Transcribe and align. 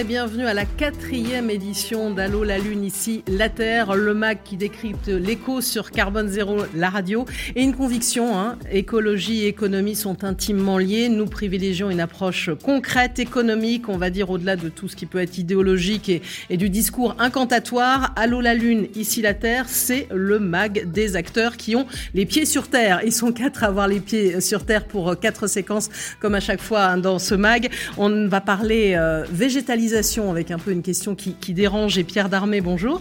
Et 0.00 0.04
bienvenue 0.04 0.46
à 0.46 0.54
la 0.54 0.64
quatrième 0.64 1.50
édition 1.50 2.12
d'Allo 2.12 2.44
la 2.44 2.58
Lune, 2.58 2.84
ici 2.84 3.24
La 3.26 3.48
Terre, 3.48 3.96
le 3.96 4.14
MAC 4.14 4.44
qui 4.44 4.56
décrypte 4.56 5.08
l'écho 5.08 5.60
sur 5.60 5.90
Carbone 5.90 6.28
Zéro, 6.28 6.58
la 6.76 6.88
radio. 6.88 7.26
Et 7.56 7.62
une 7.62 7.74
conviction, 7.74 8.38
hein, 8.38 8.58
écologie 8.70 9.44
et 9.44 9.48
économie 9.48 9.96
sont 9.96 10.22
intimement 10.22 10.78
liées. 10.78 11.08
Nous 11.08 11.26
privilégions 11.26 11.90
une 11.90 11.98
approche 11.98 12.50
concrète, 12.62 13.18
économique, 13.18 13.88
on 13.88 13.96
va 13.96 14.10
dire 14.10 14.30
au-delà 14.30 14.54
de 14.54 14.68
tout 14.68 14.86
ce 14.86 14.94
qui 14.94 15.06
peut 15.06 15.18
être 15.18 15.36
idéologique 15.38 16.08
et, 16.50 16.56
du 16.56 16.70
discours 16.70 17.16
incantatoire. 17.18 18.12
Allô 18.14 18.40
la 18.40 18.54
Lune, 18.54 18.86
ici 18.94 19.20
La 19.20 19.34
Terre, 19.34 19.64
c'est 19.68 20.06
le 20.14 20.38
MAG 20.38 20.92
des 20.92 21.16
acteurs 21.16 21.56
qui 21.56 21.74
ont 21.74 21.86
les 22.14 22.26
pieds 22.26 22.44
sur 22.44 22.68
Terre. 22.68 23.00
Ils 23.04 23.12
sont 23.12 23.32
quatre 23.32 23.64
à 23.64 23.68
avoir 23.68 23.88
les 23.88 24.00
pieds 24.00 24.40
sur 24.42 24.64
Terre 24.64 24.84
pour 24.84 25.18
quatre 25.18 25.48
séquences, 25.48 25.88
comme 26.20 26.36
à 26.36 26.40
chaque 26.40 26.60
fois 26.60 26.84
hein, 26.84 26.98
dans 26.98 27.18
ce 27.18 27.34
MAG. 27.34 27.70
On 27.96 28.28
va 28.28 28.40
parler 28.40 28.94
euh, 28.96 29.24
végétalisation 29.32 29.87
avec 29.94 30.50
un 30.50 30.58
peu 30.58 30.70
une 30.70 30.82
question 30.82 31.14
qui, 31.14 31.54
dérange. 31.54 31.98
Et 31.98 32.04
Pierre 32.04 32.28
Darmé, 32.28 32.60
bonjour, 32.60 33.00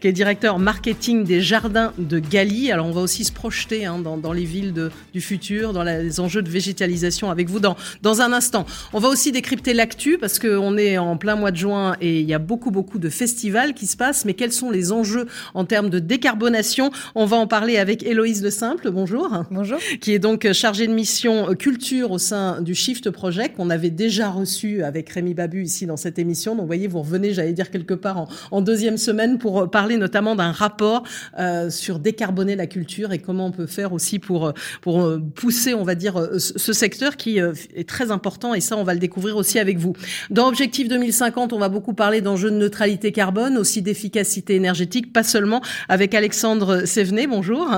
qui 0.00 0.06
est 0.06 0.12
directeur 0.12 0.58
marketing 0.58 1.24
des 1.24 1.40
jardins 1.40 1.92
de 1.98 2.18
Galie. 2.18 2.70
Alors 2.70 2.86
on 2.86 2.90
va 2.90 3.00
aussi 3.00 3.24
se 3.24 3.32
projeter 3.32 3.86
hein, 3.86 3.98
dans, 3.98 4.32
les 4.32 4.44
villes 4.44 4.90
du 5.12 5.20
futur, 5.20 5.72
dans 5.72 5.82
les 5.82 6.20
enjeux 6.20 6.42
de 6.42 6.50
végétalisation 6.50 7.30
avec 7.30 7.48
vous 7.48 7.58
dans, 7.58 7.76
dans 8.02 8.20
un 8.20 8.32
instant. 8.32 8.66
On 8.92 8.98
va 8.98 9.08
aussi 9.08 9.32
décrypter 9.32 9.72
l'actu 9.72 10.18
parce 10.18 10.38
qu'on 10.38 10.76
est 10.76 10.98
en 10.98 11.16
plein 11.16 11.36
mois 11.36 11.50
de 11.50 11.56
juin 11.56 11.96
et 12.00 12.20
il 12.20 12.28
y 12.28 12.34
a 12.34 12.38
beaucoup 12.38 12.70
beaucoup 12.70 12.98
de 12.98 13.08
festivals 13.08 13.72
qui 13.72 13.86
se 13.86 13.96
passent. 13.96 14.24
Mais 14.24 14.34
quels 14.34 14.52
sont 14.52 14.70
les 14.70 14.92
enjeux 14.92 15.26
en 15.54 15.64
termes 15.64 15.90
de 15.90 16.00
décarbonation? 16.00 16.90
On 17.14 17.24
va 17.24 17.38
en 17.38 17.46
parler 17.46 17.78
avec 17.78 18.02
Héloïse 18.02 18.42
Le 18.42 18.50
Simple, 18.50 18.90
bonjour. 18.90 19.44
Bonjour. 19.50 19.78
Qui 20.00 20.12
est 20.12 20.18
donc 20.18 20.50
chargée 20.52 20.86
de 20.86 20.92
mission 20.92 21.54
culture 21.54 22.10
au 22.10 22.18
sein 22.18 22.60
du 22.60 22.74
Shift 22.74 23.10
Project 23.10 23.56
qu'on 23.56 23.70
avait 23.70 23.90
déjà 23.90 24.28
reçu 24.28 24.82
avec 24.82 25.08
Rémi 25.10 25.34
Babu 25.34 25.62
ici 25.62 25.86
dans 25.86 25.96
cette 25.96 26.09
émission. 26.18 26.56
Donc, 26.56 26.66
voyez, 26.66 26.86
vous 26.86 27.00
revenez, 27.00 27.32
j'allais 27.32 27.52
dire 27.52 27.70
quelque 27.70 27.94
part 27.94 28.28
en, 28.50 28.60
deuxième 28.60 28.96
semaine 28.96 29.38
pour 29.38 29.62
euh, 29.62 29.66
parler 29.66 29.96
notamment 29.96 30.36
d'un 30.36 30.52
rapport 30.52 31.02
euh, 31.38 31.70
sur 31.70 31.98
décarboner 31.98 32.56
la 32.56 32.66
culture 32.66 33.12
et 33.12 33.18
comment 33.18 33.46
on 33.46 33.50
peut 33.50 33.66
faire 33.66 33.92
aussi 33.92 34.18
pour 34.18 34.52
euh, 34.86 35.18
pousser, 35.34 35.74
on 35.74 35.82
va 35.82 35.94
dire, 35.94 36.28
ce 36.38 36.72
secteur 36.72 37.16
qui 37.16 37.38
est 37.38 37.88
très 37.88 38.10
important. 38.10 38.54
Et 38.54 38.60
ça, 38.60 38.76
on 38.76 38.84
va 38.84 38.94
le 38.94 39.00
découvrir 39.00 39.36
aussi 39.36 39.58
avec 39.58 39.78
vous. 39.78 39.94
Dans 40.30 40.48
Objectif 40.48 40.88
2050, 40.88 41.52
on 41.52 41.58
va 41.58 41.68
beaucoup 41.68 41.94
parler 41.94 42.20
d'enjeux 42.20 42.50
de 42.50 42.56
neutralité 42.56 43.12
carbone, 43.12 43.56
aussi 43.56 43.82
d'efficacité 43.82 44.54
énergétique, 44.54 45.12
pas 45.12 45.22
seulement 45.22 45.62
avec 45.88 46.14
Alexandre 46.14 46.84
Sévenet, 46.86 47.26
bonjour, 47.26 47.68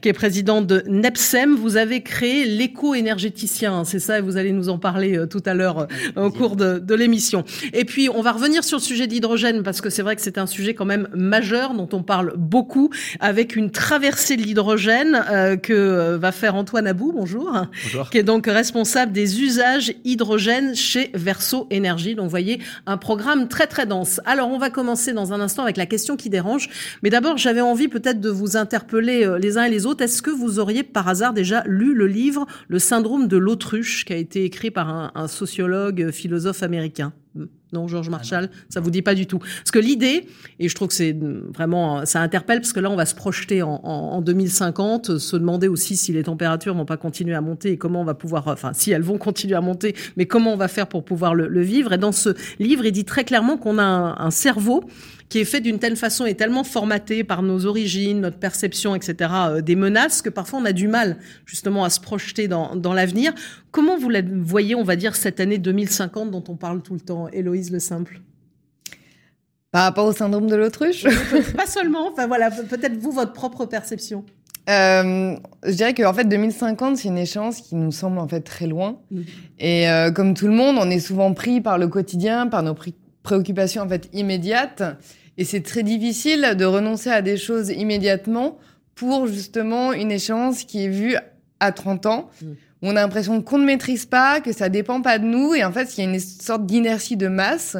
qui 0.00 0.08
est 0.08 0.12
président 0.12 0.62
de 0.62 0.82
NEPSEM. 0.86 1.56
Vous 1.56 1.76
avez 1.76 2.02
créé 2.02 2.44
l'éco-énergéticien, 2.44 3.84
c'est 3.84 3.98
ça, 3.98 4.18
et 4.18 4.20
vous 4.20 4.36
allez 4.36 4.52
nous 4.52 4.68
en 4.68 4.78
parler 4.78 5.24
tout 5.28 5.42
à 5.46 5.54
l'heure 5.54 5.88
au 6.16 6.30
cours 6.30 6.56
de 6.56 6.94
l'émission. 6.94 7.44
Et 7.78 7.84
puis, 7.84 8.08
on 8.12 8.22
va 8.22 8.32
revenir 8.32 8.64
sur 8.64 8.78
le 8.78 8.82
sujet 8.82 9.06
de 9.06 9.12
l'hydrogène 9.12 9.62
parce 9.62 9.80
que 9.80 9.88
c'est 9.88 10.02
vrai 10.02 10.16
que 10.16 10.22
c'est 10.22 10.36
un 10.36 10.48
sujet 10.48 10.74
quand 10.74 10.84
même 10.84 11.06
majeur 11.14 11.74
dont 11.74 11.88
on 11.92 12.02
parle 12.02 12.34
beaucoup 12.36 12.90
avec 13.20 13.54
une 13.54 13.70
traversée 13.70 14.36
de 14.36 14.42
l'hydrogène 14.42 15.24
euh, 15.30 15.56
que 15.56 15.72
euh, 15.72 16.18
va 16.18 16.32
faire 16.32 16.56
Antoine 16.56 16.88
Abou, 16.88 17.12
bonjour, 17.12 17.52
bonjour, 17.84 18.10
qui 18.10 18.18
est 18.18 18.24
donc 18.24 18.48
responsable 18.48 19.12
des 19.12 19.42
usages 19.42 19.94
hydrogène 20.04 20.74
chez 20.74 21.12
Verso 21.14 21.68
Énergie. 21.70 22.16
Donc, 22.16 22.24
vous 22.24 22.30
voyez, 22.30 22.58
un 22.86 22.96
programme 22.96 23.46
très 23.46 23.68
très 23.68 23.86
dense. 23.86 24.20
Alors, 24.24 24.48
on 24.48 24.58
va 24.58 24.70
commencer 24.70 25.12
dans 25.12 25.32
un 25.32 25.38
instant 25.38 25.62
avec 25.62 25.76
la 25.76 25.86
question 25.86 26.16
qui 26.16 26.30
dérange. 26.30 26.70
Mais 27.04 27.10
d'abord, 27.10 27.36
j'avais 27.36 27.60
envie 27.60 27.86
peut-être 27.86 28.20
de 28.20 28.28
vous 28.28 28.56
interpeller 28.56 29.24
euh, 29.24 29.38
les 29.38 29.56
uns 29.56 29.62
et 29.62 29.70
les 29.70 29.86
autres. 29.86 30.02
Est-ce 30.02 30.20
que 30.20 30.32
vous 30.32 30.58
auriez 30.58 30.82
par 30.82 31.06
hasard 31.06 31.32
déjà 31.32 31.62
lu 31.64 31.94
le 31.94 32.08
livre 32.08 32.44
Le 32.66 32.80
syndrome 32.80 33.28
de 33.28 33.36
l'autruche 33.36 34.04
qui 34.04 34.12
a 34.12 34.16
été 34.16 34.42
écrit 34.42 34.72
par 34.72 34.88
un, 34.88 35.12
un 35.14 35.28
sociologue 35.28 36.10
philosophe 36.10 36.64
américain? 36.64 37.12
Non, 37.72 37.86
Georges 37.88 38.08
ah 38.08 38.12
Marshall, 38.12 38.50
ça 38.68 38.80
vous 38.80 38.90
dit 38.90 39.02
pas 39.02 39.14
du 39.14 39.26
tout. 39.26 39.38
Parce 39.38 39.70
que 39.70 39.78
l'idée, 39.78 40.26
et 40.58 40.68
je 40.68 40.74
trouve 40.74 40.88
que 40.88 40.94
c'est 40.94 41.16
vraiment, 41.54 42.06
ça 42.06 42.20
interpelle 42.20 42.60
parce 42.60 42.72
que 42.72 42.80
là, 42.80 42.90
on 42.90 42.96
va 42.96 43.06
se 43.06 43.14
projeter 43.14 43.62
en, 43.62 43.80
en, 43.82 44.20
2050, 44.20 45.18
se 45.18 45.36
demander 45.36 45.68
aussi 45.68 45.96
si 45.96 46.12
les 46.12 46.22
températures 46.22 46.74
vont 46.74 46.86
pas 46.86 46.96
continuer 46.96 47.34
à 47.34 47.40
monter 47.40 47.72
et 47.72 47.76
comment 47.76 48.00
on 48.00 48.04
va 48.04 48.14
pouvoir, 48.14 48.48
enfin, 48.48 48.72
si 48.72 48.90
elles 48.90 49.02
vont 49.02 49.18
continuer 49.18 49.54
à 49.54 49.60
monter, 49.60 49.94
mais 50.16 50.26
comment 50.26 50.52
on 50.52 50.56
va 50.56 50.68
faire 50.68 50.86
pour 50.86 51.04
pouvoir 51.04 51.34
le, 51.34 51.48
le 51.48 51.62
vivre. 51.62 51.92
Et 51.92 51.98
dans 51.98 52.12
ce 52.12 52.30
livre, 52.58 52.84
il 52.86 52.92
dit 52.92 53.04
très 53.04 53.24
clairement 53.24 53.56
qu'on 53.56 53.78
a 53.78 53.82
un, 53.82 54.18
un 54.18 54.30
cerveau 54.30 54.84
qui 55.28 55.38
est 55.38 55.44
fait 55.44 55.60
d'une 55.60 55.78
telle 55.78 55.96
façon 55.96 56.26
et 56.26 56.34
tellement 56.34 56.64
formaté 56.64 57.24
par 57.24 57.42
nos 57.42 57.66
origines, 57.66 58.20
notre 58.20 58.38
perception, 58.38 58.94
etc., 58.94 59.30
euh, 59.32 59.60
des 59.60 59.76
menaces, 59.76 60.22
que 60.22 60.30
parfois 60.30 60.60
on 60.60 60.64
a 60.64 60.72
du 60.72 60.88
mal 60.88 61.18
justement 61.44 61.84
à 61.84 61.90
se 61.90 62.00
projeter 62.00 62.48
dans, 62.48 62.76
dans 62.76 62.94
l'avenir. 62.94 63.32
Comment 63.70 63.98
vous 63.98 64.08
la 64.08 64.22
voyez, 64.22 64.74
on 64.74 64.84
va 64.84 64.96
dire, 64.96 65.16
cette 65.16 65.40
année 65.40 65.58
2050 65.58 66.30
dont 66.30 66.44
on 66.48 66.56
parle 66.56 66.82
tout 66.82 66.94
le 66.94 67.00
temps, 67.00 67.28
Héloïse 67.28 67.70
Le 67.70 67.78
Simple? 67.78 68.20
Par 69.70 69.82
rapport 69.82 70.06
au 70.06 70.12
syndrome 70.12 70.48
de 70.48 70.56
l'autruche? 70.56 71.04
Pas 71.56 71.66
seulement, 71.66 72.08
enfin 72.10 72.26
voilà, 72.26 72.50
peut-être 72.50 72.96
vous, 72.96 73.12
votre 73.12 73.34
propre 73.34 73.66
perception. 73.66 74.24
Euh, 74.68 75.34
je 75.64 75.72
dirais 75.72 75.94
qu'en 75.94 76.12
fait 76.12 76.24
2050 76.26 76.98
c'est 76.98 77.08
une 77.08 77.16
échéance 77.16 77.62
qui 77.62 77.74
nous 77.74 77.90
semble 77.90 78.18
en 78.18 78.28
fait 78.28 78.42
très 78.42 78.66
loin 78.66 78.98
mmh. 79.10 79.20
et 79.60 79.88
euh, 79.88 80.10
comme 80.10 80.34
tout 80.34 80.46
le 80.46 80.52
monde 80.52 80.76
on 80.78 80.90
est 80.90 80.98
souvent 80.98 81.32
pris 81.32 81.62
par 81.62 81.78
le 81.78 81.88
quotidien 81.88 82.48
par 82.48 82.62
nos 82.62 82.74
préoccupations 83.28 83.82
en 83.82 83.88
fait 83.88 84.08
immédiates 84.14 84.82
et 85.36 85.44
c'est 85.44 85.60
très 85.60 85.82
difficile 85.82 86.54
de 86.58 86.64
renoncer 86.64 87.10
à 87.10 87.20
des 87.20 87.36
choses 87.36 87.68
immédiatement 87.70 88.58
pour 88.94 89.26
justement 89.26 89.92
une 89.92 90.10
échéance 90.10 90.64
qui 90.64 90.84
est 90.84 90.88
vue 90.88 91.16
à 91.60 91.72
30 91.72 92.06
ans. 92.06 92.30
Mm. 92.40 92.46
On 92.82 92.90
a 92.90 92.94
l'impression 92.94 93.42
qu'on 93.42 93.58
ne 93.58 93.64
maîtrise 93.64 94.06
pas, 94.06 94.40
que 94.40 94.52
ça 94.52 94.68
dépend 94.68 95.02
pas 95.02 95.18
de 95.18 95.24
nous. 95.24 95.54
Et 95.54 95.64
en 95.64 95.72
fait, 95.72 95.96
il 95.96 96.04
y 96.04 96.06
a 96.06 96.10
une 96.10 96.18
sorte 96.18 96.64
d'inertie 96.64 97.16
de 97.16 97.28
masse 97.28 97.76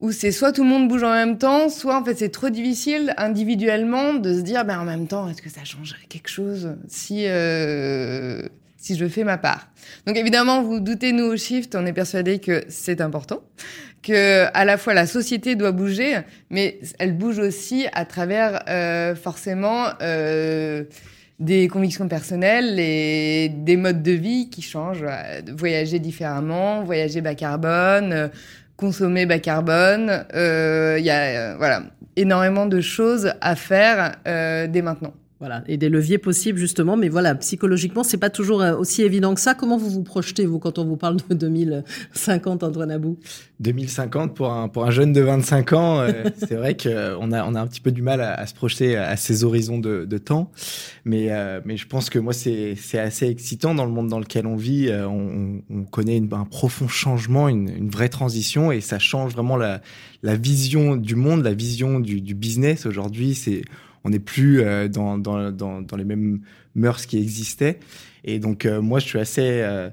où 0.00 0.12
c'est 0.12 0.32
soit 0.32 0.52
tout 0.52 0.62
le 0.62 0.68
monde 0.68 0.88
bouge 0.88 1.02
en 1.02 1.12
même 1.12 1.38
temps, 1.38 1.68
soit 1.68 1.98
en 1.98 2.04
fait 2.04 2.14
c'est 2.14 2.28
trop 2.28 2.50
difficile 2.50 3.14
individuellement 3.16 4.14
de 4.14 4.34
se 4.34 4.40
dire, 4.40 4.64
ben 4.64 4.78
en 4.78 4.84
même 4.84 5.06
temps, 5.06 5.28
est-ce 5.28 5.40
que 5.40 5.48
ça 5.48 5.64
changerait 5.64 6.06
quelque 6.08 6.28
chose 6.28 6.76
si 6.88 7.26
euh, 7.26 8.42
si 8.76 8.96
je 8.96 9.08
fais 9.08 9.24
ma 9.24 9.38
part? 9.38 9.70
Donc 10.06 10.16
évidemment, 10.16 10.62
vous 10.62 10.80
doutez, 10.80 11.12
nous 11.12 11.24
au 11.24 11.36
Shift, 11.36 11.74
on 11.74 11.86
est 11.86 11.92
persuadé 11.92 12.38
que 12.38 12.64
c'est 12.68 13.00
important, 13.00 13.42
que 14.04 14.46
à 14.54 14.64
la 14.64 14.76
fois 14.76 14.94
la 14.94 15.06
société 15.06 15.56
doit 15.56 15.72
bouger, 15.72 16.18
mais 16.50 16.78
elle 16.98 17.16
bouge 17.16 17.38
aussi 17.38 17.86
à 17.92 18.04
travers 18.04 18.62
euh, 18.68 19.16
forcément 19.16 19.86
euh, 20.02 20.84
des 21.40 21.66
convictions 21.68 22.06
personnelles 22.06 22.78
et 22.78 23.48
des 23.48 23.76
modes 23.76 24.02
de 24.02 24.12
vie 24.12 24.50
qui 24.50 24.62
changent. 24.62 25.06
Voyager 25.56 25.98
différemment, 25.98 26.84
voyager 26.84 27.22
bas 27.22 27.34
carbone, 27.34 28.12
euh, 28.12 28.28
consommer 28.76 29.26
bas 29.26 29.38
carbone. 29.38 30.24
Il 30.34 31.04
y 31.04 31.10
a 31.10 31.56
voilà 31.56 31.82
énormément 32.16 32.66
de 32.66 32.80
choses 32.80 33.32
à 33.40 33.56
faire 33.56 34.16
dès 34.24 34.82
maintenant. 34.82 35.14
Voilà, 35.40 35.64
et 35.66 35.76
des 35.76 35.88
leviers 35.88 36.18
possibles 36.18 36.58
justement, 36.58 36.96
mais 36.96 37.08
voilà, 37.08 37.34
psychologiquement, 37.34 38.04
c'est 38.04 38.18
pas 38.18 38.30
toujours 38.30 38.62
euh, 38.62 38.76
aussi 38.76 39.02
évident 39.02 39.34
que 39.34 39.40
ça. 39.40 39.54
Comment 39.54 39.76
vous 39.76 39.90
vous 39.90 40.04
projetez 40.04 40.46
vous 40.46 40.60
quand 40.60 40.78
on 40.78 40.84
vous 40.84 40.96
parle 40.96 41.16
de 41.28 41.34
2050, 41.34 42.62
Antoine 42.62 42.92
Abou? 42.92 43.18
2050 43.58 44.34
pour 44.36 44.52
un 44.52 44.68
pour 44.68 44.84
un 44.84 44.92
jeune 44.92 45.12
de 45.12 45.20
25 45.20 45.72
ans, 45.72 46.00
euh, 46.00 46.24
c'est 46.38 46.54
vrai 46.54 46.76
qu'on 46.76 47.32
a 47.32 47.44
on 47.44 47.54
a 47.56 47.60
un 47.60 47.66
petit 47.66 47.80
peu 47.80 47.90
du 47.90 48.00
mal 48.00 48.20
à, 48.20 48.46
se 48.46 48.54
projeter 48.54 48.96
à 48.96 49.16
ces 49.16 49.42
horizons 49.42 49.78
de, 49.78 50.04
de 50.04 50.18
temps, 50.18 50.52
mais 51.04 51.32
euh, 51.32 51.60
mais 51.64 51.76
je 51.76 51.88
pense 51.88 52.10
que 52.10 52.20
moi 52.20 52.32
c'est 52.32 52.76
assez 52.96 53.26
excitant 53.26 53.74
dans 53.74 53.86
le 53.86 53.92
monde 53.92 54.08
dans 54.08 54.20
lequel 54.20 54.46
on 54.46 54.56
vit. 54.56 54.88
on, 54.92 55.62
on 55.68 55.82
connaît 55.82 56.22
un 56.30 56.44
profond 56.44 56.86
changement, 56.86 57.48
une, 57.48 57.68
une 57.68 57.90
vraie 57.90 58.08
transition, 58.08 58.70
et 58.70 58.80
ça 58.80 59.00
change 59.00 59.32
vraiment 59.32 59.56
la 59.56 59.80
la 60.22 60.36
vision 60.36 60.94
du 60.94 61.16
monde, 61.16 61.42
la 61.42 61.54
vision 61.54 61.98
du, 61.98 62.20
du 62.20 62.34
business 62.36 62.86
aujourd'hui. 62.86 63.34
C'est 63.34 63.62
on 64.04 64.10
n'est 64.10 64.18
plus 64.18 64.60
euh, 64.60 64.88
dans, 64.88 65.18
dans, 65.18 65.50
dans, 65.50 65.80
dans, 65.82 65.96
les 65.96 66.04
mêmes 66.04 66.40
mœurs 66.74 67.06
qui 67.06 67.18
existaient. 67.18 67.80
Et 68.22 68.38
donc, 68.38 68.66
euh, 68.66 68.80
moi, 68.80 69.00
je 69.00 69.06
suis 69.06 69.18
assez... 69.18 69.42
Euh, 69.42 69.90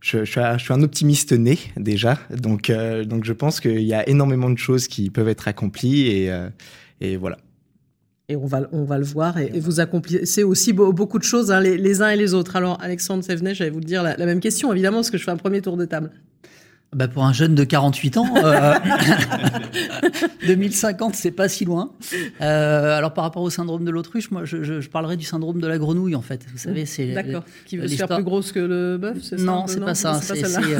je, 0.00 0.24
je, 0.24 0.30
suis 0.30 0.40
un, 0.40 0.56
je, 0.56 0.64
suis 0.64 0.72
un, 0.72 0.82
optimiste 0.82 1.32
né 1.32 1.58
déjà, 1.76 2.20
donc, 2.30 2.70
donc 2.70 3.24
je 3.24 3.32
pense 3.32 3.58
qu'il 3.58 3.82
y 3.82 3.94
a 3.94 4.08
énormément 4.08 4.48
de 4.48 4.56
choses 4.56 4.86
qui 4.86 5.10
peuvent 5.10 5.26
être 5.26 5.48
accomplies 5.48 6.06
et, 6.06 6.32
et 7.00 7.16
voilà. 7.16 7.36
Et 8.28 8.36
on 8.36 8.46
va, 8.46 8.68
on 8.70 8.84
va 8.84 8.96
le 8.96 9.04
voir. 9.04 9.38
Et, 9.38 9.58
vous 9.58 9.80
accomplissez 9.80 10.44
aussi 10.44 10.72
beaucoup 10.72 11.18
de 11.18 11.24
choses 11.24 11.50
hein, 11.50 11.60
les, 11.60 11.76
les, 11.76 12.00
uns 12.00 12.10
et 12.10 12.16
les 12.16 12.32
autres. 12.32 12.54
Alors, 12.54 12.80
Alexandre 12.80 13.24
Sévenet, 13.24 13.56
j'allais 13.56 13.70
vous 13.70 13.80
dire 13.80 14.04
la, 14.04 14.16
la, 14.16 14.24
même 14.24 14.38
question, 14.38 14.72
évidemment, 14.72 14.98
parce 14.98 15.10
que 15.10 15.18
je 15.18 15.24
fais 15.24 15.32
un 15.32 15.36
premier 15.36 15.62
tour 15.62 15.76
de 15.76 15.84
table. 15.84 16.12
Bah 16.96 17.06
pour 17.06 17.24
un 17.24 17.34
jeune 17.34 17.54
de 17.54 17.64
48 17.64 18.16
ans, 18.16 18.34
euh, 18.36 18.74
2050, 20.46 21.14
c'est 21.14 21.30
pas 21.30 21.46
si 21.46 21.66
loin. 21.66 21.92
Euh, 22.40 22.96
alors 22.96 23.12
par 23.12 23.24
rapport 23.24 23.42
au 23.42 23.50
syndrome 23.50 23.84
de 23.84 23.90
l'autruche, 23.90 24.30
moi 24.30 24.46
je, 24.46 24.62
je, 24.62 24.80
je, 24.80 24.88
parlerai 24.88 25.18
du 25.18 25.24
syndrome 25.26 25.60
de 25.60 25.66
la 25.66 25.76
grenouille 25.76 26.14
en 26.14 26.22
fait. 26.22 26.46
Vous 26.50 26.56
savez, 26.56 26.86
c'est 26.86 27.12
d'accord. 27.12 27.44
Qui 27.66 27.76
veut 27.76 27.88
se 27.88 27.96
faire 27.96 28.08
plus 28.08 28.24
grosse 28.24 28.52
que 28.52 28.60
le 28.60 28.96
bœuf, 28.96 29.18
c'est 29.22 29.38
ça 29.38 29.44
Non, 29.44 29.66
c'est 29.66 29.80
pas 29.80 29.94
ça. 29.94 30.18
Euh, 30.32 30.78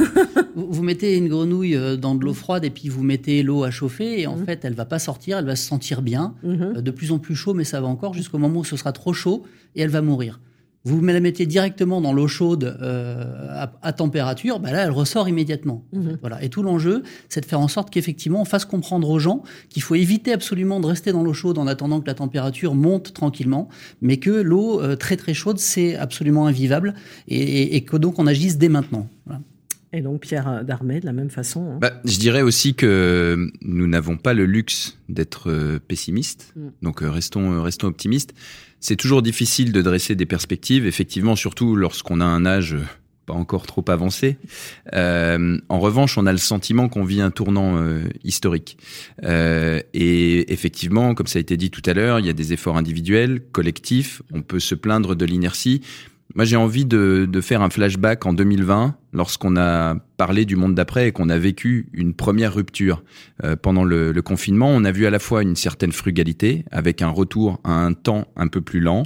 vous, 0.55 0.81
mettez 0.81 1.15
une 1.15 1.27
grenouille 1.27 1.75
euh, 1.75 1.95
dans 1.95 2.15
de 2.15 2.25
l'eau 2.25 2.33
froide 2.33 2.65
et 2.65 2.71
puis 2.71 2.89
vous 2.89 3.03
mettez 3.03 3.43
l'eau 3.43 3.63
à 3.63 3.69
chauffer 3.69 4.19
et 4.19 4.25
en 4.25 4.35
mmh. 4.35 4.45
fait 4.45 4.65
elle 4.65 4.73
va 4.73 4.85
pas 4.85 4.99
sortir, 4.99 5.37
elle 5.37 5.45
va 5.45 5.55
se 5.55 5.67
sentir 5.67 6.01
bien, 6.01 6.33
mmh. 6.41 6.81
de 6.81 6.91
plus 6.91 7.11
en 7.11 7.19
plus 7.19 7.35
chaud, 7.35 7.53
mais 7.53 7.65
ça 7.65 7.81
va 7.81 7.87
encore 7.87 8.15
jusqu'au 8.15 8.39
moment 8.39 8.61
où 8.61 8.65
ce 8.65 8.77
sera 8.77 8.93
trop 8.93 9.13
chaud 9.13 9.43
et 9.75 9.81
elle 9.83 9.91
va 9.91 10.01
mourir 10.01 10.39
vous 10.85 11.05
la 11.05 11.19
mettez 11.19 11.45
directement 11.45 11.99
dans 11.99 12.13
l'eau 12.13 12.27
chaude 12.27 12.77
euh, 12.81 13.65
à, 13.81 13.93
température, 13.93 14.59
bah 14.59 14.71
là, 14.71 14.85
elle 14.85 14.91
ressort 14.91 15.27
immédiatement. 15.27 15.83
Mhm. 15.91 16.17
Voilà. 16.21 16.41
Et 16.43 16.49
tout 16.49 16.63
l'enjeu, 16.63 17.03
c'est 17.27 17.41
de 17.41 17.45
faire 17.45 17.59
en 17.59 17.67
sorte 17.67 17.89
qu'effectivement, 17.89 18.41
on 18.41 18.45
fasse 18.45 18.65
comprendre 18.65 19.09
aux 19.09 19.19
gens 19.19 19.43
qu'il 19.69 19.83
faut 19.83 19.95
éviter 19.95 20.31
absolument 20.31 20.79
de 20.79 20.85
rester 20.85 21.11
dans 21.11 21.23
l'eau 21.23 21.33
chaude 21.33 21.57
en 21.57 21.67
attendant 21.67 21.99
que 21.99 22.07
la 22.07 22.13
température 22.13 22.75
monte 22.75 23.13
tranquillement, 23.13 23.67
mais 24.01 24.17
que 24.17 24.29
l'eau 24.29 24.81
euh, 24.81 24.95
très 24.95 25.17
très 25.17 25.33
chaude, 25.33 25.59
c'est 25.59 25.95
absolument 25.95 26.47
invivable 26.47 26.93
et, 27.27 27.75
et, 27.75 27.81
que 27.81 27.97
donc 27.97 28.17
on 28.17 28.27
agisse 28.27 28.57
dès 28.57 28.69
maintenant. 28.69 29.07
Voilà. 29.25 29.41
Et 29.91 30.01
donc 30.01 30.21
Pierre 30.21 30.63
Darmet, 30.63 30.99
de 30.99 31.07
la 31.07 31.13
même 31.13 31.31
façon. 31.31 31.71
Hein. 31.71 31.77
Bah, 31.81 31.93
je 32.05 32.19
dirais 32.19 32.43
aussi 32.43 32.75
que 32.75 33.49
nous 33.61 33.87
n'avons 33.87 34.17
pas 34.17 34.33
le 34.33 34.45
luxe 34.45 34.97
d'être 35.09 35.49
euh, 35.49 35.79
pessimistes, 35.79 36.53
mm. 36.55 36.67
donc 36.83 36.99
restons, 37.01 37.61
restons 37.63 37.87
optimistes. 37.87 38.33
C'est 38.79 38.95
toujours 38.95 39.21
difficile 39.21 39.71
de 39.71 39.81
dresser 39.81 40.15
des 40.15 40.25
perspectives, 40.25 40.85
effectivement, 40.85 41.35
surtout 41.35 41.75
lorsqu'on 41.75 42.21
a 42.21 42.25
un 42.25 42.45
âge 42.45 42.77
pas 43.29 43.35
encore 43.35 43.67
trop 43.67 43.85
avancé. 43.89 44.37
Euh, 44.93 45.59
en 45.69 45.79
revanche, 45.79 46.17
on 46.17 46.25
a 46.25 46.31
le 46.31 46.39
sentiment 46.39 46.89
qu'on 46.89 47.03
vit 47.03 47.21
un 47.21 47.29
tournant 47.29 47.77
euh, 47.77 48.01
historique. 48.23 48.77
Euh, 49.23 49.81
et 49.93 50.51
effectivement, 50.51 51.13
comme 51.13 51.27
ça 51.27 51.37
a 51.37 51.41
été 51.41 51.55
dit 51.55 51.69
tout 51.69 51.83
à 51.85 51.93
l'heure, 51.93 52.19
il 52.19 52.25
y 52.25 52.29
a 52.29 52.33
des 52.33 52.53
efforts 52.53 52.75
individuels, 52.75 53.41
collectifs. 53.51 54.23
On 54.33 54.41
peut 54.41 54.59
se 54.59 54.73
plaindre 54.73 55.15
de 55.15 55.25
l'inertie, 55.25 55.81
moi, 56.35 56.45
j'ai 56.45 56.55
envie 56.55 56.85
de, 56.85 57.27
faire 57.41 57.61
un 57.61 57.69
flashback 57.69 58.25
en 58.25 58.33
2020, 58.33 58.95
lorsqu'on 59.13 59.57
a 59.57 59.95
parlé 60.17 60.45
du 60.45 60.55
monde 60.55 60.75
d'après 60.75 61.07
et 61.07 61.11
qu'on 61.11 61.29
a 61.29 61.39
vécu 61.39 61.89
une 61.91 62.13
première 62.13 62.53
rupture. 62.53 63.03
Euh, 63.43 63.55
pendant 63.55 63.83
le, 63.83 64.13
confinement, 64.21 64.69
on 64.69 64.83
a 64.83 64.91
vu 64.91 65.07
à 65.07 65.09
la 65.09 65.17
fois 65.17 65.41
une 65.41 65.55
certaine 65.55 65.91
frugalité, 65.91 66.65
avec 66.71 67.01
un 67.01 67.09
retour 67.09 67.59
à 67.63 67.71
un 67.71 67.93
temps 67.93 68.27
un 68.35 68.47
peu 68.47 68.61
plus 68.61 68.79
lent, 68.79 69.03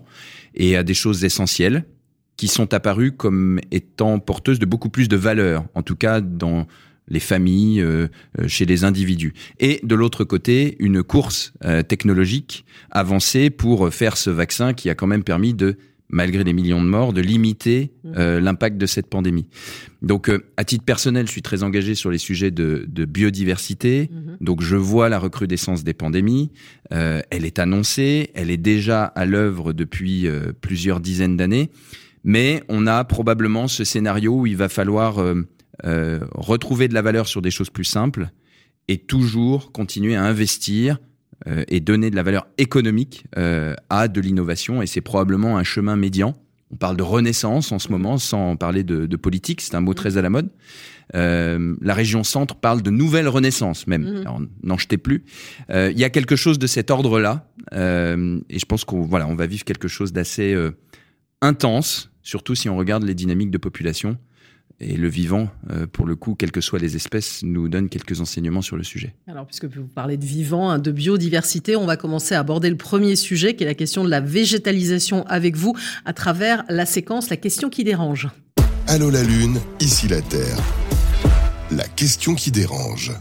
et 0.53 0.75
à 0.75 0.83
des 0.83 0.93
choses 0.93 1.23
essentielles 1.23 1.85
qui 2.35 2.47
sont 2.49 2.73
apparues 2.73 3.13
comme 3.13 3.59
étant 3.71 4.19
porteuses 4.19 4.59
de 4.59 4.65
beaucoup 4.65 4.89
plus 4.89 5.07
de 5.07 5.15
valeur, 5.15 5.65
en 5.75 5.81
tout 5.81 5.95
cas 5.95 6.19
dans 6.19 6.67
les 7.07 7.19
familles, 7.19 7.81
euh, 7.81 8.07
euh 8.39 8.47
chez 8.47 8.65
les 8.65 8.83
individus. 8.83 9.33
Et 9.59 9.79
de 9.83 9.95
l'autre 9.95 10.25
côté, 10.25 10.75
une 10.79 11.03
course 11.03 11.53
technologique 11.87 12.65
avancée 12.91 13.49
pour 13.49 13.93
faire 13.93 14.17
ce 14.17 14.29
vaccin 14.29 14.73
qui 14.73 14.89
a 14.89 14.95
quand 14.95 15.07
même 15.07 15.23
permis 15.23 15.53
de 15.53 15.77
malgré 16.09 16.43
les 16.43 16.53
millions 16.53 16.83
de 16.83 16.87
morts, 16.87 17.13
de 17.13 17.21
limiter 17.21 17.91
mmh. 18.03 18.13
euh, 18.17 18.39
l'impact 18.39 18.77
de 18.77 18.85
cette 18.85 19.07
pandémie. 19.07 19.47
Donc, 20.01 20.29
euh, 20.29 20.39
à 20.57 20.63
titre 20.63 20.85
personnel, 20.85 21.25
je 21.25 21.31
suis 21.31 21.41
très 21.41 21.63
engagé 21.63 21.95
sur 21.95 22.11
les 22.11 22.17
sujets 22.17 22.51
de, 22.51 22.85
de 22.87 23.05
biodiversité. 23.05 24.09
Mmh. 24.11 24.43
Donc, 24.43 24.61
je 24.61 24.75
vois 24.75 25.09
la 25.09 25.19
recrudescence 25.19 25.83
des 25.83 25.93
pandémies. 25.93 26.51
Euh, 26.93 27.21
elle 27.29 27.45
est 27.45 27.59
annoncée, 27.59 28.29
elle 28.35 28.51
est 28.51 28.57
déjà 28.57 29.05
à 29.05 29.25
l'œuvre 29.25 29.73
depuis 29.73 30.27
plusieurs 30.61 30.99
dizaines 30.99 31.37
d'années. 31.37 31.69
Mais 32.23 32.63
on 32.69 32.87
a 32.87 33.03
probablement 33.03 33.67
ce 33.67 33.83
scénario 33.83 34.41
où 34.41 34.47
il 34.47 34.55
va 34.55 34.69
falloir 34.69 35.21
retrouver 35.83 36.87
de 36.87 36.93
la 36.93 37.01
valeur 37.01 37.27
sur 37.27 37.41
des 37.41 37.51
choses 37.51 37.69
plus 37.69 37.83
simples 37.83 38.29
et 38.87 38.97
toujours 38.97 39.71
continuer 39.71 40.15
à 40.15 40.23
investir 40.23 40.99
euh, 41.47 41.63
et 41.67 41.79
donner 41.79 42.09
de 42.09 42.15
la 42.15 42.23
valeur 42.23 42.47
économique 42.57 43.25
euh, 43.37 43.75
à 43.89 44.07
de 44.07 44.21
l'innovation. 44.21 44.81
Et 44.81 44.87
c'est 44.87 45.01
probablement 45.01 45.57
un 45.57 45.63
chemin 45.63 45.95
médian. 45.95 46.35
On 46.71 46.75
parle 46.75 46.97
de 46.97 47.03
renaissance 47.03 47.71
en 47.71 47.79
ce 47.79 47.89
moment, 47.89 48.17
sans 48.17 48.55
parler 48.55 48.83
de, 48.83 49.05
de 49.05 49.15
politique. 49.15 49.61
C'est 49.61 49.75
un 49.75 49.81
mot 49.81 49.93
très 49.93 50.17
à 50.17 50.21
la 50.21 50.29
mode. 50.29 50.49
Euh, 51.15 51.75
la 51.81 51.93
région 51.93 52.23
centre 52.23 52.55
parle 52.55 52.81
de 52.81 52.89
nouvelle 52.89 53.27
renaissance 53.27 53.87
même. 53.87 54.23
Mmh. 54.23 54.47
N'en 54.63 54.77
jetez 54.77 54.97
plus. 54.97 55.23
Euh, 55.69 55.91
il 55.91 55.99
y 55.99 56.03
a 56.03 56.09
quelque 56.09 56.35
chose 56.35 56.59
de 56.59 56.67
cet 56.67 56.91
ordre-là, 56.91 57.47
euh, 57.73 58.39
et 58.49 58.59
je 58.59 58.65
pense 58.65 58.85
qu'on 58.85 59.01
voilà, 59.01 59.27
on 59.27 59.35
va 59.35 59.45
vivre 59.45 59.63
quelque 59.63 59.87
chose 59.87 60.13
d'assez 60.13 60.53
euh, 60.53 60.71
intense, 61.41 62.11
surtout 62.21 62.55
si 62.55 62.69
on 62.69 62.77
regarde 62.77 63.03
les 63.03 63.15
dynamiques 63.15 63.51
de 63.51 63.57
population. 63.57 64.17
Et 64.85 64.97
le 64.97 65.07
vivant, 65.07 65.49
euh, 65.71 65.87
pour 65.87 66.05
le 66.05 66.15
coup, 66.15 66.35
quelles 66.35 66.51
que 66.51 66.59
soient 66.59 66.79
les 66.79 66.95
espèces, 66.95 67.41
nous 67.43 67.69
donne 67.69 67.87
quelques 67.87 68.19
enseignements 68.19 68.61
sur 68.61 68.75
le 68.75 68.83
sujet. 68.83 69.15
Alors, 69.27 69.45
puisque 69.45 69.65
vous 69.65 69.87
parlez 69.87 70.17
de 70.17 70.25
vivant, 70.25 70.69
hein, 70.69 70.79
de 70.79 70.91
biodiversité, 70.91 71.77
on 71.77 71.85
va 71.85 71.95
commencer 71.95 72.35
à 72.35 72.39
aborder 72.39 72.69
le 72.69 72.75
premier 72.75 73.15
sujet, 73.15 73.55
qui 73.55 73.63
est 73.63 73.67
la 73.67 73.75
question 73.75 74.03
de 74.03 74.09
la 74.09 74.19
végétalisation 74.19 75.25
avec 75.27 75.55
vous, 75.55 75.73
à 76.03 76.11
travers 76.13 76.65
la 76.67 76.85
séquence 76.85 77.29
La 77.29 77.37
question 77.37 77.69
qui 77.69 77.83
dérange. 77.83 78.27
Allô 78.87 79.09
la 79.09 79.23
Lune, 79.23 79.59
ici 79.79 80.09
la 80.09 80.21
Terre. 80.21 80.57
La 81.71 81.87
question 81.87 82.35
qui 82.35 82.51
dérange. 82.51 83.13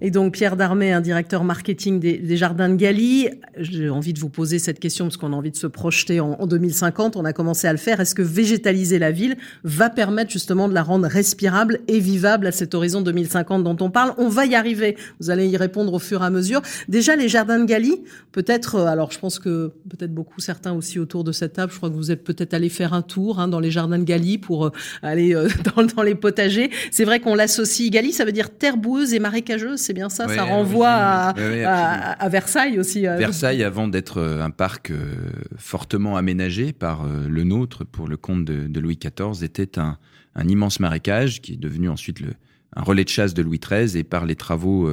Et 0.00 0.12
donc 0.12 0.34
Pierre 0.34 0.56
Darmé, 0.56 0.92
un 0.92 1.00
directeur 1.00 1.42
marketing 1.42 1.98
des, 1.98 2.36
Jardins 2.36 2.68
de 2.68 2.76
Galie, 2.76 3.28
j'ai 3.56 3.90
envie 3.90 4.12
de 4.12 4.20
vous 4.20 4.28
poser 4.28 4.60
cette 4.60 4.78
question 4.78 5.06
parce 5.06 5.16
qu'on 5.16 5.32
a 5.32 5.36
envie 5.36 5.50
de 5.50 5.56
se 5.56 5.66
projeter 5.66 6.20
en, 6.20 6.36
en, 6.38 6.46
2050. 6.46 7.16
On 7.16 7.24
a 7.24 7.32
commencé 7.32 7.66
à 7.66 7.72
le 7.72 7.78
faire. 7.78 7.98
Est-ce 7.98 8.14
que 8.14 8.22
végétaliser 8.22 9.00
la 9.00 9.10
ville 9.10 9.36
va 9.64 9.90
permettre 9.90 10.30
justement 10.30 10.68
de 10.68 10.74
la 10.74 10.84
rendre 10.84 11.08
respirable 11.08 11.80
et 11.88 11.98
vivable 11.98 12.46
à 12.46 12.52
cet 12.52 12.74
horizon 12.74 13.00
2050 13.00 13.64
dont 13.64 13.76
on 13.80 13.90
parle? 13.90 14.14
On 14.18 14.28
va 14.28 14.46
y 14.46 14.54
arriver. 14.54 14.96
Vous 15.18 15.30
allez 15.30 15.48
y 15.48 15.56
répondre 15.56 15.92
au 15.92 15.98
fur 15.98 16.22
et 16.22 16.26
à 16.26 16.30
mesure. 16.30 16.62
Déjà 16.88 17.16
les 17.16 17.28
Jardins 17.28 17.58
de 17.58 17.64
Galie, 17.64 18.00
peut-être. 18.30 18.76
Euh, 18.76 18.86
alors 18.86 19.10
je 19.10 19.18
pense 19.18 19.40
que 19.40 19.72
peut-être 19.88 20.14
beaucoup 20.14 20.40
certains 20.40 20.74
aussi 20.74 21.00
autour 21.00 21.24
de 21.24 21.32
cette 21.32 21.54
table. 21.54 21.72
Je 21.72 21.76
crois 21.76 21.90
que 21.90 21.96
vous 21.96 22.12
êtes 22.12 22.22
peut-être 22.22 22.54
allé 22.54 22.68
faire 22.68 22.92
un 22.92 23.02
tour 23.02 23.40
hein, 23.40 23.48
dans 23.48 23.58
les 23.58 23.72
Jardins 23.72 23.98
de 23.98 24.04
Galie 24.04 24.38
pour 24.38 24.66
euh, 24.66 24.70
aller 25.02 25.34
euh, 25.34 25.48
dans, 25.76 25.82
dans, 25.82 26.02
les 26.02 26.14
potagers. 26.14 26.70
C'est 26.92 27.04
vrai 27.04 27.18
qu'on 27.18 27.34
l'associe. 27.34 27.90
Galie, 27.90 28.12
ça 28.12 28.24
veut 28.24 28.32
dire 28.32 28.50
terre 28.50 28.76
boueuse 28.76 29.12
et 29.12 29.18
marécageuse 29.18 29.87
c'est 29.88 29.94
bien 29.94 30.10
ça 30.10 30.28
Ça 30.28 30.44
renvoie 30.44 30.90
à, 30.90 31.34
oui, 31.34 31.62
à, 31.62 32.10
à, 32.12 32.28
Versailles 32.28 32.78
aussi. 32.78 33.06
Euh. 33.06 33.16
Versailles, 33.16 33.64
avant 33.64 33.88
d'être 33.88 34.18
euh, 34.18 34.42
un 34.42 34.50
parc 34.50 34.90
euh, 34.90 35.14
fortement 35.56 36.18
aménagé 36.18 36.74
par 36.74 37.06
le 37.06 37.42
nôtre 37.42 37.86
pour 37.86 38.06
le 38.06 38.18
compte 38.18 38.44
de, 38.44 38.66
de 38.66 38.80
Louis 38.80 38.98
XIV, 38.98 39.42
était 39.42 39.78
un, 39.78 39.96
un, 40.34 40.46
immense 40.46 40.78
marécage 40.78 41.40
qui 41.40 41.54
est 41.54 41.56
devenu 41.56 41.88
ensuite 41.88 42.20
le, 42.20 42.34
un 42.76 42.82
relais 42.82 43.04
de 43.04 43.08
chasse 43.08 43.32
de 43.32 43.40
Louis 43.40 43.58
XIII 43.58 43.96
et 43.96 44.04
par 44.04 44.26
les 44.26 44.36
travaux, 44.36 44.92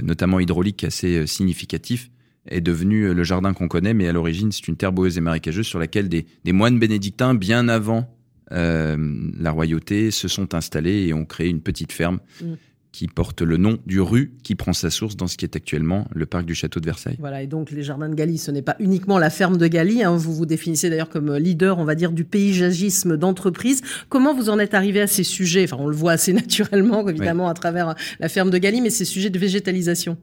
notamment 0.00 0.38
hydrauliques, 0.38 0.84
assez 0.84 1.26
significatifs, 1.26 2.08
est 2.46 2.60
devenu 2.60 3.12
le 3.12 3.24
jardin 3.24 3.52
qu'on 3.52 3.66
connaît, 3.66 3.94
mais 3.94 4.06
à 4.06 4.12
l'origine, 4.12 4.52
c'est 4.52 4.68
une 4.68 4.76
terre 4.76 4.92
boueuse 4.92 5.18
et 5.18 5.20
marécageuse 5.20 5.66
sur 5.66 5.80
laquelle 5.80 6.08
des, 6.08 6.26
des 6.44 6.52
moines 6.52 6.78
bénédictins, 6.78 7.34
bien 7.34 7.66
avant 7.66 8.08
euh, 8.52 8.96
la 9.38 9.50
royauté, 9.50 10.12
se 10.12 10.28
sont 10.28 10.54
installés 10.54 11.08
et 11.08 11.14
ont 11.14 11.24
créé 11.24 11.48
une 11.48 11.60
petite 11.62 11.90
ferme. 11.90 12.20
Mm 12.40 12.54
qui 12.92 13.06
porte 13.08 13.42
le 13.42 13.56
nom 13.56 13.78
du 13.86 14.00
rue 14.00 14.32
qui 14.42 14.54
prend 14.54 14.72
sa 14.72 14.90
source 14.90 15.16
dans 15.16 15.26
ce 15.26 15.36
qui 15.36 15.44
est 15.44 15.56
actuellement 15.56 16.08
le 16.12 16.26
parc 16.26 16.44
du 16.44 16.54
château 16.54 16.80
de 16.80 16.86
Versailles. 16.86 17.16
Voilà, 17.18 17.42
et 17.42 17.46
donc 17.46 17.70
les 17.70 17.82
jardins 17.82 18.08
de 18.08 18.14
Galie, 18.14 18.38
ce 18.38 18.50
n'est 18.50 18.62
pas 18.62 18.76
uniquement 18.80 19.18
la 19.18 19.30
ferme 19.30 19.56
de 19.56 19.66
Galie, 19.66 20.02
hein, 20.02 20.16
vous 20.16 20.34
vous 20.34 20.46
définissez 20.46 20.90
d'ailleurs 20.90 21.08
comme 21.08 21.34
leader, 21.36 21.78
on 21.78 21.84
va 21.84 21.94
dire, 21.94 22.12
du 22.12 22.24
paysagisme 22.24 23.16
d'entreprise. 23.16 23.82
Comment 24.08 24.34
vous 24.34 24.50
en 24.50 24.58
êtes 24.58 24.74
arrivé 24.74 25.00
à 25.00 25.06
ces 25.06 25.24
sujets? 25.24 25.64
Enfin, 25.64 25.76
on 25.78 25.88
le 25.88 25.96
voit 25.96 26.12
assez 26.12 26.32
naturellement, 26.34 27.08
évidemment, 27.08 27.44
oui. 27.44 27.50
à 27.50 27.54
travers 27.54 27.94
la 28.18 28.28
ferme 28.28 28.50
de 28.50 28.58
Galie, 28.58 28.80
mais 28.80 28.90
ces 28.90 29.04
sujets 29.04 29.30
de 29.30 29.38
végétalisation. 29.38 30.16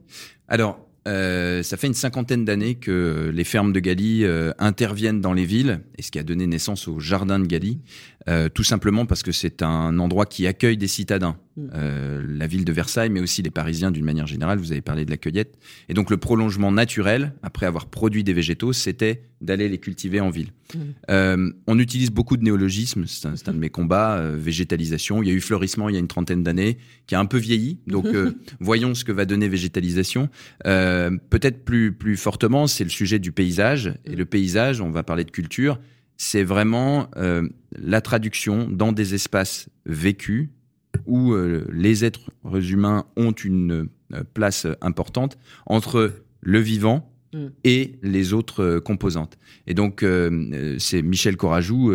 Alors, 0.48 0.88
euh, 1.08 1.62
ça 1.62 1.76
fait 1.78 1.86
une 1.86 1.94
cinquantaine 1.94 2.44
d'années 2.44 2.74
que 2.74 3.30
les 3.32 3.44
fermes 3.44 3.72
de 3.72 3.80
Galie 3.80 4.24
euh, 4.24 4.52
interviennent 4.58 5.20
dans 5.20 5.32
les 5.32 5.46
villes, 5.46 5.80
et 5.96 6.02
ce 6.02 6.10
qui 6.10 6.18
a 6.18 6.22
donné 6.22 6.46
naissance 6.46 6.86
au 6.86 7.00
jardin 7.00 7.38
de 7.38 7.46
Galie, 7.46 7.80
euh, 8.26 8.48
tout 8.48 8.64
simplement 8.64 9.06
parce 9.06 9.22
que 9.22 9.32
c'est 9.32 9.62
un 9.62 9.98
endroit 9.98 10.26
qui 10.26 10.46
accueille 10.46 10.76
des 10.76 10.88
citadins. 10.88 11.36
Mm. 11.56 11.66
Euh, 11.74 12.26
la 12.28 12.46
ville 12.46 12.64
de 12.64 12.72
Versailles, 12.72 13.10
mais 13.10 13.20
aussi 13.20 13.42
les 13.42 13.50
Parisiens 13.50 13.90
d'une 13.90 14.04
manière 14.04 14.26
générale. 14.26 14.58
Vous 14.58 14.72
avez 14.72 14.80
parlé 14.80 15.04
de 15.04 15.10
la 15.10 15.16
cueillette. 15.16 15.56
Et 15.88 15.94
donc 15.94 16.10
le 16.10 16.16
prolongement 16.16 16.72
naturel, 16.72 17.32
après 17.42 17.66
avoir 17.66 17.86
produit 17.86 18.24
des 18.24 18.32
végétaux, 18.32 18.72
c'était 18.72 19.22
d'aller 19.40 19.68
les 19.68 19.78
cultiver 19.78 20.20
en 20.20 20.30
ville. 20.30 20.48
Mmh. 20.74 20.78
Euh, 21.10 21.52
on 21.68 21.78
utilise 21.78 22.10
beaucoup 22.10 22.36
de 22.36 22.42
néologismes, 22.42 23.06
c'est 23.06 23.26
un, 23.26 23.34
un, 23.46 23.52
de 23.52 23.58
mes 23.58 23.70
combats, 23.70 24.20
végétalisation. 24.32 25.22
Il 25.22 25.28
y 25.28 25.30
a 25.30 25.34
eu 25.34 25.40
fleurissement 25.40 25.88
il 25.88 25.94
y 25.94 25.96
a 25.96 26.00
une 26.00 26.08
trentaine 26.08 26.42
d'années, 26.42 26.78
qui 27.06 27.14
a 27.14 27.20
un 27.20 27.26
peu 27.26 27.38
vieilli. 27.38 27.78
Donc 27.86 28.06
voyons 28.60 28.94
ce 28.94 29.04
que 29.04 29.12
va 29.12 29.24
donner 29.24 29.48
végétalisation. 29.48 30.28
Peut-être 30.64 31.64
plus, 31.64 31.92
plus 31.92 32.16
fortement, 32.16 32.66
c'est 32.66 32.84
le 32.84 32.90
sujet 32.90 33.20
du 33.20 33.30
paysage. 33.30 33.94
Et 34.04 34.16
le 34.16 34.26
paysage, 34.26 34.80
on 34.80 34.90
va 34.90 35.04
parler 35.04 35.24
de 35.24 35.30
culture, 35.30 35.78
c'est 36.18 36.42
vraiment 36.42 37.08
euh, 37.16 37.48
la 37.72 38.00
traduction 38.00 38.68
dans 38.68 38.92
des 38.92 39.14
espaces 39.14 39.68
vécus 39.86 40.50
où 41.06 41.32
euh, 41.32 41.66
les 41.72 42.04
êtres 42.04 42.30
humains 42.52 43.06
ont 43.16 43.32
une 43.32 43.88
euh, 44.12 44.24
place 44.34 44.66
importante 44.80 45.38
entre 45.64 46.12
le 46.40 46.58
vivant 46.58 47.10
mm. 47.32 47.46
et 47.64 47.98
les 48.02 48.32
autres 48.34 48.80
composantes. 48.80 49.38
Et 49.66 49.74
donc, 49.74 50.04
c'est 50.78 51.02
Michel 51.02 51.36
Corajou, 51.36 51.92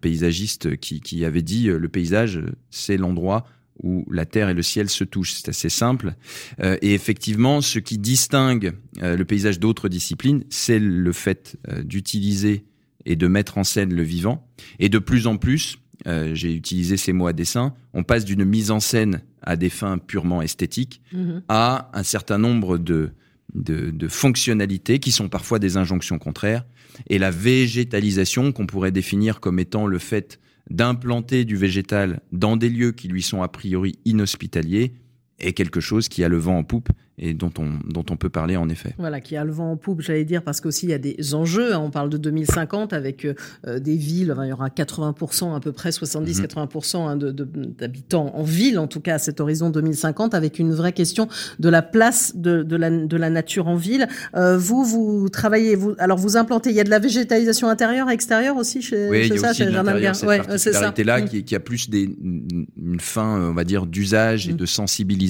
paysagiste, 0.00 0.76
qui, 0.78 1.00
qui, 1.00 1.24
avait 1.26 1.42
dit 1.42 1.66
le 1.66 1.88
paysage, 1.88 2.40
c'est 2.70 2.96
l'endroit 2.96 3.44
où 3.82 4.04
la 4.10 4.26
terre 4.26 4.48
et 4.48 4.54
le 4.54 4.62
ciel 4.62 4.88
se 4.88 5.04
touchent. 5.04 5.32
C'est 5.32 5.48
assez 5.48 5.68
simple. 5.68 6.14
Euh, 6.60 6.76
et 6.82 6.94
effectivement, 6.94 7.60
ce 7.60 7.78
qui 7.78 7.98
distingue 7.98 8.72
euh, 9.02 9.16
le 9.16 9.24
paysage 9.24 9.58
d'autres 9.58 9.88
disciplines, 9.88 10.44
c'est 10.50 10.78
le 10.78 11.12
fait 11.12 11.56
euh, 11.68 11.82
d'utiliser 11.82 12.64
et 13.10 13.16
de 13.16 13.26
mettre 13.26 13.58
en 13.58 13.64
scène 13.64 13.92
le 13.92 14.02
vivant. 14.02 14.46
Et 14.78 14.88
de 14.88 15.00
plus 15.00 15.26
en 15.26 15.36
plus, 15.36 15.78
j'ai 16.06 16.54
utilisé 16.54 16.96
ces 16.96 17.12
mots 17.12 17.26
à 17.26 17.32
dessein, 17.32 17.74
on 17.92 18.04
passe 18.04 18.24
d'une 18.24 18.44
mise 18.44 18.70
en 18.70 18.78
scène 18.78 19.20
à 19.42 19.56
des 19.56 19.68
fins 19.68 19.98
purement 19.98 20.42
esthétiques 20.42 21.02
mm-hmm. 21.12 21.42
à 21.48 21.90
un 21.92 22.02
certain 22.04 22.38
nombre 22.38 22.78
de, 22.78 23.10
de, 23.54 23.90
de 23.90 24.08
fonctionnalités 24.08 25.00
qui 25.00 25.12
sont 25.12 25.28
parfois 25.28 25.58
des 25.58 25.76
injonctions 25.76 26.18
contraires. 26.18 26.64
Et 27.08 27.18
la 27.18 27.32
végétalisation, 27.32 28.52
qu'on 28.52 28.66
pourrait 28.66 28.92
définir 28.92 29.40
comme 29.40 29.58
étant 29.58 29.86
le 29.86 29.98
fait 29.98 30.38
d'implanter 30.70 31.44
du 31.44 31.56
végétal 31.56 32.20
dans 32.30 32.56
des 32.56 32.68
lieux 32.68 32.92
qui 32.92 33.08
lui 33.08 33.22
sont 33.22 33.42
a 33.42 33.48
priori 33.48 33.98
inhospitaliers, 34.04 34.94
est 35.40 35.52
quelque 35.52 35.80
chose 35.80 36.08
qui 36.08 36.24
a 36.24 36.28
le 36.28 36.38
vent 36.38 36.58
en 36.58 36.64
poupe 36.64 36.88
et 37.22 37.34
dont 37.34 37.52
on, 37.58 37.68
dont 37.86 38.04
on 38.10 38.16
peut 38.16 38.30
parler 38.30 38.56
en 38.56 38.68
effet. 38.70 38.94
Voilà, 38.98 39.20
qui 39.20 39.36
a 39.36 39.44
le 39.44 39.52
vent 39.52 39.72
en 39.72 39.76
poupe, 39.76 40.00
j'allais 40.00 40.24
dire, 40.24 40.42
parce 40.42 40.60
qu'aussi 40.60 40.86
il 40.86 40.90
y 40.90 40.94
a 40.94 40.98
des 40.98 41.34
enjeux. 41.34 41.74
Hein. 41.74 41.80
On 41.84 41.90
parle 41.90 42.08
de 42.08 42.16
2050 42.16 42.94
avec 42.94 43.26
euh, 43.26 43.78
des 43.78 43.96
villes, 43.96 44.34
il 44.42 44.48
y 44.48 44.52
aura 44.52 44.68
80%, 44.68 45.54
à 45.54 45.60
peu 45.60 45.72
près 45.72 45.90
70-80% 45.90 46.96
mhm. 46.96 47.06
hein, 47.06 47.34
d'habitants 47.78 48.32
en 48.34 48.42
ville, 48.42 48.78
en 48.78 48.86
tout 48.86 49.00
cas 49.00 49.16
à 49.16 49.18
cet 49.18 49.40
horizon 49.40 49.68
2050, 49.68 50.34
avec 50.34 50.58
une 50.58 50.72
vraie 50.72 50.94
question 50.94 51.28
de 51.58 51.68
la 51.68 51.82
place 51.82 52.36
de, 52.36 52.62
de, 52.62 52.76
la, 52.76 52.90
de 52.90 53.16
la 53.16 53.28
nature 53.28 53.68
en 53.68 53.76
ville. 53.76 54.08
Euh, 54.34 54.56
vous, 54.56 54.82
vous 54.82 55.28
travaillez, 55.28 55.76
vous, 55.76 55.94
alors 55.98 56.16
vous 56.16 56.38
implantez, 56.38 56.70
il 56.70 56.76
y 56.76 56.80
a 56.80 56.84
de 56.84 56.90
la 56.90 57.00
végétalisation 57.00 57.68
intérieure 57.68 58.08
et 58.08 58.14
extérieure 58.14 58.56
aussi 58.56 58.80
chez, 58.80 59.10
oui, 59.10 59.28
chez 59.28 59.36
ça, 59.36 59.52
chez 59.52 59.70
Jardin 59.70 59.94
ouais, 59.94 60.40
c'est 60.56 60.72
ça. 60.72 60.94
là 61.04 61.20
qui, 61.20 61.44
qui, 61.44 61.54
a 61.54 61.60
plus 61.60 61.90
des, 61.90 62.08
une 62.22 63.00
fin, 63.00 63.50
on 63.50 63.52
va 63.52 63.64
dire, 63.64 63.84
d'usage 63.84 64.48
et 64.48 64.54
mm. 64.54 64.56
de 64.56 64.66
sensibilisation 64.66 65.29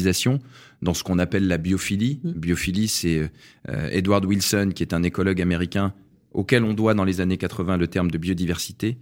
dans 0.82 0.94
ce 0.94 1.02
qu'on 1.02 1.18
appelle 1.18 1.46
la 1.46 1.58
biophilie. 1.58 2.20
Mm. 2.22 2.30
Biophilie, 2.32 2.88
c'est 2.88 3.30
euh, 3.68 3.88
Edward 3.90 4.24
Wilson, 4.24 4.70
qui 4.74 4.82
est 4.82 4.94
un 4.94 5.02
écologue 5.02 5.40
américain 5.40 5.94
auquel 6.32 6.64
on 6.64 6.74
doit 6.74 6.94
dans 6.94 7.04
les 7.04 7.20
années 7.20 7.36
80 7.36 7.76
le 7.76 7.88
terme 7.88 8.10
de 8.10 8.18
biodiversité, 8.18 8.98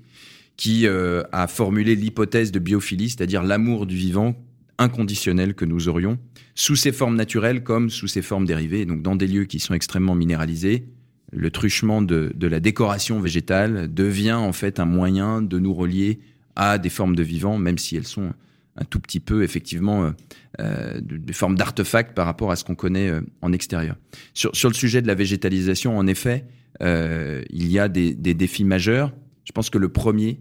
qui 0.56 0.86
euh, 0.86 1.22
a 1.32 1.46
formulé 1.46 1.94
l'hypothèse 1.94 2.52
de 2.52 2.58
biophilie, 2.58 3.10
c'est-à-dire 3.10 3.42
l'amour 3.42 3.86
du 3.86 3.96
vivant 3.96 4.34
inconditionnel 4.78 5.54
que 5.54 5.64
nous 5.64 5.88
aurions, 5.88 6.18
sous 6.54 6.76
ses 6.76 6.92
formes 6.92 7.16
naturelles 7.16 7.62
comme 7.62 7.90
sous 7.90 8.08
ses 8.08 8.22
formes 8.22 8.46
dérivées, 8.46 8.86
donc 8.86 9.02
dans 9.02 9.16
des 9.16 9.26
lieux 9.26 9.44
qui 9.44 9.58
sont 9.60 9.74
extrêmement 9.74 10.14
minéralisés. 10.14 10.86
Le 11.30 11.50
truchement 11.50 12.00
de, 12.00 12.32
de 12.34 12.46
la 12.46 12.60
décoration 12.60 13.20
végétale 13.20 13.92
devient 13.92 14.32
en 14.32 14.52
fait 14.52 14.80
un 14.80 14.86
moyen 14.86 15.42
de 15.42 15.58
nous 15.58 15.74
relier 15.74 16.20
à 16.56 16.78
des 16.78 16.88
formes 16.88 17.14
de 17.14 17.22
vivant, 17.22 17.58
même 17.58 17.76
si 17.76 17.96
elles 17.96 18.06
sont 18.06 18.32
un 18.78 18.84
tout 18.84 19.00
petit 19.00 19.20
peu 19.20 19.42
effectivement 19.42 20.04
euh, 20.04 20.10
euh, 20.60 21.00
des 21.02 21.32
formes 21.32 21.56
d'artefacts 21.56 22.14
par 22.14 22.26
rapport 22.26 22.50
à 22.50 22.56
ce 22.56 22.64
qu'on 22.64 22.74
connaît 22.74 23.08
euh, 23.08 23.20
en 23.42 23.52
extérieur. 23.52 23.96
Sur, 24.34 24.54
sur 24.54 24.68
le 24.68 24.74
sujet 24.74 25.02
de 25.02 25.06
la 25.06 25.14
végétalisation, 25.14 25.98
en 25.98 26.06
effet, 26.06 26.44
il 26.80 27.66
y 27.66 27.78
a 27.78 27.88
des, 27.88 28.14
des, 28.14 28.34
défis 28.34 28.64
majeurs. 28.64 29.12
Je 29.44 29.50
pense 29.50 29.68
que 29.68 29.78
le 29.78 29.88
premier, 29.88 30.40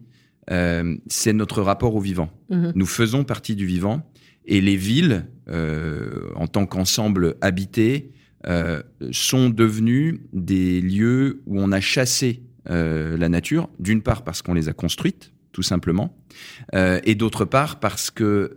c'est 1.08 1.34
notre 1.34 1.64
rapport 1.64 1.96
au 1.96 2.00
vivant. 2.00 2.30
Mm-hmm. 2.52 2.74
Nous 2.76 2.86
faisons 2.86 3.24
partie 3.24 3.56
du 3.56 3.66
vivant 3.66 4.08
et 4.46 4.62
les 4.62 4.76
villes, 4.76 5.26
en 5.48 6.48
tant 6.48 6.68
qu'ensemble 6.68 7.38
habité, 7.42 8.12
sont 9.12 9.50
devenues 9.50 10.22
des 10.32 10.80
lieux 10.80 11.42
où 11.48 11.60
on 11.60 11.72
a 11.72 11.82
chassé 11.82 12.44
la 12.68 13.30
nature, 13.30 13.68
d'une 13.80 14.04
part 14.04 14.24
parce 14.24 14.44
qu'on 14.44 14.54
les 14.54 14.70
a 14.70 14.74
construites, 14.74 15.32
tout 15.58 15.64
simplement, 15.64 16.16
euh, 16.76 17.00
et 17.04 17.16
d'autre 17.16 17.44
part 17.44 17.80
parce 17.80 18.12
que 18.12 18.56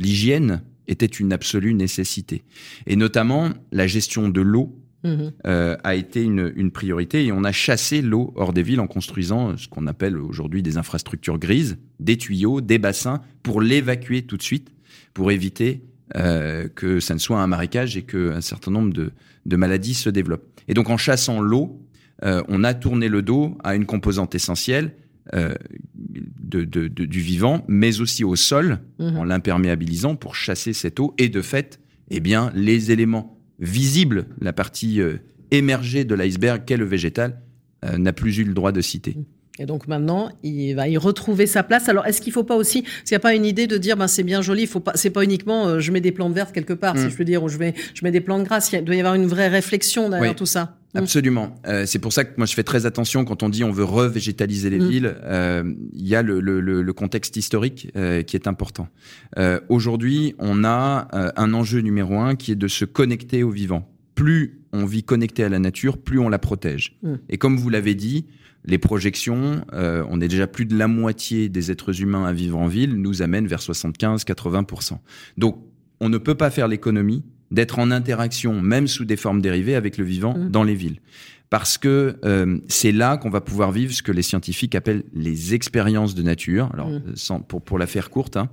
l'hygiène 0.00 0.62
était 0.88 1.04
une 1.04 1.34
absolue 1.34 1.74
nécessité. 1.74 2.44
Et 2.86 2.96
notamment, 2.96 3.50
la 3.72 3.86
gestion 3.86 4.30
de 4.30 4.40
l'eau 4.40 4.74
mhm. 5.04 5.32
euh, 5.46 5.76
a 5.84 5.94
été 5.94 6.22
une, 6.22 6.50
une, 6.56 6.70
priorité 6.70 7.26
et 7.26 7.30
on 7.30 7.44
a 7.44 7.52
chassé 7.52 8.00
l'eau 8.00 8.32
hors 8.36 8.54
des 8.54 8.62
villes 8.62 8.80
en 8.80 8.86
construisant 8.86 9.54
ce 9.58 9.68
qu'on 9.68 9.86
appelle 9.86 10.16
aujourd'hui 10.16 10.62
des 10.62 10.78
infrastructures 10.78 11.38
grises, 11.38 11.76
des 12.00 12.16
tuyaux, 12.16 12.62
des 12.62 12.78
bassins, 12.78 13.20
pour 13.42 13.60
l'évacuer 13.60 14.22
tout 14.22 14.38
de 14.38 14.42
suite, 14.42 14.72
pour 15.12 15.30
éviter 15.30 15.82
euh, 16.16 16.68
que 16.74 17.00
ça 17.00 17.12
ne 17.12 17.18
soit 17.18 17.42
un 17.42 17.46
marécage 17.46 17.98
et 17.98 18.02
qu'un 18.02 18.40
certain 18.40 18.70
nombre 18.70 18.94
de, 18.94 19.12
de, 19.44 19.56
maladies 19.56 19.92
se 19.92 20.08
développent. 20.08 20.48
Et 20.68 20.72
donc 20.72 20.88
en 20.88 20.96
chassant 20.96 21.42
l'eau, 21.42 21.82
euh, 22.22 22.42
on 22.48 22.64
a 22.64 22.72
tourné 22.72 23.08
le 23.10 23.20
dos 23.20 23.58
à 23.62 23.74
une 23.74 23.84
composante 23.84 24.34
essentielle 24.34 24.92
euh, 25.32 25.54
de, 25.94 26.64
de, 26.64 26.86
du 26.86 27.20
vivant, 27.20 27.64
mais 27.66 28.02
aussi 28.02 28.24
au 28.24 28.36
sol, 28.36 28.80
mhm. 28.98 29.16
en 29.16 29.24
l'imperméabilisant 29.24 30.16
pour 30.16 30.34
chasser 30.34 30.74
cette 30.74 31.00
eau. 31.00 31.14
Et 31.16 31.30
de 31.30 31.40
fait, 31.40 31.80
eh 32.10 32.20
bien, 32.20 32.52
les 32.54 32.92
éléments 32.92 33.40
visibles, 33.58 34.26
la 34.40 34.52
partie 34.52 35.00
euh, 35.00 35.16
émergée 35.50 36.04
de 36.04 36.14
l'iceberg 36.14 36.64
qu'est 36.66 36.76
le 36.76 36.84
végétal, 36.84 37.40
euh, 37.86 37.96
n'a 37.96 38.12
plus 38.12 38.36
eu 38.36 38.44
le 38.44 38.52
droit 38.52 38.70
de 38.70 38.82
citer. 38.82 39.14
Mhm. 39.16 39.24
Et 39.60 39.66
donc 39.66 39.88
maintenant, 39.88 40.30
il 40.42 40.74
va 40.74 40.88
y 40.88 40.98
retrouver 40.98 41.46
sa 41.46 41.62
place. 41.62 41.88
Alors, 41.88 42.06
est-ce 42.06 42.20
qu'il 42.20 42.32
ne 42.32 42.34
faut 42.34 42.44
pas 42.44 42.56
aussi, 42.56 42.84
s'il 43.04 43.14
n'y 43.14 43.16
a 43.16 43.20
pas 43.20 43.34
une 43.34 43.46
idée 43.46 43.66
de 43.66 43.78
dire, 43.78 43.96
ben 43.96 44.08
c'est 44.08 44.24
bien 44.24 44.42
joli, 44.42 44.66
faut 44.66 44.80
pas, 44.80 44.92
c'est 44.94 45.10
pas 45.10 45.24
uniquement, 45.24 45.80
je 45.80 45.90
mets 45.90 46.00
des 46.00 46.12
plantes 46.12 46.34
vertes 46.34 46.52
quelque 46.52 46.74
part, 46.74 46.98
si 46.98 47.06
mm. 47.06 47.10
je 47.10 47.16
peux 47.16 47.24
dire, 47.24 47.42
ou 47.42 47.48
je 47.48 47.56
mets, 47.56 47.72
je 47.94 48.04
mets 48.04 48.10
des 48.10 48.20
plantes 48.20 48.42
grasses. 48.42 48.72
Il 48.72 48.84
doit 48.84 48.96
y 48.96 49.00
avoir 49.00 49.14
une 49.14 49.26
vraie 49.26 49.48
réflexion 49.48 50.10
derrière 50.10 50.34
tout 50.34 50.44
ça. 50.44 50.76
Mm. 50.94 50.98
Absolument. 50.98 51.54
Euh, 51.66 51.86
c'est 51.86 51.98
pour 51.98 52.12
ça 52.12 52.24
que 52.24 52.34
moi 52.36 52.46
je 52.46 52.54
fais 52.54 52.62
très 52.62 52.86
attention 52.86 53.24
quand 53.24 53.42
on 53.42 53.48
dit 53.48 53.64
on 53.64 53.72
veut 53.72 53.84
revégétaliser 53.84 54.70
les 54.70 54.78
mm. 54.78 54.88
villes. 54.88 55.16
Euh, 55.24 55.74
il 55.92 56.06
y 56.06 56.14
a 56.14 56.22
le, 56.22 56.40
le, 56.40 56.60
le 56.60 56.92
contexte 56.92 57.36
historique 57.36 57.90
euh, 57.96 58.22
qui 58.22 58.36
est 58.36 58.46
important. 58.46 58.88
Aujourd'hui, 59.68 60.34
on 60.38 60.64
a 60.64 61.08
un 61.36 61.54
enjeu 61.54 61.80
numéro 61.80 62.18
un 62.18 62.36
qui 62.36 62.52
est 62.52 62.56
de 62.56 62.68
se 62.68 62.84
connecter 62.84 63.42
au 63.42 63.50
vivant. 63.50 63.88
Plus 64.14 64.60
on 64.72 64.84
vit 64.84 65.02
connecté 65.02 65.44
à 65.44 65.48
la 65.48 65.58
nature, 65.58 65.98
plus 65.98 66.18
on 66.18 66.28
la 66.28 66.38
protège. 66.38 66.96
Mm. 67.02 67.14
Et 67.28 67.38
comme 67.38 67.56
vous 67.56 67.68
l'avez 67.68 67.94
dit, 67.94 68.26
les 68.64 68.78
projections, 68.78 69.64
on 69.72 70.20
est 70.20 70.28
déjà 70.28 70.46
plus 70.46 70.64
de 70.66 70.76
la 70.76 70.88
moitié 70.88 71.48
des 71.48 71.70
êtres 71.70 72.00
humains 72.00 72.24
à 72.24 72.32
vivre 72.32 72.58
en 72.58 72.66
ville, 72.66 72.94
nous 72.94 73.22
amènent 73.22 73.46
vers 73.46 73.60
75-80%. 73.60 74.98
Donc, 75.36 75.62
on 76.00 76.08
ne 76.08 76.18
peut 76.18 76.34
pas 76.34 76.50
faire 76.50 76.68
l'économie 76.68 77.24
d'être 77.54 77.78
en 77.78 77.90
interaction, 77.90 78.60
même 78.60 78.86
sous 78.88 79.04
des 79.04 79.16
formes 79.16 79.40
dérivées, 79.40 79.76
avec 79.76 79.96
le 79.96 80.04
vivant 80.04 80.36
mmh. 80.36 80.50
dans 80.50 80.64
les 80.64 80.74
villes. 80.74 81.00
Parce 81.50 81.78
que 81.78 82.16
euh, 82.24 82.58
c'est 82.68 82.90
là 82.90 83.16
qu'on 83.16 83.30
va 83.30 83.40
pouvoir 83.40 83.70
vivre 83.70 83.92
ce 83.92 84.02
que 84.02 84.10
les 84.10 84.22
scientifiques 84.22 84.74
appellent 84.74 85.04
les 85.14 85.54
expériences 85.54 86.14
de 86.14 86.22
nature. 86.22 86.68
Alors, 86.74 86.90
mmh. 86.90 87.02
sans, 87.14 87.40
pour, 87.40 87.62
pour 87.62 87.78
la 87.78 87.86
faire 87.86 88.10
courte, 88.10 88.36
hein, 88.36 88.48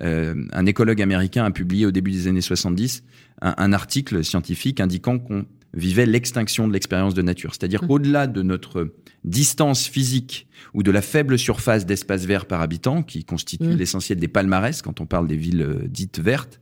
euh, 0.00 0.34
un 0.52 0.64
écologue 0.64 1.02
américain 1.02 1.44
a 1.44 1.50
publié 1.50 1.84
au 1.84 1.90
début 1.90 2.12
des 2.12 2.28
années 2.28 2.40
70 2.40 3.04
un, 3.42 3.54
un 3.58 3.72
article 3.74 4.24
scientifique 4.24 4.80
indiquant 4.80 5.18
qu'on 5.18 5.44
vivait 5.76 6.06
l'extinction 6.06 6.66
de 6.66 6.72
l'expérience 6.72 7.14
de 7.14 7.22
nature. 7.22 7.54
C'est-à-dire 7.54 7.84
mmh. 7.84 7.86
qu'au-delà 7.86 8.26
de 8.26 8.42
notre 8.42 8.94
distance 9.24 9.86
physique 9.86 10.48
ou 10.74 10.82
de 10.82 10.90
la 10.90 11.02
faible 11.02 11.38
surface 11.38 11.86
d'espace 11.86 12.24
vert 12.24 12.46
par 12.46 12.60
habitant, 12.60 13.02
qui 13.02 13.24
constitue 13.24 13.64
mmh. 13.64 13.76
l'essentiel 13.76 14.18
des 14.18 14.28
palmarès 14.28 14.82
quand 14.82 15.00
on 15.00 15.06
parle 15.06 15.28
des 15.28 15.36
villes 15.36 15.62
euh, 15.62 15.86
dites 15.86 16.18
vertes, 16.18 16.60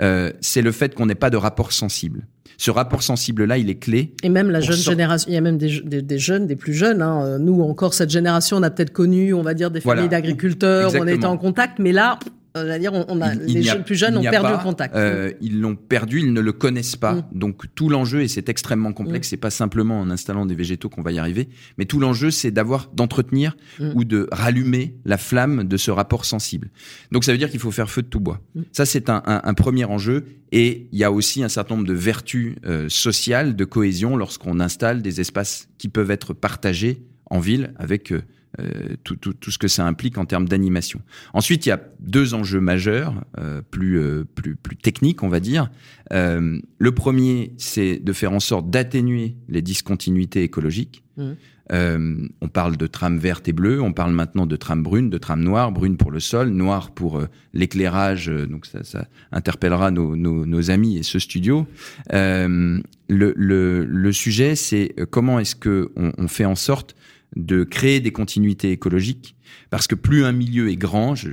euh, 0.00 0.32
c'est 0.40 0.62
le 0.62 0.72
fait 0.72 0.94
qu'on 0.94 1.06
n'ait 1.06 1.14
pas 1.14 1.30
de 1.30 1.36
rapport 1.36 1.72
sensible. 1.72 2.26
Ce 2.56 2.70
rapport 2.70 3.02
sensible-là, 3.02 3.58
il 3.58 3.68
est 3.68 3.78
clé. 3.78 4.14
Et 4.22 4.28
même 4.28 4.50
la 4.50 4.60
jeune 4.60 4.76
génération, 4.76 5.28
il 5.28 5.34
y 5.34 5.36
a 5.36 5.40
même 5.40 5.58
des, 5.58 5.80
des, 5.80 6.18
jeunes, 6.18 6.46
des 6.46 6.56
plus 6.56 6.72
jeunes. 6.72 7.02
Hein. 7.02 7.24
Euh, 7.24 7.38
nous, 7.38 7.60
encore, 7.62 7.94
cette 7.94 8.10
génération, 8.10 8.56
on 8.58 8.62
a 8.62 8.70
peut-être 8.70 8.92
connu, 8.92 9.34
on 9.34 9.42
va 9.42 9.54
dire, 9.54 9.70
des 9.70 9.80
familles 9.80 10.08
d'agriculteurs, 10.08 10.92
on 10.94 11.06
était 11.06 11.26
en 11.26 11.36
contact, 11.36 11.78
mais 11.78 11.92
là, 11.92 12.18
c'est-à-dire, 12.54 12.92
on, 12.92 13.20
a, 13.20 13.34
les 13.34 13.62
jeunes, 13.62 13.82
plus 13.82 13.96
jeunes 13.96 14.16
ont 14.16 14.22
perdu 14.22 14.52
le 14.52 14.62
contact. 14.62 14.94
Euh, 14.94 15.32
ils 15.40 15.60
l'ont 15.60 15.74
perdu, 15.74 16.20
ils 16.20 16.32
ne 16.32 16.40
le 16.40 16.52
connaissent 16.52 16.94
pas. 16.94 17.14
Mm. 17.14 17.24
Donc 17.32 17.62
tout 17.74 17.88
l'enjeu, 17.88 18.22
et 18.22 18.28
c'est 18.28 18.48
extrêmement 18.48 18.92
complexe, 18.92 19.26
mm. 19.26 19.30
c'est 19.30 19.36
pas 19.36 19.50
simplement 19.50 20.00
en 20.00 20.08
installant 20.08 20.46
des 20.46 20.54
végétaux 20.54 20.88
qu'on 20.88 21.02
va 21.02 21.10
y 21.10 21.18
arriver, 21.18 21.48
mais 21.78 21.84
tout 21.84 21.98
l'enjeu, 21.98 22.30
c'est 22.30 22.52
d'avoir, 22.52 22.90
d'entretenir 22.92 23.56
mm. 23.80 23.90
ou 23.94 24.04
de 24.04 24.28
rallumer 24.30 24.94
la 25.04 25.18
flamme 25.18 25.64
de 25.64 25.76
ce 25.76 25.90
rapport 25.90 26.24
sensible. 26.24 26.70
Donc 27.10 27.24
ça 27.24 27.32
veut 27.32 27.38
dire 27.38 27.50
qu'il 27.50 27.60
faut 27.60 27.72
faire 27.72 27.90
feu 27.90 28.02
de 28.02 28.08
tout 28.08 28.20
bois. 28.20 28.40
Ça, 28.70 28.86
c'est 28.86 29.10
un, 29.10 29.22
un, 29.26 29.40
un, 29.42 29.54
premier 29.54 29.84
enjeu. 29.84 30.24
Et 30.52 30.88
il 30.92 30.98
y 30.98 31.04
a 31.04 31.10
aussi 31.10 31.42
un 31.42 31.48
certain 31.48 31.74
nombre 31.74 31.88
de 31.88 31.94
vertus 31.94 32.54
euh, 32.64 32.88
sociales, 32.88 33.56
de 33.56 33.64
cohésion, 33.64 34.16
lorsqu'on 34.16 34.60
installe 34.60 35.02
des 35.02 35.20
espaces 35.20 35.68
qui 35.78 35.88
peuvent 35.88 36.12
être 36.12 36.34
partagés 36.34 37.02
en 37.26 37.40
ville 37.40 37.74
avec 37.76 38.12
euh, 38.12 38.22
euh, 38.60 38.96
tout, 39.02 39.16
tout, 39.16 39.32
tout, 39.32 39.50
ce 39.50 39.58
que 39.58 39.68
ça 39.68 39.86
implique 39.86 40.18
en 40.18 40.26
termes 40.26 40.48
d'animation. 40.48 41.00
Ensuite, 41.32 41.66
il 41.66 41.70
y 41.70 41.72
a 41.72 41.80
deux 42.00 42.34
enjeux 42.34 42.60
majeurs, 42.60 43.14
euh, 43.38 43.62
plus, 43.68 43.98
euh, 43.98 44.24
plus, 44.34 44.56
plus 44.56 44.76
techniques, 44.76 45.22
on 45.22 45.28
va 45.28 45.40
dire. 45.40 45.70
Euh, 46.12 46.60
le 46.78 46.92
premier, 46.92 47.52
c'est 47.58 47.98
de 47.98 48.12
faire 48.12 48.32
en 48.32 48.40
sorte 48.40 48.70
d'atténuer 48.70 49.36
les 49.48 49.62
discontinuités 49.62 50.42
écologiques. 50.42 51.02
Mmh. 51.16 52.26
on 52.40 52.48
parle 52.48 52.76
de 52.76 52.88
trame 52.88 53.18
verte 53.18 53.46
et 53.46 53.52
bleue, 53.52 53.80
on 53.80 53.92
parle 53.92 54.12
maintenant 54.12 54.46
de 54.46 54.56
trame 54.56 54.82
brune, 54.82 55.10
de 55.10 55.16
trame 55.18 55.44
noire, 55.44 55.70
brune 55.70 55.96
pour 55.96 56.10
le 56.10 56.18
sol, 56.18 56.48
noire 56.48 56.90
pour 56.90 57.22
l'éclairage, 57.52 58.26
donc 58.26 58.66
ça, 58.66 58.82
ça 58.82 59.06
interpellera 59.30 59.92
nos, 59.92 60.16
nos, 60.16 60.44
nos, 60.44 60.70
amis 60.72 60.98
et 60.98 61.04
ce 61.04 61.20
studio. 61.20 61.68
le, 62.10 62.82
le, 63.08 63.84
le 63.84 64.12
sujet, 64.12 64.56
c'est 64.56 64.92
comment 65.10 65.38
est-ce 65.38 65.54
que 65.54 65.92
on, 65.94 66.12
on 66.18 66.26
fait 66.26 66.46
en 66.46 66.56
sorte 66.56 66.96
de 67.36 67.64
créer 67.64 68.00
des 68.00 68.12
continuités 68.12 68.70
écologiques, 68.70 69.36
parce 69.70 69.86
que 69.86 69.94
plus 69.94 70.24
un 70.24 70.32
milieu 70.32 70.70
est 70.70 70.76
grand, 70.76 71.14
je, 71.14 71.30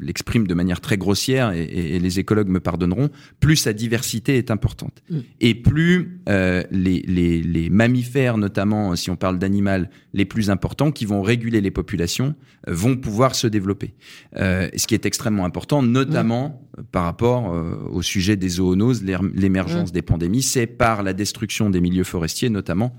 l'exprime 0.00 0.46
de 0.46 0.54
manière 0.54 0.80
très 0.80 0.96
grossière 0.96 1.52
et, 1.52 1.98
les 1.98 2.18
écologues 2.18 2.48
me 2.48 2.60
pardonneront, 2.60 3.10
plus 3.40 3.56
sa 3.56 3.72
diversité 3.72 4.36
est 4.36 4.50
importante. 4.50 5.02
Mm. 5.10 5.18
Et 5.40 5.54
plus 5.54 6.20
euh, 6.28 6.62
les, 6.70 7.02
les, 7.02 7.70
mammifères, 7.70 8.38
notamment 8.38 8.96
si 8.96 9.10
on 9.10 9.16
parle 9.16 9.38
d'animal, 9.38 9.90
les 10.14 10.24
plus 10.24 10.50
importants, 10.50 10.90
qui 10.90 11.04
vont 11.04 11.22
réguler 11.22 11.60
les 11.60 11.70
populations, 11.70 12.34
euh, 12.68 12.72
vont 12.72 12.96
pouvoir 12.96 13.34
se 13.34 13.46
développer. 13.46 13.94
Euh, 14.36 14.68
ce 14.76 14.86
qui 14.86 14.94
est 14.94 15.06
extrêmement 15.06 15.44
important, 15.44 15.82
notamment 15.82 16.62
mm. 16.78 16.82
par 16.92 17.04
rapport 17.04 17.54
au 17.90 18.02
sujet 18.02 18.36
des 18.36 18.48
zoonoses, 18.48 19.02
l'émergence 19.02 19.90
mm. 19.90 19.94
des 19.94 20.02
pandémies, 20.02 20.42
c'est 20.42 20.66
par 20.66 21.02
la 21.02 21.12
destruction 21.12 21.70
des 21.70 21.80
milieux 21.80 22.04
forestiers 22.04 22.50
notamment 22.50 22.96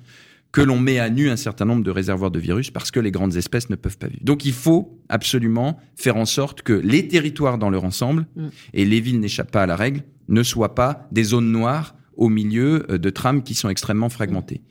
que 0.51 0.61
l'on 0.61 0.79
met 0.79 0.99
à 0.99 1.09
nu 1.09 1.29
un 1.29 1.35
certain 1.35 1.65
nombre 1.65 1.83
de 1.83 1.91
réservoirs 1.91 2.31
de 2.31 2.39
virus 2.39 2.71
parce 2.71 2.91
que 2.91 2.99
les 2.99 3.11
grandes 3.11 3.35
espèces 3.35 3.69
ne 3.69 3.75
peuvent 3.75 3.97
pas 3.97 4.07
vivre. 4.07 4.23
Donc 4.23 4.45
il 4.45 4.53
faut 4.53 4.99
absolument 5.09 5.79
faire 5.95 6.17
en 6.17 6.25
sorte 6.25 6.61
que 6.61 6.73
les 6.73 7.07
territoires 7.07 7.57
dans 7.57 7.69
leur 7.69 7.83
ensemble, 7.83 8.27
mm. 8.35 8.47
et 8.73 8.85
les 8.85 8.99
villes 8.99 9.19
n'échappent 9.19 9.51
pas 9.51 9.63
à 9.63 9.65
la 9.65 9.75
règle, 9.75 10.03
ne 10.29 10.43
soient 10.43 10.75
pas 10.75 11.07
des 11.11 11.23
zones 11.23 11.51
noires 11.51 11.95
au 12.15 12.29
milieu 12.29 12.85
euh, 12.89 12.97
de 12.97 13.09
trames 13.09 13.43
qui 13.43 13.53
sont 13.53 13.69
extrêmement 13.69 14.09
fragmentées. 14.09 14.61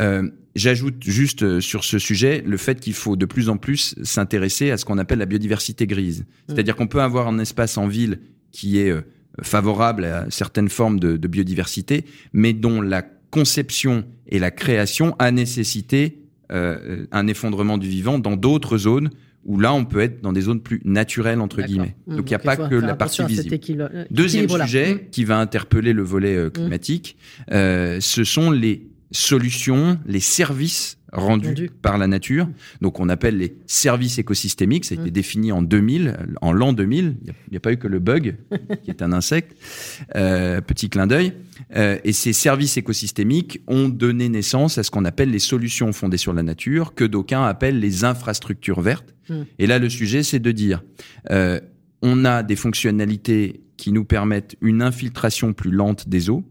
Euh, 0.00 0.28
J'ajoute 0.56 1.02
juste 1.02 1.42
euh, 1.42 1.60
sur 1.60 1.82
ce 1.82 1.98
sujet 1.98 2.42
le 2.46 2.56
fait 2.56 2.78
qu'il 2.78 2.94
faut 2.94 3.16
de 3.16 3.26
plus 3.26 3.48
en 3.48 3.56
plus 3.56 3.96
s'intéresser 4.04 4.70
à 4.70 4.76
ce 4.76 4.84
qu'on 4.84 4.98
appelle 4.98 5.18
la 5.18 5.26
biodiversité 5.26 5.86
grise. 5.86 6.20
Mm. 6.20 6.24
C'est-à-dire 6.48 6.76
qu'on 6.76 6.86
peut 6.86 7.02
avoir 7.02 7.26
un 7.26 7.40
espace 7.40 7.76
en 7.76 7.88
ville 7.88 8.20
qui 8.52 8.78
est 8.78 8.94
favorable 9.42 10.04
à 10.04 10.26
certaines 10.30 10.68
formes 10.68 11.00
de, 11.00 11.16
de 11.16 11.28
biodiversité, 11.28 12.04
mais 12.32 12.52
dont 12.52 12.80
la 12.80 13.02
conception 13.34 14.04
et 14.28 14.38
la 14.38 14.52
création 14.52 15.16
a 15.18 15.32
nécessité 15.32 16.20
euh, 16.52 17.04
un 17.10 17.26
effondrement 17.26 17.78
du 17.78 17.88
vivant 17.88 18.20
dans 18.20 18.36
d'autres 18.36 18.78
zones 18.78 19.10
où 19.44 19.58
là, 19.58 19.74
on 19.74 19.84
peut 19.84 19.98
être 19.98 20.22
dans 20.22 20.32
des 20.32 20.42
zones 20.42 20.60
plus 20.60 20.80
naturelles, 20.84 21.40
entre 21.40 21.60
guillemets. 21.60 21.96
Mmh. 22.06 22.16
Donc, 22.16 22.30
il 22.30 22.30
n'y 22.30 22.36
a 22.36 22.38
pas 22.38 22.56
que 22.56 22.76
la 22.76 22.94
partie 22.94 23.24
visible. 23.24 23.58
Euh, 23.92 24.04
Deuxième 24.10 24.48
sujet 24.48 24.94
mmh. 24.94 24.98
qui 25.10 25.24
va 25.24 25.38
interpeller 25.38 25.92
le 25.92 26.02
volet 26.02 26.36
euh, 26.36 26.48
climatique, 26.48 27.16
ce 27.50 28.24
sont 28.24 28.52
les 28.52 28.86
solutions, 29.10 29.98
les 30.06 30.20
services 30.20 30.98
rendus 31.14 31.70
par 31.82 31.96
la 31.96 32.06
nature. 32.06 32.48
Donc 32.80 33.00
on 33.00 33.08
appelle 33.08 33.38
les 33.38 33.56
services 33.66 34.18
écosystémiques, 34.18 34.84
ça 34.84 34.94
a 34.94 34.98
été 34.98 35.10
mm. 35.10 35.12
défini 35.12 35.52
en 35.52 35.62
2000, 35.62 36.16
en 36.40 36.52
l'an 36.52 36.72
2000, 36.72 37.16
il 37.22 37.32
n'y 37.50 37.56
a, 37.56 37.60
pas 37.60 37.72
eu 37.72 37.76
que 37.76 37.86
le 37.86 38.00
bug, 38.00 38.36
qui 38.82 38.90
est 38.90 39.02
un 39.02 39.12
insecte, 39.12 39.56
euh, 40.16 40.60
petit 40.60 40.88
clin 40.88 41.06
d'œil. 41.06 41.32
Euh, 41.76 41.98
et 42.04 42.12
ces 42.12 42.32
services 42.32 42.76
écosystémiques 42.76 43.60
ont 43.68 43.88
donné 43.88 44.28
naissance 44.28 44.76
à 44.78 44.82
ce 44.82 44.90
qu'on 44.90 45.04
appelle 45.04 45.30
les 45.30 45.38
solutions 45.38 45.92
fondées 45.92 46.16
sur 46.16 46.32
la 46.32 46.42
nature, 46.42 46.94
que 46.94 47.04
d'aucuns 47.04 47.44
appellent 47.44 47.78
les 47.78 48.04
infrastructures 48.04 48.80
vertes. 48.80 49.14
Mm. 49.28 49.34
Et 49.58 49.66
là 49.66 49.78
le 49.78 49.88
sujet 49.88 50.22
c'est 50.22 50.40
de 50.40 50.50
dire, 50.50 50.82
euh, 51.30 51.60
on 52.02 52.24
a 52.24 52.42
des 52.42 52.56
fonctionnalités 52.56 53.60
qui 53.76 53.92
nous 53.92 54.04
permettent 54.04 54.56
une 54.60 54.82
infiltration 54.82 55.52
plus 55.52 55.70
lente 55.70 56.08
des 56.08 56.30
eaux. 56.30 56.44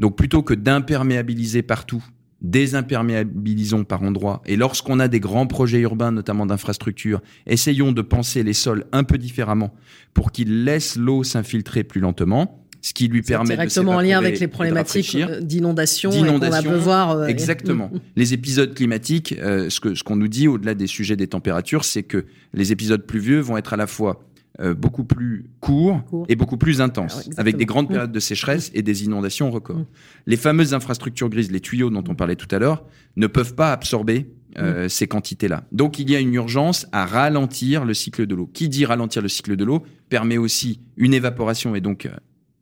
Donc 0.00 0.16
plutôt 0.16 0.42
que 0.42 0.54
d'imperméabiliser 0.54 1.62
partout 1.62 2.02
désimperméabilisons 2.40 3.84
par 3.84 4.02
endroits. 4.02 4.40
Et 4.46 4.56
lorsqu'on 4.56 4.98
a 4.98 5.08
des 5.08 5.20
grands 5.20 5.46
projets 5.46 5.80
urbains, 5.80 6.10
notamment 6.10 6.46
d'infrastructures, 6.46 7.20
essayons 7.46 7.92
de 7.92 8.00
penser 8.00 8.42
les 8.42 8.54
sols 8.54 8.86
un 8.92 9.04
peu 9.04 9.18
différemment 9.18 9.74
pour 10.14 10.32
qu'ils 10.32 10.64
laissent 10.64 10.96
l'eau 10.96 11.22
s'infiltrer 11.22 11.84
plus 11.84 12.00
lentement 12.00 12.56
ce 12.82 12.94
qui 12.94 13.08
lui 13.08 13.20
permet 13.20 13.50
directement 13.50 13.92
en 13.92 14.00
lien 14.00 14.16
avec 14.16 14.40
les 14.40 14.48
problématiques 14.48 15.14
d'inondation 15.42 16.10
qu'on 16.10 16.38
va 16.38 16.62
voir 16.62 17.10
euh, 17.10 17.26
exactement 17.26 17.90
les 18.16 18.32
épisodes 18.32 18.72
climatiques 18.72 19.34
euh, 19.38 19.68
ce 19.68 19.80
que 19.80 19.94
ce 19.94 20.02
qu'on 20.02 20.16
nous 20.16 20.28
dit 20.28 20.48
au-delà 20.48 20.74
des 20.74 20.86
sujets 20.86 21.16
des 21.16 21.26
températures 21.26 21.84
c'est 21.84 22.04
que 22.04 22.24
les 22.54 22.72
épisodes 22.72 23.02
pluvieux 23.02 23.40
vont 23.40 23.58
être 23.58 23.74
à 23.74 23.76
la 23.76 23.86
fois 23.86 24.24
euh, 24.60 24.74
beaucoup 24.74 25.04
plus 25.04 25.46
court, 25.60 26.02
et 26.28 26.36
beaucoup 26.36 26.58
plus 26.58 26.82
intense, 26.82 27.30
avec 27.38 27.56
des 27.56 27.64
grandes 27.64 27.88
périodes 27.88 28.12
de 28.12 28.20
sécheresse 28.20 28.70
et 28.74 28.82
des 28.82 29.04
inondations 29.04 29.50
records. 29.50 29.78
Mm. 29.78 29.86
Les 30.26 30.36
fameuses 30.36 30.74
infrastructures 30.74 31.30
grises, 31.30 31.50
les 31.50 31.60
tuyaux 31.60 31.88
dont 31.88 32.04
on 32.08 32.14
parlait 32.14 32.36
tout 32.36 32.54
à 32.54 32.58
l'heure, 32.58 32.84
ne 33.16 33.26
peuvent 33.26 33.54
pas 33.54 33.72
absorber 33.72 34.28
euh, 34.58 34.84
mm. 34.84 34.88
ces 34.90 35.06
quantités-là. 35.06 35.64
Donc 35.72 35.98
il 35.98 36.10
y 36.10 36.16
a 36.16 36.20
une 36.20 36.34
urgence 36.34 36.86
à 36.92 37.06
ralentir 37.06 37.86
le 37.86 37.94
cycle 37.94 38.26
de 38.26 38.34
l'eau. 38.34 38.50
Qui 38.52 38.68
dit 38.68 38.84
ralentir 38.84 39.22
le 39.22 39.28
cycle 39.28 39.56
de 39.56 39.64
l'eau 39.64 39.82
permet 40.10 40.36
aussi 40.36 40.80
une 40.98 41.14
évaporation 41.14 41.74
et 41.74 41.80
donc 41.80 42.04
euh, 42.04 42.10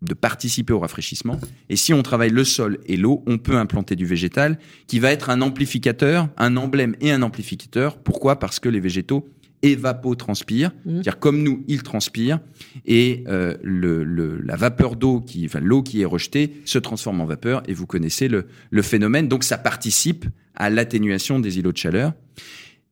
de 0.03 0.15
participer 0.15 0.73
au 0.73 0.79
rafraîchissement. 0.79 1.41
Et 1.69 1.75
si 1.75 1.93
on 1.93 2.03
travaille 2.03 2.31
le 2.31 2.45
sol 2.45 2.79
et 2.87 2.97
l'eau, 2.97 3.25
on 3.27 3.39
peut 3.39 3.57
implanter 3.57 3.97
du 3.97 4.07
végétal 4.07 4.59
qui 4.87 5.01
va 5.01 5.11
être 5.11 5.31
un 5.31 5.43
amplificateur, 5.43 6.29
un 6.37 6.57
emblème 6.57 6.95
et 7.01 7.11
un 7.11 7.23
amplificateur. 7.23 7.99
Pourquoi? 7.99 8.39
Parce 8.39 8.61
que 8.61 8.69
les 8.69 8.79
végétaux 8.79 9.29
évapotranspire, 9.63 10.71
mmh. 10.71 10.91
c'est-à-dire 10.95 11.19
comme 11.19 11.43
nous, 11.43 11.65
il 11.69 11.83
transpire, 11.83 12.41
et 12.87 13.25
euh, 13.29 13.57
le, 13.63 14.05
le, 14.05 14.41
la 14.41 14.57
vapeur 14.57 14.97
d'eau, 14.97 15.21
qui, 15.21 15.45
enfin 15.47 15.61
l'eau 15.61 15.83
qui 15.83 16.03
est 16.03 16.05
rejetée, 16.05 16.61
se 16.65 16.79
transforme 16.79 17.21
en 17.21 17.27
vapeur, 17.27 17.63
et 17.67 17.75
vous 17.75 17.87
connaissez 17.87 18.29
le, 18.29 18.47
le 18.71 18.83
phénomène. 18.83 19.29
Donc 19.29 19.45
ça 19.45 19.59
participe 19.59 20.27
à 20.55 20.71
l'atténuation 20.71 21.41
des 21.41 21.59
îlots 21.59 21.73
de 21.73 21.77
chaleur. 21.77 22.13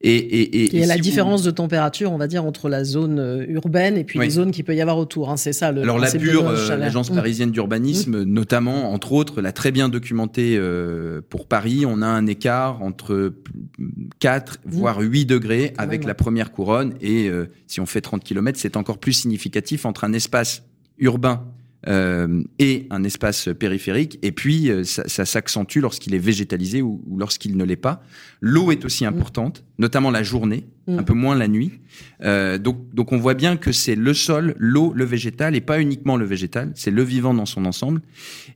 Et, 0.08 0.14
et, 0.14 0.62
et, 0.62 0.82
et 0.82 0.86
la 0.86 0.98
différence 0.98 1.42
de 1.42 1.50
température, 1.50 2.12
on 2.12 2.16
va 2.16 2.28
dire, 2.28 2.44
entre 2.44 2.68
la 2.68 2.84
zone 2.84 3.18
euh, 3.18 3.44
urbaine 3.48 3.96
et 3.96 4.04
puis 4.04 4.20
les 4.20 4.30
zones 4.30 4.52
qu'il 4.52 4.64
peut 4.64 4.76
y 4.76 4.80
avoir 4.80 4.98
autour. 4.98 5.30
Hein, 5.30 5.36
c'est 5.36 5.52
ça 5.52 5.72
le. 5.72 5.82
Alors 5.82 5.98
la 5.98 6.12
pure, 6.12 6.48
euh, 6.48 6.76
l'agence 6.76 7.10
mmh. 7.10 7.14
parisienne 7.16 7.50
d'urbanisme, 7.50 8.20
mmh. 8.20 8.22
notamment, 8.22 8.92
entre 8.92 9.12
autres, 9.12 9.40
l'a 9.40 9.50
très 9.50 9.72
bien 9.72 9.88
documenté 9.88 10.56
euh, 10.56 11.22
pour 11.28 11.48
Paris. 11.48 11.84
On 11.86 12.02
a 12.02 12.06
un 12.06 12.28
écart 12.28 12.82
entre 12.82 13.34
4 14.20 14.52
mmh. 14.52 14.70
voire 14.70 15.00
8 15.00 15.24
degrés 15.24 15.74
avec 15.76 16.04
la 16.04 16.14
première 16.14 16.52
couronne. 16.52 16.94
Et 17.00 17.28
si 17.66 17.80
on 17.80 17.86
fait 17.86 18.00
30 18.00 18.22
km, 18.22 18.56
c'est 18.60 18.76
encore 18.76 18.98
plus 18.98 19.12
significatif 19.12 19.86
entre 19.86 20.04
un 20.04 20.12
espace 20.12 20.62
urbain 20.98 21.42
euh, 21.88 22.42
et 22.58 22.86
un 22.90 23.04
espace 23.04 23.48
périphérique. 23.58 24.18
Et 24.22 24.32
puis, 24.32 24.70
euh, 24.70 24.82
ça, 24.82 25.06
ça 25.06 25.24
s'accentue 25.24 25.78
lorsqu'il 25.78 26.14
est 26.14 26.18
végétalisé 26.18 26.82
ou, 26.82 27.00
lorsqu'il 27.16 27.56
ne 27.56 27.64
l'est 27.64 27.76
pas. 27.76 28.02
L'eau 28.40 28.72
est 28.72 28.84
aussi 28.84 29.04
mm. 29.04 29.08
importante, 29.08 29.64
notamment 29.78 30.10
la 30.10 30.24
journée, 30.24 30.66
mm. 30.88 30.98
un 30.98 31.02
peu 31.04 31.14
moins 31.14 31.36
la 31.36 31.46
nuit. 31.46 31.72
Euh, 32.22 32.58
donc, 32.58 32.92
donc, 32.92 33.12
on 33.12 33.18
voit 33.18 33.34
bien 33.34 33.56
que 33.56 33.70
c'est 33.70 33.94
le 33.94 34.14
sol, 34.14 34.54
l'eau, 34.58 34.92
le 34.94 35.04
végétal, 35.04 35.54
et 35.54 35.60
pas 35.60 35.80
uniquement 35.80 36.16
le 36.16 36.24
végétal, 36.24 36.72
c'est 36.74 36.90
le 36.90 37.02
vivant 37.02 37.34
dans 37.34 37.46
son 37.46 37.64
ensemble. 37.66 38.00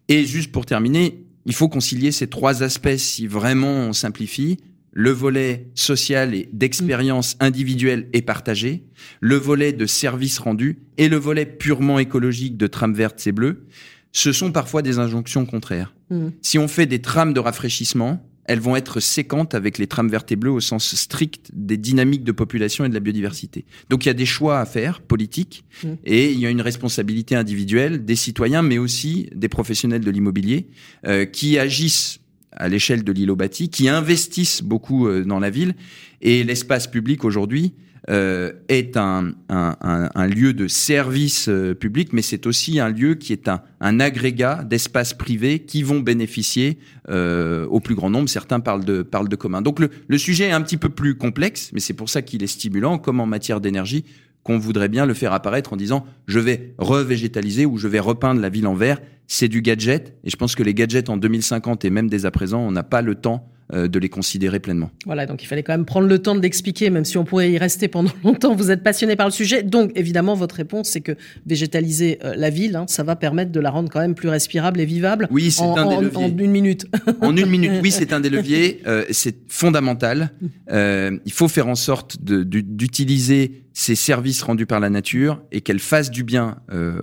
Et 0.08 0.24
juste 0.24 0.50
pour 0.50 0.66
terminer, 0.66 1.24
il 1.46 1.54
faut 1.54 1.68
concilier 1.68 2.10
ces 2.12 2.26
trois 2.26 2.62
aspects 2.62 2.96
si 2.96 3.26
vraiment 3.26 3.72
on 3.72 3.92
simplifie 3.92 4.58
le 4.92 5.10
volet 5.10 5.68
social 5.74 6.34
et 6.34 6.48
d'expérience 6.52 7.36
individuelle 7.40 8.08
et 8.12 8.22
partagée, 8.22 8.84
le 9.20 9.36
volet 9.36 9.72
de 9.72 9.86
services 9.86 10.38
rendus 10.38 10.78
et 10.98 11.08
le 11.08 11.16
volet 11.16 11.46
purement 11.46 11.98
écologique 11.98 12.56
de 12.56 12.66
trames 12.66 12.94
vertes 12.94 13.26
et 13.26 13.32
bleues, 13.32 13.66
ce 14.12 14.32
sont 14.32 14.50
parfois 14.52 14.82
des 14.82 14.98
injonctions 14.98 15.46
contraires. 15.46 15.94
Mm. 16.10 16.28
Si 16.42 16.58
on 16.58 16.68
fait 16.68 16.86
des 16.86 17.00
trames 17.00 17.32
de 17.32 17.40
rafraîchissement, 17.40 18.26
elles 18.46 18.58
vont 18.58 18.74
être 18.74 18.98
séquentes 18.98 19.54
avec 19.54 19.78
les 19.78 19.86
trames 19.86 20.08
vertes 20.08 20.32
et 20.32 20.36
bleues 20.36 20.50
au 20.50 20.58
sens 20.58 20.96
strict 20.96 21.50
des 21.52 21.76
dynamiques 21.76 22.24
de 22.24 22.32
population 22.32 22.84
et 22.84 22.88
de 22.88 22.94
la 22.94 22.98
biodiversité. 22.98 23.64
Donc 23.90 24.04
il 24.04 24.08
y 24.08 24.10
a 24.10 24.14
des 24.14 24.26
choix 24.26 24.58
à 24.58 24.66
faire 24.66 25.02
politiques 25.02 25.64
mm. 25.84 25.88
et 26.04 26.32
il 26.32 26.40
y 26.40 26.46
a 26.46 26.50
une 26.50 26.60
responsabilité 26.60 27.36
individuelle 27.36 28.04
des 28.04 28.16
citoyens, 28.16 28.62
mais 28.62 28.78
aussi 28.78 29.30
des 29.36 29.48
professionnels 29.48 30.00
de 30.00 30.10
l'immobilier 30.10 30.66
euh, 31.06 31.26
qui 31.26 31.60
agissent 31.60 32.20
à 32.52 32.68
l'échelle 32.68 33.04
de 33.04 33.12
l'îlot 33.12 33.36
bâti, 33.36 33.68
qui 33.68 33.88
investissent 33.88 34.62
beaucoup 34.62 35.06
euh, 35.06 35.24
dans 35.24 35.40
la 35.40 35.50
ville. 35.50 35.74
Et 36.20 36.44
l'espace 36.44 36.86
public 36.86 37.24
aujourd'hui 37.24 37.74
euh, 38.08 38.52
est 38.68 38.96
un, 38.96 39.32
un, 39.50 39.76
un, 40.14 40.26
lieu 40.26 40.54
de 40.54 40.68
service 40.68 41.48
euh, 41.48 41.74
public, 41.74 42.14
mais 42.14 42.22
c'est 42.22 42.46
aussi 42.46 42.80
un 42.80 42.88
lieu 42.88 43.14
qui 43.14 43.32
est 43.32 43.46
un, 43.46 43.62
un 43.80 44.00
agrégat 44.00 44.64
d'espaces 44.64 45.12
privés 45.12 45.60
qui 45.60 45.82
vont 45.82 46.00
bénéficier 46.00 46.78
euh, 47.10 47.66
au 47.66 47.78
plus 47.78 47.94
grand 47.94 48.08
nombre. 48.08 48.28
Certains 48.28 48.58
parlent 48.58 48.86
de, 48.86 49.02
parlent 49.02 49.28
de 49.28 49.36
commun. 49.36 49.60
Donc 49.60 49.78
le, 49.78 49.90
le 50.08 50.18
sujet 50.18 50.46
est 50.46 50.52
un 50.52 50.62
petit 50.62 50.78
peu 50.78 50.88
plus 50.88 51.14
complexe, 51.14 51.70
mais 51.74 51.80
c'est 51.80 51.92
pour 51.92 52.08
ça 52.08 52.22
qu'il 52.22 52.42
est 52.42 52.48
stimulant, 52.48 52.98
comme 52.98 53.20
en 53.20 53.26
matière 53.26 53.60
d'énergie 53.60 54.04
qu'on 54.42 54.58
voudrait 54.58 54.88
bien 54.88 55.06
le 55.06 55.14
faire 55.14 55.32
apparaître 55.32 55.72
en 55.72 55.76
disant 55.76 56.04
je 56.26 56.38
vais 56.38 56.74
revégétaliser 56.78 57.66
ou 57.66 57.78
je 57.78 57.88
vais 57.88 58.00
repeindre 58.00 58.40
la 58.40 58.48
ville 58.48 58.66
en 58.66 58.74
vert. 58.74 59.00
C'est 59.26 59.48
du 59.48 59.62
gadget. 59.62 60.16
Et 60.24 60.30
je 60.30 60.36
pense 60.36 60.54
que 60.54 60.62
les 60.62 60.74
gadgets 60.74 61.08
en 61.08 61.16
2050 61.16 61.84
et 61.84 61.90
même 61.90 62.08
dès 62.08 62.26
à 62.26 62.30
présent, 62.30 62.60
on 62.60 62.72
n'a 62.72 62.82
pas 62.82 63.02
le 63.02 63.14
temps 63.14 63.48
de 63.72 63.98
les 63.98 64.08
considérer 64.08 64.58
pleinement. 64.60 64.90
Voilà, 65.06 65.26
donc 65.26 65.42
il 65.42 65.46
fallait 65.46 65.62
quand 65.62 65.72
même 65.72 65.84
prendre 65.84 66.08
le 66.08 66.18
temps 66.18 66.34
de 66.34 66.40
l'expliquer, 66.40 66.90
même 66.90 67.04
si 67.04 67.18
on 67.18 67.24
pourrait 67.24 67.50
y 67.50 67.58
rester 67.58 67.88
pendant 67.88 68.10
longtemps. 68.24 68.54
Vous 68.54 68.70
êtes 68.70 68.82
passionné 68.82 69.16
par 69.16 69.26
le 69.26 69.32
sujet, 69.32 69.62
donc 69.62 69.92
évidemment 69.94 70.34
votre 70.34 70.56
réponse 70.56 70.88
c'est 70.88 71.00
que 71.00 71.12
végétaliser 71.46 72.18
euh, 72.24 72.34
la 72.36 72.50
ville, 72.50 72.76
hein, 72.76 72.84
ça 72.88 73.02
va 73.02 73.16
permettre 73.16 73.52
de 73.52 73.60
la 73.60 73.70
rendre 73.70 73.90
quand 73.90 74.00
même 74.00 74.14
plus 74.14 74.28
respirable 74.28 74.80
et 74.80 74.84
vivable. 74.84 75.28
Oui, 75.30 75.50
c'est 75.50 75.62
un 75.62 75.88
des 75.88 76.04
leviers. 76.04 76.24
En 76.24 76.38
une 76.38 76.50
minute. 76.50 76.86
en 77.20 77.36
une 77.36 77.46
minute, 77.46 77.72
oui, 77.82 77.90
c'est 77.90 78.12
un 78.12 78.20
des 78.20 78.30
leviers. 78.30 78.82
Euh, 78.90 79.04
c'est 79.10 79.36
fondamental. 79.48 80.30
il 80.70 81.32
faut 81.32 81.48
faire 81.48 81.68
en 81.68 81.74
sorte 81.74 82.16
d'utiliser 82.22 83.62
ces 83.72 83.94
services 83.94 84.42
rendus 84.42 84.66
par 84.66 84.80
la 84.80 84.90
nature 84.90 85.42
et 85.52 85.60
qu'elle 85.60 85.78
fasse 85.78 86.10
du 86.10 86.24
bien 86.24 86.56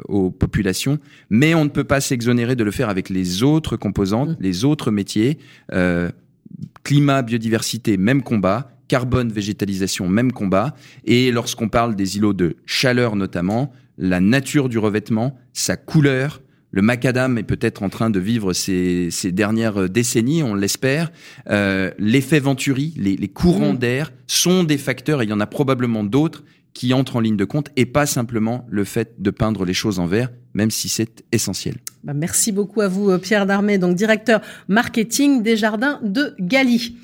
aux 0.07 0.31
populations, 0.31 0.97
mais 1.29 1.53
on 1.53 1.63
ne 1.63 1.69
peut 1.69 1.83
pas 1.83 2.01
s'exonérer 2.01 2.55
de 2.55 2.63
le 2.63 2.71
faire 2.71 2.89
avec 2.89 3.09
les 3.09 3.43
autres 3.43 3.77
composantes, 3.77 4.31
mmh. 4.31 4.37
les 4.41 4.65
autres 4.65 4.91
métiers. 4.91 5.37
Euh, 5.73 6.09
climat, 6.87 7.21
biodiversité, 7.21 7.97
même 7.97 8.23
combat. 8.23 8.71
carbone, 8.87 9.29
végétalisation, 9.29 10.07
même 10.07 10.31
combat. 10.31 10.73
Et 11.03 11.29
lorsqu'on 11.33 11.67
parle 11.67 11.97
des 11.97 12.15
îlots 12.15 12.31
de 12.31 12.55
chaleur 12.65 13.17
notamment, 13.17 13.73
la 13.97 14.21
nature 14.21 14.69
du 14.69 14.77
revêtement, 14.77 15.37
sa 15.51 15.75
couleur, 15.75 16.41
le 16.71 16.81
macadam 16.81 17.37
est 17.37 17.43
peut-être 17.43 17.83
en 17.83 17.89
train 17.89 18.09
de 18.09 18.21
vivre 18.21 18.53
ses, 18.53 19.11
dernières 19.33 19.89
décennies, 19.89 20.43
on 20.43 20.55
l'espère. 20.55 21.11
Euh, 21.49 21.91
l'effet 21.99 22.39
Venturi, 22.39 22.93
les, 22.95 23.17
courants 23.27 23.73
mmh. 23.73 23.79
d'air 23.79 24.13
sont 24.25 24.63
des 24.63 24.77
facteurs, 24.77 25.21
et 25.21 25.25
il 25.25 25.29
y 25.29 25.33
en 25.33 25.41
a 25.41 25.47
probablement 25.47 26.05
d'autres, 26.05 26.45
qui 26.73 26.93
entrent 26.93 27.17
en 27.17 27.19
ligne 27.19 27.35
de 27.35 27.43
compte, 27.43 27.69
et 27.75 27.85
pas 27.85 28.05
simplement 28.05 28.65
le 28.69 28.85
fait 28.85 29.21
de 29.21 29.31
peindre 29.31 29.65
les 29.65 29.73
choses 29.73 29.99
en 29.99 30.07
vert, 30.07 30.29
même 30.57 30.71
si 30.71 30.89
c'est 30.89 31.23
essentiel. 31.31 31.75
Bah, 32.03 32.13
merci 32.13 32.51
beaucoup 32.51 32.81
à 32.81 32.87
vous, 32.87 33.11
euh, 33.11 33.19
Pierre 33.19 33.45
Darmé, 33.45 33.77
donc 33.77 33.95
directeur 33.95 34.41
marketing 34.67 35.43
des 35.43 35.55
jardins 35.55 35.99
de 36.03 36.35
Gali. 36.39 36.97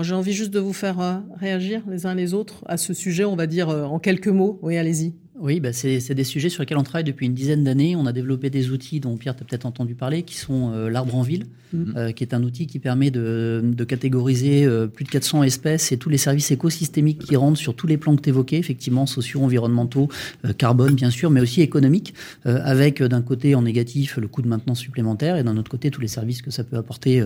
J'ai 0.00 0.14
envie 0.14 0.32
juste 0.32 0.50
de 0.50 0.58
vous 0.58 0.72
faire 0.72 1.00
euh, 1.00 1.18
réagir 1.36 1.82
les 1.88 2.06
uns 2.06 2.14
les 2.14 2.34
autres 2.34 2.64
à 2.66 2.76
ce 2.76 2.94
sujet, 2.94 3.24
on 3.24 3.36
va 3.36 3.46
dire 3.46 3.68
en 3.68 4.00
quelques 4.00 4.28
mots. 4.28 4.58
Oui, 4.62 4.76
allez-y. 4.76 5.12
Oui, 5.36 5.58
bah 5.58 5.72
c'est 5.72 6.14
des 6.14 6.22
sujets 6.22 6.48
sur 6.48 6.62
lesquels 6.62 6.78
on 6.78 6.84
travaille 6.84 7.02
depuis 7.02 7.26
une 7.26 7.34
dizaine 7.34 7.64
d'années. 7.64 7.96
On 7.96 8.06
a 8.06 8.12
développé 8.12 8.50
des 8.50 8.70
outils 8.70 9.00
dont 9.00 9.16
Pierre 9.16 9.34
t'a 9.34 9.44
peut-être 9.44 9.66
entendu 9.66 9.96
parler, 9.96 10.22
qui 10.22 10.36
sont 10.36 10.70
euh, 10.72 10.88
l'arbre 10.88 11.16
en 11.16 11.22
ville, 11.22 11.46
mhm. 11.72 11.94
euh, 11.96 12.12
qui 12.12 12.22
est 12.22 12.34
un 12.34 12.42
outil 12.44 12.68
qui 12.68 12.78
permet 12.78 13.10
de, 13.10 13.60
de 13.64 13.84
catégoriser 13.84 14.64
euh, 14.64 14.86
plus 14.86 15.04
de 15.04 15.10
400 15.10 15.42
espèces 15.42 15.90
et 15.90 15.96
tous 15.96 16.08
les 16.08 16.18
services 16.18 16.52
écosystémiques 16.52 17.18
qui 17.18 17.34
rentrent 17.34 17.58
sur 17.58 17.74
tous 17.74 17.88
les 17.88 17.96
plans 17.96 18.14
que 18.14 18.22
tu 18.22 18.28
évoquais, 18.28 18.58
effectivement, 18.58 19.06
sociaux, 19.06 19.42
environnementaux, 19.42 20.08
carbone 20.56 20.94
bien 20.94 21.10
sûr, 21.10 21.30
mais 21.30 21.40
aussi 21.40 21.62
économiques, 21.62 22.14
avec 22.44 23.02
d'un 23.02 23.22
côté 23.22 23.54
en 23.54 23.62
négatif 23.62 24.16
le 24.18 24.28
coût 24.28 24.42
de 24.42 24.48
maintenance 24.48 24.78
supplémentaire 24.78 25.36
et 25.36 25.42
d'un 25.42 25.56
autre 25.56 25.70
côté 25.70 25.90
tous 25.90 26.00
les 26.00 26.08
services 26.08 26.42
que 26.42 26.50
ça 26.50 26.62
peut 26.64 26.76
apporter 26.76 27.22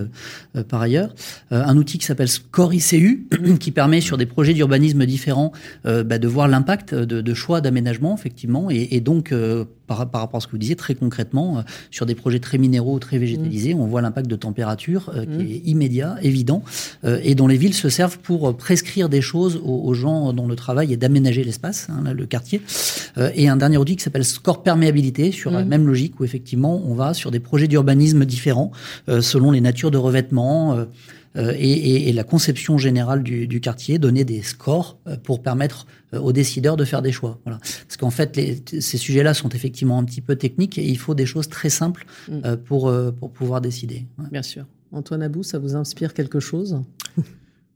par 0.67 0.81
ailleurs. 0.81 1.13
un 1.51 1.77
outil 1.77 1.97
qui 1.97 2.05
s'appelle 2.05 2.27
Score 2.27 2.73
ICU, 2.73 3.27
qui 3.59 3.71
permet 3.71 4.01
sur 4.01 4.17
des 4.17 4.25
projets 4.25 4.53
d'urbanisme 4.53 5.05
différents 5.05 5.51
bah, 5.83 6.17
de 6.17 6.27
voir 6.27 6.47
l'impact 6.47 6.93
de, 6.95 7.21
de 7.21 7.33
choix 7.33 7.61
d'aménagement 7.61 7.98
effectivement, 8.15 8.69
et, 8.69 8.99
donc 8.99 9.31
euh, 9.31 9.65
par, 9.87 9.97
rapport 9.97 10.35
à 10.35 10.39
ce 10.39 10.47
que 10.47 10.51
vous 10.51 10.57
disiez, 10.57 10.75
très 10.75 10.95
concrètement, 10.95 11.59
euh, 11.59 11.61
sur 11.91 12.05
des 12.05 12.15
projets 12.15 12.39
très 12.39 12.57
minéraux, 12.57 12.99
très 12.99 13.17
végétalisés, 13.17 13.73
on 13.73 13.87
voit 13.87 14.01
l'impact 14.01 14.27
de 14.27 14.35
température 14.35 15.11
euh, 15.13 15.25
qui 15.25 15.43
mmh. 15.43 15.51
est 15.51 15.61
immédiat, 15.65 16.17
évident, 16.21 16.63
et 17.23 17.35
dont 17.35 17.47
les 17.47 17.57
villes 17.57 17.73
se 17.73 17.89
servent 17.89 18.19
pour 18.19 18.55
prescrire 18.55 19.09
des 19.09 19.21
choses 19.21 19.61
aux, 19.63 19.93
gens 19.93 20.33
dont 20.33 20.47
le 20.47 20.55
travail 20.55 20.93
est 20.93 20.97
d'aménager 20.97 21.43
l'espace, 21.43 21.87
hein, 21.89 22.13
le 22.13 22.25
quartier. 22.25 22.61
et 23.35 23.47
un 23.47 23.57
dernier 23.57 23.77
outil 23.77 23.95
qui 23.95 24.03
s'appelle 24.03 24.25
Score 24.25 24.63
Perméabilité, 24.63 25.31
sur 25.31 25.51
la 25.51 25.63
mmh. 25.63 25.67
même 25.67 25.87
logique, 25.87 26.19
où 26.19 26.23
effectivement 26.23 26.81
on 26.85 26.93
va 26.93 27.13
sur 27.13 27.31
des 27.31 27.39
projets 27.39 27.67
d'urbanisme 27.67 28.25
différents, 28.25 28.71
selon 29.07 29.51
les 29.51 29.61
natures 29.61 29.91
de 29.91 29.97
revêtement. 29.97 30.85
Euh, 31.35 31.53
et, 31.57 32.11
la 32.11 32.23
conception 32.23 32.77
générale 32.77 33.23
du, 33.23 33.61
quartier, 33.61 33.99
donner 33.99 34.23
des 34.23 34.41
scores 34.41 34.97
euh, 35.07 35.15
pour 35.15 35.41
permettre 35.41 35.85
euh, 36.13 36.19
aux 36.19 36.31
décideurs 36.31 36.75
de 36.75 36.85
faire 36.85 37.01
des 37.01 37.11
choix. 37.11 37.39
Voilà. 37.45 37.59
Parce 37.59 37.97
qu'en 37.97 38.09
fait, 38.09 38.39
ces 38.79 38.97
sujets-là 38.97 39.33
sont 39.33 39.49
effectivement 39.49 39.99
un 39.99 40.03
petit 40.03 40.21
peu 40.21 40.35
techniques 40.35 40.77
et 40.77 40.85
il 40.85 40.97
faut 40.97 41.13
des 41.13 41.25
choses 41.25 41.47
très 41.47 41.69
simples 41.69 42.05
mm. 42.29 42.55
pour, 42.65 42.91
pour 43.19 43.31
pouvoir 43.31 43.61
décider. 43.61 44.05
Bien 44.31 44.41
sûr. 44.41 44.65
Antoine 44.91 45.21
Abou, 45.21 45.43
ça 45.43 45.59
vous 45.59 45.75
inspire 45.75 46.13
quelque 46.13 46.39
chose? 46.39 46.81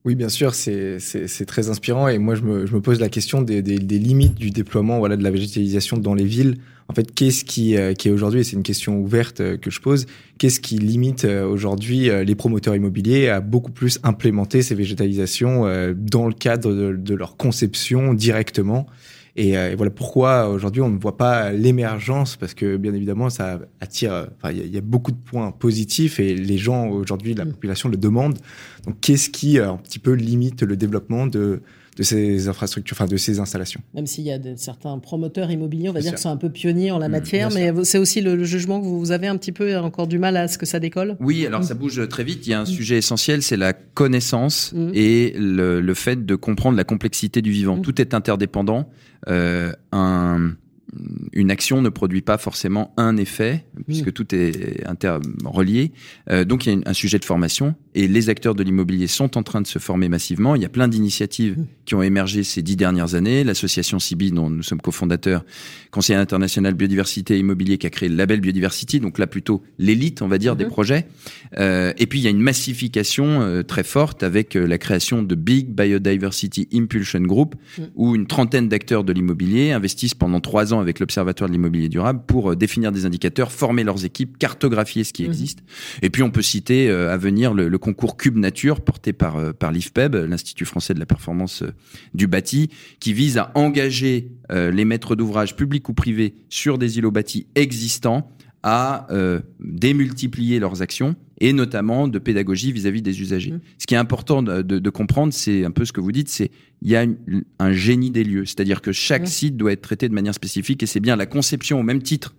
Oui, 0.05 0.15
bien 0.15 0.27
sûr, 0.27 0.53
c'est 0.53 0.99
très 1.47 1.69
inspirant 1.69 2.09
et 2.09 2.17
moi 2.17 2.35
je 2.35 2.41
me, 2.41 2.65
je 2.65 2.75
me 2.75 2.81
pose 2.81 2.99
la 2.99 3.07
question 3.07 3.41
des, 3.41 3.61
des, 3.61 3.79
des, 3.79 3.99
limites 3.99 4.35
du 4.35 4.49
déploiement 4.49 4.99
voilà, 4.99 5.15
de 5.15 5.23
la 5.23 5.31
végétalisation 5.31 5.95
dans 5.95 6.13
les 6.13 6.25
villes. 6.25 6.57
En 6.89 6.93
fait, 6.93 7.13
qu'est-ce 7.13 7.46
qui, 7.46 7.78
euh, 7.78 7.93
qui 7.93 8.10
est 8.10 8.12
aujourd'hui, 8.12 8.41
et 8.41 8.43
c'est 8.43 8.56
une 8.56 8.63
question 8.63 9.00
ouverte 9.00 9.41
euh, 9.41 9.58
que 9.58 9.69
je 9.72 9.80
pose, 9.80 10.06
qu'est-ce 10.38 10.60
qui 10.60 10.78
limite 10.78 11.26
euh, 11.26 11.48
aujourd'hui 11.48 12.10
les 12.26 12.36
promoteurs 12.36 12.76
immobiliers 12.76 13.30
à 13.30 13.39
beaucoup 13.39 13.72
plus 13.72 14.00
implémenter 14.04 14.62
ces 14.62 14.76
végétalisations 14.76 15.65
dans 15.96 16.28
le 16.28 16.34
cadre 16.34 16.74
de, 16.74 16.96
de 16.96 17.15
leur 17.15 17.38
conception 17.38 18.13
directement? 18.13 18.88
Et, 19.36 19.52
et, 19.52 19.76
voilà 19.76 19.89
pourquoi 19.89 20.50
aujourd'hui 20.50 20.82
on 20.82 20.89
ne 20.89 21.00
voit 21.00 21.17
pas 21.17 21.52
l'émergence 21.52 22.36
parce 22.36 22.54
que 22.54 22.78
bien 22.78 22.93
évidemment 22.93 23.30
ça 23.30 23.60
attire. 23.80 24.28
Enfin, 24.38 24.54
il 24.54 24.72
y, 24.72 24.78
a 24.78 24.82
beaucoup 24.82 25.12
de 25.12 25.17
points 25.17 25.52
positifs 25.52 26.19
et 26.19 26.36
les 26.36 26.58
gens 26.58 26.88
aujourd'hui, 26.89 27.34
la 27.34 27.46
mm. 27.46 27.54
population 27.54 27.89
le 27.89 27.98
demande. 27.98 28.38
Donc 28.86 29.00
qu'est-ce 29.02 29.30
qui 29.30 29.58
un 29.60 29.78
petit 29.78 30.00
peu 30.00 30.13
limite 30.13 30.62
le 30.62 30.76
développement 30.76 31.26
de 31.26 31.62
de 31.97 32.03
ces 32.03 32.47
infrastructures, 32.47 32.95
enfin 32.99 33.06
de 33.06 33.17
ces 33.17 33.39
installations. 33.39 33.82
Même 33.93 34.08
s'il 34.08 34.23
y 34.23 34.32
a 34.32 34.39
certains 34.56 34.97
promoteurs 34.99 35.51
immobiliers, 35.51 35.89
on 35.89 35.93
va 35.93 36.01
dire, 36.01 36.15
qui 36.15 36.21
sont 36.21 36.29
un 36.29 36.38
peu 36.38 36.49
pionniers 36.49 36.91
en 36.91 36.99
la 36.99 37.08
mmh, 37.08 37.12
matière, 37.12 37.49
mais 37.51 37.71
c'est 37.84 37.97
aussi 37.97 38.21
le, 38.21 38.43
jugement 38.43 38.82
que 38.82 38.86
vous 38.86 39.12
avez 39.12 39.27
un 39.27 39.38
petit 39.38 39.51
peu 39.51 39.77
encore 39.77 40.08
du 40.08 40.19
mal 40.19 40.38
à 40.38 40.47
ce 40.47 40.58
que 40.58 40.65
ça 40.65 40.79
décolle 40.79 41.15
Oui, 41.19 41.45
alors 41.45 41.62
mmh. 41.62 41.63
ça 41.63 41.73
bouge 41.73 42.08
très 42.08 42.23
vite. 42.23 42.45
Il 42.47 42.51
y 42.51 42.53
a 42.53 42.60
un 42.60 42.63
mmh. 42.63 42.67
sujet 42.67 42.97
essentiel, 42.97 43.41
c'est 43.41 43.58
la 43.58 43.73
connaissance 43.73 44.73
et 44.93 45.34
le, 45.38 45.93
fait 45.93 46.25
de 46.25 46.36
comprendre 46.36 46.75
la 46.75 46.84
complexité 46.84 47.41
du 47.41 47.51
vivant. 47.51 47.77
Tout 47.79 48.01
est 48.01 48.13
interdépendant. 48.13 48.89
Euh, 49.29 49.71
un 49.91 50.56
une 51.32 51.51
action 51.51 51.82
ne 51.82 51.89
produit 51.89 52.21
pas 52.21 52.38
forcément 52.38 52.93
un 52.97 53.17
effet, 53.17 53.65
puisque 53.88 54.13
tout 54.13 54.34
est 54.34 54.86
interrelié. 54.86 55.91
Euh, 56.29 56.45
donc 56.45 56.65
il 56.65 56.73
y 56.73 56.75
a 56.75 56.89
un 56.89 56.93
sujet 56.93 57.19
de 57.19 57.25
formation, 57.25 57.75
et 57.95 58.08
les 58.08 58.29
acteurs 58.29 58.56
de 58.56 58.63
l'immobilier 58.63 59.08
sont 59.08 59.38
en 59.38 59.43
train 59.43 59.62
de 59.62 59.67
se 59.67 59.79
former 59.79 60.10
massivement. 60.10 60.56
Il 60.56 60.62
y 60.62 60.65
a 60.65 60.69
plein 60.69 60.88
d'initiatives 60.88 61.58
qui 61.86 61.95
ont 61.95 62.01
émergé 62.01 62.43
ces 62.43 62.62
dix 62.62 62.75
dernières 62.75 63.15
années. 63.15 63.43
L'association 63.43 63.99
CIBI, 63.99 64.32
dont 64.32 64.49
nous 64.49 64.63
sommes 64.63 64.82
cofondateurs, 64.82 65.43
Conseil 65.91 66.15
international 66.15 66.73
biodiversité 66.73 67.36
et 67.36 67.39
immobilier, 67.39 67.77
qui 67.77 67.86
a 67.86 67.89
créé 67.89 68.10
le 68.10 68.15
label 68.15 68.41
Biodiversity, 68.41 68.99
donc 68.99 69.19
là 69.19 69.27
plutôt 69.27 69.62
l'élite, 69.77 70.21
on 70.21 70.27
va 70.27 70.38
dire, 70.39 70.56
des 70.56 70.65
mhm. 70.65 70.71
projets. 70.71 71.08
Euh, 71.60 71.93
et 71.97 72.08
puis 72.08 72.19
il 72.19 72.23
y 72.23 72.27
a 72.27 72.32
une 72.32 72.41
massification 72.41 73.41
euh, 73.41 73.62
très 73.62 73.84
forte 73.84 74.23
avec 74.23 74.56
la 74.56 74.77
création 74.77 75.21
de 75.21 75.36
Big 75.36 75.67
Biodiversity 75.69 76.67
Impulsion 76.73 77.21
Group, 77.21 77.56
où 77.95 78.15
une 78.15 78.25
trentaine 78.25 78.69
d'acteurs 78.69 79.03
de 79.03 79.13
l'immobilier 79.13 79.71
investissent 79.71 80.15
pendant 80.15 80.39
trois 80.39 80.73
ans 80.73 80.79
avec 80.84 81.00
l'Observatoire 81.00 81.50
de 81.50 81.54
l'immobilier 81.54 81.89
durable 81.89 82.22
pour 82.28 82.52
euh, 82.52 82.56
définir 82.56 82.91
des 82.91 83.06
indicateurs, 83.06 83.52
former 83.52 83.84
leurs 83.84 84.06
équipes, 84.06 84.38
cartographier 84.38 85.04
ce 85.04 85.13
qui 85.13 85.24
mhm. 85.24 85.30
existe. 85.30 85.60
Et 86.02 86.10
puis 86.10 86.22
on 86.24 86.30
peut 86.30 86.41
citer 86.41 86.89
à 86.89 87.17
venir 87.17 87.54
le, 87.54 87.69
le 87.69 87.78
concours 87.78 88.17
Cube 88.17 88.38
Nature 88.38 88.82
porté 88.82 89.13
par, 89.13 89.38
euh, 89.38 89.54
par 89.54 89.72
l'IFPEB, 89.72 90.15
l'Institut 90.15 90.65
français 90.65 90.93
de 90.93 91.00
la 91.00 91.06
performance 91.06 91.63
euh, 91.63 91.74
du 92.13 92.28
bâti, 92.28 92.69
qui 93.00 93.13
vise 93.13 93.38
à 93.38 93.52
engager 93.56 94.32
euh, 94.52 94.72
les 94.72 94.86
maîtres 94.86 95.15
d'ouvrage 95.15 95.56
publics 95.56 95.88
ou 95.89 95.93
privés 95.93 96.36
sur 96.50 96.78
des 96.78 96.98
îlots 96.98 97.12
bâtis 97.12 97.48
existants 97.56 98.30
à 98.63 99.08
démultiplier 99.60 100.60
leurs 100.60 100.82
actions 100.82 101.15
et 101.43 101.52
notamment 101.52 102.08
de 102.08 102.19
pédagogie 102.19 102.71
vis-à-vis 102.71 103.02
des 103.02 103.21
usagers. 103.21 103.52
Mmh. 103.52 103.62
Ce 103.78 103.86
qui 103.86 103.95
est 103.95 103.97
important 103.97 104.41
de, 104.41 104.89
comprendre, 104.89 105.34
c'est 105.34 105.65
un 105.65 105.71
peu 105.71 105.84
ce 105.84 105.91
que 105.91 105.99
vous 105.99 106.13
dites, 106.13 106.30
c'est 106.30 106.52
il 106.82 106.89
y 106.89 106.95
a 106.95 107.06
un 107.60 107.71
génie 107.73 108.12
des 108.12 108.23
lieux, 108.23 108.45
c'est-à-dire 108.45 108.82
que 108.82 108.93
chaque 108.93 109.23
mmh. 109.23 109.28
site 109.28 109.58
doit 109.58 109.73
être 109.73 109.82
traité 109.82 110.08
de 110.08 110.13
manière 110.13 110.34
spécifique 110.34 110.82
et 110.84 110.86
c'est 110.86 111.02
bien 111.02 111.17
la 111.17 111.26
conception 111.26 111.80
au 111.80 111.84
même 111.84 112.02
titre 112.02 112.34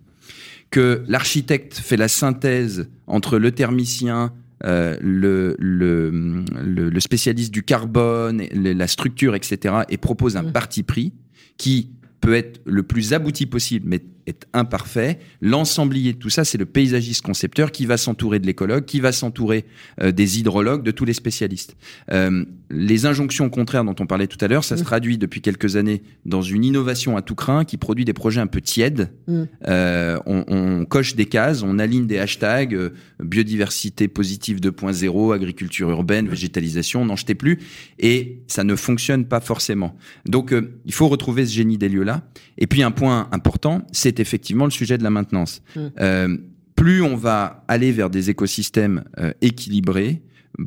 que 0.71 1.03
l'architecte 1.07 1.75
fait 1.75 1.97
la 1.97 2.07
synthèse 2.07 2.89
entre 3.05 3.37
le 3.37 3.51
thermicien, 3.51 4.33
euh, 4.63 4.97
le, 5.01 5.55
le, 5.59 6.43
le, 6.65 6.99
spécialiste 6.99 7.53
du 7.53 7.61
carbone, 7.61 8.41
la 8.51 8.87
structure, 8.87 9.35
etc., 9.35 9.75
et 9.89 9.97
propose 9.97 10.37
un 10.37 10.43
mmh. 10.43 10.51
parti 10.51 10.81
pris 10.81 11.13
qui 11.57 11.91
peut 12.21 12.33
être 12.33 12.59
le 12.65 12.81
plus 12.81 13.13
abouti 13.13 13.45
possible, 13.45 13.85
mais 13.87 14.01
est 14.27 14.47
imparfait. 14.53 15.19
L'ensemblier 15.41 16.13
de 16.13 16.17
tout 16.17 16.29
ça, 16.29 16.43
c'est 16.45 16.57
le 16.57 16.65
paysagiste 16.65 17.21
concepteur 17.21 17.71
qui 17.71 17.85
va 17.85 17.97
s'entourer 17.97 18.39
de 18.39 18.45
l'écologue, 18.45 18.85
qui 18.85 18.99
va 18.99 19.11
s'entourer 19.11 19.65
euh, 20.01 20.11
des 20.11 20.39
hydrologues, 20.39 20.83
de 20.83 20.91
tous 20.91 21.05
les 21.05 21.13
spécialistes. 21.13 21.75
Euh, 22.11 22.45
les 22.69 23.05
injonctions 23.05 23.49
contraires 23.49 23.83
dont 23.83 23.95
on 23.99 24.07
parlait 24.07 24.27
tout 24.27 24.43
à 24.43 24.47
l'heure, 24.47 24.63
ça 24.63 24.77
se 24.77 24.81
mmh. 24.81 24.85
traduit 24.85 25.17
depuis 25.17 25.41
quelques 25.41 25.75
années 25.75 26.01
dans 26.25 26.41
une 26.41 26.63
innovation 26.63 27.17
à 27.17 27.21
tout 27.21 27.35
craint 27.35 27.65
qui 27.65 27.77
produit 27.77 28.05
des 28.05 28.13
projets 28.13 28.41
un 28.41 28.47
peu 28.47 28.61
tièdes. 28.61 29.11
Mmh. 29.27 29.43
Euh, 29.67 30.19
on, 30.25 30.43
on, 30.47 30.85
coche 30.85 31.15
des 31.15 31.25
cases, 31.25 31.63
on 31.63 31.79
aligne 31.79 32.07
des 32.07 32.19
hashtags 32.19 32.77
biodiversité 33.19 34.07
positive 34.07 34.59
2.0, 34.59 35.33
agriculture 35.33 35.89
urbaine, 35.89 36.27
végétalisation, 36.27 37.05
n'en 37.05 37.15
jetez 37.15 37.35
plus, 37.35 37.59
et 37.99 38.39
ça 38.47 38.63
ne 38.63 38.75
fonctionne 38.75 39.25
pas 39.25 39.39
forcément. 39.39 39.95
Donc 40.25 40.53
il 40.85 40.93
faut 40.93 41.07
retrouver 41.07 41.45
ce 41.45 41.53
génie 41.53 41.77
des 41.77 41.89
lieux-là. 41.89 42.23
Et 42.57 42.67
puis 42.67 42.83
un 42.83 42.91
point 42.91 43.27
important, 43.31 43.81
c'est 43.91 44.14
effectivement 44.19 44.65
le 44.65 44.71
sujet 44.71 44.97
de 44.97 45.03
la 45.03 45.09
maintenance. 45.09 45.61
Mmh. 45.75 45.79
Euh, 45.99 46.37
plus 46.75 47.01
on 47.01 47.15
va 47.15 47.63
aller 47.67 47.91
vers 47.91 48.09
des 48.09 48.29
écosystèmes 48.29 49.03
euh, 49.19 49.31
équilibrés, 49.41 50.21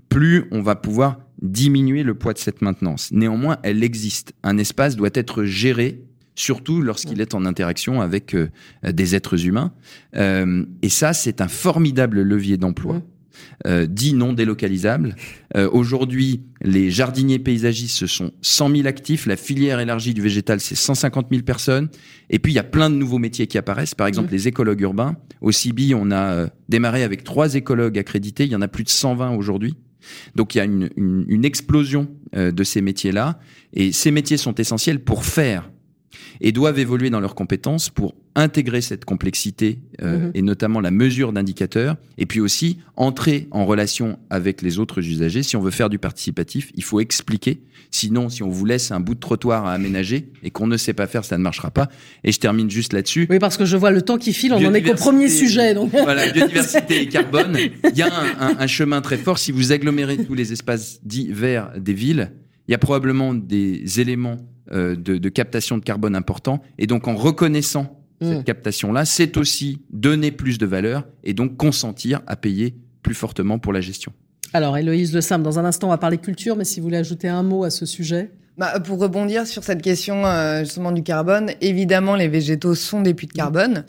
plus 0.08 0.46
on 0.50 0.62
va 0.62 0.74
pouvoir 0.74 1.18
diminuer 1.42 2.02
le 2.02 2.14
poids 2.14 2.32
de 2.32 2.38
cette 2.38 2.62
maintenance. 2.62 3.10
Néanmoins, 3.12 3.58
elle 3.62 3.84
existe. 3.84 4.32
Un 4.42 4.58
espace 4.58 4.96
doit 4.96 5.10
être 5.14 5.44
géré 5.44 6.02
surtout 6.34 6.80
lorsqu'il 6.82 7.20
est 7.20 7.34
en 7.34 7.44
interaction 7.44 8.00
avec 8.00 8.34
euh, 8.34 8.48
des 8.84 9.14
êtres 9.16 9.46
humains. 9.46 9.72
et 10.14 10.88
ça, 10.88 11.12
c'est 11.12 11.40
un 11.40 11.48
formidable 11.48 12.22
levier 12.22 12.56
d'emploi. 12.56 12.94
Mmh 12.94 13.02
euh, 13.66 13.86
dit 13.86 14.14
non 14.14 14.32
délocalisables. 14.32 15.16
Euh, 15.56 15.68
Aujourd'hui, 15.70 16.42
les 16.62 16.90
jardiniers 16.90 17.38
paysagistes, 17.38 17.96
ce 17.96 18.06
sont 18.06 18.32
100 18.42 18.76
000 18.76 18.88
actifs. 18.88 19.26
La 19.26 19.36
filière 19.36 19.80
élargie 19.80 20.14
du 20.14 20.22
végétal, 20.22 20.60
c'est 20.60 20.74
150 20.74 21.26
000 21.30 21.42
personnes. 21.42 21.88
Et 22.30 22.38
puis, 22.38 22.52
il 22.52 22.54
y 22.56 22.60
a 22.60 22.64
plein 22.64 22.90
de 22.90 22.94
nouveaux 22.94 23.18
métiers 23.18 23.46
qui 23.46 23.58
apparaissent. 23.58 23.94
Par 23.94 24.06
exemple, 24.06 24.28
mmh. 24.28 24.36
les 24.36 24.48
écologues 24.48 24.80
urbains. 24.80 25.16
Au 25.40 25.52
CIBI, 25.52 25.94
on 25.94 26.10
a 26.10 26.32
euh, 26.32 26.48
démarré 26.68 27.02
avec 27.02 27.24
trois 27.24 27.54
écologues 27.54 27.98
accrédités. 27.98 28.44
Il 28.44 28.50
y 28.50 28.56
en 28.56 28.62
a 28.62 28.68
plus 28.68 28.84
de 28.84 28.90
120 28.90 29.36
aujourd'hui. 29.36 29.74
Donc 30.36 30.54
il 30.54 30.58
y 30.58 30.60
a 30.60 30.64
une, 30.64 30.90
une, 30.96 31.24
une 31.28 31.44
explosion 31.44 32.08
de 32.32 32.64
ces 32.64 32.80
métiers-là, 32.80 33.40
et 33.72 33.90
ces 33.90 34.12
métiers 34.12 34.36
sont 34.36 34.54
essentiels 34.54 35.00
pour 35.00 35.24
faire 35.24 35.68
et 36.40 36.52
doivent 36.52 36.78
évoluer 36.78 37.10
dans 37.10 37.20
leurs 37.20 37.34
compétences 37.34 37.90
pour 37.90 38.14
intégrer 38.34 38.80
cette 38.80 39.04
complexité 39.04 39.80
euh, 40.02 40.18
mhm. 40.18 40.30
et 40.34 40.42
notamment 40.42 40.80
la 40.80 40.92
mesure 40.92 41.32
d'indicateurs 41.32 41.96
et 42.18 42.26
puis 42.26 42.40
aussi 42.40 42.78
entrer 42.96 43.48
en 43.50 43.66
relation 43.66 44.18
avec 44.30 44.62
les 44.62 44.78
autres 44.78 45.00
usagers. 45.00 45.42
Si 45.42 45.56
on 45.56 45.60
veut 45.60 45.72
faire 45.72 45.88
du 45.88 45.98
participatif, 45.98 46.70
il 46.74 46.84
faut 46.84 47.00
expliquer. 47.00 47.60
Sinon, 47.90 48.28
si 48.28 48.42
on 48.42 48.48
vous 48.48 48.64
laisse 48.64 48.92
un 48.92 49.00
bout 49.00 49.14
de 49.14 49.20
trottoir 49.20 49.66
à 49.66 49.72
aménager 49.72 50.30
et 50.42 50.50
qu'on 50.50 50.66
ne 50.66 50.76
sait 50.76 50.92
pas 50.92 51.06
faire, 51.06 51.24
ça 51.24 51.36
ne 51.36 51.42
marchera 51.42 51.70
pas. 51.70 51.88
Et 52.22 52.32
je 52.32 52.38
termine 52.38 52.70
juste 52.70 52.92
là-dessus. 52.92 53.26
Oui, 53.28 53.38
parce 53.38 53.56
que 53.56 53.64
je 53.64 53.76
vois 53.76 53.90
le 53.90 54.02
temps 54.02 54.18
qui 54.18 54.32
file, 54.32 54.52
on 54.52 54.64
en 54.64 54.74
est 54.74 54.82
qu'au 54.82 54.94
premier 54.94 55.28
sujet. 55.28 55.74
Donc. 55.74 55.92
Voilà, 56.08 56.30
biodiversité 56.30 57.02
et 57.02 57.08
carbone. 57.08 57.56
Il 57.56 57.96
y 57.96 58.02
a 58.02 58.06
un, 58.06 58.50
un, 58.50 58.56
un 58.60 58.66
chemin 58.66 59.00
très 59.00 59.16
fort. 59.16 59.38
Si 59.38 59.52
vous 59.52 59.72
agglomérez 59.72 60.24
tous 60.24 60.34
les 60.34 60.52
espaces 60.52 61.00
dits 61.04 61.28
verts 61.30 61.72
des 61.78 61.92
villes, 61.92 62.32
il 62.68 62.72
y 62.72 62.74
a 62.74 62.78
probablement 62.78 63.34
des 63.34 64.00
éléments 64.00 64.38
de, 64.72 64.94
de, 64.94 65.28
captation 65.28 65.78
de 65.78 65.82
carbone 65.82 66.14
important. 66.14 66.60
Et 66.78 66.86
donc 66.86 67.08
en 67.08 67.16
reconnaissant 67.16 67.98
cette 68.20 68.40
mmh. 68.40 68.44
captation-là, 68.44 69.04
c'est 69.04 69.36
aussi 69.36 69.82
donner 69.90 70.32
plus 70.32 70.58
de 70.58 70.66
valeur 70.66 71.06
et 71.24 71.34
donc 71.34 71.56
consentir 71.56 72.20
à 72.26 72.36
payer 72.36 72.74
plus 73.02 73.14
fortement 73.14 73.58
pour 73.58 73.72
la 73.72 73.80
gestion. 73.80 74.12
Alors 74.52 74.76
Héloïse 74.76 75.14
Le 75.14 75.20
Sam, 75.20 75.42
dans 75.42 75.58
un 75.58 75.64
instant 75.64 75.88
on 75.88 75.90
va 75.90 75.98
parler 75.98 76.18
culture, 76.18 76.56
mais 76.56 76.64
si 76.64 76.80
vous 76.80 76.84
voulez 76.84 76.96
ajouter 76.96 77.28
un 77.28 77.42
mot 77.42 77.64
à 77.64 77.70
ce 77.70 77.86
sujet 77.86 78.30
bah, 78.56 78.80
pour 78.80 78.98
rebondir 78.98 79.46
sur 79.46 79.62
cette 79.62 79.82
question 79.82 80.26
euh, 80.26 80.60
justement 80.60 80.90
du 80.90 81.02
carbone, 81.02 81.52
évidemment 81.60 82.16
les 82.16 82.28
végétaux 82.28 82.74
sont 82.74 83.02
des 83.02 83.14
puits 83.14 83.28
de 83.28 83.32
carbone. 83.32 83.84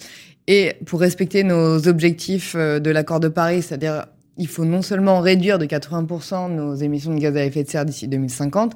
Et 0.48 0.74
pour 0.86 1.00
respecter 1.00 1.44
nos 1.44 1.88
objectifs 1.88 2.56
euh, 2.56 2.80
de 2.80 2.92
l'accord 2.92 3.20
de 3.20 3.30
Paris, 3.30 3.62
c'est-à-dire 3.62 4.06
il 4.38 4.48
faut 4.48 4.66
non 4.66 4.82
seulement 4.82 5.20
réduire 5.20 5.60
de 5.60 5.66
80% 5.66 6.54
nos 6.54 6.76
émissions 6.76 7.14
de 7.14 7.20
gaz 7.20 7.36
à 7.36 7.44
effet 7.46 7.64
de 7.64 7.70
serre 7.70 7.86
d'ici 7.86 8.08
2050, 8.08 8.74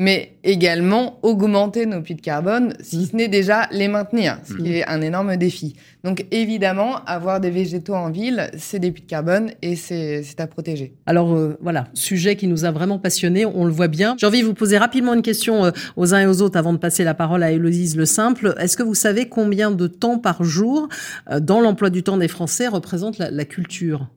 mais 0.00 0.38
également 0.44 1.18
augmenter 1.22 1.84
nos 1.84 2.00
puits 2.00 2.14
de 2.14 2.22
carbone, 2.22 2.72
si 2.80 3.04
ce 3.04 3.14
n'est 3.14 3.28
déjà 3.28 3.68
les 3.70 3.86
maintenir, 3.86 4.38
ce 4.44 4.54
qui 4.54 4.72
est 4.72 4.88
un 4.88 5.02
énorme 5.02 5.36
défi. 5.36 5.76
Donc 6.04 6.24
évidemment, 6.30 7.04
avoir 7.04 7.38
des 7.38 7.50
végétaux 7.50 7.92
en 7.92 8.10
ville, 8.10 8.50
c'est 8.56 8.78
des 8.78 8.92
puits 8.92 9.02
de 9.02 9.08
carbone 9.08 9.50
et 9.60 9.76
c'est 9.76 10.24
à 10.38 10.46
protéger. 10.46 10.94
Alors 11.04 11.34
euh, 11.34 11.58
voilà, 11.60 11.88
sujet 11.92 12.34
qui 12.34 12.46
nous 12.46 12.64
a 12.64 12.70
vraiment 12.70 12.98
passionnés, 12.98 13.44
on 13.44 13.66
le 13.66 13.72
voit 13.72 13.88
bien. 13.88 14.16
J'ai 14.18 14.26
envie 14.26 14.40
de 14.40 14.46
vous 14.46 14.54
poser 14.54 14.78
rapidement 14.78 15.12
une 15.12 15.20
question 15.20 15.66
euh, 15.66 15.70
aux 15.96 16.14
uns 16.14 16.20
et 16.20 16.26
aux 16.26 16.40
autres 16.40 16.56
avant 16.56 16.72
de 16.72 16.78
passer 16.78 17.04
la 17.04 17.12
parole 17.12 17.42
à 17.42 17.52
Héloïse 17.52 17.94
Le 17.94 18.06
Simple. 18.06 18.54
Est-ce 18.58 18.78
que 18.78 18.82
vous 18.82 18.94
savez 18.94 19.28
combien 19.28 19.70
de 19.70 19.86
temps 19.86 20.18
par 20.18 20.42
jour, 20.44 20.88
euh, 21.30 21.40
dans 21.40 21.60
l'emploi 21.60 21.90
du 21.90 22.02
temps 22.02 22.16
des 22.16 22.28
Français, 22.28 22.68
représente 22.68 23.18
la, 23.18 23.30
la 23.30 23.44
culture? 23.44 24.08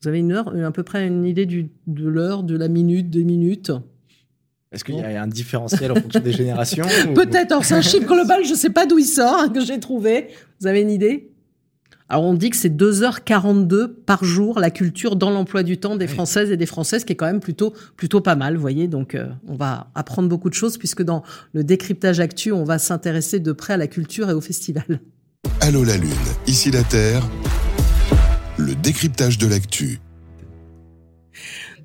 Vous 0.00 0.08
avez 0.08 0.20
une 0.20 0.32
heure, 0.32 0.54
à 0.56 0.72
peu 0.72 0.82
près 0.82 1.06
une 1.06 1.26
idée 1.26 1.44
du, 1.44 1.68
de 1.86 2.08
l'heure, 2.08 2.42
de 2.42 2.56
la 2.56 2.68
minute, 2.68 3.10
des 3.10 3.24
minutes? 3.24 3.70
Est-ce 4.76 4.84
qu'il 4.84 4.96
y 4.96 5.00
a 5.00 5.22
un 5.22 5.26
différentiel 5.26 5.92
en 5.92 5.96
fonction 5.96 6.20
des 6.20 6.32
générations 6.32 6.86
Peut-être. 7.14 7.64
C'est 7.64 7.74
un 7.74 7.80
chiffre 7.80 8.06
global, 8.06 8.44
je 8.44 8.50
ne 8.50 8.56
sais 8.56 8.70
pas 8.70 8.86
d'où 8.86 8.98
il 8.98 9.06
sort, 9.06 9.34
hein, 9.34 9.48
que 9.48 9.64
j'ai 9.64 9.80
trouvé. 9.80 10.28
Vous 10.60 10.66
avez 10.66 10.82
une 10.82 10.90
idée? 10.90 11.32
Alors 12.08 12.22
on 12.22 12.34
dit 12.34 12.50
que 12.50 12.56
c'est 12.56 12.68
2h42 12.68 13.88
par 13.88 14.22
jour 14.22 14.60
la 14.60 14.70
culture 14.70 15.16
dans 15.16 15.30
l'emploi 15.30 15.64
du 15.64 15.78
temps 15.78 15.96
des 15.96 16.06
Françaises 16.06 16.52
et 16.52 16.56
des 16.56 16.66
Françaises, 16.66 17.04
qui 17.04 17.14
est 17.14 17.16
quand 17.16 17.26
même 17.26 17.40
plutôt 17.40 17.72
plutôt 17.96 18.20
pas 18.20 18.36
mal, 18.36 18.54
vous 18.54 18.60
voyez. 18.60 18.86
Donc 18.86 19.16
euh, 19.16 19.26
on 19.48 19.56
va 19.56 19.88
apprendre 19.96 20.28
beaucoup 20.28 20.48
de 20.48 20.54
choses 20.54 20.78
puisque 20.78 21.02
dans 21.02 21.24
le 21.52 21.64
décryptage 21.64 22.20
actu, 22.20 22.52
on 22.52 22.62
va 22.62 22.78
s'intéresser 22.78 23.40
de 23.40 23.50
près 23.50 23.72
à 23.72 23.76
la 23.76 23.88
culture 23.88 24.30
et 24.30 24.34
au 24.34 24.40
festival. 24.40 25.00
Allô 25.60 25.82
la 25.82 25.96
Lune, 25.96 26.12
ici 26.46 26.70
la 26.70 26.84
Terre, 26.84 27.26
le 28.56 28.76
décryptage 28.76 29.38
de 29.38 29.48
l'actu. 29.48 29.98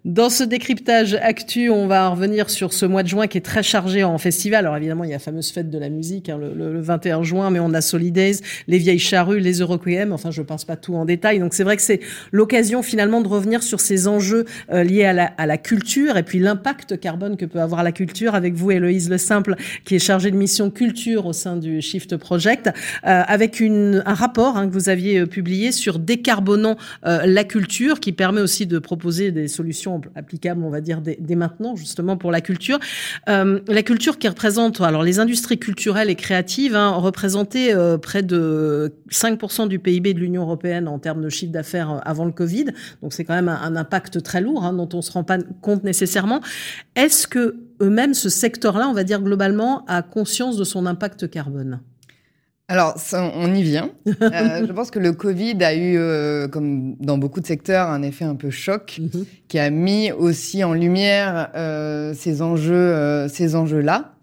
Dans 0.04 0.32
ce 0.32 0.44
décryptage 0.44 1.14
actu, 1.22 1.70
on 1.70 1.86
va 1.86 2.10
revenir 2.10 2.50
sur 2.50 2.74
ce 2.74 2.88
mois 2.88 3.04
de 3.04 3.08
juin 3.08 3.28
qui 3.28 3.38
est 3.38 3.46
très 3.46 3.62
chargé 3.62 4.04
en 4.04 4.18
festival. 4.18 4.66
Alors 4.66 4.76
évidemment, 4.76 5.04
il 5.04 5.12
y 5.12 5.14
a 5.14 5.18
la 5.18 5.20
fameuse 5.20 5.52
fête 5.52 5.70
de 5.70 5.78
la 5.78 5.90
musique 5.90 6.28
hein, 6.28 6.40
le, 6.40 6.82
21 6.82 7.22
juin, 7.22 7.52
mais 7.52 7.60
on 7.60 7.72
a 7.76 7.82
Solidays, 7.82 8.38
les 8.68 8.80
vieilles 8.80 8.98
charrues, 8.98 9.40
les 9.40 9.60
Euroquiem. 9.60 10.12
Enfin, 10.12 10.32
je 10.32 10.42
pense 10.42 10.66
pas 10.66 10.76
tout 10.76 10.96
en 10.96 11.06
détail. 11.06 11.38
Donc 11.38 11.54
c'est 11.54 11.64
vrai 11.64 11.76
que 11.76 11.84
c'est 11.84 12.00
l'occasion 12.32 12.82
finalement 12.82 13.22
de 13.22 13.28
revenir 13.28 13.62
sur 13.62 13.80
ces 13.80 14.08
enjeux 14.08 14.46
euh, 14.72 14.84
liés 14.84 15.06
à 15.06 15.14
la, 15.14 15.26
à 15.38 15.46
la, 15.46 15.60
culture 15.60 16.18
et 16.18 16.24
puis 16.24 16.40
l'impact 16.40 17.00
carbone 17.00 17.38
que 17.38 17.46
peut 17.46 17.62
avoir 17.62 17.84
la 17.84 17.92
culture. 17.92 18.34
Avec 18.34 18.56
vous, 18.56 18.72
Héloïse 18.72 19.08
Le 19.08 19.20
Simple, 19.20 19.56
qui 19.86 19.94
est 19.94 20.00
chargée 20.00 20.32
de 20.32 20.36
mission 20.36 20.72
culture 20.72 21.28
au 21.28 21.34
sein 21.34 21.58
du 21.58 21.80
Shift 21.80 22.18
Project, 22.18 22.70
euh, 22.70 22.72
avec 23.04 23.60
une, 23.60 24.02
un 24.08 24.16
rapport 24.16 24.58
hein, 24.58 24.68
que 24.68 24.74
vous 24.74 24.90
aviez 24.90 25.20
euh, 25.20 25.28
publié 25.28 25.72
sur 25.72 26.00
décarbonant 26.00 26.76
la 27.04 27.44
culture, 27.44 28.00
qui 28.00 28.14
permet 28.14 28.42
aussi 28.42 28.66
de 28.66 28.80
proposer 28.80 29.32
des 29.32 29.48
solutions 29.48 29.91
applicable, 30.16 30.64
on 30.64 30.70
va 30.70 30.82
dire, 30.82 31.02
dès, 31.02 31.36
maintenant, 31.36 31.76
justement, 31.76 32.18
pour 32.18 32.32
la 32.32 32.42
culture. 32.42 32.80
Euh, 33.28 33.60
la 33.68 33.84
culture 33.84 34.18
qui 34.20 34.28
représente, 34.28 34.80
alors 34.82 35.04
les 35.04 35.20
industries 35.20 35.58
culturelles 35.58 36.10
et 36.10 36.16
créatives, 36.16 36.76
hein, 36.76 36.92
représentaient 36.92 37.74
euh, 37.74 37.98
près 37.98 38.22
de 38.22 38.94
5% 39.10 39.68
du 39.68 39.80
PIB 39.80 40.14
de 40.14 40.20
l'Union 40.20 40.44
européenne 40.44 40.88
en 40.88 41.00
termes 41.00 41.22
de 41.22 41.30
chiffre 41.30 41.52
d'affaires 41.52 41.92
euh, 41.92 42.00
avant 42.04 42.26
le 42.26 42.32
Covid. 42.32 42.66
Donc 43.02 43.14
c'est 43.14 43.24
quand 43.24 43.36
même 43.36 43.50
un, 43.50 43.76
impact 43.76 44.22
très 44.22 44.42
lourd 44.42 44.64
hein, 44.64 44.74
dont 44.74 44.90
on 44.94 45.02
se 45.02 45.12
rend 45.12 45.24
pas 45.24 45.38
compte 45.62 45.84
nécessairement. 45.84 46.42
Est-ce 46.96 47.28
que 47.28 47.56
eux-mêmes, 47.82 48.14
ce 48.14 48.30
secteur-là, 48.30 48.88
on 48.88 48.94
va 48.94 49.04
dire 49.04 49.22
globalement, 49.22 49.84
a 49.88 50.02
conscience 50.02 50.58
de 50.58 50.64
son 50.64 50.86
impact 50.86 51.30
carbone? 51.30 51.80
Alors, 52.72 52.96
on 53.36 53.54
y 53.54 53.64
vient. 53.64 53.92
Euh, 54.22 54.66
je 54.66 54.72
pense 54.72 54.92
que 54.92 55.00
le 55.00 55.12
Covid 55.12 55.62
a 55.62 55.76
eu, 55.76 55.98
euh, 55.98 56.48
comme 56.48 56.96
dans 57.00 57.18
beaucoup 57.18 57.42
de 57.42 57.48
secteurs, 57.48 57.90
un 57.90 58.02
effet 58.02 58.24
un 58.24 58.36
peu 58.36 58.50
choc 58.50 59.00
mhm. 59.00 59.26
qui 59.48 59.60
a 59.60 59.70
mis 59.70 60.12
aussi 60.12 60.64
en 60.64 60.74
lumière 60.74 61.50
euh, 61.56 62.14
ces 62.14 62.42
enjeux, 62.42 63.28
ces 63.28 63.56
enjeux-là. 63.56 64.14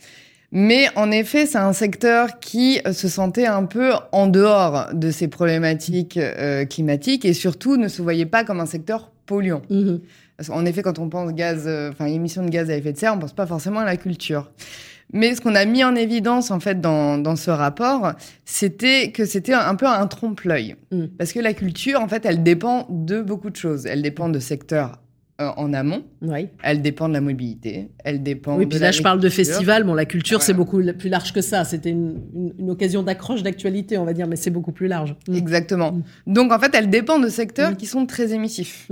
Mais 0.51 0.87
en 0.97 1.11
effet, 1.11 1.45
c'est 1.45 1.59
un 1.59 1.75
secteur 1.75 2.39
qui 2.41 2.81
se 2.91 3.09
sentait 3.09 3.47
un 3.47 3.65
peu 3.65 3.93
en 4.13 4.29
dehors 4.29 4.89
de 4.95 5.11
ces 5.11 5.29
problématiques 5.29 6.19
climatiques 6.71 7.25
et 7.27 7.35
surtout 7.35 7.77
ne 7.77 7.89
se 7.89 8.01
voyait 8.01 8.27
pas 8.27 8.45
comme 8.45 8.61
un 8.61 8.67
secteur 8.67 9.11
polluant. 9.27 9.63
Mhm. 9.69 10.01
En 10.49 10.65
effet, 10.65 10.83
quand 10.83 10.99
on 10.99 11.11
pense 11.11 11.35
gaz, 11.35 11.69
enfin 11.91 12.07
émissions 12.07 12.45
de 12.45 12.51
gaz 12.51 12.71
à 12.71 12.77
effet 12.77 12.93
de 12.93 12.99
serre, 12.99 13.15
on 13.15 13.19
pense 13.19 13.35
pas 13.35 13.47
forcément 13.47 13.81
à 13.81 13.85
la 13.85 13.97
culture. 13.99 14.51
Mais 15.13 15.35
ce 15.35 15.41
qu'on 15.41 15.55
a 15.55 15.65
mis 15.65 15.85
en 15.85 15.95
évidence 15.95 16.51
en 16.51 16.61
fait 16.61 16.81
dans, 16.81 17.19
dans 17.19 17.37
ce 17.37 17.51
rapport, 17.51 18.13
c'était 18.45 19.11
que 19.11 19.25
c'était 19.25 19.55
un 19.55 19.75
peu 19.75 19.87
un 19.87 20.07
trompe-l'œil, 20.07 20.77
mm. 20.91 21.07
parce 21.19 21.33
que 21.33 21.41
la 21.41 21.55
culture 21.55 22.01
en 22.01 22.09
fait, 22.09 22.27
elle 22.27 22.43
dépend 22.43 22.87
de 22.91 23.23
beaucoup 23.23 23.51
de 23.51 23.57
choses. 23.57 23.87
Elle 23.87 24.03
dépend 24.03 24.29
de 24.29 24.39
secteurs 24.39 25.01
euh, 25.41 25.51
en 25.57 25.73
amont. 25.73 26.03
Oui. 26.21 26.49
Elle 26.65 26.83
dépend 26.83 27.09
de 27.09 27.15
la 27.15 27.21
mobilité. 27.21 27.93
Elle 28.03 28.25
dépend. 28.25 28.57
Oui, 28.57 28.67
puis 28.67 28.81
là, 28.81 28.91
je 28.91 29.03
parle 29.03 29.21
de 29.21 29.29
festival. 29.29 29.85
Bon, 29.85 29.95
la 29.95 30.05
culture, 30.05 30.43
c'est 30.43 30.53
beaucoup 30.53 30.83
plus 30.99 31.09
large 31.09 31.33
que 31.33 31.43
ça. 31.43 31.63
C'était 31.65 31.91
une, 31.91 32.23
une, 32.59 32.71
occasion 32.71 33.05
d'accroche 33.05 33.45
d'actualité, 33.45 33.99
on 33.99 34.05
va 34.05 34.15
dire, 34.15 34.27
mais 34.27 34.35
c'est 34.35 34.51
beaucoup 34.51 34.73
plus 34.73 34.89
large. 34.89 35.15
Mm. 35.29 35.37
Exactement. 35.37 35.93
Mm. 35.93 36.03
Donc, 36.33 36.53
en 36.53 36.59
fait, 36.59 36.75
elle 36.75 36.91
dépend 36.91 37.21
de 37.21 37.29
secteurs 37.29 37.77
qui 37.77 37.87
sont 37.87 38.05
très 38.05 38.33
émissifs. 38.33 38.91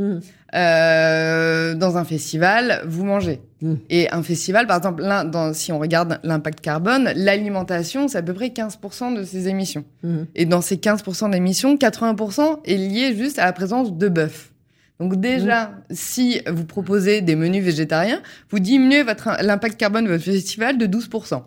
Euh, 0.54 1.74
dans 1.74 1.98
un 1.98 2.04
festival, 2.04 2.80
vous 2.86 3.04
mangez. 3.04 3.40
Mm. 3.60 3.74
Et 3.90 4.08
un 4.12 4.22
festival, 4.22 4.68
par 4.68 4.76
exemple, 4.76 5.02
dans, 5.02 5.52
si 5.52 5.72
on 5.72 5.80
regarde 5.80 6.20
l'impact 6.22 6.60
carbone, 6.60 7.10
l'alimentation, 7.16 8.06
c'est 8.06 8.18
à 8.18 8.22
peu 8.22 8.34
près 8.34 8.50
15% 8.50 9.16
de 9.16 9.24
ses 9.24 9.48
émissions. 9.48 9.84
Mm. 10.04 10.18
Et 10.36 10.44
dans 10.44 10.60
ces 10.60 10.76
15% 10.76 11.30
d'émissions, 11.30 11.74
80% 11.74 12.60
est 12.64 12.76
lié 12.76 13.16
juste 13.16 13.40
à 13.40 13.46
la 13.46 13.52
présence 13.52 13.92
de 13.92 14.08
bœuf. 14.08 14.52
Donc 14.98 15.16
déjà, 15.16 15.72
si 15.90 16.40
vous 16.50 16.64
proposez 16.64 17.20
des 17.20 17.36
menus 17.36 17.62
végétariens, 17.62 18.22
vous 18.50 18.58
diminuez 18.58 19.04
l'impact 19.40 19.78
carbone 19.78 20.04
de 20.04 20.10
votre 20.10 20.24
festival 20.24 20.78
de 20.78 20.86
12%. 20.86 21.42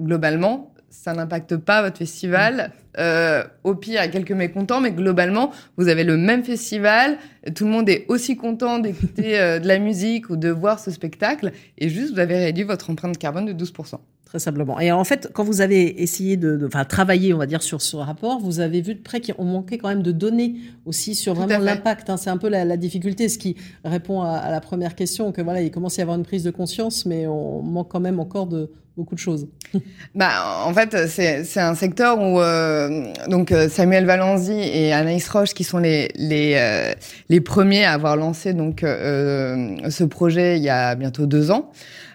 Globalement, 0.00 0.74
ça 0.90 1.12
n'impacte 1.12 1.56
pas 1.56 1.82
votre 1.82 1.98
festival. 1.98 2.72
Euh, 2.98 3.44
au 3.64 3.74
pire, 3.74 3.94
il 3.94 3.96
y 3.96 3.98
a 3.98 4.08
quelques 4.08 4.32
mécontents, 4.32 4.80
mais 4.80 4.92
globalement, 4.92 5.52
vous 5.76 5.88
avez 5.88 6.04
le 6.04 6.16
même 6.16 6.42
festival. 6.42 7.18
Tout 7.54 7.64
le 7.64 7.70
monde 7.70 7.88
est 7.88 8.06
aussi 8.08 8.36
content 8.36 8.78
d'écouter 8.78 9.38
euh, 9.40 9.58
de 9.58 9.68
la 9.68 9.78
musique 9.78 10.30
ou 10.30 10.36
de 10.36 10.48
voir 10.48 10.78
ce 10.78 10.90
spectacle. 10.90 11.52
Et 11.78 11.88
juste, 11.88 12.14
vous 12.14 12.20
avez 12.20 12.38
réduit 12.38 12.64
votre 12.64 12.90
empreinte 12.90 13.18
carbone 13.18 13.46
de 13.46 13.52
12%. 13.52 13.98
Très 14.36 14.40
simplement. 14.40 14.78
Et 14.78 14.92
en 14.92 15.02
fait, 15.02 15.30
quand 15.32 15.44
vous 15.44 15.62
avez 15.62 16.02
essayé 16.02 16.36
de, 16.36 16.62
enfin, 16.66 16.84
travailler, 16.84 17.32
on 17.32 17.38
va 17.38 17.46
dire, 17.46 17.62
sur 17.62 17.80
ce 17.80 17.96
rapport, 17.96 18.38
vous 18.38 18.60
avez 18.60 18.82
vu 18.82 18.94
de 18.94 19.00
près 19.00 19.18
qu'on 19.22 19.44
manquait 19.44 19.78
quand 19.78 19.88
même 19.88 20.02
de 20.02 20.12
données 20.12 20.56
aussi 20.84 21.14
sur 21.14 21.32
vraiment 21.32 21.56
l'impact. 21.56 22.10
Hein. 22.10 22.18
C'est 22.18 22.28
un 22.28 22.36
peu 22.36 22.50
la, 22.50 22.76
difficulté, 22.76 23.30
ce 23.30 23.38
qui 23.38 23.56
répond 23.82 24.20
à, 24.20 24.32
à, 24.32 24.50
la 24.50 24.60
première 24.60 24.94
question, 24.94 25.32
que 25.32 25.40
voilà, 25.40 25.62
il 25.62 25.70
commence 25.70 25.98
à 25.98 26.00
y 26.00 26.02
avoir 26.02 26.18
une 26.18 26.24
prise 26.24 26.44
de 26.44 26.50
conscience, 26.50 27.06
mais 27.06 27.26
on 27.26 27.62
manque 27.62 27.90
quand 27.90 28.00
même 28.00 28.20
encore 28.20 28.46
de, 28.46 28.70
beaucoup 28.96 29.14
de 29.14 29.20
choses. 29.20 29.46
bah, 30.14 30.62
en 30.64 30.72
fait, 30.72 31.06
c'est 31.08 31.60
un 31.60 31.74
secteur 31.74 32.20
où 32.20 32.40
euh, 32.40 33.12
donc 33.28 33.52
euh, 33.52 33.68
Samuel 33.68 34.06
Valenzi 34.06 34.58
et 34.58 34.92
Anaïs 34.92 35.28
Roche, 35.28 35.54
qui 35.54 35.64
sont 35.64 35.78
les 35.78 36.08
les, 36.16 36.54
euh, 36.56 36.92
les 37.28 37.40
premiers 37.40 37.84
à 37.84 37.92
avoir 37.92 38.16
lancé 38.16 38.54
donc 38.54 38.82
euh, 38.82 39.76
ce 39.90 40.04
projet 40.04 40.56
il 40.56 40.62
y 40.62 40.70
a 40.70 40.94
bientôt 40.94 41.26
deux 41.26 41.50
ans, 41.50 41.70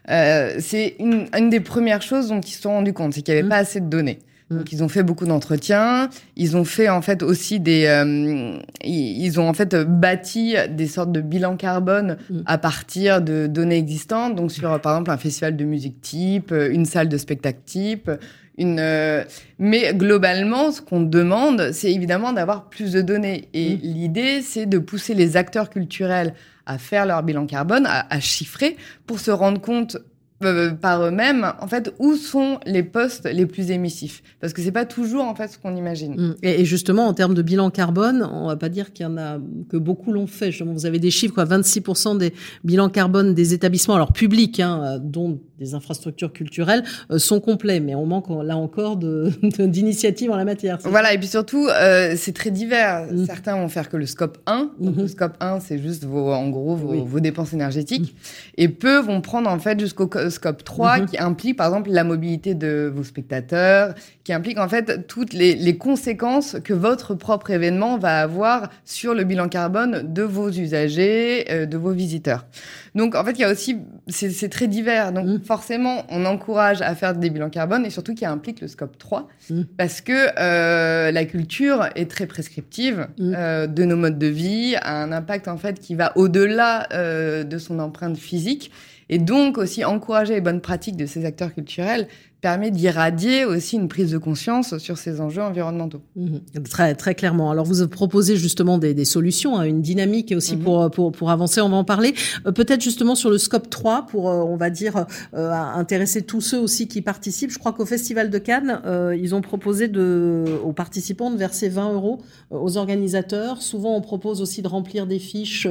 c'est 0.07 0.95
une, 0.99 1.27
une, 1.37 1.49
des 1.49 1.59
premières 1.59 2.01
choses 2.01 2.29
dont 2.29 2.41
ils 2.41 2.51
se 2.51 2.61
sont 2.61 2.71
rendus 2.71 2.93
compte, 2.93 3.13
c'est 3.13 3.21
qu'il 3.21 3.33
n'y 3.33 3.39
avait 3.39 3.47
mmh. 3.47 3.51
pas 3.51 3.57
assez 3.57 3.79
de 3.79 3.87
données. 3.87 4.19
Mm. 4.51 4.57
Donc 4.57 4.71
ils 4.73 4.83
ont 4.83 4.89
fait 4.89 5.03
beaucoup 5.03 5.25
d'entretiens, 5.25 6.09
ils 6.35 6.57
ont 6.57 6.65
fait 6.65 6.89
en 6.89 7.01
fait 7.01 7.23
aussi 7.23 7.59
des, 7.59 7.85
euh, 7.85 8.57
ils 8.83 9.39
ont 9.39 9.47
en 9.47 9.53
fait 9.53 9.75
bâti 9.75 10.55
des 10.69 10.87
sortes 10.87 11.11
de 11.11 11.21
bilans 11.21 11.55
carbone 11.55 12.17
mm. 12.29 12.41
à 12.45 12.57
partir 12.57 13.21
de 13.21 13.47
données 13.47 13.77
existantes. 13.77 14.35
Donc 14.35 14.51
sur 14.51 14.79
par 14.81 14.93
exemple 14.93 15.11
un 15.11 15.17
festival 15.17 15.55
de 15.55 15.63
musique 15.63 16.01
type, 16.01 16.51
une 16.51 16.85
salle 16.85 17.09
de 17.09 17.17
spectacle 17.17 17.59
type, 17.65 18.11
une. 18.57 18.79
Euh, 18.79 19.23
mais 19.59 19.93
globalement, 19.93 20.71
ce 20.71 20.81
qu'on 20.81 21.01
demande, 21.01 21.71
c'est 21.71 21.91
évidemment 21.91 22.33
d'avoir 22.33 22.69
plus 22.69 22.91
de 22.91 23.01
données. 23.01 23.47
Et 23.53 23.77
l'idée, 23.81 24.41
c'est 24.41 24.65
de 24.65 24.77
pousser 24.77 25.13
les 25.13 25.37
acteurs 25.37 25.69
culturels 25.69 26.33
à 26.65 26.77
faire 26.77 27.05
leur 27.05 27.23
bilan 27.23 27.45
carbone, 27.45 27.85
à 27.87 28.19
chiffrer, 28.19 28.77
pour 29.05 29.19
se 29.19 29.31
rendre 29.31 29.61
compte 29.61 29.97
euh, 30.43 30.71
par 30.71 31.03
eux-mêmes, 31.03 31.53
en 31.59 31.67
fait, 31.67 31.93
où 31.99 32.15
sont 32.15 32.59
les 32.65 32.81
postes 32.81 33.29
les 33.31 33.45
plus 33.45 33.69
émissifs 33.69 34.23
Parce 34.39 34.53
que 34.53 34.61
c'est 34.61 34.71
pas 34.71 34.85
toujours 34.85 35.23
en 35.23 35.35
fait 35.35 35.49
ce 35.49 35.59
qu'on 35.59 35.75
imagine. 35.75 36.15
Mm. 36.15 36.35
Et, 36.41 36.65
justement, 36.65 37.07
en 37.07 37.13
termes 37.13 37.35
de 37.35 37.43
bilan 37.43 37.69
carbone, 37.69 38.27
on 38.31 38.47
va 38.47 38.55
pas 38.55 38.69
dire 38.69 38.91
qu'il 38.91 39.03
y 39.03 39.07
en 39.07 39.17
a 39.17 39.37
que 39.69 39.77
beaucoup 39.77 40.11
l'ont 40.11 40.27
fait. 40.27 40.49
Vous 40.61 40.85
avez 40.87 40.97
des 40.97 41.11
chiffres, 41.11 41.35
quoi, 41.35 41.45
26% 41.45 42.17
des 42.17 42.33
bilans 42.63 42.89
carbone 42.89 43.35
des 43.35 43.53
établissements, 43.53 43.95
alors 43.95 44.13
publics, 44.13 44.59
hein, 44.59 44.99
dont 44.99 45.39
des 45.61 45.75
infrastructures 45.75 46.33
culturelles, 46.33 46.83
euh, 47.11 47.19
sont 47.19 47.39
complets. 47.39 47.79
Mais 47.79 47.95
on 47.95 48.05
manque 48.05 48.29
là 48.43 48.57
encore 48.57 48.97
d'initiatives 49.59 50.29
de, 50.29 50.33
en 50.33 50.37
la 50.37 50.45
matière. 50.45 50.79
Voilà, 50.83 51.13
et 51.13 51.17
puis 51.17 51.27
surtout, 51.27 51.67
euh, 51.67 52.15
c'est 52.17 52.33
très 52.33 52.51
divers. 52.51 53.05
Mm. 53.11 53.25
Certains 53.25 53.55
vont 53.55 53.69
faire 53.69 53.89
que 53.89 53.97
le 53.97 54.05
scope 54.05 54.39
1. 54.47 54.71
Donc 54.79 54.95
mm-hmm. 54.95 55.01
Le 55.01 55.07
scope 55.07 55.37
1, 55.39 55.59
c'est 55.59 55.77
juste 55.77 56.03
vos, 56.03 56.31
en 56.31 56.49
gros 56.49 56.75
vos, 56.75 57.05
vos 57.05 57.19
dépenses 57.19 57.53
énergétiques. 57.53 58.15
Et 58.57 58.67
peu 58.67 58.99
vont 58.99 59.21
prendre 59.21 59.49
en 59.49 59.59
fait 59.59 59.79
jusqu'au 59.79 60.09
scope 60.29 60.63
3 60.63 60.97
mhm. 60.97 61.05
qui 61.05 61.17
implique 61.17 61.57
par 61.57 61.67
exemple 61.67 61.91
la 61.91 62.03
mobilité 62.03 62.55
de 62.55 62.91
vos 62.93 63.03
spectateurs, 63.03 63.93
qui 64.23 64.33
implique 64.33 64.57
en 64.57 64.67
fait 64.67 65.07
toutes 65.07 65.33
les, 65.33 65.55
les, 65.55 65.77
conséquences 65.77 66.57
que 66.63 66.73
votre 66.73 67.15
propre 67.15 67.51
événement 67.51 67.97
va 67.97 68.19
avoir 68.19 68.69
sur 68.85 69.13
le 69.13 69.23
bilan 69.23 69.47
carbone 69.47 70.13
de 70.13 70.23
vos 70.23 70.49
usagers, 70.49 71.45
euh, 71.51 71.65
de 71.65 71.77
vos 71.77 71.91
visiteurs. 71.91 72.45
Donc 72.93 73.15
en 73.15 73.23
fait, 73.23 73.31
il 73.31 73.39
y 73.39 73.43
a 73.43 73.51
aussi, 73.51 73.77
c'est 74.07 74.49
très 74.49 74.67
divers. 74.67 75.11
Donc 75.11 75.25
mhm. 75.25 75.41
forcément, 75.41 76.05
on 76.09 76.25
encourage 76.25 76.81
à 76.81 76.93
faire 76.95 77.15
des 77.15 77.29
bilans 77.29 77.49
carbone 77.49 77.85
et 77.85 77.89
surtout 77.89 78.13
qui 78.13 78.25
implique 78.25 78.61
le 78.61 78.67
scope 78.67 78.97
3 78.97 79.27
mhm. 79.49 79.65
parce 79.77 80.01
que 80.01 80.27
euh, 80.37 81.11
la 81.11 81.25
culture 81.25 81.87
est 81.95 82.09
très 82.09 82.25
prescriptive 82.25 83.07
euh, 83.19 83.67
de 83.67 83.85
nos 83.85 83.95
modes 83.95 84.19
de 84.19 84.27
vie, 84.27 84.75
a 84.81 85.01
un 85.01 85.11
impact 85.11 85.47
en 85.47 85.57
fait 85.57 85.79
qui 85.79 85.95
va 85.95 86.11
au-delà 86.17 86.87
de 86.91 87.57
son 87.57 87.79
empreinte 87.79 88.17
physique 88.17 88.71
et 89.09 89.17
donc 89.17 89.57
aussi 89.57 89.85
encourager 89.85 90.35
les 90.35 90.41
bonnes 90.41 90.61
pratiques 90.61 90.97
de 90.97 91.05
ces 91.05 91.25
acteurs 91.25 91.53
culturels 91.53 92.07
permet 92.41 92.71
d'irradier 92.71 93.45
aussi 93.45 93.75
une 93.75 93.87
prise 93.87 94.11
de 94.11 94.17
conscience 94.17 94.77
sur 94.79 94.97
ces 94.97 95.21
enjeux 95.21 95.43
environnementaux. 95.43 96.01
Mhm. 96.15 96.41
Très 96.69 96.95
très 96.95 97.13
clairement. 97.13 97.51
Alors 97.51 97.65
vous 97.65 97.87
proposez 97.87 98.35
justement 98.35 98.79
des, 98.79 98.95
des 98.95 99.05
solutions, 99.05 99.57
hein, 99.57 99.63
une 99.63 99.81
dynamique 99.81 100.33
aussi 100.35 100.57
mhm. 100.57 100.63
pour, 100.63 100.91
pour 100.91 101.11
pour 101.11 101.29
avancer. 101.29 101.61
On 101.61 101.69
va 101.69 101.77
en 101.77 101.83
parler. 101.83 102.15
Euh, 102.47 102.51
peut-être 102.51 102.81
justement 102.81 103.13
sur 103.13 103.29
le 103.29 103.37
scope 103.37 103.69
3 103.69 104.07
pour 104.07 104.29
euh, 104.29 104.41
on 104.41 104.55
va 104.55 104.71
dire 104.71 105.05
euh, 105.35 105.51
intéresser 105.51 106.23
tous 106.23 106.41
ceux 106.41 106.59
aussi 106.59 106.87
qui 106.87 107.03
participent. 107.03 107.51
Je 107.51 107.59
crois 107.59 107.73
qu'au 107.73 107.85
Festival 107.85 108.29
de 108.29 108.37
Cannes, 108.39 108.81
ils 109.15 109.35
ont 109.35 109.41
proposé 109.41 109.87
de 109.87 110.45
aux 110.63 110.73
participants 110.73 111.29
de 111.29 111.37
verser 111.37 111.69
20 111.69 111.93
euros 111.93 112.21
aux 112.49 112.77
organisateurs. 112.77 113.61
Souvent 113.61 113.95
on 113.95 114.01
propose 114.01 114.41
aussi 114.41 114.61
de 114.61 114.67
remplir 114.67 115.05
des 115.05 115.19
fiches 115.19 115.67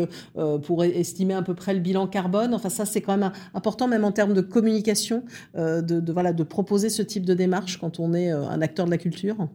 pour 0.63 0.85
estimer 0.85 1.35
à 1.35 1.43
peu 1.43 1.55
près 1.55 1.75
le 1.75 1.81
bilan 1.81 2.07
carbone. 2.07 2.55
Enfin 2.55 2.69
ça 2.69 2.85
c'est 2.85 3.01
quand 3.01 3.17
même 3.17 3.33
important 3.55 3.89
même 3.89 4.05
en 4.05 4.13
termes 4.13 4.35
de 4.35 4.41
communication, 4.41 5.25
de, 5.57 5.81
de 5.81 6.13
voilà 6.13 6.33
de 6.33 6.43
proposer 6.61 6.91
ce 6.91 7.01
type 7.01 7.25
de 7.25 7.33
démarche 7.33 7.79
quand 7.79 8.01
on 8.01 8.13
est 8.13 8.31
euh, 8.31 8.43
un 8.47 8.61
acteur 8.61 8.85
de 8.85 8.91
la 8.91 8.99
culture? 8.99 9.49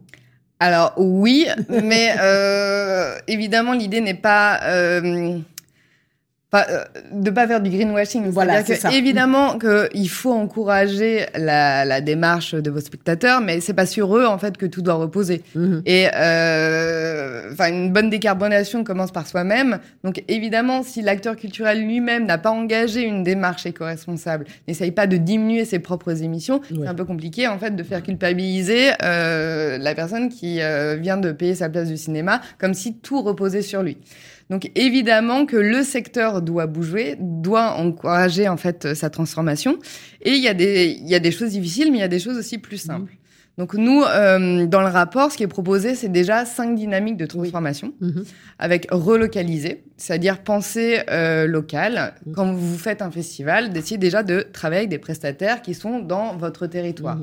Alors 0.58 0.92
oui, 0.96 1.46
mais 1.68 2.16
euh, 2.18 3.16
évidemment 3.28 3.74
l'idée 3.74 4.00
n'est 4.00 4.14
pas 4.14 4.60
euh, 4.64 5.38
euh, 6.54 6.84
de 7.12 7.30
pas 7.30 7.46
faire 7.46 7.60
du 7.60 7.70
greenwashing. 7.70 8.30
Voilà, 8.30 8.64
c'est 8.64 8.76
ça. 8.76 8.92
Évidemment 8.92 9.58
qu'il 9.58 10.08
faut 10.08 10.32
encourager 10.32 11.26
la, 11.36 11.84
la, 11.84 12.00
démarche 12.00 12.54
de 12.54 12.70
vos 12.70 12.80
spectateurs, 12.80 13.40
mais 13.40 13.60
c'est 13.60 13.74
pas 13.74 13.84
sur 13.84 14.16
eux 14.16 14.24
en 14.24 14.38
fait 14.38 14.56
que 14.56 14.64
tout 14.64 14.80
doit 14.80 14.94
reposer. 14.94 15.42
Mhm. 15.54 15.82
Et 15.86 16.06
euh, 16.14 17.50
enfin, 17.52 17.68
une 17.68 17.92
bonne 17.92 18.10
décarbonation 18.10 18.84
commence 18.84 19.10
par 19.10 19.26
soi-même. 19.26 19.80
Donc 20.04 20.22
évidemment, 20.28 20.82
si 20.82 21.02
l'acteur 21.02 21.36
culturel 21.36 21.82
lui-même 21.82 22.26
n'a 22.26 22.38
pas 22.38 22.50
engagé 22.50 23.02
une 23.02 23.24
démarche 23.24 23.66
éco-responsable, 23.66 24.46
n'essaye 24.68 24.92
pas 24.92 25.06
de 25.06 25.16
diminuer 25.16 25.64
ses 25.64 25.80
propres 25.80 26.22
émissions, 26.22 26.60
c'est 26.68 26.86
un 26.86 26.94
peu 26.94 27.04
compliqué 27.04 27.48
en 27.48 27.58
fait 27.58 27.74
de 27.74 27.82
faire 27.82 28.02
culpabiliser 28.02 28.90
euh, 29.02 29.78
la 29.78 29.94
personne 29.94 30.28
qui 30.28 30.60
euh, 30.60 30.96
vient 30.96 31.16
de 31.16 31.32
payer 31.32 31.54
sa 31.54 31.68
place 31.68 31.88
du 31.88 31.96
cinéma, 31.96 32.40
comme 32.58 32.74
si 32.74 32.94
tout 32.94 33.22
reposait 33.22 33.62
sur 33.62 33.82
lui. 33.82 33.98
Donc 34.50 34.70
évidemment 34.74 35.44
que 35.46 35.56
le 35.56 35.82
secteur 35.82 36.40
doit 36.40 36.66
bouger, 36.66 37.16
doit 37.18 37.72
encourager 37.72 38.48
en 38.48 38.56
fait 38.56 38.94
sa 38.94 39.10
transformation. 39.10 39.78
Et 40.22 40.32
il 40.32 40.42
y 40.42 40.48
a 40.48 40.54
des 40.54 40.98
il 41.00 41.08
y 41.08 41.14
a 41.14 41.20
des 41.20 41.32
choses 41.32 41.50
difficiles, 41.50 41.90
mais 41.90 41.98
il 41.98 42.02
y 42.02 42.04
a 42.04 42.08
des 42.08 42.20
choses 42.20 42.38
aussi 42.38 42.58
plus 42.58 42.78
simples. 42.78 43.12
Donc 43.58 43.72
nous, 43.72 44.02
euh, 44.02 44.66
dans 44.66 44.82
le 44.82 44.88
rapport, 44.88 45.32
ce 45.32 45.38
qui 45.38 45.42
est 45.42 45.48
proposé, 45.48 45.94
c'est 45.94 46.10
déjà 46.10 46.44
cinq 46.44 46.74
dynamiques 46.74 47.16
de 47.16 47.24
transformation, 47.24 47.94
mhm. 48.00 48.24
avec 48.58 48.86
relocaliser, 48.90 49.84
c'est-à-dire 49.96 50.42
penser 50.42 51.00
euh, 51.10 51.46
local. 51.46 52.14
Mhm. 52.26 52.34
Quand 52.34 52.52
vous 52.52 52.76
faites 52.76 53.00
un 53.00 53.10
festival, 53.10 53.70
d'essayer 53.70 53.96
déjà 53.96 54.22
de 54.22 54.46
travailler 54.52 54.80
avec 54.80 54.90
des 54.90 54.98
prestataires 54.98 55.62
qui 55.62 55.72
sont 55.72 56.00
dans 56.00 56.36
votre 56.36 56.66
territoire. 56.66 57.18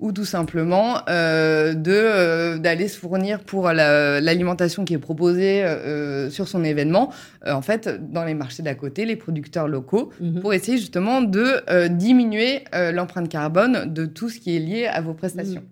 Ou 0.00 0.12
tout 0.12 0.24
simplement 0.24 0.98
euh, 1.08 1.72
de 1.74 1.92
euh, 1.92 2.58
d'aller 2.58 2.88
se 2.88 2.98
fournir 2.98 3.40
pour 3.40 3.70
l'alimentation 3.70 4.84
qui 4.84 4.94
est 4.94 4.98
proposée 4.98 5.64
euh, 5.64 6.30
sur 6.30 6.48
son 6.48 6.64
événement 6.64 7.12
euh, 7.46 7.52
en 7.52 7.62
fait 7.62 7.88
dans 8.10 8.24
les 8.24 8.34
marchés 8.34 8.62
d'à 8.62 8.74
côté 8.74 9.04
les 9.04 9.16
producteurs 9.16 9.68
locaux 9.68 10.10
mhm. 10.20 10.40
pour 10.40 10.52
essayer 10.52 10.78
justement 10.78 11.22
de 11.22 11.62
euh, 11.70 11.88
diminuer 11.88 12.64
l'empreinte 12.92 13.28
carbone 13.28 13.92
de 13.92 14.04
tout 14.04 14.28
ce 14.28 14.40
qui 14.40 14.56
est 14.56 14.60
lié 14.60 14.86
à 14.86 15.00
vos 15.00 15.14
prestations. 15.14 15.60
Mhm. 15.60 15.68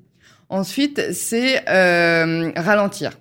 Ensuite, 0.48 1.12
c'est 1.12 1.64
ralentir. 2.56 3.12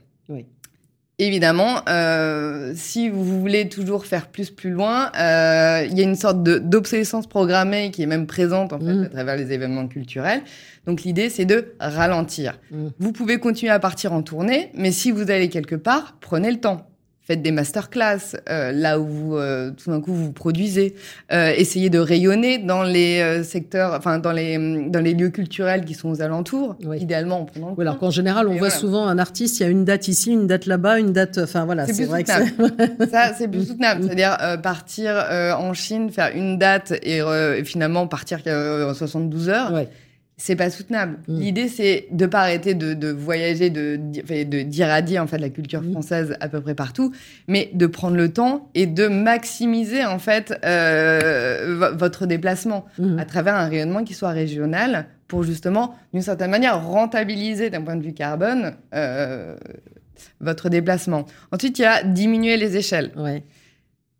Évidemment, 1.21 1.81
euh, 1.87 2.73
si 2.75 3.07
vous 3.07 3.23
voulez 3.39 3.69
toujours 3.69 4.07
faire 4.07 4.25
plus 4.25 4.49
plus 4.49 4.71
loin, 4.71 5.11
euh, 5.19 5.85
il 5.87 5.95
y 5.95 6.01
a 6.01 6.03
une 6.03 6.15
sorte 6.15 6.41
d'obsolescence 6.41 7.27
programmée 7.27 7.91
qui 7.91 8.01
est 8.01 8.07
même 8.07 8.25
présente 8.25 8.73
en 8.73 8.79
fait 8.79 8.91
mmh. 8.91 9.03
à 9.03 9.09
travers 9.09 9.37
les 9.37 9.51
événements 9.51 9.87
culturels. 9.87 10.41
Donc 10.87 11.03
l'idée 11.03 11.29
c'est 11.29 11.45
de 11.45 11.75
ralentir. 11.79 12.57
Mmh. 12.71 12.87
Vous 12.97 13.11
pouvez 13.11 13.37
continuer 13.37 13.71
à 13.71 13.77
partir 13.77 14.13
en 14.13 14.23
tournée, 14.23 14.71
mais 14.73 14.91
si 14.91 15.11
vous 15.11 15.29
allez 15.29 15.49
quelque 15.49 15.75
part, 15.75 16.17
prenez 16.21 16.49
le 16.49 16.59
temps 16.59 16.87
faites 17.31 17.41
des 17.41 17.51
masterclass 17.51 18.35
euh, 18.49 18.73
là 18.73 18.99
où 18.99 19.05
vous, 19.05 19.37
euh, 19.37 19.71
tout 19.71 19.89
d'un 19.89 20.01
coup 20.01 20.13
vous, 20.13 20.33
produisez, 20.33 20.95
euh, 21.31 21.53
essayez 21.55 21.89
de 21.89 21.97
rayonner 21.97 22.57
dans 22.57 22.83
les 22.83 23.21
euh, 23.21 23.43
secteurs, 23.43 23.93
enfin 23.93 24.19
dans 24.19 24.33
les 24.33 24.57
dans 24.89 24.99
les 24.99 25.13
lieux 25.13 25.29
culturels 25.29 25.85
qui 25.85 25.93
sont 25.93 26.09
aux 26.09 26.21
alentours, 26.21 26.75
idéalement 26.97 27.41
en 27.41 27.45
prenant. 27.45 27.73
Oui, 27.77 27.83
alors 27.83 27.99
qu'en 27.99 28.09
général 28.09 28.49
on 28.49 28.55
voit 28.57 28.69
souvent 28.69 29.07
un 29.07 29.17
artiste, 29.17 29.59
il 29.59 29.63
y 29.63 29.65
a 29.65 29.69
une 29.69 29.85
date 29.85 30.09
ici, 30.09 30.31
une 30.33 30.45
date 30.45 30.65
là-bas, 30.65 30.99
une 30.99 31.13
date, 31.13 31.37
enfin 31.37 31.63
voilà, 31.63 31.87
c'est 31.87 32.03
vrai 32.03 32.23
que 32.23 32.31
ça 33.09 33.33
c'est 33.37 33.47
plus 33.47 33.65
soutenable, 33.65 34.03
c'est-à-dire 34.05 34.37
partir 34.61 35.25
en 35.57 35.73
Chine, 35.73 36.09
faire 36.09 36.31
une 36.35 36.57
date 36.57 36.91
et, 37.03 37.21
finalement 37.63 38.07
partir 38.07 38.39
en 38.45 38.93
72 38.93 39.47
heures. 39.47 39.71
Ouais 39.71 39.87
c'est 40.41 40.55
pas 40.55 40.71
soutenable. 40.71 41.19
Mm. 41.27 41.39
L'idée, 41.39 41.67
c'est 41.67 42.07
de 42.09 42.25
pas 42.25 42.39
arrêter 42.39 42.73
de, 42.73 42.95
de 42.95 43.09
voyager, 43.09 43.69
de, 43.69 43.95
de 43.95 44.61
d'irradier 44.63 45.19
en 45.19 45.27
fait 45.27 45.37
la 45.37 45.49
culture 45.49 45.83
mm. 45.83 45.91
française 45.91 46.35
à 46.39 46.49
peu 46.49 46.59
près 46.61 46.73
partout, 46.73 47.13
mais 47.47 47.69
de 47.73 47.85
prendre 47.85 48.17
le 48.17 48.33
temps 48.33 48.67
et 48.73 48.87
de 48.87 49.07
maximiser 49.07 50.03
en 50.03 50.17
fait 50.17 50.57
euh, 50.65 51.91
votre 51.95 52.25
déplacement 52.25 52.85
mm. 52.97 53.19
à 53.19 53.25
travers 53.25 53.55
un 53.55 53.67
rayonnement 53.67 54.03
qui 54.03 54.15
soit 54.15 54.31
régional 54.31 55.05
pour 55.27 55.43
justement, 55.43 55.95
d'une 56.11 56.23
certaine 56.23 56.49
manière, 56.49 56.83
rentabiliser 56.83 57.69
d'un 57.69 57.83
point 57.83 57.95
de 57.95 58.03
vue 58.03 58.13
carbone 58.13 58.73
euh, 58.95 59.55
votre 60.39 60.69
déplacement. 60.69 61.27
Ensuite, 61.51 61.77
il 61.77 61.83
y 61.83 61.85
a 61.85 62.01
diminuer 62.01 62.57
les 62.57 62.77
échelles. 62.77 63.11
Ouais. 63.15 63.43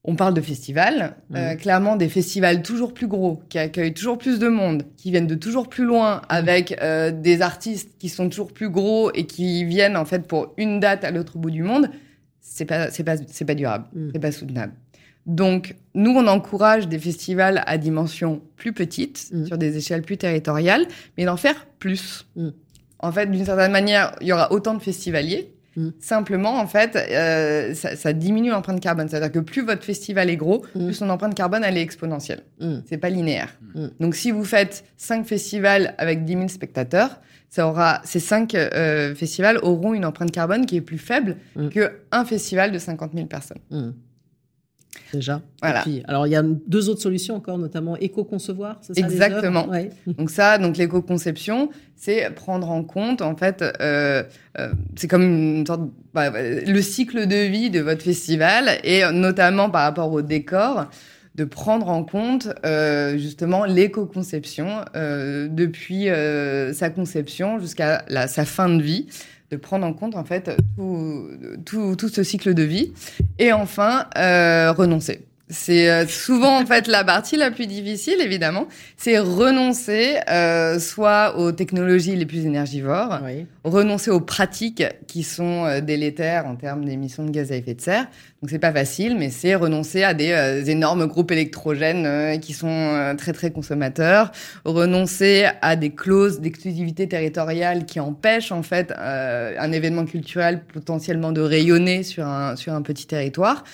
On 0.03 0.15
parle 0.15 0.33
de 0.33 0.41
festivals, 0.41 1.15
euh, 1.35 1.53
clairement 1.53 1.95
des 1.95 2.09
festivals 2.09 2.63
toujours 2.63 2.91
plus 2.91 3.05
gros, 3.05 3.43
qui 3.49 3.59
accueillent 3.59 3.93
toujours 3.93 4.17
plus 4.17 4.39
de 4.39 4.47
monde, 4.47 4.83
qui 4.97 5.11
viennent 5.11 5.27
de 5.27 5.35
toujours 5.35 5.69
plus 5.69 5.85
loin, 5.85 6.23
avec 6.27 6.75
euh, 6.81 7.11
des 7.11 7.43
artistes 7.43 7.99
qui 7.99 8.09
sont 8.09 8.27
toujours 8.27 8.51
plus 8.51 8.71
gros 8.71 9.11
et 9.13 9.27
qui 9.27 9.63
viennent 9.63 9.95
en 9.95 10.05
fait 10.05 10.27
pour 10.27 10.55
une 10.57 10.79
date 10.79 11.03
à 11.03 11.11
l'autre 11.11 11.37
bout 11.37 11.51
du 11.51 11.61
monde. 11.61 11.91
C'est 12.39 12.65
pas 12.65 12.89
c'est 12.89 13.03
pas 13.03 13.15
c'est 13.27 13.45
pas 13.45 13.53
durable, 13.53 13.85
mm. 13.93 14.09
c'est 14.13 14.19
pas 14.19 14.31
soutenable. 14.31 14.73
Donc 15.27 15.75
nous 15.93 16.11
on 16.11 16.25
encourage 16.25 16.87
des 16.87 16.97
festivals 16.97 17.61
à 17.67 17.77
dimension 17.77 18.41
plus 18.55 18.73
petite, 18.73 19.29
mm. 19.31 19.45
sur 19.45 19.59
des 19.59 19.77
échelles 19.77 20.01
plus 20.01 20.17
territoriales, 20.17 20.87
mais 21.15 21.25
d'en 21.25 21.37
faire 21.37 21.67
plus. 21.77 22.27
En 22.97 23.11
fait, 23.11 23.29
d'une 23.29 23.45
certaine 23.45 23.71
manière, 23.71 24.15
il 24.21 24.27
y 24.27 24.33
aura 24.33 24.51
autant 24.51 24.73
de 24.73 24.81
festivaliers, 24.81 25.53
Mm. 25.75 25.89
Simplement, 25.99 26.59
en 26.59 26.67
fait, 26.67 26.95
euh, 26.95 27.73
ça, 27.73 27.95
ça, 27.95 28.13
diminue 28.13 28.49
l'empreinte 28.49 28.79
carbone. 28.79 29.07
C'est-à-dire 29.07 29.31
que 29.31 29.39
plus 29.39 29.63
votre 29.63 29.83
festival 29.83 30.29
est 30.29 30.37
gros, 30.37 30.65
mm. 30.75 30.85
plus 30.85 30.93
son 30.93 31.09
empreinte 31.09 31.35
carbone, 31.35 31.63
elle 31.63 31.77
est 31.77 31.81
exponentielle. 31.81 32.43
Mm. 32.59 32.79
C'est 32.85 32.97
pas 32.97 33.09
linéaire. 33.09 33.49
Donc, 33.99 34.15
si 34.15 34.31
vous 34.31 34.43
faites 34.43 34.83
5 34.97 35.25
festivals 35.25 35.95
avec 35.97 36.25
10 36.25 36.33
000 36.33 36.47
spectateurs, 36.49 37.21
ça 37.49 37.67
aura, 37.67 38.01
ces 38.03 38.19
5 38.19 38.53
euh, 38.55 39.15
festivals 39.15 39.59
auront 39.61 39.93
une 39.93 40.05
empreinte 40.05 40.31
carbone 40.31 40.65
qui 40.65 40.77
est 40.77 40.81
plus 40.81 40.97
faible 40.97 41.37
qu'un 41.71 42.25
festival 42.25 42.71
de 42.71 42.79
50 42.79 43.11
000 43.13 43.27
personnes 43.27 43.59
déjà. 45.13 45.41
Voilà. 45.61 45.83
alors 46.07 46.27
il 46.27 46.31
y 46.31 46.35
a 46.35 46.43
deux 46.43 46.89
autres 46.89 47.01
solutions 47.01 47.35
encore, 47.35 47.57
notamment 47.57 47.97
éco-concevoir. 47.97 48.79
Ça, 48.81 48.93
Exactement. 48.95 49.67
Donc 50.07 50.29
ça, 50.29 50.57
donc 50.57 50.77
l'éco-conception, 50.77 51.69
c'est 51.95 52.29
prendre 52.33 52.69
en 52.69 52.83
compte 52.83 53.21
en 53.21 53.35
fait, 53.35 53.61
euh, 53.61 54.23
euh, 54.57 54.71
c'est 54.95 55.07
comme 55.07 55.23
une 55.23 55.65
sorte, 55.65 55.81
bah, 56.13 56.31
le 56.31 56.81
cycle 56.81 57.27
de 57.27 57.47
vie 57.47 57.69
de 57.69 57.79
votre 57.79 58.03
festival 58.03 58.79
et 58.83 59.03
notamment 59.11 59.69
par 59.69 59.83
rapport 59.83 60.11
au 60.11 60.21
décor 60.21 60.87
de 61.35 61.45
prendre 61.45 61.87
en 61.87 62.03
compte 62.03 62.49
euh, 62.65 63.17
justement 63.17 63.63
l'éco-conception 63.63 64.83
depuis 64.93 66.07
sa 66.73 66.89
conception 66.89 67.59
jusqu'à 67.59 68.03
sa 68.27 68.45
fin 68.45 68.69
de 68.69 68.81
vie 68.81 69.07
de 69.51 69.57
prendre 69.57 69.85
en 69.85 69.93
compte 69.93 70.15
en 70.15 70.23
fait 70.23 70.51
tout, 70.77 71.29
tout, 71.65 71.95
tout 71.95 72.09
ce 72.09 72.23
cycle 72.23 72.53
de 72.53 72.63
vie. 72.63 72.93
Et 73.37 73.51
enfin, 73.51 74.05
euh, 74.17 74.71
renoncer. 74.71 75.25
C'est 75.51 75.89
euh, 75.89 76.07
souvent 76.07 76.61
en 76.61 76.65
fait 76.65 76.87
la 76.87 77.03
partie 77.03 77.35
la 77.35 77.51
plus 77.51 77.67
difficile, 77.67 78.21
évidemment. 78.21 78.67
C'est 78.95 79.19
renoncer 79.19 80.15
euh, 80.29 80.79
soit 80.79 81.37
aux 81.37 81.51
technologies 81.51 82.15
les 82.15 82.25
plus 82.25 82.45
énergivores, 82.45 83.19
renoncer 83.65 84.11
aux 84.11 84.21
pratiques 84.21 84.83
qui 85.07 85.23
sont 85.23 85.65
euh, 85.65 85.81
délétères 85.81 86.45
en 86.45 86.55
termes 86.55 86.85
d'émissions 86.85 87.25
de 87.25 87.31
gaz 87.31 87.51
à 87.51 87.57
effet 87.57 87.73
de 87.73 87.81
serre. 87.81 88.07
Donc 88.41 88.49
c'est 88.49 88.59
pas 88.59 88.71
facile, 88.71 89.17
mais 89.17 89.29
c'est 89.29 89.53
renoncer 89.55 90.03
à 90.03 90.13
des 90.13 90.31
euh, 90.31 90.63
énormes 90.63 91.05
groupes 91.05 91.31
électrogènes 91.31 92.39
qui 92.39 92.53
sont 92.53 93.13
très 93.17 93.33
très 93.33 93.51
consommateurs, 93.51 94.31
renoncer 94.63 95.47
à 95.61 95.75
des 95.75 95.89
clauses 95.89 96.39
d'exclusivité 96.39 97.09
territoriale 97.09 97.85
qui 97.85 97.99
empêchent 97.99 98.53
en 98.53 98.63
fait 98.63 98.93
un 98.97 99.71
événement 99.73 100.05
culturel 100.05 100.61
potentiellement 100.73 101.33
de 101.33 101.41
rayonner 101.41 102.03
sur 102.03 102.25
un 102.25 102.55
sur 102.55 102.73
un 102.73 102.81
petit 102.81 103.05
territoire. 103.05 103.65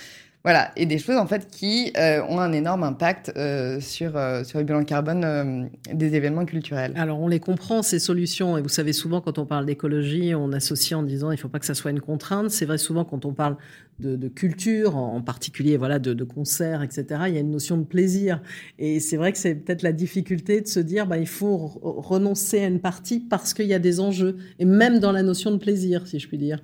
Voilà, 0.47 0.71
et 0.77 0.85
des 0.85 0.97
choses 0.97 1.17
en 1.17 1.27
fait 1.27 1.49
qui 1.51 1.91
euh, 1.97 2.21
ont 2.29 2.39
un 2.39 2.53
énorme 2.53 2.83
impact 2.83 3.33
euh, 3.35 3.81
sur, 3.81 4.15
euh, 4.15 4.45
sur 4.45 4.59
le 4.59 4.63
bilan 4.63 4.85
carbone 4.85 5.69
des 5.93 6.15
événements 6.15 6.45
culturels. 6.45 6.93
Alors 6.95 7.19
on 7.19 7.27
les 7.27 7.41
comprend, 7.41 7.83
ces 7.83 7.99
solutions, 7.99 8.57
et 8.57 8.61
vous 8.61 8.69
savez 8.69 8.93
souvent 8.93 9.19
quand 9.19 9.39
on 9.39 9.45
parle 9.45 9.65
d'écologie, 9.65 10.33
on 10.35 10.53
associe 10.53 10.97
en 10.97 11.03
disant 11.03 11.31
il 11.31 11.35
ne 11.35 11.39
faut 11.41 11.49
pas 11.49 11.59
que 11.59 11.65
ça 11.65 11.73
soit 11.73 11.91
une 11.91 11.99
contrainte. 11.99 12.49
C'est 12.49 12.63
vrai 12.63 12.77
souvent 12.77 13.03
quand 13.03 13.25
on 13.25 13.33
parle 13.33 13.57
de, 13.99 14.29
culture, 14.29 14.95
en 14.95 15.21
particulier 15.21 15.75
voilà 15.75 15.99
de, 15.99 16.23
concerts, 16.23 16.81
etc., 16.81 17.23
il 17.27 17.33
y 17.33 17.37
a 17.37 17.41
une 17.41 17.51
notion 17.51 17.75
de 17.77 17.83
plaisir. 17.83 18.41
Et 18.79 19.01
c'est 19.01 19.17
vrai 19.17 19.33
que 19.33 19.37
c'est 19.37 19.53
peut-être 19.53 19.81
la 19.81 19.91
difficulté 19.91 20.61
de 20.61 20.67
se 20.67 20.79
dire 20.79 21.07
bah, 21.07 21.17
il 21.17 21.27
faut 21.27 21.57
renoncer 21.83 22.63
à 22.63 22.67
une 22.67 22.79
partie 22.79 23.19
parce 23.19 23.53
qu'il 23.53 23.67
y 23.67 23.73
a 23.73 23.79
des 23.79 23.99
enjeux, 23.99 24.37
et 24.59 24.65
même 24.65 24.99
dans 24.99 25.11
la 25.11 25.23
notion 25.23 25.51
de 25.51 25.57
plaisir, 25.57 26.07
si 26.07 26.19
je 26.19 26.27
puis 26.29 26.37
dire. 26.37 26.61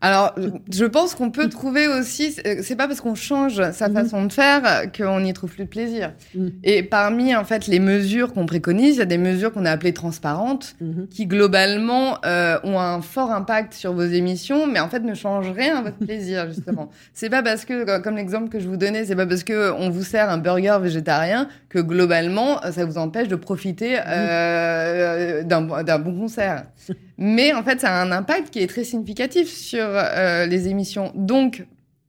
Alors, 0.00 0.34
je 0.70 0.84
pense 0.84 1.14
qu'on 1.14 1.30
peut 1.30 1.48
trouver 1.48 1.88
aussi, 1.88 2.32
c'est 2.32 2.76
pas 2.76 2.86
parce 2.86 3.00
qu'on 3.00 3.14
change 3.14 3.70
sa 3.72 3.88
mhm. 3.88 3.94
façon 3.94 4.24
de 4.26 4.32
faire 4.32 4.92
qu'on 4.92 5.20
n'y 5.20 5.32
trouve 5.32 5.50
plus 5.50 5.64
de 5.64 5.68
plaisir. 5.68 6.12
Mhm. 6.34 6.52
Et 6.62 6.82
parmi, 6.82 7.34
en 7.34 7.44
fait, 7.44 7.66
les 7.68 7.80
mesures 7.80 8.34
qu'on 8.34 8.44
préconise, 8.44 8.96
il 8.96 8.98
y 8.98 9.02
a 9.02 9.06
des 9.06 9.16
mesures 9.16 9.50
qu'on 9.50 9.64
a 9.64 9.70
appelées 9.70 9.94
transparentes, 9.94 10.76
mhm. 10.82 11.06
qui 11.08 11.26
globalement 11.26 12.18
euh, 12.26 12.58
ont 12.64 12.78
un 12.78 13.00
fort 13.00 13.30
impact 13.30 13.72
sur 13.72 13.94
vos 13.94 14.02
émissions, 14.02 14.66
mais 14.66 14.78
en 14.78 14.90
fait 14.90 15.00
ne 15.00 15.14
changent 15.14 15.52
rien 15.52 15.78
à 15.78 15.82
votre 15.82 15.96
plaisir, 16.04 16.48
justement. 16.48 16.90
c'est 17.14 17.30
pas 17.30 17.42
parce 17.42 17.64
que, 17.64 18.00
comme 18.00 18.16
l'exemple 18.16 18.50
que 18.50 18.60
je 18.60 18.68
vous 18.68 18.76
donnais, 18.76 19.06
c'est 19.06 19.16
pas 19.16 19.26
parce 19.26 19.44
que 19.44 19.72
on 19.72 19.88
vous 19.88 20.04
sert 20.04 20.28
un 20.28 20.38
burger 20.38 20.78
végétarien 20.82 21.48
que 21.70 21.78
globalement, 21.78 22.60
ça 22.72 22.84
vous 22.84 22.98
empêche 22.98 23.28
de 23.28 23.36
profiter 23.36 23.96
euh, 24.06 25.42
d'un 25.44 25.98
bon 25.98 26.18
concert. 26.18 26.64
Mais 27.18 27.52
en 27.52 27.62
fait, 27.62 27.80
ça 27.80 27.96
a 27.96 28.02
un 28.02 28.12
impact 28.12 28.50
qui 28.50 28.60
est 28.60 28.66
très 28.66 28.84
significatif 28.84 29.48
sur 29.48 29.84
euh, 29.84 30.46
les 30.46 30.68
émissions. 30.68 31.12
Donc, 31.14 31.66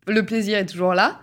le 0.08 0.26
plaisir 0.26 0.58
est 0.58 0.66
toujours 0.66 0.93
là, 0.93 1.20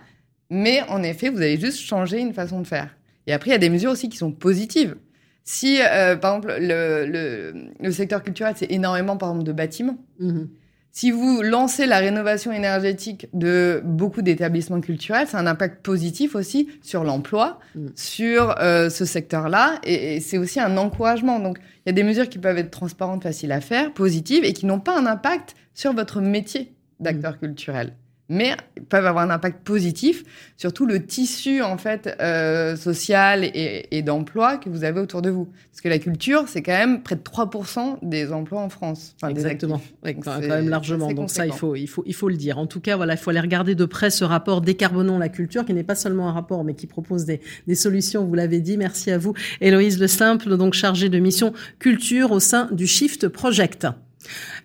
mais 0.49 0.81
en 0.89 1.03
effet, 1.03 1.29
vous 1.29 1.41
avez 1.41 1.57
juste 1.57 1.79
changé 1.79 2.19
une 2.19 2.33
façon 2.33 2.61
de 2.61 2.67
faire. 2.67 2.95
Et 3.27 3.33
après, 3.33 3.49
il 3.49 3.53
y 3.53 3.55
a 3.55 3.59
des 3.59 3.69
mesures 3.69 3.91
aussi 3.91 4.09
qui 4.09 4.17
sont 4.17 4.31
positives. 4.31 4.95
Si, 5.43 5.81
euh, 5.81 6.15
par 6.15 6.37
exemple, 6.37 6.55
le, 6.59 7.71
le, 7.79 7.91
secteur 7.91 8.23
culturel, 8.23 8.53
c'est 8.55 8.71
énormément, 8.71 9.17
par 9.17 9.29
exemple, 9.29 9.45
de 9.45 9.51
bâtiments. 9.51 9.97
Mhm. 10.19 10.49
Si 10.95 11.09
vous 11.09 11.41
lancez 11.41 11.87
la 11.87 11.97
rénovation 11.97 12.51
énergétique 12.51 13.27
de 13.33 13.81
beaucoup 13.83 14.21
d'établissements 14.21 14.79
culturels, 14.79 15.25
c'est 15.27 15.37
un 15.37 15.47
impact 15.47 15.83
positif 15.83 16.35
aussi 16.35 16.69
sur 16.83 17.03
l'emploi, 17.03 17.59
mm. 17.73 17.87
sur 17.95 18.55
euh, 18.59 18.91
ce 18.91 19.03
secteur-là, 19.03 19.79
et, 19.83 20.17
et 20.17 20.19
c'est 20.19 20.37
aussi 20.37 20.59
un 20.59 20.77
encouragement. 20.77 21.39
Donc, 21.39 21.57
il 21.59 21.81
y 21.87 21.89
a 21.89 21.93
des 21.93 22.03
mesures 22.03 22.29
qui 22.29 22.37
peuvent 22.37 22.59
être 22.59 22.69
transparentes, 22.69 23.23
faciles 23.23 23.51
à 23.51 23.59
faire, 23.59 23.91
positives, 23.91 24.43
et 24.43 24.53
qui 24.53 24.67
n'ont 24.67 24.79
pas 24.79 24.95
un 24.95 25.07
impact 25.07 25.55
sur 25.73 25.93
votre 25.93 26.21
métier 26.21 26.75
d'acteur 26.99 27.33
mm. 27.33 27.39
culturel 27.39 27.93
mais 28.33 28.57
peuvent 28.89 29.05
avoir 29.05 29.23
un 29.23 29.29
impact 29.29 29.63
positif 29.63 30.23
sur 30.57 30.73
tout 30.73 30.85
le 30.85 31.05
tissu 31.05 31.61
en 31.61 31.77
fait 31.77 32.15
euh, 32.19 32.75
social 32.75 33.43
et, 33.43 34.01
d'emploi 34.01 34.57
que 34.57 34.69
vous 34.69 34.83
avez 34.83 34.99
autour 34.99 35.21
de 35.21 35.29
vous. 35.29 35.45
Parce 35.71 35.81
que 35.81 35.87
la 35.87 35.99
culture, 35.99 36.45
c'est 36.47 36.61
quand 36.61 36.73
même 36.73 37.03
près 37.03 37.15
de 37.15 37.21
3% 37.21 37.99
des 38.01 38.33
emplois 38.33 38.59
en 38.59 38.69
France. 38.69 39.15
Exactement, 39.27 39.81
quand 40.03 40.39
même 40.39 40.67
largement. 40.67 41.11
Donc 41.13 41.29
ça, 41.29 41.45
il 41.45 41.53
faut, 41.53 41.75
il, 41.75 41.87
faut, 41.87 42.03
il 42.05 42.13
faut 42.13 42.27
le 42.27 42.35
dire. 42.35 42.57
En 42.57 42.67
tout 42.67 42.81
cas, 42.81 42.97
voilà, 42.97 43.13
il 43.13 43.17
faut 43.17 43.29
aller 43.29 43.39
regarder 43.39 43.75
de 43.75 43.85
près 43.85 44.09
ce 44.09 44.23
rapport 44.23 44.61
Décarbonons 44.61 45.19
la 45.19 45.29
culture, 45.29 45.65
qui 45.65 45.73
n'est 45.73 45.83
pas 45.83 45.95
seulement 45.95 46.27
un 46.27 46.33
rapport, 46.33 46.63
mais 46.63 46.73
qui 46.73 46.87
propose 46.87 47.25
des, 47.25 47.39
des 47.67 47.75
solutions, 47.75 48.25
vous 48.25 48.35
l'avez 48.35 48.59
dit. 48.59 48.77
Merci 48.77 49.11
à 49.11 49.17
vous, 49.17 49.33
Héloïse 49.61 49.99
Le 49.99 50.07
Simple, 50.07 50.57
donc 50.57 50.73
chargée 50.73 51.09
de 51.09 51.19
mission 51.19 51.53
culture 51.79 52.31
au 52.31 52.39
sein 52.39 52.67
du 52.71 52.87
Shift 52.87 53.27
Project. 53.27 53.87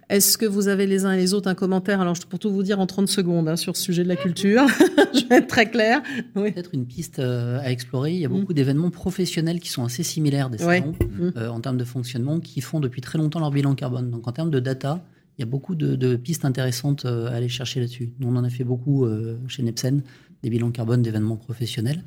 Est-ce 0.08 0.38
que 0.38 0.46
vous 0.46 0.68
avez 0.68 0.86
les 0.86 1.04
uns 1.04 1.12
et 1.12 1.18
les 1.18 1.34
autres 1.34 1.48
un 1.48 1.54
commentaire? 1.54 2.00
Alors, 2.00 2.14
pour 2.30 2.38
tout 2.38 2.50
vous 2.50 2.62
dire 2.62 2.80
en 2.80 2.86
30 2.86 3.08
secondes 3.08 3.46
hein, 3.46 3.56
sur 3.56 3.76
ce 3.76 3.82
sujet 3.82 4.04
de 4.04 4.08
la 4.08 4.16
culture, 4.16 4.66
je 5.14 5.26
vais 5.28 5.36
être 5.36 5.48
très 5.48 5.70
clair. 5.70 6.02
Oui. 6.34 6.52
Peut-être 6.52 6.72
une 6.72 6.86
piste 6.86 7.18
euh, 7.18 7.60
à 7.60 7.70
explorer. 7.70 8.12
Il 8.12 8.18
y 8.18 8.24
a 8.24 8.28
beaucoup 8.28 8.52
mm. 8.52 8.56
d'événements 8.56 8.90
professionnels 8.90 9.60
qui 9.60 9.68
sont 9.68 9.84
assez 9.84 10.02
similaires 10.02 10.48
des 10.48 10.58
salons 10.58 10.92
mm. 10.92 11.32
euh, 11.36 11.50
en 11.50 11.60
termes 11.60 11.76
de 11.76 11.84
fonctionnement, 11.84 12.40
qui 12.40 12.62
font 12.62 12.80
depuis 12.80 13.02
très 13.02 13.18
longtemps 13.18 13.40
leur 13.40 13.50
bilan 13.50 13.74
carbone. 13.74 14.10
Donc, 14.10 14.26
en 14.26 14.32
termes 14.32 14.50
de 14.50 14.60
data, 14.60 15.04
il 15.36 15.42
y 15.42 15.44
a 15.44 15.46
beaucoup 15.46 15.74
de, 15.74 16.16
pistes 16.16 16.46
intéressantes 16.46 17.04
euh, 17.04 17.26
à 17.26 17.32
aller 17.32 17.50
chercher 17.50 17.80
là-dessus. 17.80 18.14
Nous, 18.18 18.28
on 18.28 18.36
en 18.36 18.44
a 18.44 18.50
fait 18.50 18.64
beaucoup 18.64 19.06
chez 19.46 19.62
Nepsen, 19.62 20.02
des 20.42 20.48
bilans 20.48 20.70
carbone 20.70 21.02
d'événements 21.02 21.36
professionnels. 21.36 22.02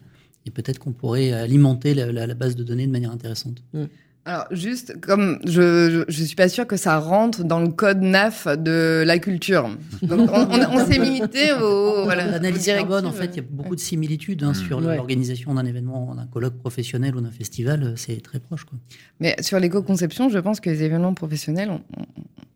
Et 0.47 0.49
peut-être 0.49 0.79
qu'on 0.79 0.91
pourrait 0.91 1.33
alimenter 1.33 1.93
la, 1.93 2.33
base 2.33 2.55
de 2.55 2.63
données 2.63 2.87
de 2.87 2.91
manière 2.91 3.11
intéressante. 3.11 3.61
Mm. 3.73 3.83
Alors 4.23 4.45
juste 4.51 5.01
comme 5.01 5.39
je, 5.45 6.03
je, 6.07 6.23
suis 6.23 6.35
pas 6.35 6.47
sûre 6.47 6.67
que 6.67 6.77
ça 6.77 6.99
rentre 6.99 7.43
dans 7.43 7.59
le 7.59 7.69
code 7.69 8.01
NAF 8.01 8.47
de 8.47 9.03
la 9.03 9.17
culture. 9.17 9.67
Donc 10.03 10.29
on, 10.31 10.85
s'est 10.85 10.99
limité 10.99 11.53
au 11.53 12.03
voilà, 12.03 12.27
l'analyse 12.27 12.67
carbone. 12.67 13.07
En 13.07 13.11
fait, 13.11 13.31
il 13.33 13.37
y 13.37 13.39
a 13.39 13.45
beaucoup 13.49 13.75
de 13.75 13.79
similitudes 13.79 14.43
hein, 14.43 14.53
sur 14.53 14.79
l'organisation 14.79 15.55
d'un 15.55 15.65
événement, 15.65 16.13
d'un 16.13 16.27
colloque 16.27 16.59
professionnel 16.59 17.15
ou 17.15 17.21
d'un 17.21 17.31
festival. 17.31 17.95
C'est 17.97 18.21
très 18.21 18.39
proche. 18.39 18.63
Quoi. 18.65 18.77
Mais 19.19 19.35
sur 19.41 19.59
l'éco-conception, 19.59 20.29
je 20.29 20.37
pense 20.37 20.59
que 20.59 20.69
les 20.69 20.83
événements 20.83 21.15
professionnels 21.15 21.71
ont, 21.71 21.81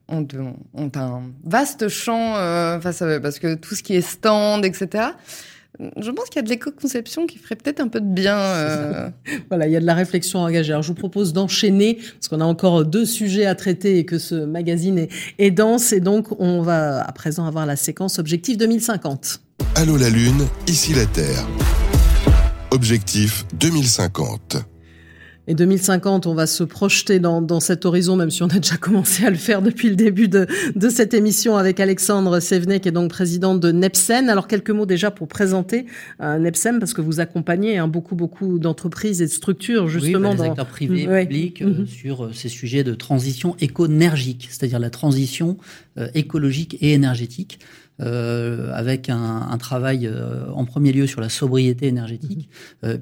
ont, 0.07 0.28
ont 0.76 0.91
un 0.93 1.24
vaste 1.43 1.88
champ 1.88 2.36
euh, 2.36 2.80
face 2.80 3.01
à 3.01 3.07
eux 3.07 3.20
parce 3.20 3.39
que 3.39 3.55
tout 3.55 3.74
ce 3.74 3.82
qui 3.82 3.95
est 3.95 4.01
stand, 4.01 4.66
etc 4.66 5.07
je 5.98 6.12
pense 6.12 6.26
qu'il 6.26 6.38
y 6.38 6.40
a 6.40 6.44
de 6.44 6.50
l'éco-conception 6.50 7.28
qui 7.28 7.38
ferait 7.38 7.56
peut-être 7.56 7.80
un 7.80 7.88
peu 7.88 8.00
de 8.00 8.06
bien. 8.06 8.38
Euh. 8.38 9.10
voilà, 9.50 9.68
il 9.68 9.74
y 9.74 9.76
a 9.76 9.80
de 9.80 9.86
la 9.86 9.94
réflexion 9.94 10.40
engagée. 10.40 10.72
Alors, 10.72 10.84
je 10.84 10.90
vous 10.90 10.96
propose 10.96 11.34
d'enchaîner, 11.34 11.96
parce 11.96 12.28
qu'on 12.28 12.42
a 12.42 12.46
encore 12.46 12.86
deux 12.86 13.06
sujets 13.06 13.46
à 13.46 13.56
traiter 13.56 14.00
et 14.00 14.06
que 14.06 14.18
ce 14.18 14.36
magazine 14.36 14.98
est, 14.98 15.10
est 15.40 15.52
dense. 15.52 15.94
Et 15.94 16.00
donc, 16.00 16.28
on 16.40 16.62
va 16.62 17.02
à 17.02 17.12
présent 17.12 17.46
avoir 17.46 17.66
la 17.66 17.76
séquence 17.76 18.20
Objectif 18.20 18.58
2050. 18.58 19.42
Allô 19.76 19.98
la 19.98 20.10
Lune, 20.10 20.48
ici 20.68 20.94
la 20.94 21.06
Terre. 21.06 21.46
Objectif 22.72 23.46
2050. 23.60 24.75
Et 25.48 25.54
2050, 25.54 26.26
on 26.26 26.34
va 26.34 26.48
se 26.48 26.64
projeter 26.64 27.20
dans, 27.20 27.41
dans, 27.41 27.60
cet 27.60 27.86
horizon, 27.86 28.16
même 28.16 28.32
si 28.32 28.41
on 28.43 28.48
a 28.48 28.60
déjà 28.60 28.78
commencé 28.78 29.26
à 29.26 29.30
le 29.30 29.36
faire 29.36 29.62
depuis 29.62 29.89
le 29.89 29.96
début 29.96 30.28
de, 30.28 30.48
de 30.76 30.89
cette 30.89 31.14
émission 31.14 31.56
avec 31.56 31.80
Alexandre 31.80 32.39
Sévenet, 32.39 32.80
qui 32.80 32.89
est 32.89 32.91
donc 32.91 33.10
président 33.10 33.56
de 33.56 33.72
Nepsen. 33.72 34.30
Alors, 34.30 34.48
quelques 34.48 34.72
mots 34.72 34.86
déjà 34.86 35.12
pour 35.12 35.28
présenter 35.28 35.86
euh, 36.22 36.39
Nepsen, 36.39 36.80
parce 36.80 36.93
que 36.93 37.02
vous 37.02 37.20
accompagnez 37.20 37.78
hein, 37.78 37.88
beaucoup, 37.88 38.16
beaucoup 38.16 38.60
d'entreprises 38.60 39.22
et 39.22 39.26
de 39.26 39.32
structures, 39.32 39.88
justement. 39.88 40.32
Oui, 40.32 40.38
bah, 40.38 40.43
les 40.43 40.50
acteurs 40.50 40.68
privés 40.68 41.04
et 41.04 41.26
publics, 41.26 41.62
euh, 41.62 41.80
mhm. 41.80 41.88
sur 41.88 42.26
euh, 42.26 42.34
ces 42.34 42.50
sujets 42.50 42.84
de 42.84 42.93
transition 42.93 43.56
éco-énergique, 43.60 44.48
c'est-à-dire 44.50 44.80
la 44.80 44.89
transition 44.89 45.58
euh, 45.98 46.08
écologique 46.14 46.78
et 46.82 46.93
énergétique. 46.93 47.60
Avec 48.00 49.10
un, 49.10 49.48
un 49.50 49.58
travail 49.58 50.12
en 50.54 50.66
premier 50.66 50.91
lieu 50.91 51.08
sur 51.08 51.22
la 51.22 51.30
sobriété 51.30 51.88
énergétique, 51.88 52.50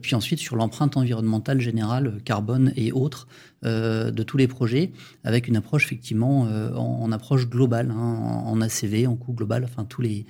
puis 0.02 0.16
ensuite 0.16 0.40
sur 0.40 0.56
l'empreinte 0.56 0.98
environnementale 0.98 1.60
générale, 1.60 2.20
carbone 2.26 2.74
et 2.76 2.92
autres, 2.92 3.28
euh, 3.28 3.53
de 3.64 4.24
tous 4.24 4.38
les 4.38 4.48
projets, 4.48 4.92
avec 5.24 5.48
une 5.48 5.56
approche 5.56 5.86
effectivement 5.86 6.48
euh, 6.48 6.74
en, 6.76 7.12
approche 7.12 7.48
globale, 7.48 7.92
hein, 7.92 8.44
en, 8.46 8.62
ACV, 8.62 9.08
en 9.08 9.16
coût 9.16 9.34
global, 9.34 9.64
enfin 9.64 9.86
tous 9.86 10.02
les, 10.02 10.26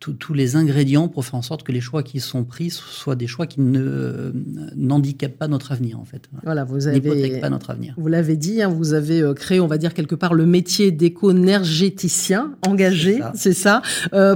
tous 0.00 0.34
les 0.34 0.56
ingrédients 0.56 1.08
pour 1.08 1.24
faire 1.24 1.36
en 1.36 1.42
sorte 1.42 1.62
que 1.62 1.72
les 1.72 1.80
choix 1.80 2.02
qui 2.02 2.20
sont 2.20 2.44
pris 2.44 2.70
soient 2.70 3.16
des 3.16 3.26
choix 3.26 3.46
qui 3.46 3.60
ne 3.60 4.32
n'handicapent 4.76 5.38
pas 5.38 5.48
notre 5.48 5.72
avenir 5.72 5.98
en 5.98 6.04
fait. 6.04 6.28
Voilà, 6.42 6.64
vous 6.64 6.86
avez 6.86 7.40
pas 7.40 7.50
notre 7.50 7.70
avenir. 7.70 7.94
Vous 7.96 8.08
l'avez 8.08 8.36
dit, 8.36 8.62
hein, 8.62 8.68
vous 8.68 8.92
avez 8.92 9.22
euh, 9.22 9.34
créé, 9.34 9.60
on 9.60 9.66
va 9.66 9.78
dire 9.78 9.94
quelque 9.94 10.14
part, 10.14 10.34
le 10.34 10.46
métier 10.46 10.90
d'éco-énergéticien 10.90 12.54
engagé, 12.66 13.20
c'est 13.34 13.54
ça. 13.54 13.82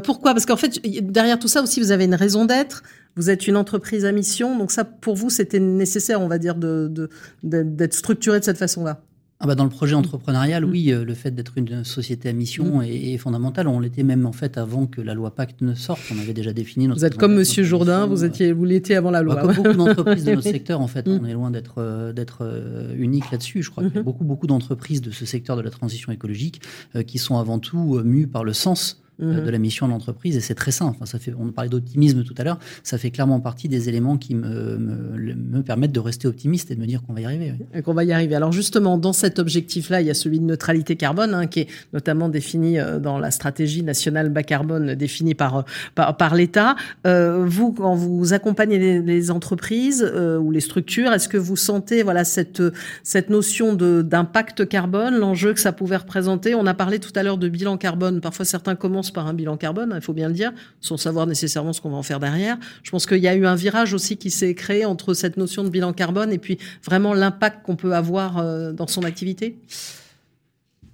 pourquoi? 0.04 0.32
Parce 0.32 0.46
qu'en 0.46 0.56
fait, 0.56 0.80
derrière 1.02 1.38
tout 1.38 1.48
ça 1.48 1.62
aussi, 1.62 1.80
vous 1.80 1.92
avez 1.92 2.04
une 2.04 2.14
raison 2.14 2.44
d'être. 2.44 2.82
Vous 3.18 3.30
êtes 3.30 3.48
une 3.48 3.56
entreprise 3.56 4.04
à 4.04 4.12
mission, 4.12 4.56
donc 4.56 4.70
ça, 4.70 4.84
pour 4.84 5.16
vous, 5.16 5.28
c'était 5.28 5.58
nécessaire, 5.58 6.20
on 6.20 6.28
va 6.28 6.38
dire, 6.38 6.54
d'être 6.54 7.10
de, 7.42 7.88
structuré 7.90 8.38
de 8.38 8.44
cette 8.44 8.58
façon-là. 8.58 9.02
Ah 9.40 9.46
bah 9.46 9.56
dans 9.56 9.64
le 9.64 9.70
projet 9.70 9.94
entrepreneurial, 9.94 10.64
mm. 10.64 10.70
oui, 10.70 10.92
euh, 10.92 11.04
le 11.04 11.14
fait 11.14 11.32
d'être 11.32 11.58
une 11.58 11.84
société 11.84 12.28
à 12.28 12.32
mission 12.32 12.78
mm. 12.78 12.84
est, 12.84 13.18
fondamental. 13.18 13.66
On 13.66 13.80
l'était 13.80 14.04
même 14.04 14.24
en 14.24 14.32
fait 14.32 14.56
avant 14.56 14.86
que 14.86 15.00
la 15.00 15.14
loi 15.14 15.32
Pacte 15.32 15.62
ne 15.62 15.74
sorte. 15.74 16.00
On 16.14 16.18
avait 16.20 16.32
déjà 16.32 16.52
défini 16.52 16.86
notre. 16.86 17.00
Vous 17.00 17.06
êtes 17.06 17.16
comme 17.16 17.34
Monsieur 17.34 17.64
Jourdain, 17.64 18.06
vous 18.06 18.24
étiez, 18.24 18.52
vous 18.52 18.64
l'étiez 18.64 18.94
avant 18.94 19.10
la 19.10 19.22
loi. 19.22 19.34
Bah, 19.34 19.42
comme 19.42 19.56
beaucoup 19.56 19.76
d'entreprises 19.76 20.24
de 20.24 20.34
notre 20.34 20.42
secteur, 20.50 20.80
en 20.80 20.88
fait, 20.88 21.06
mm. 21.08 21.18
on 21.20 21.24
est 21.24 21.34
loin 21.34 21.50
d'être 21.50 21.74
euh, 21.78 22.12
d'être 22.12 22.38
euh, 22.42 22.94
unique 22.96 23.30
là-dessus. 23.32 23.64
Je 23.64 23.70
crois 23.70 23.82
qu'il 23.82 23.94
y 23.94 23.96
a 23.96 24.00
mm-hmm. 24.00 24.04
beaucoup 24.04 24.24
beaucoup 24.24 24.46
d'entreprises 24.46 25.02
de 25.02 25.10
ce 25.10 25.26
secteur 25.26 25.56
de 25.56 25.62
la 25.62 25.70
transition 25.70 26.12
écologique 26.12 26.62
qui 27.06 27.18
sont 27.18 27.38
avant 27.38 27.58
tout 27.58 28.00
mues 28.04 28.28
par 28.28 28.44
le 28.44 28.52
sens 28.52 29.02
euh, 29.20 29.40
mhm. 29.40 29.44
de 29.44 29.50
la 29.50 29.58
mission 29.58 29.86
de 29.86 29.92
l'entreprise 29.92 30.36
et 30.36 30.40
c'est 30.40 30.54
très 30.54 30.70
simple. 30.70 30.96
Enfin, 30.96 31.06
ça 31.06 31.18
fait, 31.18 31.32
on 31.38 31.50
parlait 31.52 31.70
d'optimisme 31.70 32.24
tout 32.24 32.34
à 32.38 32.44
l'heure, 32.44 32.58
ça 32.82 32.98
fait 32.98 33.10
clairement 33.10 33.40
partie 33.40 33.68
des 33.68 33.88
éléments 33.88 34.16
qui 34.16 34.34
me, 34.34 34.78
me, 34.78 35.34
me 35.34 35.62
permettent 35.62 35.92
de 35.92 36.00
rester 36.00 36.28
optimiste 36.28 36.70
et 36.70 36.74
de 36.74 36.80
me 36.80 36.86
dire 36.86 37.02
qu'on 37.02 37.12
va 37.12 37.20
y 37.20 37.24
arriver. 37.24 37.54
Et 37.74 37.82
qu'on 37.82 37.94
va 37.94 38.04
y 38.04 38.12
arriver. 38.12 38.34
Alors 38.34 38.52
justement, 38.52 38.98
dans 38.98 39.12
cet 39.12 39.38
objectif-là, 39.38 40.00
il 40.00 40.06
y 40.06 40.10
a 40.10 40.14
celui 40.14 40.40
de 40.40 40.44
neutralité 40.44 40.96
carbone 40.96 41.34
hein, 41.34 41.46
qui 41.46 41.60
est 41.60 41.68
notamment 41.92 42.28
défini 42.28 42.78
euh, 42.78 42.98
dans 42.98 43.18
la 43.18 43.30
stratégie 43.30 43.82
nationale 43.82 44.28
bas 44.28 44.42
carbone 44.42 44.94
définie 44.94 45.34
par, 45.34 45.58
euh, 45.58 45.62
par, 45.94 46.16
par 46.16 46.34
l'État. 46.34 46.76
Euh, 47.06 47.44
vous, 47.46 47.72
quand 47.72 47.94
vous 47.94 48.32
accompagnez 48.32 48.78
les, 48.78 49.00
les 49.00 49.30
entreprises 49.30 50.02
euh, 50.04 50.38
ou 50.38 50.50
les 50.50 50.60
structures, 50.60 51.12
est-ce 51.12 51.28
que 51.28 51.36
vous 51.36 51.56
sentez 51.56 52.02
voilà 52.02 52.24
cette, 52.24 52.62
cette 53.02 53.30
notion 53.30 53.74
d'impact 53.74 54.68
carbone, 54.68 55.16
l'enjeu 55.18 55.52
que 55.54 55.60
ça 55.60 55.72
pouvait 55.72 55.96
représenter? 55.96 56.54
On 56.54 56.66
a 56.66 56.74
parlé 56.74 56.98
tout 56.98 57.12
à 57.14 57.22
l'heure 57.22 57.38
de 57.38 57.48
bilan 57.48 57.76
carbone. 57.76 58.20
Parfois, 58.20 58.44
certains 58.44 58.74
commencent 58.74 59.07
par 59.10 59.26
un 59.26 59.34
bilan 59.34 59.56
carbone, 59.56 59.92
il 59.94 60.00
faut 60.00 60.12
bien 60.12 60.28
le 60.28 60.34
dire, 60.34 60.52
sans 60.80 60.96
savoir 60.96 61.26
nécessairement 61.26 61.72
ce 61.72 61.80
qu'on 61.80 61.90
va 61.90 61.96
en 61.96 62.02
faire 62.02 62.20
derrière. 62.20 62.58
Je 62.82 62.90
pense 62.90 63.06
qu'il 63.06 63.18
y 63.18 63.28
a 63.28 63.34
eu 63.34 63.46
un 63.46 63.54
virage 63.54 63.94
aussi 63.94 64.16
qui 64.16 64.30
s'est 64.30 64.54
créé 64.54 64.84
entre 64.84 65.14
cette 65.14 65.36
notion 65.36 65.64
de 65.64 65.70
bilan 65.70 65.92
carbone 65.92 66.32
et 66.32 66.38
puis 66.38 66.58
vraiment 66.84 67.14
l'impact 67.14 67.64
qu'on 67.64 67.76
peut 67.76 67.94
avoir 67.94 68.38
euh, 68.38 68.72
dans 68.72 68.86
son 68.86 69.02
activité. 69.02 69.56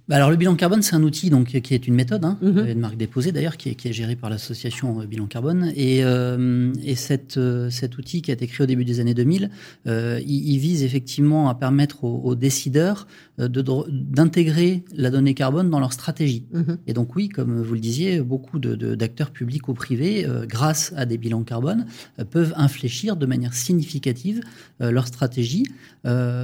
Bah 0.07 0.17
alors 0.17 0.29
le 0.29 0.35
bilan 0.35 0.53
carbone, 0.55 0.83
c'est 0.83 0.95
un 0.95 1.01
outil 1.01 1.31
donc 1.31 1.47
qui 1.47 1.73
est 1.73 1.87
une 1.87 1.95
méthode, 1.95 2.23
hein, 2.25 2.37
mhm. 2.41 2.67
une 2.67 2.79
marque 2.79 2.97
déposée 2.97 3.31
d'ailleurs, 3.31 3.57
qui 3.57 3.69
est, 3.69 3.75
qui 3.75 3.87
est 3.87 3.93
gérée 3.93 4.15
par 4.15 4.29
l'association 4.29 5.01
euh, 5.01 5.05
Bilan 5.07 5.25
Carbone. 5.25 5.71
Et, 5.75 6.03
euh, 6.03 6.71
et 6.83 6.93
cette, 6.93 7.37
euh, 7.37 7.71
cet 7.71 7.97
outil 7.97 8.21
qui 8.21 8.29
a 8.29 8.35
été 8.35 8.45
créé 8.45 8.65
au 8.65 8.67
début 8.67 8.85
des 8.85 8.99
années 8.99 9.15
2000, 9.15 9.49
euh, 9.87 10.19
il, 10.23 10.51
il, 10.51 10.59
vise 10.59 10.83
effectivement 10.83 11.49
à 11.49 11.55
permettre 11.55 12.03
aux, 12.03 12.21
aux 12.23 12.35
décideurs 12.35 13.07
euh, 13.34 13.34
d'intégrer 13.37 14.83
la 14.95 15.11
donnée 15.11 15.33
carbone 15.33 15.69
dans 15.69 15.79
leur 15.79 15.93
stratégie. 15.93 16.45
Mhm. 16.53 16.77
Et 16.87 16.93
donc 16.93 17.15
oui, 17.15 17.29
comme 17.29 17.61
vous 17.61 17.73
le 17.73 17.79
disiez, 17.79 18.21
beaucoup 18.21 18.59
d'acteurs 18.59 19.27
de, 19.27 19.33
publics 19.33 19.67
ou 19.67 19.73
privés, 19.73 20.25
grâce 20.47 20.93
à 20.95 21.05
des 21.05 21.17
bilans 21.17 21.43
carbone, 21.43 21.85
peuvent 22.29 22.53
infléchir 22.55 23.17
de 23.17 23.25
manière 23.25 23.53
significative 23.53 24.41
leur 24.79 25.07
stratégie, 25.07 25.65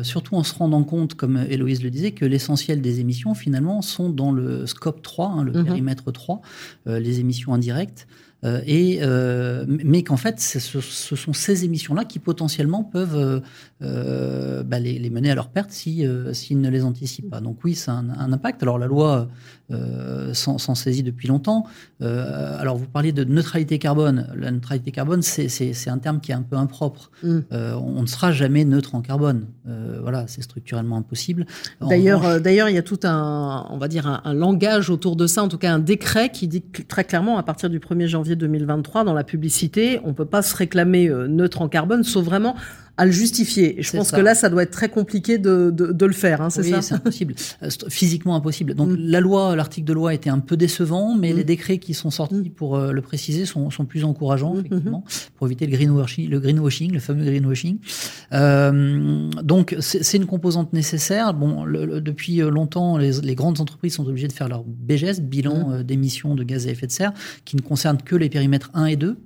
surtout 0.03 0.35
en 0.35 0.43
se 0.43 0.53
rendant 0.53 0.83
compte, 0.83 1.15
comme 1.15 1.37
Héloïse 1.49 1.81
le 1.83 1.89
disait, 1.89 2.11
que 2.11 2.25
l'essentiel 2.25 2.81
des 2.81 2.99
émissions 2.99 3.33
finalement 3.33 3.81
sont 3.81 4.09
dans 4.09 4.31
le 4.31 4.65
scope 4.65 5.01
3, 5.01 5.27
hein, 5.27 5.43
le 5.43 5.51
mhm. 5.51 5.65
périmètre 5.65 6.11
3, 6.11 6.41
euh, 6.87 6.99
les 6.99 7.19
émissions 7.19 7.53
indirectes. 7.53 8.07
Euh, 8.43 8.61
et, 8.65 8.99
euh, 9.01 9.65
mais 9.67 10.03
qu'en 10.03 10.17
fait, 10.17 10.39
ce, 10.39 10.79
sont 10.81 11.33
ces 11.33 11.63
émissions-là 11.65 12.05
qui 12.05 12.19
potentiellement 12.19 12.83
peuvent 12.83 13.41
euh, 13.81 14.63
bah, 14.63 14.79
les, 14.79 15.09
mener 15.09 15.29
à 15.29 15.35
leur 15.35 15.49
perte 15.49 15.71
s'ils 15.71 16.29
si, 16.33 16.55
ne 16.55 16.69
les 16.69 16.83
anticipent 16.83 17.29
pas. 17.29 17.41
Donc 17.41 17.63
oui, 17.63 17.75
c'est 17.75 17.91
un, 17.91 18.09
un, 18.09 18.33
impact. 18.33 18.63
Alors 18.63 18.79
la 18.79 18.87
loi 18.87 19.27
s'en 20.33 20.75
saisit 20.75 21.03
depuis 21.03 21.27
longtemps. 21.27 21.65
alors 22.01 22.77
vous 22.77 22.85
parliez 22.85 23.11
de 23.11 23.23
neutralité 23.23 23.79
carbone. 23.79 24.27
La 24.35 24.51
neutralité 24.51 24.91
carbone, 24.91 25.21
c'est 25.21 25.89
un 25.89 25.97
terme 25.97 26.19
qui 26.19 26.31
est 26.31 26.35
un 26.35 26.41
peu 26.41 26.55
impropre. 26.55 27.11
Mm. 27.23 27.39
on 27.51 28.01
ne 28.01 28.07
sera 28.07 28.31
jamais 28.31 28.65
neutre 28.65 28.95
en 28.95 29.01
carbone. 29.01 29.47
voilà, 30.01 30.25
c'est 30.27 30.41
structurellement 30.41 30.97
impossible. 30.97 31.45
D'ailleurs, 31.81 32.41
d'ailleurs, 32.41 32.69
il 32.69 32.75
y 32.75 32.79
a 32.79 32.83
tout 32.83 32.99
un, 33.03 33.67
on 33.69 33.77
va 33.77 33.87
dire, 33.87 34.07
un, 34.07 34.21
un 34.23 34.33
langage 34.33 34.89
autour 34.89 35.15
de 35.15 35.27
ça, 35.27 35.43
en 35.43 35.47
tout 35.47 35.57
cas 35.57 35.73
un 35.73 35.79
décret 35.79 36.29
qui 36.29 36.47
dit 36.47 36.63
très 36.87 37.03
clairement 37.03 37.37
à 37.37 37.43
partir 37.43 37.69
du 37.69 37.79
1er 37.79 38.07
janvier 38.07 38.35
2023 38.35 39.03
dans 39.03 39.13
la 39.13 39.23
publicité, 39.23 39.99
on 40.03 40.13
peut 40.13 40.25
pas 40.25 40.41
se 40.41 40.55
réclamer 40.55 41.07
euh, 41.07 41.27
neutre 41.27 41.61
en 41.61 41.69
carbone, 41.69 42.03
sauf 42.03 42.25
vraiment 42.25 42.55
à 43.01 43.05
le 43.07 43.11
justifier. 43.11 43.77
je 43.79 43.97
pense 43.97 44.11
que 44.11 44.21
là, 44.21 44.35
ça 44.35 44.47
doit 44.47 44.61
être 44.61 44.69
très 44.69 44.87
compliqué 44.87 45.39
de, 45.39 45.71
de, 45.71 45.91
de 45.91 46.05
le 46.05 46.13
faire, 46.13 46.39
hein, 46.39 46.51
c'est 46.51 46.61
oui, 46.61 46.71
c'est 46.81 46.93
impossible, 46.93 47.33
euh, 47.63 47.69
physiquement 47.89 48.35
impossible. 48.35 48.75
Donc 48.75 48.89
mm. 48.89 48.95
la 48.95 49.19
loi, 49.19 49.55
l'article 49.55 49.87
de 49.87 49.93
loi 49.93 50.13
était 50.13 50.29
un 50.29 50.37
peu 50.37 50.55
décevant, 50.55 51.15
mais 51.15 51.33
mm. 51.33 51.35
les 51.37 51.43
décrets 51.43 51.77
qui 51.79 51.95
sont 51.95 52.11
sortis 52.11 52.35
mm. 52.35 52.49
pour 52.51 52.75
euh, 52.75 52.91
le 52.91 53.01
préciser 53.01 53.45
sont, 53.45 53.71
sont, 53.71 53.85
plus 53.85 54.03
encourageants, 54.03 54.55
effectivement, 54.59 55.03
pour 55.35 55.47
éviter 55.47 55.65
le 55.65 55.75
greenwashing, 55.75 56.29
le 56.29 56.39
greenwashing, 56.39 56.91
le 56.91 56.99
fameux 56.99 57.25
greenwashing. 57.25 57.79
Euh, 58.33 59.31
donc 59.41 59.75
c'est 59.79 60.17
une 60.17 60.27
composante 60.27 60.71
nécessaire. 60.71 61.33
Bon, 61.33 61.65
depuis 61.65 62.37
longtemps, 62.37 62.99
les, 62.99 63.19
les, 63.21 63.33
grandes 63.33 63.59
entreprises 63.61 63.95
sont 63.95 64.07
obligées 64.07 64.27
de 64.27 64.33
faire 64.33 64.47
leur 64.47 64.63
BGS, 64.63 65.21
bilan 65.21 65.81
d'émissions 65.81 66.35
de 66.35 66.43
gaz 66.43 66.67
à 66.67 66.69
effet 66.69 66.85
de 66.85 66.91
serre, 66.91 67.13
qui 67.45 67.55
ne 67.55 67.61
concerne 67.61 67.97
que 67.97 68.15
les 68.15 68.29
périmètres 68.29 68.69
1 68.75 68.85
et 68.85 68.95
2 68.95 69.17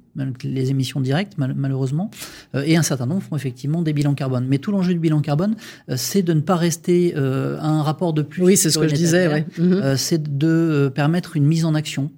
les 0.43 0.71
émissions 0.71 1.01
directes, 1.01 1.33
malheureusement, 1.37 2.09
euh, 2.55 2.63
et 2.65 2.77
un 2.77 2.83
certain 2.83 3.05
nombre 3.05 3.21
font 3.21 3.35
effectivement 3.35 3.81
des 3.81 3.93
bilans 3.93 4.13
carbone. 4.13 4.45
Mais 4.47 4.57
tout 4.57 4.71
l'enjeu 4.71 4.93
du 4.93 4.99
bilan 4.99 5.21
carbone, 5.21 5.55
euh, 5.89 5.95
c'est 5.97 6.21
de 6.21 6.33
ne 6.33 6.41
pas 6.41 6.55
rester 6.55 7.13
euh, 7.15 7.57
à 7.59 7.67
un 7.67 7.81
rapport 7.81 8.13
de 8.13 8.21
plus. 8.21 8.43
Oui, 8.43 8.57
c'est 8.57 8.69
ce 8.69 8.79
que 8.79 8.87
je 8.87 8.95
disais. 8.95 9.27
Ouais. 9.27 9.45
Mhm. 9.57 9.97
c'est 9.97 10.37
de 10.37 10.91
permettre 10.93 11.35
une 11.35 11.45
mise 11.45 11.65
en 11.65 11.75
action. 11.75 12.11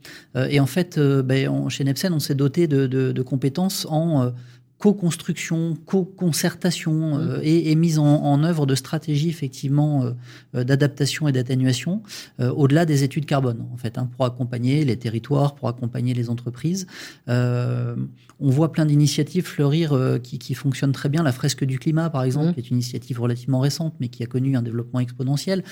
et 0.50 0.60
en 0.60 0.66
fait, 0.66 1.00
ben, 1.00 1.70
chez 1.70 1.84
Nepsen, 1.84 2.14
on 2.14 2.20
s'est 2.20 2.36
doté 2.36 2.68
de, 2.68 2.88
de, 2.88 3.12
de 3.12 3.22
compétences 3.22 3.88
en 3.90 4.32
co-construction, 4.80 5.76
co-concertation 5.86 6.94
mmh. 6.94 7.20
euh, 7.20 7.40
et, 7.42 7.72
et, 7.72 7.76
mise 7.76 7.98
en, 7.98 8.06
en, 8.06 8.44
œuvre 8.44 8.68
de 8.68 8.76
stratégies 8.76 9.30
effectivement 9.30 10.04
euh, 10.04 10.12
euh, 10.56 10.64
d'adaptation 10.64 11.28
et 11.28 11.32
d'atténuation 11.32 12.02
au-delà 12.40 12.86
des 12.86 13.04
études 13.04 13.26
carbone 13.26 13.66
en 13.74 13.78
fait 13.78 13.98
hein, 13.98 14.10
pour 14.16 14.26
accompagner 14.26 14.86
les 14.86 14.98
territoires, 14.98 15.56
pour 15.56 15.68
accompagner 15.68 16.14
les 16.14 16.30
entreprises. 16.30 16.86
on 17.28 18.50
voit 18.50 18.72
plein 18.72 18.86
d'initiatives 18.86 19.46
fleurir 19.46 19.98
qui, 20.22 20.38
qui, 20.38 20.54
fonctionnent 20.54 20.92
très 20.92 21.10
bien. 21.10 21.24
La 21.24 21.32
fresque 21.32 21.64
du 21.64 21.80
climat 21.80 22.10
par 22.10 22.24
exemple, 22.24 22.50
mmh. 22.50 22.54
qui 22.54 22.60
est 22.60 22.70
une 22.70 22.78
initiative 22.78 23.20
relativement 23.20 23.60
récente 23.60 23.96
mais 24.00 24.10
qui 24.10 24.24
a 24.24 24.28
connu 24.28 24.56
un 24.56 24.62
développement 24.62 25.00
exponentiel 25.00 25.64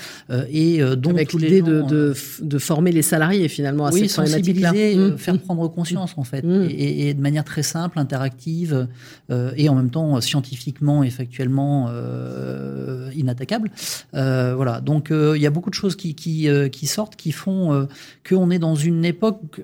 et 0.49 0.80
dont 0.97 1.12
avec 1.12 1.34
l'idée 1.34 1.62
de, 1.62 1.82
de, 1.82 2.16
de, 2.41 2.58
former 2.58 2.91
les 2.91 3.03
salariés 3.03 3.47
finalement 3.47 3.86
à 3.86 3.91
oui, 3.91 4.01
cette 4.01 4.28
sensibiliser, 4.28 4.95
mmh. 4.95 5.18
faire 5.18 5.39
prendre 5.39 5.68
conscience 5.68 6.14
en 6.18 6.24
fait 6.24 6.43
et, 6.43 7.10
et, 7.10 7.14
de 7.14 7.22
manière 7.22 7.43
très 7.43 7.64
simple, 7.64 7.99
interactive. 7.99 8.88
Euh, 9.31 9.51
et 9.57 9.69
en 9.69 9.75
même 9.75 9.89
temps 9.89 10.21
scientifiquement 10.21 11.03
et 11.03 11.09
factuellement 11.09 11.87
euh, 11.89 13.09
inattaquable. 13.15 13.71
Euh, 14.13 14.53
voilà, 14.55 14.81
donc 14.81 15.11
il 15.11 15.41
y 15.41 15.47
a 15.47 15.49
beaucoup 15.49 15.69
de 15.69 15.75
choses 15.75 15.95
qui, 15.95 16.15
qui, 16.15 16.47
qui 16.71 16.87
sortent, 16.87 17.15
qui 17.15 17.31
font 17.31 17.87
qu'on 18.27 18.51
est 18.51 18.59
dans 18.59 18.75
une 18.75 19.05
époque 19.05 19.61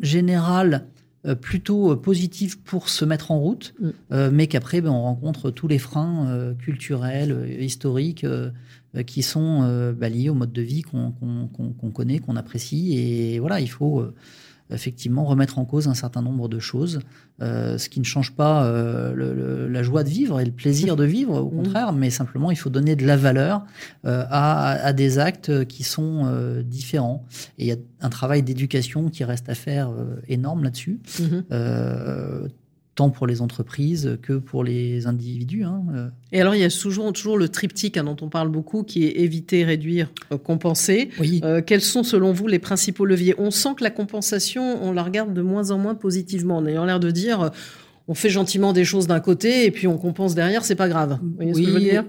générale 0.00 0.86
plutôt 1.40 1.96
positive 1.96 2.60
pour 2.60 2.90
se 2.90 3.04
mettre 3.04 3.30
en 3.30 3.38
route, 3.38 3.74
mm. 3.80 4.28
mais 4.30 4.46
qu'après 4.46 4.80
ben, 4.80 4.90
on 4.90 5.02
rencontre 5.02 5.50
tous 5.50 5.68
les 5.68 5.78
freins 5.78 6.54
culturels, 6.58 7.56
historiques 7.60 8.26
qui 9.06 9.22
sont 9.22 9.94
bah, 9.98 10.08
liés 10.08 10.28
au 10.28 10.34
mode 10.34 10.52
de 10.52 10.62
vie 10.62 10.82
qu'on 10.82 11.12
connaît, 11.94 12.18
qu'on 12.18 12.36
apprécie, 12.36 12.98
et 12.98 13.38
voilà, 13.38 13.60
il 13.60 13.70
faut 13.70 14.04
effectivement 14.70 15.24
remettre 15.24 15.58
en 15.58 15.64
cause 15.64 15.88
un 15.88 15.94
certain 15.94 16.22
nombre 16.22 16.48
de 16.48 16.58
choses, 16.58 17.00
euh, 17.42 17.78
ce 17.78 17.88
qui 17.88 18.00
ne 18.00 18.04
change 18.04 18.32
pas 18.32 18.64
euh, 18.64 19.12
le, 19.14 19.68
la 19.68 19.82
joie 19.82 20.04
de 20.04 20.08
vivre 20.08 20.40
et 20.40 20.44
le 20.44 20.52
plaisir 20.52 20.96
de 20.96 21.04
vivre, 21.04 21.42
au 21.42 21.50
mmh. 21.50 21.56
contraire, 21.56 21.92
mais 21.92 22.10
simplement 22.10 22.50
il 22.50 22.56
faut 22.56 22.70
donner 22.70 22.96
de 22.96 23.06
la 23.06 23.16
valeur 23.16 23.64
euh, 24.04 24.24
à, 24.30 24.70
à, 24.70 24.92
des 24.92 25.18
actes 25.18 25.66
qui 25.66 25.82
sont 25.82 26.62
différents. 26.64 27.24
Et 27.58 27.64
il 27.64 27.68
y 27.68 27.72
a 27.72 27.76
un 28.00 28.10
travail 28.10 28.42
d'éducation 28.42 29.10
qui 29.10 29.24
reste 29.24 29.48
à 29.48 29.54
faire 29.54 29.90
énorme 30.28 30.64
là-dessus. 30.64 31.00
Mmh 31.20 32.48
tant 32.94 33.10
pour 33.10 33.26
les 33.26 33.42
entreprises 33.42 34.18
que 34.22 34.34
pour 34.34 34.64
les 34.64 35.06
individus. 35.06 35.64
Hein. 35.64 35.82
Et 36.32 36.40
alors, 36.40 36.54
il 36.54 36.60
y 36.60 36.64
a 36.64 36.70
toujours, 36.70 37.12
toujours 37.12 37.36
le 37.36 37.48
triptyque 37.48 37.96
hein, 37.96 38.04
dont 38.04 38.16
on 38.20 38.28
parle 38.28 38.48
beaucoup, 38.48 38.82
qui 38.82 39.04
est 39.04 39.20
éviter, 39.20 39.64
réduire, 39.64 40.10
compenser. 40.44 41.10
Oui. 41.18 41.42
quels 41.66 41.80
sont, 41.80 42.02
selon 42.02 42.32
vous, 42.32 42.46
les 42.46 42.58
principaux 42.58 43.04
leviers? 43.04 43.34
On 43.38 43.50
sent 43.50 43.70
que 43.78 43.84
la 43.84 43.90
compensation, 43.90 44.82
on 44.82 44.92
la 44.92 45.02
regarde 45.02 45.34
de 45.34 45.42
moins 45.42 45.70
en 45.70 45.78
moins 45.78 45.94
positivement, 45.94 46.58
en 46.58 46.66
ayant 46.66 46.84
l'air 46.84 47.00
de 47.00 47.10
dire 47.10 47.50
on 48.06 48.14
fait 48.14 48.28
gentiment 48.28 48.72
des 48.72 48.84
choses 48.84 49.06
d'un 49.06 49.20
côté 49.20 49.64
et 49.64 49.70
puis 49.70 49.86
on 49.86 49.96
compense 49.96 50.34
derrière, 50.34 50.64
c'est 50.64 50.74
pas 50.74 50.88
grave. 50.88 51.18
oui, 51.38 51.52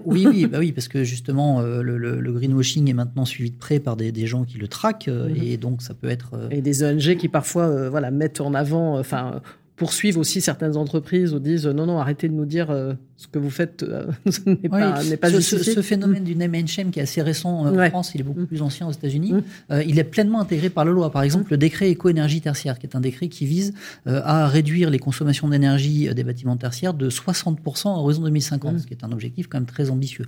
oui, 0.04 0.26
oui, 0.26 0.46
bah 0.46 0.58
oui, 0.58 0.72
parce 0.72 0.88
que 0.88 1.04
justement, 1.04 1.60
euh, 1.60 1.80
le, 1.82 2.32
greenwashing 2.32 2.90
est 2.90 2.94
maintenant 2.94 3.24
suivi 3.24 3.50
de 3.50 3.56
près 3.56 3.80
par 3.80 3.96
des, 3.96 4.26
gens 4.26 4.44
qui 4.44 4.58
le 4.58 4.68
traquent 4.68 5.08
euh, 5.08 5.28
mhm. 5.28 5.36
et 5.42 5.56
donc 5.56 5.82
ça 5.82 5.94
peut 5.94 6.08
être. 6.08 6.34
Euh, 6.34 6.48
et 6.50 6.60
des 6.60 6.82
ONG 6.82 7.16
qui 7.16 7.28
parfois 7.28 7.88
voilà, 7.88 8.10
mettent 8.10 8.40
en 8.40 8.52
avant, 8.54 8.98
enfin, 8.98 9.40
poursuivent 9.76 10.18
aussi 10.18 10.40
certaines 10.40 10.76
entreprises 10.76 11.34
ou 11.34 11.38
disent 11.38 11.66
non, 11.66 11.86
non, 11.86 11.98
arrêtez 11.98 12.28
de 12.28 12.34
nous 12.34 12.46
dire 12.46 12.70
ce 13.16 13.28
que 13.28 13.38
vous 13.38 13.50
faites 13.50 13.82
euh, 13.82 14.06
n'est 14.46 14.68
pas, 14.68 15.00
pas 15.20 15.30
ce, 15.30 15.40
ce, 15.40 15.80
phénomène 15.80 16.24
du 16.24 16.36
name 16.36 16.54
and 16.54 16.66
shame 16.66 16.90
qui 16.90 16.98
est 16.98 17.02
assez 17.02 17.22
récent 17.22 17.66
euh, 17.66 17.86
en 17.86 17.88
France, 17.88 18.12
il 18.14 18.20
est 18.20 18.24
beaucoup 18.24 18.40
mm. 18.40 18.46
plus 18.46 18.60
ancien 18.60 18.86
aux 18.86 18.92
États-Unis, 18.92 19.32
mm. 19.32 19.42
euh, 19.70 19.82
il 19.84 19.98
est 19.98 20.04
pleinement 20.04 20.40
intégré 20.40 20.68
par 20.68 20.84
la 20.84 20.92
loi. 20.92 21.10
Par 21.10 21.22
exemple, 21.22 21.46
mm. 21.46 21.50
le 21.52 21.56
décret 21.56 21.90
éco-énergie 21.90 22.42
tertiaire, 22.42 22.78
qui 22.78 22.86
est 22.86 22.94
un 22.94 23.00
décret 23.00 23.28
qui 23.28 23.46
vise 23.46 23.72
à 24.06 24.46
réduire 24.46 24.90
les 24.90 24.98
consommations 24.98 25.48
d'énergie 25.48 26.12
des 26.14 26.24
bâtiments 26.24 26.56
tertiaires 26.56 26.94
de 26.94 27.08
60% 27.08 27.88
à 27.88 27.90
horizon 27.98 28.22
2050, 28.22 28.80
ce 28.80 28.86
qui 28.86 28.94
est 28.94 29.04
un 29.04 29.12
objectif 29.12 29.46
quand 29.48 29.58
même 29.58 29.66
très 29.66 29.90
ambitieux. 29.90 30.26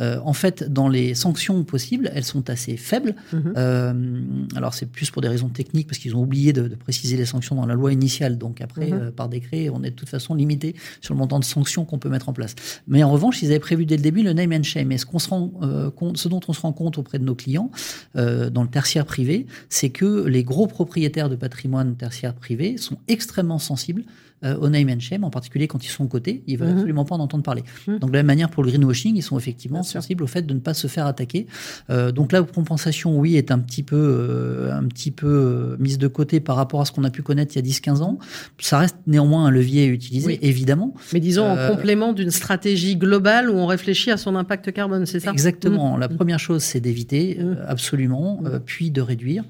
en 0.00 0.32
fait, 0.32 0.72
dans 0.72 0.88
les 0.88 1.14
sanctions 1.14 1.62
possibles, 1.64 2.10
elles 2.14 2.24
sont 2.24 2.50
assez 2.50 2.76
faibles. 2.76 3.14
Mm-hmm. 3.32 4.56
alors 4.56 4.74
c'est 4.74 4.86
plus 4.86 5.10
pour 5.10 5.22
des 5.22 5.28
raisons 5.28 5.48
techniques, 5.48 5.86
parce 5.86 5.98
qu'ils 5.98 6.16
ont 6.16 6.22
oublié 6.22 6.52
de, 6.52 6.68
préciser 6.68 7.16
les 7.16 7.26
sanctions 7.26 7.54
dans 7.54 7.66
la 7.66 7.74
loi 7.74 7.92
initiale. 7.92 8.38
Donc 8.38 8.60
après, 8.60 8.90
mm-hmm. 8.90 9.10
par 9.12 9.28
décret, 9.28 9.68
on 9.70 9.82
est 9.82 9.90
de 9.90 9.96
toute 9.96 10.08
façon 10.08 10.34
limité 10.34 10.74
sur 11.00 11.14
le 11.14 11.18
montant 11.18 11.38
de 11.38 11.44
sanctions 11.44 11.84
qu'on 11.84 11.98
peut 11.98 12.08
mettre 12.08 12.23
place. 12.32 12.54
Mais 12.86 13.02
en 13.02 13.10
revanche, 13.10 13.42
ils 13.42 13.46
avaient 13.46 13.58
prévu 13.58 13.86
dès 13.86 13.96
le 13.96 14.02
début 14.02 14.22
le 14.22 14.32
name 14.32 14.52
and 14.52 14.62
shame. 14.62 14.92
Et 14.92 14.98
ce, 14.98 15.06
qu'on 15.06 15.18
se 15.18 15.28
rend, 15.28 15.52
euh, 15.62 15.90
compte, 15.90 16.16
ce 16.16 16.28
dont 16.28 16.40
on 16.48 16.52
se 16.52 16.60
rend 16.60 16.72
compte 16.72 16.98
auprès 16.98 17.18
de 17.18 17.24
nos 17.24 17.34
clients 17.34 17.70
euh, 18.16 18.50
dans 18.50 18.62
le 18.62 18.68
tertiaire 18.68 19.06
privé, 19.06 19.46
c'est 19.68 19.90
que 19.90 20.24
les 20.26 20.44
gros 20.44 20.66
propriétaires 20.66 21.28
de 21.28 21.36
patrimoine 21.36 21.96
tertiaire 21.96 22.34
privé 22.34 22.76
sont 22.76 22.98
extrêmement 23.08 23.58
sensibles 23.58 24.04
euh, 24.44 24.56
au 24.56 24.68
name 24.68 24.88
and 24.90 25.00
shame, 25.00 25.24
en 25.24 25.30
particulier 25.30 25.68
quand 25.68 25.84
ils 25.84 25.88
sont 25.88 26.06
côté, 26.06 26.42
ils 26.46 26.58
veulent 26.58 26.68
mhm. 26.68 26.74
absolument 26.74 27.04
pas 27.04 27.14
en 27.14 27.20
entendre 27.20 27.42
parler. 27.42 27.64
Mhm. 27.86 27.98
Donc 27.98 28.10
de 28.10 28.14
la 28.14 28.20
même 28.20 28.26
manière 28.26 28.50
pour 28.50 28.62
le 28.62 28.70
greenwashing, 28.70 29.16
ils 29.16 29.22
sont 29.22 29.38
effectivement 29.38 29.82
sensibles 29.82 30.22
au 30.22 30.26
fait 30.26 30.42
de 30.42 30.54
ne 30.54 30.60
pas 30.60 30.74
se 30.74 30.86
faire 30.86 31.06
attaquer. 31.06 31.46
Euh, 31.90 32.12
donc 32.12 32.32
la 32.32 32.42
compensation, 32.42 33.18
oui, 33.18 33.36
est 33.36 33.50
un 33.50 33.58
petit 33.58 33.82
peu, 33.82 33.96
euh, 33.96 34.72
un 34.72 34.84
petit 34.84 35.10
peu 35.10 35.76
mise 35.78 35.98
de 35.98 36.08
côté 36.08 36.40
par 36.40 36.56
rapport 36.56 36.80
à 36.80 36.84
ce 36.84 36.92
qu'on 36.92 37.04
a 37.04 37.10
pu 37.10 37.22
connaître 37.22 37.56
il 37.56 37.64
y 37.66 37.68
a 37.68 37.72
10-15 37.72 38.02
ans. 38.02 38.18
Ça 38.58 38.78
reste 38.78 38.96
néanmoins 39.06 39.46
un 39.46 39.50
levier 39.50 39.84
à 39.84 39.86
utiliser, 39.86 40.38
évidemment. 40.46 40.94
Mais 41.12 41.20
disons 41.20 41.46
en 41.46 41.68
complément 41.68 42.12
d'une 42.12 42.30
stratégie 42.30 42.96
globale 42.96 43.50
où 43.50 43.54
on 43.54 43.66
réfléchit 43.66 44.10
à 44.10 44.16
son 44.16 44.36
impact 44.36 44.72
carbone, 44.72 45.06
c'est 45.06 45.20
ça? 45.20 45.32
Exactement. 45.32 45.94
Mhm. 45.94 46.00
La 46.00 46.08
première 46.08 46.38
chose, 46.38 46.62
c'est 46.62 46.80
d'éviter, 46.80 47.38
absolument, 47.66 48.42
puis 48.64 48.90
de 48.90 49.00
réduire. 49.00 49.44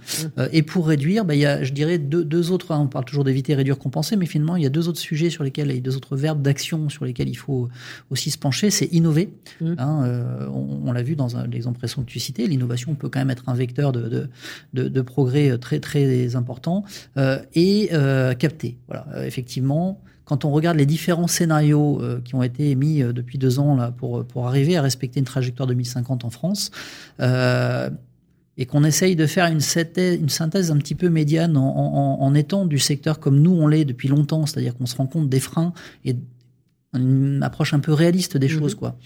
et 0.53 0.63
pour 0.63 0.87
réduire, 0.87 1.25
bah, 1.25 1.35
il 1.35 1.41
y 1.41 1.47
a, 1.47 1.63
je 1.63 1.73
dirais, 1.73 1.99
deux, 1.99 2.25
deux 2.25 2.51
autres. 2.51 2.73
Hein, 2.73 2.81
on 2.83 2.87
parle 2.87 3.05
toujours 3.05 3.25
d'éviter, 3.25 3.55
réduire, 3.55 3.79
compenser, 3.79 4.17
mais 4.17 4.27
finalement, 4.27 4.57
il 4.57 4.63
y 4.63 4.67
a 4.67 4.71
deux 4.71 4.84
autres 4.89 4.99
sujets 4.99 5.31
sur 5.31 5.45
lesquels, 5.45 5.71
et 5.71 5.81
deux 5.81 5.97
autres 5.97 6.17
verbes 6.17 6.43
d'action 6.43 6.89
sur 6.89 7.05
lesquels 7.05 7.29
il 7.29 7.37
faut 7.37 7.69
aussi 8.11 8.31
se 8.31 8.39
pencher, 8.39 8.71
c'est 8.71 8.87
innover. 8.87 9.31
Mmh. 9.61 9.75
Hein, 9.79 10.05
euh, 10.05 10.49
on, 10.49 10.93
l'a 10.93 11.03
vu 11.03 11.17
dans 11.17 11.29
l'exemple 11.51 11.79
précédent 11.79 12.03
que 12.03 12.11
tu 12.11 12.21
citais, 12.21 12.47
l'innovation 12.47 12.95
peut 12.95 13.09
quand 13.09 13.19
même 13.19 13.31
être 13.31 13.49
un 13.49 13.55
vecteur 13.55 13.93
de, 13.93 14.29
de, 14.73 15.01
progrès 15.03 15.59
très 15.59 15.81
très 15.81 16.37
important 16.37 16.85
euh, 17.17 17.39
et 17.55 17.91
euh, 17.93 18.35
capter. 18.35 18.77
Voilà, 18.89 19.07
effectivement 19.27 20.01
quand 20.25 20.47
on 20.47 20.53
regarde 20.53 20.79
les 20.79 20.87
différents 20.87 21.27
scénarios 21.27 22.01
qui 22.25 22.35
ont 22.35 22.43
été 22.43 22.71
émis 22.71 23.03
depuis 23.03 23.37
deux 23.37 23.59
ans 23.59 23.77
là, 23.77 23.91
pour, 23.91 24.25
pour 24.25 24.47
arriver 24.47 24.75
à 24.79 24.81
respecter 24.81 25.21
une 25.21 25.27
trajectoire 25.27 25.67
2050 25.67 26.25
en 26.25 26.31
France, 26.31 26.71
et 28.57 28.67
qu'on 28.67 28.85
essaye 28.85 29.17
de 29.17 29.27
faire 29.27 29.47
une 29.47 29.61
synthèse, 29.61 30.19
une 30.21 30.29
synthèse 30.29 30.71
un 30.71 30.79
petit 30.79 30.95
peu 30.95 31.09
médiane 31.09 31.57
en, 31.57 32.21
en, 32.21 32.35
étant 32.35 32.67
du 32.67 32.79
secteur 32.79 33.19
comme 33.19 33.41
nous 33.41 33.51
on 33.53 33.67
l'est 33.67 33.85
depuis 33.85 34.09
longtemps, 34.09 34.47
c'est-à-dire 34.47 34.77
qu'on 34.77 34.87
se 34.87 34.97
rend 34.97 35.07
compte 35.07 35.29
des 35.29 35.41
freins 35.41 35.73
et 36.05 36.17
une 36.95 37.43
approche 37.43 37.75
un 37.75 37.81
peu 37.81 37.93
réaliste 37.93 38.37
des 38.37 38.47
mmh 38.47 38.51
choses, 38.51 38.75
quoi. 38.75 38.97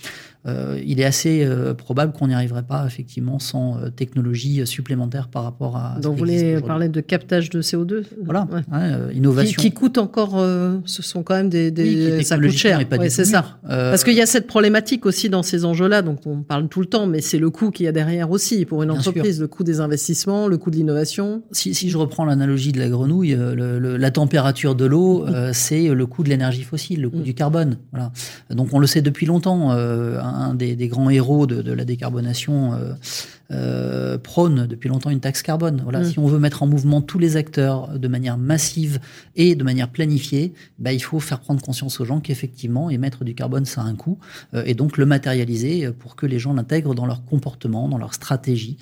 Euh, 0.47 0.81
il 0.87 1.01
est 1.01 1.05
assez 1.05 1.45
euh, 1.45 1.75
probable 1.75 2.13
qu'on 2.13 2.29
n'y 2.29 2.35
arriverait 2.35 2.63
pas 2.63 2.87
effectivement 2.87 3.41
sans 3.41 3.77
euh, 3.77 3.91
technologie 3.91 4.65
supplémentaire 4.67 5.29
par 5.29 5.43
rapport 5.43 5.77
à. 5.77 5.99
Donc 6.01 6.13
vous 6.13 6.19
voulez 6.19 6.61
parler 6.61 6.89
de 6.89 7.01
captage 7.01 7.51
de 7.51 7.61
CO2 7.61 8.05
Voilà, 8.25 8.47
innovation. 9.13 9.61
Qui, 9.61 9.73
coûte 9.73 9.99
encore, 9.99 10.41
ce 10.85 11.03
sont 11.03 11.23
quand 11.23 11.35
même 11.35 11.49
des, 11.49 11.71
des 11.71 12.23
ça 12.23 12.39
coûte 12.39 12.51
cher. 12.51 12.81
c'est 13.09 13.25
ça. 13.25 13.59
Parce 13.65 14.05
qu'il 14.05 14.15
y 14.15 14.21
a 14.21 14.27
cette 14.27 14.47
problématique 14.47 15.07
aussi 15.07 15.29
dans 15.29 15.43
ces 15.43 15.65
enjeux-là, 15.65 16.03
donc 16.03 16.21
on 16.27 16.43
parle 16.43 16.69
tout 16.69 16.81
le 16.81 16.87
temps, 16.87 17.07
mais 17.07 17.21
c'est 17.21 17.39
le 17.39 17.51
coût 17.51 17.71
qu'il 17.71 17.87
y 17.87 17.89
a 17.89 17.93
derrière 17.93 18.31
aussi 18.31 18.65
pour 18.65 18.83
une 18.83 18.91
entreprise, 18.91 19.41
le 19.41 19.49
coût 19.49 19.65
des 19.65 19.81
investissements, 19.81 20.47
le 20.47 20.57
coût 20.57 20.71
de 20.71 20.77
l'innovation. 20.77 21.43
Si, 21.53 21.75
si, 21.75 21.91
je 21.91 21.99
reprends 21.99 22.25
l'analogie 22.25 22.73
de 22.73 22.79
la 22.79 22.89
grenouille, 22.89 23.37
la 23.37 24.11
température 24.11 24.75
de 24.75 24.85
l'eau, 24.85 25.27
c'est 25.53 25.89
le 25.89 26.07
coût 26.07 26.23
de 26.23 26.29
l'énergie 26.29 26.63
fossile, 26.63 27.03
le 27.03 27.11
coût 27.11 27.19
mm. 27.19 27.23
du 27.23 27.35
carbone. 27.35 27.79
Voilà. 27.93 28.13
Donc 28.51 28.69
on 28.73 28.79
le 28.79 28.87
sait 28.87 29.03
depuis 29.03 29.27
longtemps 29.27 29.71
un 30.29 30.55
des, 30.55 30.89
grands 30.89 31.11
héros 31.11 31.47
de, 31.47 31.73
la 31.73 31.85
décarbonation, 31.85 32.75
euh, 32.75 32.93
euh, 33.51 34.19
prône 34.19 34.67
depuis 34.67 34.89
longtemps 34.89 35.11
une 35.11 35.21
taxe 35.21 35.43
carbone. 35.43 35.81
Voilà, 35.83 36.01
mm. 36.01 36.05
si 36.05 36.19
on 36.19 36.27
veut 36.27 36.39
mettre 36.39 36.63
en 36.63 36.67
mouvement 36.67 37.01
tous 37.01 37.19
les 37.19 37.37
acteurs 37.37 37.99
de 37.99 38.09
manière 38.09 38.39
massive 38.39 39.01
et 39.37 39.55
de 39.55 39.65
manière 39.65 39.89
planifiée, 39.89 40.53
bah, 40.79 40.93
il 40.93 41.01
faut 41.01 41.21
faire 41.21 41.41
prendre 41.41 41.63
conscience 41.63 42.01
aux 42.01 42.05
gens 42.05 42.21
qu'effectivement 42.21 42.91
émettre 42.91 43.25
du 43.25 43.35
carbone 43.35 43.65
ça 43.65 43.83
a 43.83 43.85
un 43.85 43.95
coût 43.95 44.19
euh, 44.55 44.63
et 44.67 44.75
donc 44.75 44.99
le 44.99 45.07
matérialiser 45.07 45.91
pour 45.93 46.17
que 46.17 46.27
les 46.27 46.39
gens 46.39 46.53
l'intègrent 46.53 46.95
dans 46.95 47.07
leur 47.07 47.25
comportement, 47.25 47.89
dans 47.89 47.99
leur 47.99 48.15
stratégie 48.15 48.77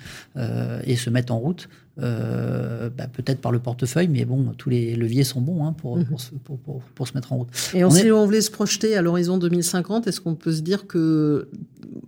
et 0.85 0.95
se 0.95 1.09
mettent 1.09 1.31
en 1.31 1.39
route 1.39 1.69
euh, 1.99 2.89
bah, 2.95 3.07
peut-être 3.07 3.41
par 3.41 3.51
le 3.51 3.59
portefeuille, 3.59 4.07
mais 4.07 4.23
bon, 4.23 4.53
tous 4.57 4.69
les 4.69 4.95
leviers 4.95 5.23
sont 5.23 5.41
bons 5.41 5.65
hein, 5.65 5.73
pour, 5.73 5.97
mhm. 5.97 6.05
pour, 6.43 6.57
pour, 6.59 6.81
pour, 6.81 7.07
se 7.07 7.13
mettre 7.15 7.33
en 7.33 7.37
route. 7.37 7.49
Et 7.73 7.83
on 7.83 7.89
si 7.89 8.11
on 8.11 8.25
voulait 8.25 8.41
se 8.41 8.51
projeter 8.51 8.95
à 8.95 9.01
l'horizon 9.01 9.37
2050, 9.37 10.05
est-ce 10.05 10.21
qu'on 10.21 10.35
peut 10.35 10.51
se 10.51 10.61
dire 10.61 10.85
que 10.85 11.49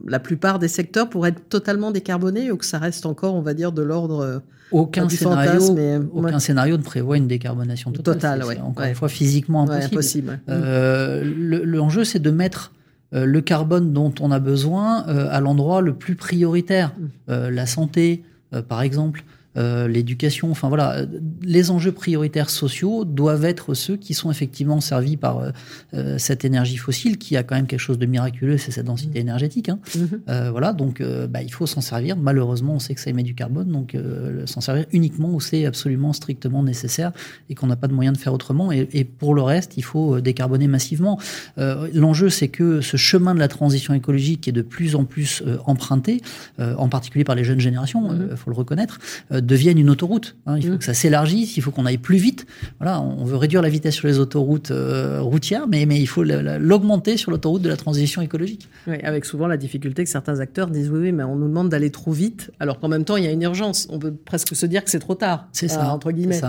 la 0.05 0.19
plupart 0.19 0.59
des 0.59 0.67
secteurs 0.67 1.09
pourraient 1.09 1.29
être 1.29 1.49
totalement 1.49 1.91
décarbonés 1.91 2.51
ou 2.51 2.57
que 2.57 2.65
ça 2.65 2.77
reste 2.77 3.05
encore, 3.05 3.35
on 3.35 3.41
va 3.41 3.53
dire, 3.53 3.71
de 3.71 3.81
l'ordre 3.81 4.19
euh, 4.19 4.39
aucun 4.71 5.09
scénario, 5.09 5.75
aucun 6.13 6.39
scénario 6.39 6.77
ne 6.77 6.83
prévoit 6.83 7.17
une 7.17 7.27
décarbonation 7.27 7.91
totale. 7.91 8.41
Total, 8.41 8.61
encore 8.61 8.85
une 8.85 8.95
fois, 8.95 9.09
physiquement 9.09 9.69
impossible. 9.69 10.39
Euh, 10.49 11.63
L'enjeu, 11.65 12.03
c'est 12.03 12.19
de 12.19 12.29
mettre 12.29 12.71
euh, 13.15 13.25
le 13.25 13.41
carbone 13.41 13.91
dont 13.93 14.13
on 14.19 14.29
a 14.29 14.39
besoin 14.39 14.99
à 15.01 15.39
l'endroit 15.39 15.81
le 15.81 15.95
plus 15.95 16.15
prioritaire. 16.15 16.93
Mm. 17.27 17.49
la 17.49 17.65
santé, 17.65 18.23
par 18.67 18.81
exemple, 18.81 19.23
euh, 19.57 19.87
l'éducation, 19.87 20.51
enfin 20.51 20.69
voilà, 20.69 21.05
les 21.41 21.71
enjeux 21.71 21.91
prioritaires 21.91 22.49
sociaux 22.49 23.03
doivent 23.03 23.45
être 23.45 23.73
ceux 23.73 23.97
qui 23.97 24.13
sont 24.13 24.29
effectivement 24.29 24.79
servis 24.79 25.17
par 25.17 25.39
euh, 25.39 25.49
euh, 25.95 26.17
cette 26.19 26.45
énergie 26.45 26.77
fossile 26.77 27.17
qui 27.17 27.35
a 27.35 27.41
quand 27.41 27.55
même 27.55 27.65
quelque 27.65 27.79
chose 27.79 27.97
de 27.97 28.05
miraculeux, 28.05 28.57
c'est 28.57 28.71
cette 28.71 28.85
densité 28.85 29.19
mmh. 29.19 29.21
énergétique. 29.21 29.69
Hein. 29.69 29.79
Mmh. 29.95 30.49
voilà, 30.51 30.73
donc 30.73 31.01
bah, 31.29 31.41
il 31.41 31.51
faut 31.51 31.65
s'en 31.65 31.81
servir. 31.81 32.15
Malheureusement, 32.15 32.75
on 32.75 32.79
sait 32.79 32.93
que 32.93 33.01
ça 33.01 33.09
émet 33.09 33.23
du 33.23 33.33
carbone, 33.33 33.71
donc 33.71 33.97
s'en 34.45 34.61
servir 34.61 34.85
uniquement 34.91 35.33
où 35.33 35.39
c'est 35.39 35.65
absolument 35.65 36.13
strictement 36.13 36.63
nécessaire 36.63 37.11
et 37.49 37.55
qu'on 37.55 37.67
n'a 37.67 37.75
pas 37.75 37.87
de 37.87 37.93
moyen 37.93 38.11
de 38.11 38.17
faire 38.17 38.33
autrement. 38.33 38.71
Et, 38.71 38.87
et, 38.93 39.03
pour 39.03 39.33
le 39.33 39.41
reste, 39.41 39.77
il 39.77 39.83
faut 39.83 40.21
décarboner 40.21 40.67
massivement. 40.67 41.19
L'enjeu, 41.57 42.29
c'est 42.29 42.47
que 42.47 42.81
ce 42.81 42.97
chemin 42.97 43.33
de 43.33 43.39
la 43.39 43.47
transition 43.47 43.93
écologique 43.93 44.47
est 44.47 44.51
de 44.51 44.61
plus 44.61 44.95
en 44.95 45.05
plus 45.05 45.43
emprunté, 45.65 46.21
en 46.59 46.89
particulier 46.89 47.23
par 47.23 47.35
les 47.35 47.43
jeunes 47.43 47.59
générations, 47.59 48.13
il 48.13 48.19
mmh. 48.19 48.37
faut 48.37 48.49
le 48.49 48.55
reconnaître 48.55 48.99
devienne 49.41 49.77
une 49.77 49.89
autoroute. 49.89 50.35
Hein. 50.45 50.57
Il 50.57 50.65
faut 50.65 50.73
mmh. 50.73 50.77
que 50.79 50.83
ça 50.83 50.93
s'élargisse, 50.93 51.57
il 51.57 51.61
faut 51.61 51.71
qu'on 51.71 51.85
aille 51.85 51.97
plus 51.97 52.17
vite. 52.17 52.45
Voilà, 52.79 53.01
on 53.01 53.23
veut 53.23 53.37
réduire 53.37 53.61
la 53.61 53.69
vitesse 53.69 53.95
sur 53.95 54.07
les 54.07 54.19
autoroutes 54.19 54.71
euh, 54.71 55.21
routières, 55.21 55.67
mais, 55.67 55.85
mais 55.85 55.99
il 55.99 56.07
faut 56.07 56.23
l'augmenter 56.23 57.17
sur 57.17 57.31
l'autoroute 57.31 57.61
de 57.61 57.69
la 57.69 57.77
transition 57.77 58.21
écologique. 58.21 58.67
Oui, 58.87 58.95
avec 59.03 59.25
souvent 59.25 59.47
la 59.47 59.57
difficulté 59.57 60.03
que 60.03 60.09
certains 60.09 60.39
acteurs 60.39 60.69
disent 60.69 60.89
oui, 60.89 60.99
oui, 60.99 61.11
mais 61.11 61.23
on 61.23 61.35
nous 61.35 61.47
demande 61.47 61.69
d'aller 61.69 61.89
trop 61.89 62.11
vite, 62.11 62.51
alors 62.59 62.79
qu'en 62.79 62.87
même 62.87 63.05
temps, 63.05 63.17
il 63.17 63.23
y 63.23 63.27
a 63.27 63.31
une 63.31 63.41
urgence. 63.41 63.87
On 63.89 63.99
peut 63.99 64.13
presque 64.13 64.55
se 64.55 64.65
dire 64.65 64.83
que 64.83 64.89
c'est 64.89 64.99
trop 64.99 65.15
tard. 65.15 65.47
C'est 65.51 65.67
ça, 65.67 65.93
entre 65.93 66.11
guillemets. 66.11 66.41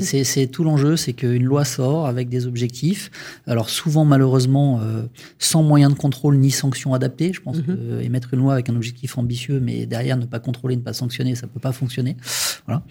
C'est 0.00 0.24
C'est 0.24 0.46
tout 0.46 0.64
l'enjeu, 0.64 0.96
c'est 0.96 1.12
qu'une 1.12 1.44
loi 1.44 1.64
sort 1.64 2.06
avec 2.06 2.28
des 2.28 2.46
objectifs. 2.46 3.10
Alors 3.46 3.68
souvent, 3.68 4.04
malheureusement, 4.04 4.80
euh, 4.82 5.02
sans 5.38 5.62
moyens 5.62 5.92
de 5.92 5.98
contrôle 5.98 6.36
ni 6.36 6.50
sanctions 6.50 6.94
adaptées. 6.94 7.32
Je 7.32 7.40
pense 7.40 7.58
mmh. 7.58 7.62
que 7.62 8.02
émettre 8.02 8.34
une 8.34 8.40
loi 8.40 8.54
avec 8.54 8.68
un 8.68 8.76
objectif 8.76 9.18
ambitieux, 9.18 9.60
mais 9.60 9.86
derrière 9.86 10.16
ne 10.16 10.26
pas 10.26 10.38
contrôler, 10.38 10.76
ne 10.76 10.80
pas 10.82 10.92
sanctionner, 10.92 11.34
ça 11.34 11.46
peut 11.46 11.60
pas 11.60 11.72
fonctionner. 11.72 12.16
Voilà. 12.66 12.82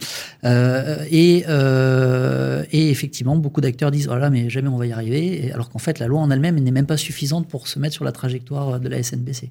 Euh, 0.43 1.05
et, 1.09 1.45
euh, 1.47 2.63
et 2.71 2.89
effectivement, 2.89 3.35
beaucoup 3.35 3.61
d'acteurs 3.61 3.91
disent 3.91 4.07
voilà, 4.07 4.29
mais 4.29 4.49
jamais 4.49 4.67
on 4.67 4.77
va 4.77 4.87
y 4.87 4.91
arriver, 4.91 5.51
alors 5.53 5.69
qu'en 5.69 5.79
fait, 5.79 5.99
la 5.99 6.07
loi 6.07 6.19
en 6.19 6.31
elle-même 6.31 6.59
n'est 6.59 6.71
même 6.71 6.85
pas 6.85 6.97
suffisante 6.97 7.47
pour 7.47 7.67
se 7.67 7.79
mettre 7.79 7.93
sur 7.93 8.05
la 8.05 8.11
trajectoire 8.11 8.79
de 8.79 8.89
la 8.89 9.01
SNBC. 9.01 9.49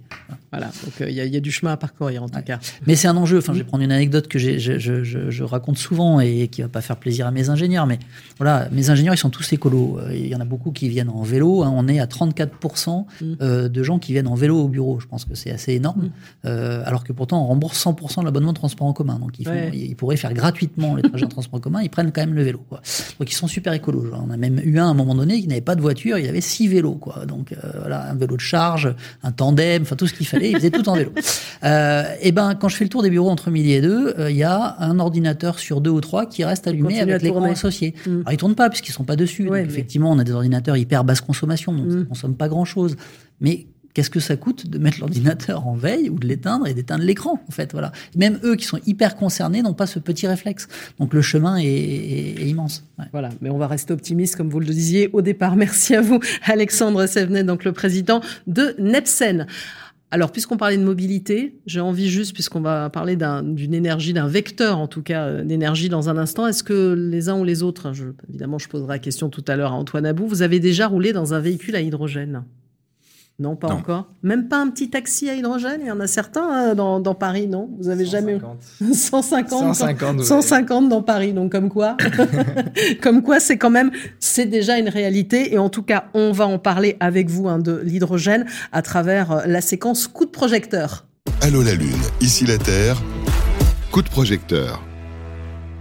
Voilà, 0.53 0.67
donc 0.67 1.09
il 1.09 1.15
y, 1.15 1.37
a 1.37 1.41
du 1.41 1.53
chemin 1.53 1.73
à 1.73 1.77
parcourir 1.77 2.23
en 2.23 2.29
tout 2.29 2.41
cas. 2.43 2.59
Mais 2.87 2.97
c'est 2.97 3.09
un 3.09 3.17
enjeu. 3.17 3.39
Enfin, 3.39 3.53
je 3.53 3.59
vais 3.59 3.65
prendre 3.65 3.85
une 3.85 3.93
anecdote 3.93 4.27
que 4.27 4.39
je, 4.39 4.59
je, 4.59 4.79
je, 4.79 5.31
je, 5.31 5.45
raconte 5.45 5.79
souvent 5.79 6.21
et 6.21 6.49
qui 6.49 6.63
va 6.63 6.69
pas 6.69 6.81
faire 6.81 6.97
plaisir 6.97 7.27
à 7.27 7.31
mes 7.31 7.49
ingénieurs, 7.51 7.87
mais 7.87 7.99
voilà, 8.37 8.69
mes 8.73 8.91
ingénieurs, 8.91 9.15
ils 9.15 9.19
sont 9.19 9.31
tous 9.31 9.53
écolos. 9.53 10.01
Il 10.13 10.27
y 10.27 10.35
en 10.35 10.41
a 10.41 10.45
beaucoup 10.45 10.73
qui 10.73 10.89
viennent 10.89 11.09
en 11.09 11.23
vélo. 11.23 11.63
Hein. 11.63 11.73
On 11.75 11.87
est 11.89 12.01
à 12.01 12.07
34% 12.07 13.05
mm. 13.21 13.69
de 13.69 13.83
gens 13.83 13.99
qui 13.99 14.13
viennent 14.13 14.27
en 14.27 14.35
vélo 14.35 14.59
au 14.59 14.69
bureau. 14.69 14.99
Je 15.01 15.07
pense 15.07 15.25
que 15.25 15.35
c'est 15.35 15.51
assez 15.51 15.75
énorme. 15.75 16.07
Mm. 16.07 16.11
Euh, 16.47 16.83
alors 16.85 17.05
que 17.05 17.13
pourtant, 17.13 17.43
on 17.43 17.47
rembourse 17.47 17.85
100% 17.85 18.21
de 18.21 18.25
l'abonnement 18.25 18.53
de 18.53 18.59
transport 18.59 18.87
en 18.87 18.93
commun. 18.93 19.19
Donc, 19.19 19.39
ils, 19.39 19.49
ils, 19.73 19.80
pourraient 19.97 20.17
faire 20.17 20.35
gratuitement 20.35 20.97
les 20.97 21.03
trajets 21.03 21.25
en 21.25 21.29
transport 21.29 21.59
en 21.59 21.61
commun. 21.61 21.83
Ils 21.83 21.91
prennent 21.91 22.13
quand 22.13 22.21
même 22.21 22.35
le 22.35 22.43
vélo. 22.43 22.63
Quoi. 22.69 22.81
Donc, 23.19 23.31
ils 23.31 23.35
sont 23.35 23.47
super 23.47 23.73
écolos. 23.73 24.13
On 24.15 24.31
a 24.31 24.37
même 24.37 24.61
eu 24.65 24.79
un 24.79 24.87
à 24.87 24.91
un 24.91 24.95
moment 24.95 25.15
donné 25.15 25.41
qui 25.41 25.49
n'avait 25.49 25.61
pas 25.61 25.75
de 25.75 25.81
voiture. 25.81 26.19
Il 26.19 26.29
avait 26.29 26.41
six 26.41 26.69
vélos. 26.69 26.95
Quoi. 26.95 27.27
Donc, 27.27 27.53
euh, 27.53 27.57
voilà, 27.79 28.11
un 28.11 28.15
vélo 28.15 28.37
de 28.37 28.41
charge, 28.41 28.95
un 29.23 29.33
tandem, 29.33 29.83
enfin 29.83 29.97
tout 29.97 30.07
ce 30.07 30.15
qu'il 30.15 30.27
fallait. 30.27 30.51
Il 30.51 30.57
faisait 30.57 30.71
tout 30.71 30.89
en 30.89 30.97
vélo. 30.97 31.13
Euh, 31.63 32.05
et 32.23 32.33
ben, 32.33 32.55
quand 32.55 32.69
je 32.69 32.77
fais 32.77 32.85
le 32.85 32.89
tour 32.89 33.03
des 33.03 33.11
bureaux 33.11 33.29
entre 33.29 33.51
midi 33.51 33.73
et 33.73 33.83
deux, 33.83 34.15
il 34.31 34.37
y 34.37 34.43
a 34.43 34.77
un 34.79 34.99
ordinateur 34.99 35.59
sur 35.59 35.83
deux 35.83 35.91
ou 35.91 36.01
trois 36.01 36.25
qui 36.25 36.43
reste 36.43 36.67
allumé 36.67 37.01
avec 37.01 37.21
l'écran 37.21 37.43
associé. 37.45 37.95
Mm. 38.07 38.21
Alors, 38.21 38.33
ils 38.33 38.37
tournent 38.39 38.55
pas 38.55 38.71
puisqu'ils 38.71 38.93
sont 38.93 39.05
pas 39.05 39.17
dessus. 39.17 39.45
donc, 39.45 39.57
effectivement, 39.57 40.11
on 40.11 40.19
a 40.19 40.25
des 40.25 40.33
ordinateurs 40.33 40.79
hyper 40.79 41.05
basse 41.05 41.21
consommation. 41.21 41.75
Donc, 41.75 41.87
mm. 41.87 42.05
consomme 42.07 42.35
pas 42.35 42.49
grand 42.49 42.65
chose. 42.65 42.97
Mais 43.41 43.67
qu'est-ce 43.95 44.11
que 44.11 44.21
ça 44.21 44.37
coûte 44.37 44.69
de 44.69 44.79
mettre 44.79 45.01
l'ordinateur 45.01 45.67
en 45.67 45.75
veille 45.75 46.11
ou 46.11 46.19
de 46.19 46.27
l'éteindre 46.27 46.67
et 46.67 46.75
d'éteindre 46.75 47.05
l'écran 47.05 47.43
en 47.49 47.51
fait 47.51 47.73
voilà. 47.73 47.93
Même 48.17 48.39
eux 48.45 48.57
qui 48.57 48.65
sont 48.65 48.81
hyper 48.87 49.17
concernés 49.17 49.63
n'ont 49.63 49.75
pas 49.75 49.87
ce 49.87 49.99
petit 49.99 50.27
réflexe. 50.27 50.69
Donc 50.99 51.15
le 51.15 51.23
chemin 51.23 51.57
est, 51.59 52.47
immense. 52.47 52.85
Voilà. 53.13 53.31
Mais 53.41 53.51
on 53.51 53.59
va 53.59 53.67
rester 53.67 53.93
optimiste 53.93 54.37
comme 54.37 54.49
vous 54.49 54.61
le 54.61 54.67
disiez 54.67 55.11
au 55.13 55.23
départ. 55.23 55.57
Merci 55.57 55.95
à 55.95 56.01
vous 56.01 56.21
Alexandre 56.45 57.07
Sevenet 57.07 57.45
donc 57.45 57.65
le 57.65 57.73
président 57.73 58.21
de 58.47 58.75
Nepsen. 58.79 59.47
Alors, 60.13 60.33
puisqu'on 60.33 60.57
parlait 60.57 60.77
de 60.77 60.83
mobilité, 60.83 61.61
j'ai 61.67 61.81
envie 61.81 62.11
juste, 62.11 62.33
puisqu'on 62.33 62.61
va 62.61 62.91
parler 62.91 63.17
d'une 63.17 63.75
énergie, 63.75 64.13
d'un 64.13 64.27
vecteur 64.27 64.79
en 64.79 64.89
tout 64.89 65.03
cas 65.03 65.27
euh, 65.27 65.45
d'énergie 65.45 65.89
dans 65.89 66.09
un 66.09 66.19
instant, 66.19 66.49
est-ce 66.49 66.65
que 66.65 66.95
les 66.95 67.29
uns 67.29 67.39
ou 67.39 67.45
les 67.45 67.63
autres, 67.63 67.93
évidemment 68.29 68.59
je 68.59 68.69
poserai 68.69 68.89
la 68.95 68.99
question 68.99 69.29
tout 69.29 69.45
à 69.47 69.55
l'heure 69.55 69.73
à 69.73 69.77
Antoine 69.77 70.07
Abou, 70.07 70.27
vous 70.27 70.43
avez 70.43 70.59
déjà 70.59 70.89
roulé 70.89 71.13
dans 71.13 71.33
un 71.33 71.39
véhicule 71.39 71.77
à 71.77 71.81
hydrogène? 71.81 72.43
Non, 73.41 73.57
pas 73.57 73.69
encore. 73.69 74.07
Même 74.23 74.49
pas 74.49 74.59
un 74.59 74.69
petit 74.69 74.91
taxi 74.91 75.31
à 75.31 75.35
hydrogène 75.35 75.81
Il 75.81 75.87
y 75.87 75.91
en 75.91 75.99
a 75.99 76.07
certains 76.07 76.73
euh, 76.73 76.75
dans, 76.75 77.01
dans, 77.01 77.15
Paris, 77.15 77.47
non? 77.47 77.71
Vous 77.79 77.89
avez 77.89 78.05
jamais 78.05 78.39
150 78.93 79.75
150 79.75 80.23
150 80.23 80.89
dans 80.91 81.03
Paris, 81.03 81.33
donc 81.33 81.51
comme 81.51 81.71
quoi 81.71 81.97
Comme 83.03 83.23
quoi, 83.23 83.41
c'est 83.41 83.57
quand 83.57 83.71
même, 83.71 83.91
c'est 84.19 84.45
déjà 84.45 84.79
une 84.79 84.91
réalité. 84.91 85.55
Et 85.55 85.59
en 85.59 85.71
tout 85.71 85.83
cas, 85.83 86.05
on 86.13 86.33
va 86.33 86.47
en 86.47 86.59
parler 86.59 86.99
avec 87.01 87.31
vous 87.31 87.49
hein, 87.49 87.59
de 87.59 87.81
l'hydrogène 87.83 88.45
à 88.73 88.83
travers 88.83 89.33
euh, 89.33 89.41
la 89.47 89.63
séquence 89.63 90.07
coup 90.07 90.27
de 90.27 90.31
projecteur. 90.31 91.07
Allô 91.41 91.63
la 91.63 91.75
Lune, 91.75 91.89
ici 92.21 92.45
la 92.45 92.59
Terre. 92.59 93.01
Coup 93.91 94.03
de 94.03 94.09
projecteur. 94.11 94.83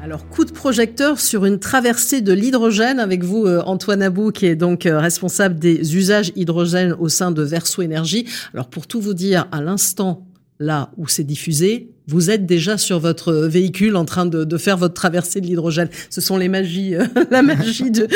Alors, 0.01 0.29
coup 0.29 0.45
de 0.45 0.51
projecteur 0.51 1.19
sur 1.19 1.43
une 1.43 1.59
traversée 1.59 2.21
de 2.21 2.31
l'hydrogène 2.31 2.99
avec 2.99 3.25
vous, 3.25 3.45
euh, 3.45 3.61
Antoine 3.65 4.01
Abou, 4.01 4.31
qui 4.31 4.45
est 4.45 4.55
donc 4.55 4.85
euh, 4.85 4.97
responsable 4.97 5.59
des 5.59 5.97
usages 5.97 6.31
hydrogène 6.37 6.93
au 6.93 7.09
sein 7.09 7.31
de 7.31 7.43
Verso 7.43 7.81
Énergie. 7.81 8.25
Alors, 8.53 8.69
pour 8.69 8.87
tout 8.87 9.01
vous 9.01 9.13
dire, 9.13 9.47
à 9.51 9.61
l'instant 9.61 10.25
là 10.57 10.91
où 10.97 11.07
c'est 11.07 11.25
diffusé, 11.25 11.91
vous 12.09 12.31
êtes 12.31 12.47
déjà 12.47 12.77
sur 12.77 12.99
votre 12.99 13.33
véhicule 13.33 13.95
en 13.95 14.03
train 14.03 14.25
de, 14.25 14.57
faire 14.57 14.77
votre 14.77 14.95
traversée 14.95 15.41
de 15.41 15.45
l'hydrogène. 15.45 15.89
Ce 16.09 16.21
sont 16.21 16.37
les 16.37 16.49
magies, 16.49 16.95
euh, 16.95 17.05
la 17.31 17.43
magie 17.43 17.91
de, 17.91 18.07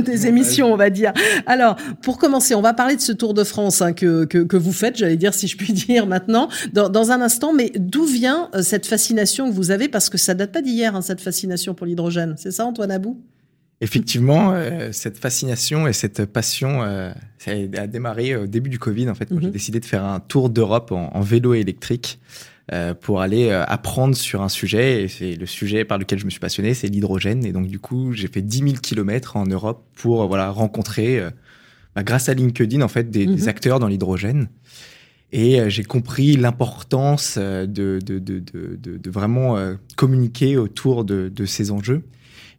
des 0.00 0.26
émissions, 0.26 0.72
on 0.72 0.76
va 0.76 0.90
dire. 0.90 1.12
Alors, 1.46 1.76
pour 2.02 2.18
commencer, 2.18 2.54
on 2.54 2.60
va 2.60 2.74
parler 2.74 2.96
de 2.96 3.00
ce 3.00 3.12
Tour 3.12 3.32
de 3.32 3.44
France 3.44 3.80
hein, 3.80 3.94
que, 3.94 4.24
que, 4.26 4.56
vous 4.56 4.72
faites, 4.72 4.96
j'allais 4.96 5.16
dire, 5.16 5.32
si 5.32 5.48
je 5.48 5.56
puis 5.56 5.72
dire 5.88 6.06
maintenant, 6.06 6.48
dans, 6.72 7.10
un 7.10 7.22
instant. 7.22 7.54
Mais 7.54 7.72
d'où 7.76 8.04
vient 8.04 8.50
euh, 8.54 8.62
cette 8.62 8.86
fascination 8.86 9.48
que 9.48 9.54
vous 9.54 9.70
avez? 9.70 9.88
Parce 9.88 10.10
que 10.10 10.18
ça 10.18 10.34
date 10.34 10.52
pas 10.52 10.60
d'hier, 10.60 10.94
hein, 10.94 11.00
cette 11.00 11.22
fascination 11.22 11.72
pour 11.72 11.86
l'hydrogène. 11.86 12.34
C'est 12.36 12.50
ça, 12.50 12.66
Antoine 12.66 12.90
Abou? 12.90 13.18
Effectivement, 13.80 14.52
euh, 14.52 14.90
cette 14.92 15.16
fascination 15.16 15.86
et 15.86 15.92
cette 15.94 16.26
passion, 16.26 16.82
ça 17.38 17.52
a 17.52 17.86
démarré 17.86 18.36
au 18.36 18.46
début 18.46 18.68
du 18.68 18.78
Covid, 18.78 19.08
en 19.08 19.14
fait, 19.14 19.26
quand 19.26 19.40
j'ai 19.40 19.46
mhm. 19.46 19.52
décidé 19.52 19.80
de 19.80 19.84
faire 19.86 20.04
un 20.04 20.20
tour 20.20 20.50
d'Europe 20.50 20.92
en, 20.92 21.10
en, 21.14 21.20
vélo 21.20 21.54
électrique. 21.54 22.18
Euh, 22.70 22.92
pour 22.92 23.22
aller 23.22 23.48
euh, 23.48 23.64
apprendre 23.64 24.14
sur 24.14 24.42
un 24.42 24.50
sujet. 24.50 25.04
Et 25.04 25.08
c'est 25.08 25.36
le 25.36 25.46
sujet 25.46 25.86
par 25.86 25.96
lequel 25.96 26.18
je 26.18 26.26
me 26.26 26.30
suis 26.30 26.40
passionné, 26.40 26.74
c'est 26.74 26.88
l'hydrogène. 26.88 27.42
Et 27.46 27.52
donc 27.52 27.66
du 27.66 27.78
coup, 27.78 28.12
j'ai 28.12 28.28
fait 28.28 28.42
10 28.42 28.58
000 28.58 28.72
kilomètres 28.82 29.36
en 29.36 29.46
Europe 29.46 29.86
pour 29.94 30.26
voilà 30.28 30.50
rencontrer, 30.50 31.18
euh, 31.18 31.30
bah, 31.94 32.02
grâce 32.02 32.28
à 32.28 32.34
LinkedIn 32.34 32.82
en 32.82 32.88
fait, 32.88 33.10
des, 33.10 33.24
des 33.24 33.42
mhm. 33.42 33.48
acteurs 33.48 33.78
dans 33.78 33.88
l'hydrogène. 33.88 34.50
Et 35.32 35.60
j'ai 35.68 35.84
compris 35.84 36.36
l'importance 36.36 37.36
de, 37.36 37.66
de, 37.66 37.98
de, 37.98 38.18
de, 38.18 38.76
de 38.76 39.10
vraiment 39.10 39.58
communiquer 39.94 40.56
autour 40.56 41.04
de, 41.04 41.28
de 41.28 41.44
ces 41.44 41.70
enjeux. 41.70 42.02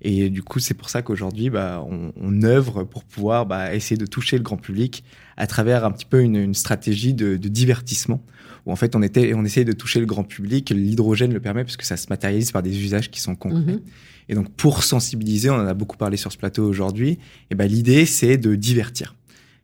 Et 0.04 0.30
du 0.30 0.44
coup, 0.44 0.60
c'est 0.60 0.76
pour 0.76 0.88
ça 0.88 1.02
qu'aujourd'hui, 1.02 1.50
bah, 1.50 1.84
on, 1.90 2.14
on, 2.16 2.44
œuvre 2.44 2.84
pour 2.84 3.06
pouvoir 3.06 3.48
bah, 3.48 3.74
essayer 3.74 3.98
de 3.98 4.06
toucher 4.06 4.38
le 4.38 4.44
grand 4.44 4.58
public 4.58 5.04
à 5.36 5.48
travers 5.48 5.84
un 5.84 5.90
petit 5.90 6.06
peu 6.06 6.22
une, 6.22 6.36
une 6.36 6.54
stratégie 6.54 7.16
de, 7.16 7.38
de 7.38 7.48
divertissement 7.48 8.24
où 8.70 8.72
en 8.72 8.76
fait 8.76 8.96
on 8.96 9.02
était 9.02 9.34
on 9.34 9.44
essayait 9.44 9.66
de 9.66 9.74
toucher 9.74 10.00
le 10.00 10.06
grand 10.06 10.24
public. 10.24 10.70
L'hydrogène 10.70 11.34
le 11.34 11.40
permet 11.40 11.64
puisque 11.64 11.84
ça 11.84 11.98
se 11.98 12.08
matérialise 12.10 12.52
par 12.52 12.64
des 12.64 12.78
usages 12.82 13.12
qui 13.12 13.20
sont 13.20 13.36
concrets. 13.36 13.74
Mhm. 13.74 13.82
Et 14.30 14.36
donc 14.36 14.50
pour 14.52 14.84
sensibiliser, 14.84 15.50
on 15.50 15.56
en 15.56 15.66
a 15.66 15.74
beaucoup 15.74 15.98
parlé 15.98 16.16
sur 16.16 16.32
ce 16.32 16.38
plateau 16.38 16.68
aujourd'hui. 16.68 17.18
Et 17.50 17.56
ben 17.56 17.66
l'idée 17.66 18.06
c'est 18.06 18.38
de 18.38 18.56
divertir. 18.56 19.16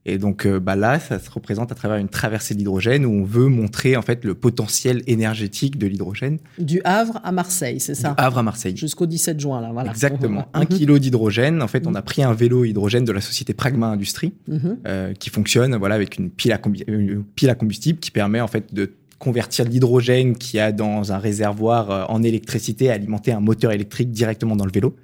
Et 0.05 0.17
donc 0.17 0.45
euh, 0.45 0.59
bah 0.59 0.75
là, 0.75 0.99
ça 0.99 1.19
se 1.19 1.29
représente 1.31 1.71
à 1.71 1.75
travers 1.75 1.97
une 1.97 2.09
traversée 2.09 2.53
d'hydrogène 2.53 3.05
où 3.05 3.11
on 3.11 3.23
veut 3.23 3.47
montrer 3.47 3.97
en 3.97 4.03
fait 4.03 4.23
le 4.23 4.35
potentiel 4.35 5.01
énergétique 5.07 5.79
de 5.79 5.87
l'hydrogène. 5.87 6.37
Du 6.59 6.79
Havre 6.83 7.19
à 7.23 7.31
Marseille, 7.31 7.79
c'est 7.79 7.95
ça? 7.95 8.09
Du 8.09 8.15
Havre 8.17 8.37
à 8.37 8.43
Marseille. 8.43 8.77
Jusqu'au 8.77 9.07
17 9.07 9.39
juin, 9.39 9.61
là, 9.61 9.71
voilà. 9.73 9.89
Exactement. 9.89 10.47
Un 10.53 10.65
kilo 10.65 10.99
d'hydrogène. 10.99 11.61
En 11.61 11.67
fait, 11.67 11.87
on 11.87 11.95
a 11.95 12.01
pris 12.01 12.21
un 12.23 12.33
vélo 12.33 12.65
hydrogène 12.65 13.05
de 13.05 13.11
la 13.11 13.21
société 13.21 13.53
Pragma 13.53 13.87
Industrie 13.87 14.33
mhm. 14.47 14.77
euh, 14.87 15.13
qui 15.13 15.29
fonctionne 15.29 15.75
voilà 15.75 15.95
avec 15.95 16.17
une 16.17 16.29
pile 16.29 16.51
à, 16.53 16.61
une 16.87 17.23
pile 17.23 17.49
à 17.49 17.55
combustible 17.55 17.99
qui 17.99 18.11
permet 18.11 18.41
en 18.41 18.47
fait 18.47 18.73
de 18.73 18.91
convertir 19.19 19.65
l'hydrogène 19.65 20.35
qui 20.37 20.59
a 20.59 20.71
dans 20.71 21.11
un 21.11 21.17
réservoir 21.17 21.91
euh, 21.91 22.03
en 22.09 22.23
électricité, 22.23 22.89
alimenter 22.89 23.31
un 23.31 23.39
moteur 23.39 23.71
électrique 23.71 24.11
directement 24.11 24.55
dans 24.55 24.65
le 24.65 24.71
vélo. 24.71 24.95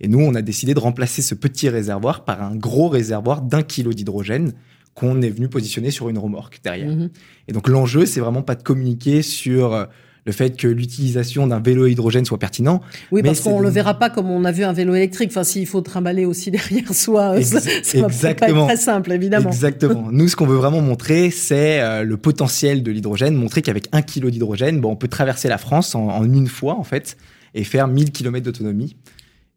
Et 0.00 0.08
nous, 0.08 0.20
on 0.20 0.34
a 0.34 0.42
décidé 0.42 0.74
de 0.74 0.80
remplacer 0.80 1.22
ce 1.22 1.34
petit 1.34 1.68
réservoir 1.68 2.24
par 2.24 2.42
un 2.42 2.56
gros 2.56 2.88
réservoir 2.88 3.42
d'un 3.42 3.62
kilo 3.62 3.92
d'hydrogène 3.92 4.52
qu'on 4.94 5.22
est 5.22 5.30
venu 5.30 5.48
positionner 5.48 5.90
sur 5.90 6.08
une 6.08 6.18
remorque 6.18 6.60
derrière. 6.62 6.90
Mhm. 6.90 7.10
Et 7.48 7.52
donc 7.52 7.68
l'enjeu, 7.68 8.06
c'est 8.06 8.20
vraiment 8.20 8.42
pas 8.42 8.54
de 8.54 8.62
communiquer 8.62 9.22
sur 9.22 9.72
euh, 9.72 9.84
le 10.26 10.32
fait 10.32 10.56
que 10.56 10.66
l'utilisation 10.66 11.46
d'un 11.46 11.60
vélo 11.60 11.86
hydrogène 11.86 12.24
soit 12.24 12.38
pertinent. 12.38 12.80
Oui, 13.10 13.22
parce 13.22 13.40
qu'on 13.40 13.58
ne 13.58 13.64
le 13.64 13.70
verra 13.70 13.98
pas 13.98 14.10
comme 14.10 14.30
on 14.30 14.44
a 14.44 14.52
vu 14.52 14.64
un 14.64 14.72
vélo 14.72 14.94
électrique. 14.94 15.30
Enfin, 15.30 15.44
s'il 15.44 15.66
faut 15.66 15.80
trimballer 15.80 16.24
aussi 16.24 16.50
derrière 16.50 16.92
soi, 16.92 17.36
euh, 17.36 17.42
ça, 17.42 17.60
ça 17.60 18.00
va 18.00 18.34
pas 18.34 18.48
être 18.48 18.66
très 18.66 18.76
simple, 18.76 19.12
évidemment. 19.12 19.50
Exactement. 19.50 20.08
Nous, 20.12 20.28
ce 20.28 20.36
qu'on 20.36 20.46
veut 20.46 20.56
vraiment 20.56 20.80
montrer, 20.80 21.30
c'est 21.30 21.80
euh, 21.80 22.02
le 22.04 22.16
potentiel 22.16 22.82
de 22.82 22.90
l'hydrogène, 22.90 23.34
montrer 23.34 23.62
qu'avec 23.62 23.88
un 23.92 24.02
kilo 24.02 24.30
d'hydrogène, 24.30 24.80
bon, 24.80 24.92
on 24.92 24.96
peut 24.96 25.08
traverser 25.08 25.48
la 25.48 25.58
France 25.58 25.94
en, 25.94 26.08
en, 26.08 26.24
une 26.24 26.48
fois, 26.48 26.74
en 26.74 26.84
fait, 26.84 27.16
et 27.54 27.64
faire 27.64 27.88
1000 27.88 28.12
km 28.12 28.44
d'autonomie. 28.44 28.96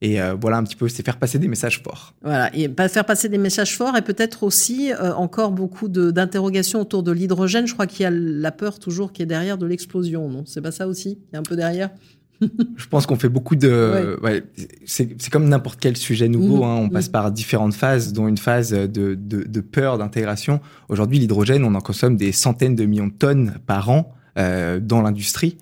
Et 0.04 0.22
euh, 0.22 0.36
voilà 0.40 0.58
un 0.58 0.64
petit 0.64 0.76
peu, 0.76 0.90
c'est 0.90 1.04
faire 1.04 1.18
passer 1.18 1.40
des 1.40 1.48
messages 1.48 1.82
forts. 1.82 2.14
Voilà, 2.22 2.54
et 2.54 2.70
faire 2.90 3.06
passer 3.06 3.30
des 3.30 3.38
messages 3.38 3.78
forts 3.78 3.96
et 3.96 4.02
peut-être 4.02 4.44
aussi 4.44 4.92
euh, 4.92 5.14
encore 5.14 5.54
beaucoup 5.54 5.88
d'interrogations 5.88 6.82
autour 6.82 7.04
de 7.04 7.14
l'hydrogène. 7.14 7.68
Je 7.68 7.74
crois 7.74 7.88
qu'il 7.88 8.04
y 8.04 8.06
a 8.06 8.12
la 8.12 8.52
peur 8.52 8.80
toujours 8.80 9.14
qui 9.14 9.22
est 9.22 9.26
derrière 9.26 9.58
de 9.58 9.66
l'explosion, 9.66 10.30
non? 10.30 10.44
C'est 10.46 10.60
pas 10.60 10.74
ça 10.74 10.90
aussi? 10.90 11.20
Il 11.32 11.34
y 11.34 11.38
a 11.38 11.40
un 11.40 11.44
peu 11.44 11.56
derrière? 11.56 11.90
Je 12.76 12.86
pense 12.88 13.06
qu'on 13.06 13.16
fait 13.16 13.30
beaucoup 13.30 13.56
de. 13.56 14.20
Ouais. 14.22 14.44
c'est 14.86 15.30
comme 15.32 15.48
n'importe 15.48 15.80
quel 15.80 15.96
sujet 15.96 16.28
nouveau. 16.28 16.58
Mhm. 16.58 16.64
hein, 16.64 16.76
on 16.82 16.90
passe 16.90 17.08
mhm. 17.08 17.14
par 17.14 17.32
différentes 17.32 17.74
phases, 17.74 18.12
dont 18.12 18.28
une 18.28 18.38
phase 18.38 18.72
de, 18.72 18.88
de, 18.88 19.16
de 19.16 19.62
peur 19.62 19.98
d'intégration. 19.98 20.60
Aujourd'hui, 20.90 21.18
l'hydrogène, 21.18 21.64
on 21.64 21.76
en 21.76 21.82
consomme 21.82 22.18
des 22.18 22.34
centaines 22.34 22.76
de 22.76 22.84
millions 22.84 23.08
de 23.08 23.14
tonnes 23.14 23.54
par 23.68 23.90
an 23.90 24.14
euh, 24.38 24.82
dans 24.82 25.02
l'industrie 25.02 25.58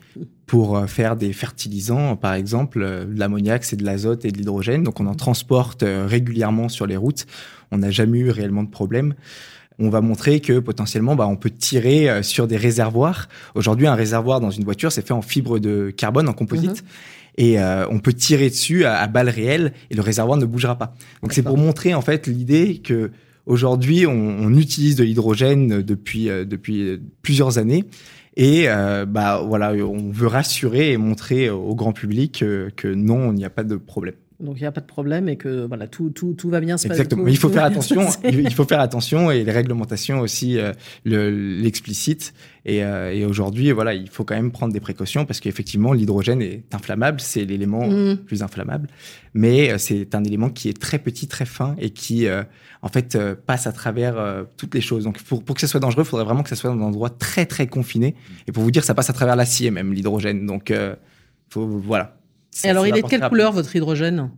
pour 0.52 0.76
euh, 0.76 0.86
faire 0.86 1.16
des 1.16 1.32
fertilisants, 1.32 2.18
par 2.18 2.34
exemple, 2.34 2.82
euh, 2.84 3.06
de 3.06 3.18
l'ammoniac, 3.18 3.64
c'est 3.64 3.78
de 3.78 3.86
l'azote 3.86 4.26
et 4.26 4.34
de 4.34 4.38
l'hydrogène. 4.38 4.84
Donc 4.84 5.00
on 5.00 5.08
en 5.08 5.16
transporte 5.16 5.82
euh, 5.84 6.06
régulièrement 6.06 6.68
sur 6.68 6.86
les 6.86 6.98
routes. 6.98 7.26
On 7.72 7.78
n'a 7.78 7.90
jamais 7.90 8.20
eu 8.20 8.32
réellement 8.32 8.64
de 8.64 8.70
problème. 8.70 9.14
On 9.80 9.90
va 9.90 10.02
montrer 10.02 10.42
que 10.42 10.60
potentiellement, 10.60 11.16
bah, 11.16 11.26
on 11.26 11.38
peut 11.38 11.52
tirer 11.52 12.22
sur 12.22 12.48
des 12.48 12.58
réservoirs. 12.58 13.30
Aujourd'hui, 13.56 13.88
un 13.88 13.96
réservoir 13.96 14.42
dans 14.42 14.52
une 14.52 14.66
voiture, 14.66 14.92
c'est 14.92 15.08
fait 15.08 15.14
en 15.14 15.22
fibre 15.22 15.58
de 15.58 15.90
carbone, 15.90 16.28
en 16.28 16.34
composite. 16.34 16.84
Mhm. 16.84 16.88
Et 17.38 17.58
on 17.90 18.00
peut 18.00 18.12
tirer 18.12 18.50
dessus 18.50 18.84
à, 18.84 18.98
à 18.98 19.08
balles 19.08 19.30
réelles 19.30 19.72
et 19.90 19.96
le 19.96 20.02
réservoir 20.02 20.38
ne 20.38 20.46
bougera 20.46 20.78
pas. 20.78 20.94
Donc 21.24 21.32
c'est 21.32 21.44
pour 21.44 21.58
montrer 21.58 21.94
en 21.94 22.02
fait 22.02 22.28
l'idée 22.28 22.80
que 22.80 23.12
Aujourd'hui, 23.48 24.06
on, 24.06 24.12
on, 24.12 24.54
utilise 24.54 24.96
de 24.96 25.04
l'hydrogène 25.04 25.82
depuis 25.82 26.26
depuis 26.26 27.02
plusieurs 27.24 27.58
années. 27.58 27.86
Et 28.44 28.66
bah 29.08 29.44
voilà, 29.46 29.72
on 29.74 30.10
veut 30.10 30.26
rassurer 30.26 30.94
et 30.94 30.98
montrer 30.98 31.52
au 31.52 31.76
grand 31.76 31.94
public 31.94 32.40
que 32.40 32.88
non, 32.88 33.32
il 33.32 33.36
n'y 33.36 33.46
a 33.46 33.52
pas 33.52 33.64
de 33.64 33.76
problème. 33.76 34.16
Donc 34.42 34.58
il 34.58 34.62
n'y 34.62 34.68
a 34.68 34.72
pas 34.72 34.82
de 34.82 34.86
problème 34.86 35.30
et 35.30 35.38
que 35.38 35.66
voilà 35.66 35.88
tout, 35.88 36.10
tout, 36.10 36.34
tout 36.34 36.50
va 36.50 36.60
bien 36.60 36.78
se 36.78 36.88
passer. 36.88 37.02
Exactement. 37.02 37.28
il 37.28 37.38
faut 37.38 37.50
faire 37.50 37.64
attention. 37.64 38.08
il 38.24 38.54
faut 38.54 38.66
faire 38.66 38.80
attention 38.80 39.32
et 39.32 39.44
les 39.44 39.52
réglementations 39.52 40.20
aussi 40.20 40.58
euh, 40.58 40.74
l'explicitent. 41.06 42.34
Et, 42.64 42.84
euh, 42.84 43.12
et 43.12 43.26
aujourd'hui, 43.26 43.72
voilà, 43.72 43.94
il 43.94 44.10
faut 44.10 44.24
quand 44.24 44.36
même 44.36 44.52
prendre 44.52 44.72
des 44.72 44.80
précautions 44.80 45.26
parce 45.26 45.40
qu'effectivement, 45.40 45.94
l'hydrogène 45.94 46.42
est 46.42 46.64
inflammable. 46.74 47.20
C'est 47.20 47.44
l'élément 47.44 47.88
mm. 47.88 48.18
plus 48.18 48.44
inflammable, 48.44 48.88
mais 49.34 49.72
euh, 49.72 49.78
c'est 49.78 50.14
un 50.14 50.24
élément 50.24 50.50
qui 50.50 50.70
est 50.70 50.80
très 50.80 51.00
petit, 51.00 51.28
très 51.28 51.46
fin 51.46 51.76
et 51.80 51.90
qui 51.90 52.28
euh, 52.28 52.44
en 52.82 52.90
fait 52.90 53.18
passe 53.48 53.66
à 53.66 53.72
travers 53.72 54.46
toutes 54.58 54.76
les 54.76 54.82
choses. 54.82 55.04
Donc 55.04 55.22
pour, 55.24 55.44
pour 55.44 55.56
que 55.56 55.62
ça 55.62 55.68
soit 55.68 55.80
dangereux, 55.80 56.04
il 56.04 56.08
faudrait 56.08 56.26
vraiment 56.26 56.44
que 56.44 56.50
ça 56.50 56.56
soit 56.56 56.70
dans 56.70 56.78
un 56.78 56.82
endroit 56.82 57.10
très 57.10 57.46
très 57.46 57.68
confiné. 57.68 58.16
Et 58.48 58.52
pour 58.52 58.64
vous 58.64 58.72
dire, 58.72 58.84
ça 58.84 58.94
passe 58.94 59.10
à 59.10 59.14
travers 59.14 59.36
l'acier 59.36 59.72
même 59.72 59.94
l'hydrogène. 59.94 60.46
Donc 60.46 60.74
faut 61.50 61.68
voilà 61.68 62.21
et 62.64 62.70
alors, 62.70 62.88
il 62.88 62.98
est 62.98 63.02
de 63.02 63.08
quelle 63.08 63.28
couleur 63.28 63.52
votre 63.52 63.76
hydrogène 63.76 64.30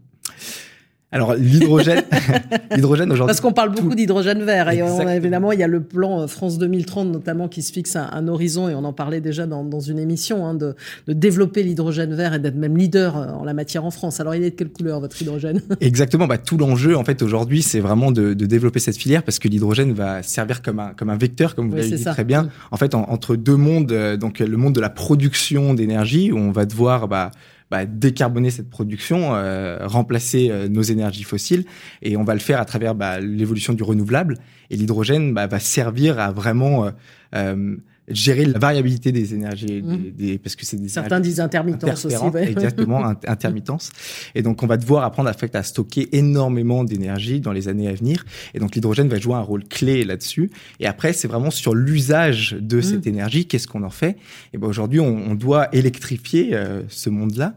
alors 1.14 1.36
l'hydrogène, 1.36 2.01
l'hydrogène 2.76 3.11
aujourd'hui. 3.11 3.28
Parce 3.28 3.39
qu'on 3.39 3.53
parle 3.53 3.70
beaucoup 3.70 3.93
d'hydrogène 3.93 4.41
vert 4.43 4.72
et 4.72 4.82
évidemment 5.16 5.51
il 5.51 5.59
y 5.59 5.64
a 5.64 5.68
le 5.68 5.84
plan 5.84 6.22
euh, 6.22 6.28
France 6.28 6.57
2030 6.57 7.11
notamment 7.11 7.47
qui 7.47 7.61
se 7.61 7.72
fixe 7.72 7.95
un, 7.95 8.28
horizon 8.28 8.68
et 8.68 8.74
on 8.74 8.84
en 8.84 8.93
parlait 8.93 9.22
déjà 9.22 9.45
dans, 9.45 9.64
dans 9.64 9.80
une 9.80 9.99
émission 9.99 10.43
hein, 10.47 10.55
de, 10.55 10.74
de, 11.05 11.14
développer 11.14 11.61
l'hydrogène 11.61 12.16
vert 12.16 12.34
et 12.34 12.39
d'être 12.39 12.55
même 12.55 12.76
leader 12.76 13.16
euh, 13.16 13.28
en 13.28 13.43
la 13.43 13.53
matière 13.53 13.86
en 13.86 13.91
France. 13.91 14.20
Alors 14.22 14.34
il 14.34 14.43
est 14.43 14.49
de 14.49 14.55
quelle 14.55 14.72
couleur 14.72 15.01
votre 15.01 15.22
hydrogène? 15.22 15.61
Exactement, 15.82 16.26
bah, 16.26 16.39
tout 16.39 16.57
l'enjeu 16.57 16.97
en 16.97 17.03
fait 17.03 17.22
aujourd'hui 17.22 17.61
c'est 17.61 17.80
vraiment 17.80 18.11
de, 18.11 18.34
de, 18.34 18.45
développer 18.47 18.80
cette 18.80 18.97
filière 18.97 19.22
parce 19.22 19.38
que 19.38 19.47
l'hydrogène 19.47 19.93
va 19.93 20.24
servir 20.24 20.64
comme 20.64 20.80
un 20.80 20.93
comme 20.95 21.11
un 21.11 21.18
vecteur 21.18 21.53
comme 21.53 21.70
vous 21.70 21.76
l'avez 21.76 21.95
dit 21.95 22.03
très 22.03 22.24
bien. 22.24 22.49
En 22.72 22.78
fait 22.78 22.95
entre 22.95 23.36
deux 23.36 23.55
mondes, 23.55 23.91
euh, 23.91 24.18
donc 24.18 24.39
le 24.39 24.57
monde 24.57 24.74
de 24.74 24.82
la 24.82 24.89
production 24.89 25.76
d'énergie 25.76 26.32
où 26.32 26.39
on 26.39 26.51
va 26.51 26.66
devoir 26.66 27.07
bah, 27.07 27.30
bah, 27.74 27.88
décarboner 27.88 28.51
cette 28.51 28.69
production, 28.69 29.34
euh, 29.34 29.88
remplacer 29.88 30.51
euh, 30.51 30.67
nos 30.67 30.84
énergies 30.84 31.24
fossiles, 31.24 31.65
et 32.03 32.17
on 32.17 32.24
va 32.24 32.36
le 32.36 32.39
faire 32.39 32.61
à 32.61 32.65
travers 32.65 32.93
bah, 32.93 33.19
l'évolution 33.19 33.74
du 33.74 33.82
renouvelable. 33.82 34.38
Et 34.69 34.76
l'hydrogène 34.76 35.34
bah, 35.34 35.47
va 35.47 35.57
servir 35.57 36.19
à 36.19 36.32
vraiment 36.32 36.91
euh, 37.34 37.76
gérer 38.07 38.45
la 38.45 38.59
variabilité 38.59 39.11
des 39.11 39.33
énergies, 39.33 39.81
mmh. 39.81 40.11
des, 40.17 40.37
parce 40.37 40.55
que 40.55 40.65
c'est 40.65 40.77
des 40.77 40.89
certains 40.89 41.19
disent 41.19 41.39
intermittence 41.39 42.05
aussi, 42.05 42.15
exactement 42.37 43.03
intermittence. 43.27 43.91
Et 44.35 44.41
donc 44.41 44.61
on 44.61 44.67
va 44.67 44.77
devoir 44.77 45.03
apprendre 45.03 45.29
à, 45.29 45.33
fait, 45.33 45.55
à 45.55 45.63
stocker 45.63 46.09
énormément 46.15 46.83
d'énergie 46.83 47.39
dans 47.39 47.53
les 47.53 47.67
années 47.69 47.87
à 47.87 47.93
venir. 47.93 48.25
Et 48.53 48.59
donc 48.59 48.75
l'hydrogène 48.75 49.07
va 49.07 49.19
jouer 49.19 49.35
un 49.35 49.41
rôle 49.41 49.63
clé 49.63 50.03
là-dessus. 50.03 50.51
Et 50.79 50.87
après 50.87 51.13
c'est 51.13 51.27
vraiment 51.27 51.51
sur 51.51 51.75
l'usage 51.75 52.57
de 52.59 52.77
mmh. 52.77 52.83
cette 52.83 53.07
énergie, 53.07 53.45
qu'est-ce 53.45 53.67
qu'on 53.67 53.83
en 53.83 53.89
fait? 53.89 54.17
Et 54.53 54.57
ben 54.57 54.67
aujourd'hui 54.67 54.99
on, 54.99 55.31
on, 55.31 55.35
doit 55.35 55.73
électrifier 55.73 56.49
euh, 56.53 56.81
ce 56.89 57.09
monde-là. 57.09 57.55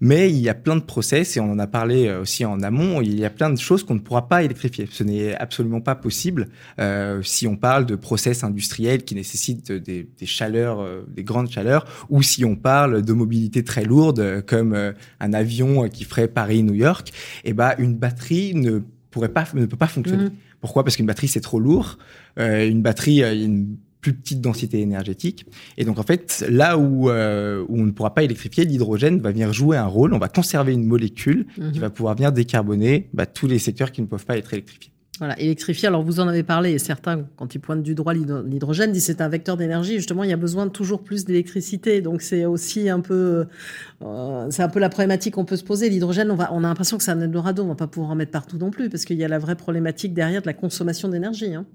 Mais 0.00 0.30
il 0.30 0.38
y 0.38 0.48
a 0.48 0.54
plein 0.54 0.76
de 0.76 0.82
process, 0.82 1.36
et 1.36 1.40
on 1.40 1.52
en 1.52 1.58
a 1.58 1.66
parlé 1.66 2.06
euh, 2.06 2.22
aussi 2.22 2.44
en 2.44 2.62
amont, 2.62 3.02
il 3.02 3.18
y 3.18 3.24
a 3.24 3.30
plein 3.30 3.50
de 3.50 3.58
choses 3.58 3.84
qu'on 3.84 3.94
ne 3.94 4.00
pourra 4.00 4.28
pas 4.28 4.42
électrifier. 4.42 4.88
Ce 4.90 5.04
n'est 5.04 5.34
absolument 5.34 5.80
pas 5.80 5.94
possible 5.94 6.48
euh, 6.78 7.22
si 7.22 7.46
on 7.46 7.56
parle 7.56 7.86
de 7.86 7.96
process 7.96 8.42
industriels 8.42 9.04
qui 9.04 9.14
nécessitent 9.14 9.72
des, 9.72 10.08
des 10.18 10.26
chaleurs, 10.26 10.80
euh, 10.80 11.06
des 11.08 11.24
grandes 11.24 11.50
chaleurs, 11.50 11.84
ou 12.08 12.22
si 12.22 12.44
on 12.44 12.56
parle 12.56 13.02
de 13.02 13.12
mobilité 13.12 13.62
très 13.62 13.84
lourde, 13.84 14.42
comme 14.46 14.72
euh, 14.74 14.92
un 15.20 15.32
avion 15.32 15.88
qui 15.88 16.04
ferait 16.04 16.28
Paris-New 16.28 16.74
York, 16.74 17.10
et 17.44 17.50
eh 17.50 17.52
ben 17.52 17.74
une 17.78 17.96
batterie 17.96 18.54
ne 18.54 18.80
pourrait 19.10 19.28
pas, 19.28 19.46
ne 19.54 19.66
peut 19.66 19.76
pas 19.76 19.86
fonctionner. 19.86 20.24
Mmh. 20.24 20.32
Pourquoi? 20.60 20.84
Parce 20.84 20.96
qu'une 20.96 21.06
batterie 21.06 21.28
c'est 21.28 21.40
trop 21.40 21.60
lourd. 21.60 21.98
Euh, 22.38 22.66
une 22.68 22.82
batterie, 22.82 23.22
une 23.22 23.76
plus 24.00 24.14
petite 24.14 24.40
densité 24.40 24.80
énergétique. 24.80 25.46
Et 25.76 25.84
donc 25.84 25.98
en 25.98 26.02
fait, 26.02 26.44
là 26.48 26.78
où, 26.78 27.10
euh, 27.10 27.64
où 27.68 27.78
on 27.78 27.84
ne 27.84 27.90
pourra 27.90 28.14
pas 28.14 28.22
électrifier, 28.22 28.64
l'hydrogène 28.64 29.20
va 29.20 29.30
venir 29.30 29.52
jouer 29.52 29.76
un 29.76 29.86
rôle. 29.86 30.14
On 30.14 30.18
va 30.18 30.28
conserver 30.28 30.72
une 30.72 30.84
molécule 30.84 31.46
qui 31.54 31.60
mhm. 31.60 31.78
va 31.78 31.90
pouvoir 31.90 32.14
venir 32.14 32.32
décarboner 32.32 33.08
bah, 33.12 33.26
tous 33.26 33.46
les 33.46 33.58
secteurs 33.58 33.92
qui 33.92 34.00
ne 34.00 34.06
peuvent 34.06 34.24
pas 34.24 34.38
être 34.38 34.52
électrifiés. 34.52 34.92
Voilà, 35.20 35.38
électrifier. 35.38 35.86
Alors 35.86 36.02
vous 36.02 36.18
en 36.18 36.28
avez 36.28 36.42
parlé, 36.42 36.72
et 36.72 36.78
certains, 36.78 37.26
quand 37.36 37.54
ils 37.54 37.58
pointent 37.58 37.82
du 37.82 37.94
droit 37.94 38.14
l'hydrogène, 38.14 38.90
disent 38.90 39.04
c'est 39.04 39.20
un 39.20 39.28
vecteur 39.28 39.58
d'énergie. 39.58 39.96
Justement, 39.96 40.24
il 40.24 40.30
y 40.30 40.32
a 40.32 40.38
besoin 40.38 40.64
de 40.64 40.70
toujours 40.70 41.02
plus 41.02 41.26
d'électricité. 41.26 42.00
Donc 42.00 42.22
c'est 42.22 42.46
aussi 42.46 42.88
un 42.88 43.00
peu, 43.00 43.44
euh, 44.02 44.46
c'est 44.48 44.62
un 44.62 44.70
peu 44.70 44.80
la 44.80 44.88
problématique 44.88 45.34
qu'on 45.34 45.44
peut 45.44 45.56
se 45.56 45.62
poser. 45.62 45.90
L'hydrogène, 45.90 46.30
on 46.30 46.36
va, 46.36 46.48
on 46.54 46.64
a 46.64 46.68
l'impression 46.68 46.96
que 46.96 47.04
c'est 47.04 47.10
un 47.10 47.20
Eldorado. 47.20 47.62
On 47.62 47.68
va 47.68 47.74
pas 47.74 47.86
pouvoir 47.86 48.12
en 48.12 48.14
mettre 48.14 48.30
partout 48.30 48.56
non 48.56 48.70
plus, 48.70 48.88
parce 48.88 49.04
qu'il 49.04 49.18
y 49.18 49.24
a 49.24 49.28
la 49.28 49.38
vraie 49.38 49.56
problématique 49.56 50.14
derrière 50.14 50.40
de 50.40 50.46
la 50.46 50.54
consommation 50.54 51.10
d'énergie. 51.10 51.54
Hein. 51.54 51.66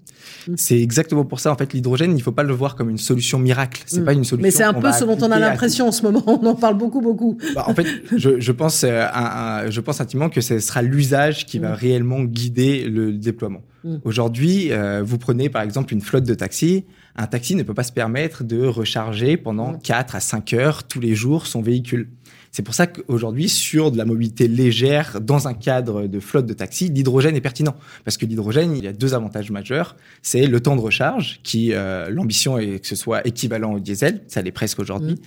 Mm. 0.48 0.54
C'est 0.58 0.82
exactement 0.82 1.24
pour 1.24 1.40
ça. 1.40 1.52
En 1.52 1.56
fait, 1.56 1.72
l'hydrogène, 1.72 2.18
il 2.18 2.24
faut 2.24 2.32
pas 2.32 2.42
le 2.42 2.54
voir 2.54 2.76
comme 2.76 2.90
une 2.90 2.98
solution 2.98 3.38
miracle. 3.38 3.84
C'est 3.86 4.02
mm. 4.02 4.06
pas 4.06 4.14
une 4.14 4.24
solution. 4.24 4.44
Mais 4.44 4.50
c'est 4.50 4.64
un 4.64 4.74
peu 4.74 4.92
ce 4.92 5.04
dont 5.04 5.20
on 5.22 5.30
a 5.30 5.38
l'impression 5.38 5.88
en 5.88 5.92
ce 5.92 6.02
moment. 6.02 6.24
On 6.26 6.44
en 6.48 6.56
parle 6.56 6.80
beaucoup, 6.80 7.02
beaucoup. 7.02 7.38
Bah, 7.54 7.66
en 7.68 7.76
fait, 7.76 7.86
je, 8.18 8.40
je 8.40 8.52
pense, 8.52 8.84
euh, 8.84 9.70
je 9.70 9.82
pense 9.82 10.02
intimement 10.02 10.30
que 10.30 10.42
ce 10.42 10.58
sera 10.58 10.82
l'usage 10.82 11.46
qui 11.46 11.60
va 11.60 11.70
mm. 11.70 11.74
réellement 11.74 12.24
guider 12.24 12.86
le 12.86 13.12
déploiement. 13.36 13.64
Mm. 13.84 13.98
Aujourd'hui, 14.04 14.72
euh, 14.72 15.04
vous 15.04 15.18
prenez 15.18 15.50
par 15.50 15.62
exemple 15.62 15.94
une 15.94 16.02
flotte 16.02 16.24
de 16.24 16.34
taxis. 16.34 16.86
Un 17.16 17.28
taxi 17.28 17.56
ne 17.56 17.64
peut 17.64 17.74
pas 17.74 17.84
se 17.84 17.92
permettre 17.92 18.44
de 18.44 18.66
recharger 18.66 19.38
pendant 19.38 19.78
4 19.78 20.14
mm. 20.14 20.18
à 20.18 20.20
5 20.20 20.54
heures 20.54 20.84
tous 20.88 21.00
les 21.00 21.16
jours 21.16 21.46
son 21.46 21.62
véhicule. 21.62 22.10
C'est 22.56 22.64
pour 22.64 22.74
ça 22.74 22.88
qu'aujourd'hui, 22.88 23.50
sur 23.50 23.92
de 23.92 23.98
la 23.98 24.06
mobilité 24.06 24.48
légère, 24.48 25.20
dans 25.20 25.50
un 25.50 25.54
cadre 25.54 26.08
de 26.08 26.22
flotte 26.22 26.46
de 26.46 26.54
taxi, 26.54 26.88
l'hydrogène 26.88 27.36
est 27.36 27.42
pertinent. 27.42 27.76
Parce 28.06 28.16
que 28.16 28.26
l'hydrogène, 28.26 28.78
il 28.78 28.86
y 28.86 28.88
a 28.88 28.94
deux 28.94 29.14
avantages 29.14 29.52
majeurs. 29.52 29.98
C'est 30.22 30.48
le 30.48 30.62
temps 30.62 30.78
de 30.78 30.80
recharge, 30.80 31.42
qui, 31.44 31.74
euh, 31.74 32.10
l'ambition 32.10 32.58
est 32.58 32.80
que 32.80 32.88
ce 32.88 32.96
soit 32.96 33.28
équivalent 33.28 33.74
au 33.74 33.80
diesel, 33.82 34.24
ça 34.28 34.42
l'est 34.42 34.54
presque 34.54 34.80
aujourd'hui, 34.80 35.16
mm. 35.16 35.18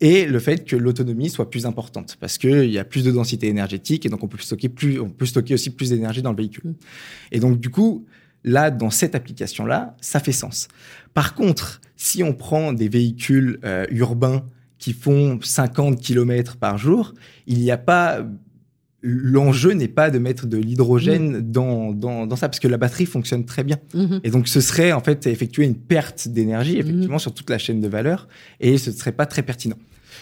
et 0.00 0.24
le 0.24 0.38
fait 0.38 0.64
que 0.64 0.76
l'autonomie 0.76 1.28
soit 1.28 1.50
plus 1.50 1.66
importante, 1.66 2.16
parce 2.20 2.38
qu'il 2.38 2.70
y 2.70 2.78
a 2.78 2.84
plus 2.84 3.04
de 3.04 3.10
densité 3.10 3.48
énergétique, 3.48 4.06
et 4.06 4.08
donc 4.08 4.24
on 4.24 4.28
peut 4.28 4.38
stocker 4.38 4.70
plus, 4.70 4.98
on 4.98 5.10
peut 5.10 5.26
stocker 5.26 5.52
aussi 5.52 5.68
plus 5.68 5.90
d'énergie 5.90 6.22
dans 6.22 6.30
le 6.30 6.38
véhicule. 6.38 6.70
Mm. 6.70 6.74
Et 7.32 7.40
donc, 7.40 7.60
du 7.60 7.68
coup, 7.68 8.06
là, 8.44 8.70
dans 8.70 8.88
cette 8.88 9.14
application-là, 9.14 9.94
ça 10.00 10.20
fait 10.20 10.32
sens. 10.32 10.68
Par 11.12 11.34
contre, 11.34 11.82
si 11.96 12.22
on 12.22 12.32
prend 12.32 12.72
des 12.72 12.88
véhicules 12.88 13.60
euh, 13.62 13.84
urbains 13.90 14.42
qui 14.78 14.92
font 14.92 15.38
50 15.42 16.00
km 16.00 16.56
par 16.56 16.78
jour, 16.78 17.14
il 17.46 17.58
n'y 17.58 17.70
a 17.70 17.78
pas 17.78 18.24
l'enjeu 19.00 19.72
n'est 19.72 19.88
pas 19.88 20.10
de 20.10 20.18
mettre 20.18 20.46
de 20.46 20.56
l'hydrogène 20.56 21.38
mmh. 21.38 21.52
dans, 21.52 21.92
dans, 21.92 22.26
dans, 22.26 22.36
ça 22.36 22.48
parce 22.48 22.58
que 22.58 22.66
la 22.66 22.78
batterie 22.78 23.06
fonctionne 23.06 23.44
très 23.44 23.62
bien 23.62 23.78
mmh. 23.94 24.18
et 24.24 24.30
donc 24.30 24.48
ce 24.48 24.60
serait 24.60 24.90
en 24.90 25.00
fait 25.00 25.26
effectuer 25.28 25.64
une 25.64 25.76
perte 25.76 26.26
d'énergie 26.26 26.76
mmh. 26.76 26.80
effectivement 26.80 27.18
sur 27.20 27.32
toute 27.32 27.48
la 27.48 27.58
chaîne 27.58 27.80
de 27.80 27.86
valeur 27.86 28.26
et 28.58 28.76
ce 28.76 28.90
ne 28.90 28.94
serait 28.96 29.12
pas 29.12 29.26
très 29.26 29.42
pertinent 29.42 29.78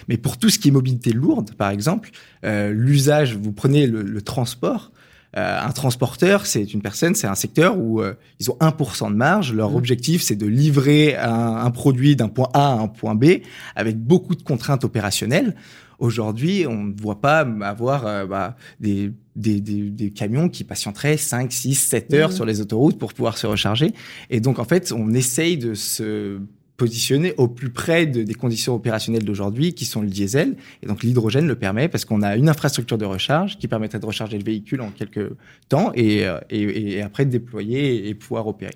mais 0.08 0.18
pour 0.18 0.36
tout 0.36 0.50
ce 0.50 0.58
qui 0.58 0.68
est 0.68 0.72
mobilité 0.72 1.12
lourde 1.12 1.54
par 1.54 1.70
exemple 1.70 2.10
euh, 2.44 2.70
l'usage 2.70 3.34
vous 3.34 3.52
prenez 3.52 3.86
le, 3.86 4.02
le 4.02 4.22
transport 4.22 4.92
euh, 5.36 5.60
un 5.60 5.70
transporteur, 5.70 6.46
c'est 6.46 6.72
une 6.72 6.80
personne, 6.80 7.14
c'est 7.14 7.26
un 7.26 7.34
secteur 7.34 7.78
où 7.78 8.00
euh, 8.00 8.14
ils 8.40 8.50
ont 8.50 8.56
1% 8.60 9.10
de 9.10 9.16
marge. 9.16 9.52
Leur 9.52 9.72
mmh. 9.72 9.76
objectif, 9.76 10.22
c'est 10.22 10.36
de 10.36 10.46
livrer 10.46 11.14
un, 11.16 11.56
un 11.56 11.70
produit 11.70 12.16
d'un 12.16 12.28
point 12.28 12.48
A 12.54 12.68
à 12.68 12.72
un 12.72 12.88
point 12.88 13.14
B 13.14 13.42
avec 13.74 13.98
beaucoup 13.98 14.34
de 14.34 14.42
contraintes 14.42 14.84
opérationnelles. 14.84 15.54
Aujourd'hui, 15.98 16.66
on 16.66 16.84
ne 16.84 17.00
voit 17.00 17.20
pas 17.20 17.40
avoir 17.62 18.06
euh, 18.06 18.26
bah, 18.26 18.56
des, 18.80 19.12
des, 19.34 19.60
des, 19.60 19.90
des, 19.90 20.10
camions 20.10 20.48
qui 20.48 20.64
patienteraient 20.64 21.16
5, 21.16 21.52
6, 21.52 21.74
7 21.74 22.14
heures 22.14 22.28
mmh. 22.30 22.32
sur 22.32 22.44
les 22.46 22.60
autoroutes 22.62 22.98
pour 22.98 23.12
pouvoir 23.12 23.36
se 23.36 23.46
recharger. 23.46 23.92
Et 24.30 24.40
donc, 24.40 24.58
en 24.58 24.64
fait, 24.64 24.92
on 24.92 25.12
essaye 25.12 25.58
de 25.58 25.74
se 25.74 26.38
positionner 26.76 27.34
au 27.36 27.48
plus 27.48 27.70
près 27.70 28.06
de, 28.06 28.22
des 28.22 28.34
conditions 28.34 28.74
opérationnelles 28.74 29.24
d'aujourd'hui, 29.24 29.74
qui 29.74 29.84
sont 29.84 30.02
le 30.02 30.08
diesel. 30.08 30.56
Et 30.82 30.86
donc 30.86 31.02
l'hydrogène 31.02 31.46
le 31.46 31.56
permet 31.56 31.88
parce 31.88 32.04
qu'on 32.04 32.22
a 32.22 32.36
une 32.36 32.48
infrastructure 32.48 32.98
de 32.98 33.04
recharge 33.04 33.58
qui 33.58 33.68
permettrait 33.68 33.98
de 33.98 34.06
recharger 34.06 34.38
le 34.38 34.44
véhicule 34.44 34.80
en 34.80 34.90
quelques 34.90 35.30
temps 35.68 35.92
et, 35.94 36.26
euh, 36.26 36.38
et, 36.50 36.96
et 36.96 37.02
après 37.02 37.24
de 37.24 37.30
déployer 37.30 38.08
et 38.08 38.14
pouvoir 38.14 38.46
opérer. 38.46 38.74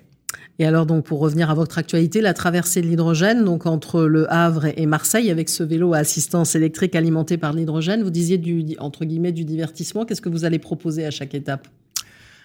Et 0.59 0.65
alors 0.65 0.85
donc 0.85 1.05
pour 1.05 1.19
revenir 1.19 1.49
à 1.49 1.55
votre 1.55 1.77
actualité, 1.77 2.21
la 2.21 2.33
traversée 2.33 2.81
de 2.81 2.87
l'hydrogène, 2.87 3.43
donc 3.43 3.65
entre 3.65 4.03
le 4.03 4.31
Havre 4.31 4.67
et 4.77 4.85
Marseille, 4.85 5.31
avec 5.31 5.49
ce 5.49 5.63
vélo 5.63 5.93
à 5.93 5.97
assistance 5.97 6.55
électrique 6.55 6.95
alimenté 6.95 7.37
par 7.37 7.53
l'hydrogène, 7.53 8.03
vous 8.03 8.11
disiez 8.11 8.37
du 8.37 8.75
entre 8.79 9.05
guillemets 9.05 9.31
du 9.31 9.43
divertissement. 9.43 10.05
Qu'est-ce 10.05 10.21
que 10.21 10.29
vous 10.29 10.45
allez 10.45 10.59
proposer 10.59 11.05
à 11.05 11.11
chaque 11.11 11.33
étape? 11.33 11.67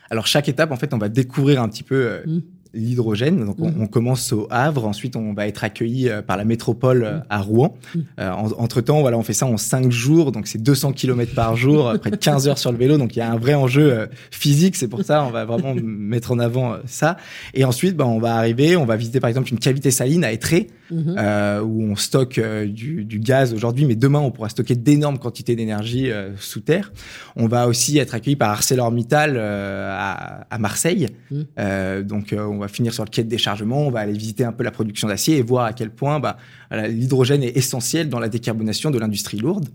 Alors 0.08 0.26
chaque 0.26 0.48
étape, 0.48 0.70
en 0.70 0.76
fait, 0.76 0.94
on 0.94 0.98
va 0.98 1.08
découvrir 1.08 1.60
un 1.60 1.68
petit 1.68 1.82
peu 1.82 1.94
euh, 1.94 2.22
mmh 2.26 2.40
l'hydrogène. 2.74 3.44
Donc, 3.44 3.56
on, 3.58 3.70
mhm. 3.70 3.82
on, 3.82 3.86
commence 3.86 4.32
au 4.32 4.46
Havre. 4.50 4.86
Ensuite, 4.86 5.16
on 5.16 5.32
va 5.32 5.46
être 5.46 5.64
accueilli 5.64 6.08
euh, 6.08 6.22
par 6.22 6.36
la 6.36 6.44
métropole 6.44 7.04
euh, 7.04 7.18
à 7.30 7.40
Rouen. 7.40 7.76
Mhm. 7.94 8.04
Euh, 8.20 8.30
entre 8.30 8.80
temps, 8.80 9.00
voilà, 9.00 9.18
on 9.18 9.22
fait 9.22 9.32
ça 9.32 9.46
en 9.46 9.56
cinq 9.56 9.90
jours. 9.90 10.32
Donc, 10.32 10.46
c'est 10.46 10.62
200 10.62 10.92
km 10.92 11.34
par 11.34 11.56
jour, 11.56 11.94
près 12.00 12.10
de 12.10 12.16
15 12.16 12.48
heures 12.48 12.58
sur 12.58 12.72
le 12.72 12.78
vélo. 12.78 12.98
Donc, 12.98 13.16
il 13.16 13.20
y 13.20 13.22
a 13.22 13.30
un 13.30 13.38
vrai 13.38 13.54
enjeu 13.54 14.08
physique. 14.30 14.76
C'est 14.76 14.88
pour 14.88 15.02
ça, 15.02 15.24
on 15.24 15.30
va 15.30 15.44
vraiment 15.44 15.74
mettre 15.74 16.32
en 16.32 16.38
avant 16.38 16.76
ça. 16.86 17.16
Et 17.54 17.64
ensuite, 17.64 17.96
ben, 17.96 18.04
on 18.04 18.18
va 18.18 18.36
arriver, 18.36 18.76
on 18.76 18.84
va 18.84 18.96
visiter, 18.96 19.20
par 19.20 19.28
exemple, 19.28 19.50
une 19.50 19.58
cavité 19.58 19.90
saline 19.90 20.24
à 20.24 20.32
Étré. 20.32 20.68
Mhm. 20.90 21.16
euh, 21.18 21.60
où 21.62 21.82
on 21.82 21.96
stocke 21.96 22.38
euh, 22.38 22.66
du, 22.66 23.04
du, 23.04 23.18
gaz 23.18 23.52
aujourd'hui, 23.52 23.84
mais 23.86 23.94
demain 23.94 24.18
on 24.18 24.30
pourra 24.30 24.48
stocker 24.48 24.74
d'énormes 24.74 25.18
quantités 25.18 25.56
d'énergie 25.56 26.10
euh, 26.10 26.36
sous 26.38 26.60
terre. 26.60 26.92
On 27.36 27.46
va 27.46 27.68
aussi 27.68 27.98
être 27.98 28.14
accueilli 28.14 28.36
par 28.36 28.50
ArcelorMittal 28.50 29.36
à, 29.38 30.46
à, 30.50 30.58
Marseille. 30.58 31.08
Mhm. 31.30 32.02
donc 32.02 32.34
on 32.36 32.58
va 32.58 32.68
finir 32.68 32.92
sur 32.94 33.04
le 33.04 33.10
quai 33.10 33.24
de 33.24 33.28
déchargement, 33.28 33.86
on 33.86 33.90
va 33.90 34.00
aller 34.00 34.12
visiter 34.12 34.44
un 34.44 34.52
peu 34.52 34.64
la 34.64 34.70
production 34.70 35.08
d'acier 35.08 35.36
et 35.36 35.42
voir 35.42 35.64
à 35.64 35.72
quel 35.72 35.90
point 35.90 36.20
bah, 36.20 36.36
l'hydrogène 36.70 37.42
est 37.42 37.56
essentiel 37.56 38.08
dans 38.08 38.18
la 38.18 38.28
décarbonation 38.28 38.90
de 38.90 38.98
l'industrie 38.98 39.38
lourde. 39.38 39.68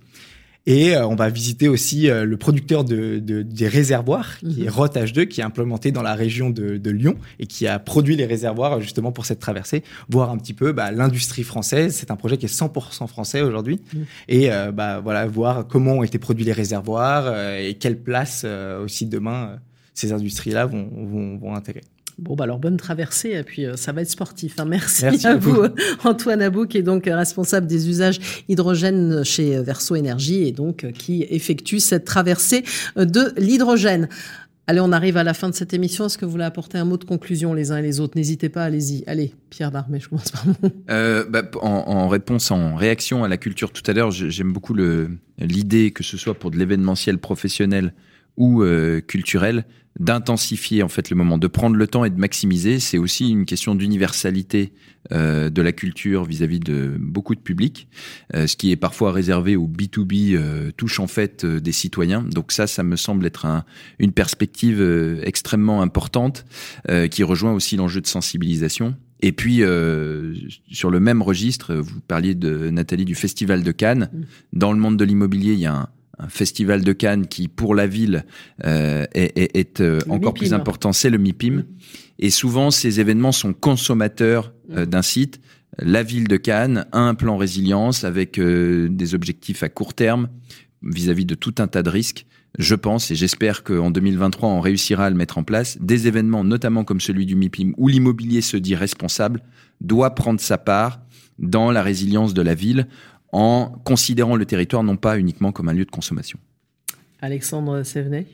Et 0.68 0.96
euh, 0.96 1.08
on 1.08 1.16
va 1.16 1.30
visiter 1.30 1.68
aussi 1.68 2.10
euh, 2.10 2.24
le 2.24 2.38
producteur 2.38 2.84
de, 2.84 3.18
de, 3.20 3.42
des 3.42 3.68
réservoirs, 3.68 4.38
qui 4.40 4.62
est 4.62 4.66
mhm. 4.66 4.70
ROT 4.70 4.88
H2, 4.88 5.28
qui 5.28 5.42
est 5.42 5.44
implémenté 5.44 5.92
dans 5.92 6.04
la 6.04 6.14
région 6.14 6.50
de, 6.50 6.78
de, 6.78 6.92
Lyon 6.92 7.16
et 7.40 7.48
qui 7.48 7.68
a 7.68 7.80
produit 7.80 8.16
les 8.16 8.26
réservoirs 8.26 8.80
justement 8.80 9.12
pour 9.12 9.26
cette 9.26 9.40
traversée. 9.40 9.84
Voir 10.10 10.30
un 10.30 10.38
petit 10.38 10.54
peu 10.54 10.72
bah, 10.72 10.92
l'industrie 10.92 11.44
française. 11.44 11.96
C'est 11.96 12.12
un 12.12 12.16
projet 12.16 12.38
qui 12.38 12.46
est 12.46 12.54
100% 12.54 13.08
français 13.08 13.42
aujourd'hui. 13.42 13.82
Mhm. 13.94 14.06
Et 14.28 14.52
euh, 14.52 14.72
bah, 14.72 15.00
voilà, 15.00 15.26
voir 15.26 15.68
comment 15.68 15.94
ont 15.94 16.04
été 16.04 16.20
produits 16.20 16.46
les 16.46 16.54
réservoirs 16.54 17.34
et 17.58 17.76
quelle 17.76 17.98
place 17.98 18.46
aussi 18.84 19.06
demain 19.06 19.58
ces 19.94 20.14
industries-là 20.14 20.66
vont, 20.66 20.90
vont, 20.92 21.38
vont 21.38 21.56
intégrer. 21.56 21.84
Bon, 22.18 22.36
bah 22.36 22.44
alors 22.44 22.60
bonne 22.60 22.78
traversée, 22.78 23.32
et 23.32 23.44
puis 23.44 23.66
euh, 23.66 23.76
ça 23.76 23.92
va 23.92 24.02
être 24.02 24.10
sportif. 24.10 24.56
Hein. 24.60 24.66
Merci, 24.66 25.06
à, 25.26 25.36
vous, 25.36 25.64
Antoine 26.04 26.42
Abou, 26.42 26.66
qui 26.66 26.78
est 26.78 26.84
donc 26.84 27.06
responsable 27.06 27.68
des 27.68 27.90
usages 27.90 28.20
hydrogène 28.48 29.24
chez 29.24 29.60
Verso 29.62 29.96
Énergie 29.96 30.48
et 30.48 30.52
donc 30.52 30.84
euh, 30.84 30.92
qui 30.92 31.26
effectue 31.30 31.80
cette 31.80 32.06
traversée 32.06 32.64
euh, 32.98 33.06
de 33.06 33.34
l'hydrogène. 33.38 34.10
Allez, 34.68 34.80
on 34.80 34.92
arrive 34.92 35.18
à 35.18 35.24
la 35.24 35.34
fin 35.34 35.50
de 35.50 35.56
cette 35.56 35.74
émission. 35.74 36.06
Est-ce 36.06 36.18
que 36.18 36.26
vous 36.26 36.32
voulez 36.32 36.44
apporter 36.44 36.78
un 36.78 36.86
mot 36.86 36.98
de 36.98 37.04
conclusion 37.04 37.54
les 37.54 37.72
uns 37.72 37.78
et 37.78 37.82
les 37.82 38.00
autres? 38.00 38.14
N'hésitez 38.16 38.48
pas, 38.48 38.64
allez-y. 38.64 39.04
Allez, 39.08 39.34
Pierre 39.50 39.72
Darmé, 39.72 40.00
je 40.00 40.08
commence 40.08 40.32
par 40.32 40.46
vous. 40.46 40.56
Euh, 40.90 41.26
bah, 41.28 41.44
en, 41.62 41.68
en, 41.68 42.08
réponse, 42.08 42.52
en 42.52 42.76
réaction 42.76 43.24
à 43.24 43.28
la 43.28 43.38
culture 43.38 43.72
tout 43.72 43.84
à 43.88 43.94
l'heure, 43.94 44.12
j'aime 44.12 44.54
beaucoup 44.54 44.76
l'idée 45.40 45.92
que 45.92 46.04
ce 46.04 46.18
soit 46.18 46.36
pour 46.36 46.52
de 46.52 46.58
l'événementiel 46.58 47.18
professionnel 47.18 47.94
ou 48.42 48.64
euh, 48.64 49.02
culturel, 49.02 49.66
d'intensifier 50.00 50.82
en 50.82 50.88
fait 50.88 51.12
le 51.12 51.16
moment, 51.16 51.38
de 51.38 51.46
prendre 51.46 51.76
le 51.76 51.86
temps 51.86 52.06
et 52.06 52.10
de 52.10 52.20
maximiser. 52.20 52.80
C'est 52.80 52.98
aussi 52.98 53.30
une 53.30 53.46
question 53.46 53.76
d'universalité 53.76 54.74
euh, 55.12 55.52
de 55.52 55.62
la 55.62 55.72
culture 55.72 56.24
vis-à-vis 56.24 56.60
de 56.60 56.96
beaucoup 56.98 57.36
de 57.36 57.40
publics, 57.40 57.88
euh, 58.34 58.48
ce 58.48 58.56
qui 58.56 58.72
est 58.72 58.78
parfois 58.78 59.12
réservé 59.12 59.56
au 59.56 59.68
B2B 59.68 60.36
euh, 60.36 60.72
touche 60.76 61.00
en 61.00 61.06
fait 61.06 61.46
des 61.46 61.72
citoyens. 61.72 62.24
Donc 62.24 62.52
ça, 62.52 62.66
ça 62.66 62.82
me 62.82 62.96
semble 62.96 63.28
être 63.28 63.46
un, 63.46 63.64
une 64.00 64.12
perspective 64.12 64.82
extrêmement 65.24 65.84
importante 65.84 66.46
qui 67.12 67.24
rejoint 67.24 67.54
aussi 67.54 67.76
l'enjeu 67.76 68.02
de 68.02 68.08
sensibilisation. 68.08 68.96
Et 69.22 69.34
puis, 69.34 69.62
sur 70.72 70.90
le 70.90 71.00
même 71.00 71.22
registre, 71.22 71.76
vous 71.76 72.02
parliez 72.02 72.34
de 72.34 72.72
Nathalie 72.72 73.06
du 73.06 73.14
Festival 73.14 73.62
de 73.62 73.72
Cannes. 73.72 74.10
Mmh. 74.12 74.22
Dans 74.54 74.74
le 74.74 74.80
monde 74.80 74.98
de 74.98 75.06
l'immobilier, 75.06 75.54
il 75.54 75.60
y 75.60 75.68
a 75.68 75.76
un, 75.76 75.90
un 76.22 76.30
festival 76.30 76.84
de 76.84 76.94
Cannes 76.94 77.28
qui, 77.28 77.48
pour 77.48 77.74
la 77.74 77.88
ville, 77.88 78.26
euh, 78.64 79.06
est, 79.14 79.38
est, 79.38 79.58
est 79.58 79.82
euh, 79.82 80.00
encore 80.08 80.34
plus 80.34 80.54
important, 80.54 80.94
c'est 80.94 81.10
le 81.10 81.18
MIPIM. 81.18 81.66
Et 82.20 82.30
souvent, 82.30 82.70
ces 82.70 83.00
événements 83.00 83.32
sont 83.32 83.54
consommateurs 83.54 84.54
euh, 84.72 84.86
mm. 84.86 84.86
d'un 84.86 85.02
site. 85.02 85.42
La 85.80 86.04
ville 86.04 86.28
de 86.28 86.38
Cannes 86.38 86.86
a 86.92 87.00
un 87.00 87.16
plan 87.16 87.38
résilience 87.38 88.04
avec 88.04 88.40
des 88.40 89.16
objectifs 89.16 89.64
à 89.64 89.70
court 89.70 89.94
terme 89.94 90.28
vis-à-vis 90.84 91.24
-vis 91.24 91.28
de 91.28 91.36
tout 91.36 91.56
un 91.60 91.68
tas 91.68 91.82
de 91.82 91.90
risques. 91.90 92.26
Je 92.60 92.76
pense 92.76 93.10
et 93.10 93.16
j'espère 93.16 93.64
qu'en 93.64 93.90
2023, 93.90 94.50
on 94.50 94.60
réussira 94.60 95.06
à 95.06 95.10
le 95.10 95.16
mettre 95.16 95.38
en 95.38 95.44
place. 95.44 95.78
Des 95.80 96.08
événements, 96.08 96.44
notamment 96.44 96.84
comme 96.84 97.00
celui 97.00 97.26
du 97.26 97.36
MIPIM, 97.36 97.72
où 97.78 97.88
l'immobilier 97.88 98.42
se 98.42 98.58
dit 98.58 98.76
responsable, 98.76 99.42
doit 99.80 100.14
prendre 100.14 100.42
sa 100.42 100.58
part 100.58 101.00
dans 101.40 101.72
la 101.72 101.82
résilience 101.82 102.34
de 102.34 102.42
la 102.42 102.54
ville 102.54 102.88
en 103.32 103.72
considérant 103.84 104.36
le 104.36 104.46
territoire 104.46 104.84
non 104.84 104.98
pas 104.98 105.18
uniquement 105.18 105.52
comme 105.52 105.70
un 105.70 105.74
lieu 105.74 105.86
de 105.86 105.92
consommation. 105.92 106.40
Alexandre 107.22 107.84
Sévenet 107.84 108.28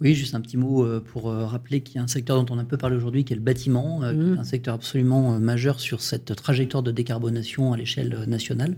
oui, 0.00 0.14
juste 0.14 0.34
un 0.34 0.40
petit 0.40 0.56
mot 0.56 0.84
euh, 0.84 1.02
pour 1.04 1.28
euh, 1.28 1.44
rappeler 1.44 1.80
qu'il 1.80 1.96
y 1.96 1.98
a 1.98 2.02
un 2.02 2.08
secteur 2.08 2.42
dont 2.42 2.54
on 2.54 2.58
a 2.58 2.62
un 2.62 2.64
peu 2.64 2.76
parlé 2.76 2.96
aujourd'hui, 2.96 3.24
qui 3.24 3.32
est 3.32 3.36
le 3.36 3.42
bâtiment, 3.42 4.04
euh, 4.04 4.12
mmh. 4.12 4.38
un 4.38 4.44
secteur 4.44 4.74
absolument 4.74 5.38
majeur 5.40 5.80
sur 5.80 6.00
cette 6.02 6.36
trajectoire 6.36 6.82
de 6.82 6.92
décarbonation 6.92 7.72
à 7.72 7.76
l'échelle 7.76 8.24
nationale, 8.26 8.76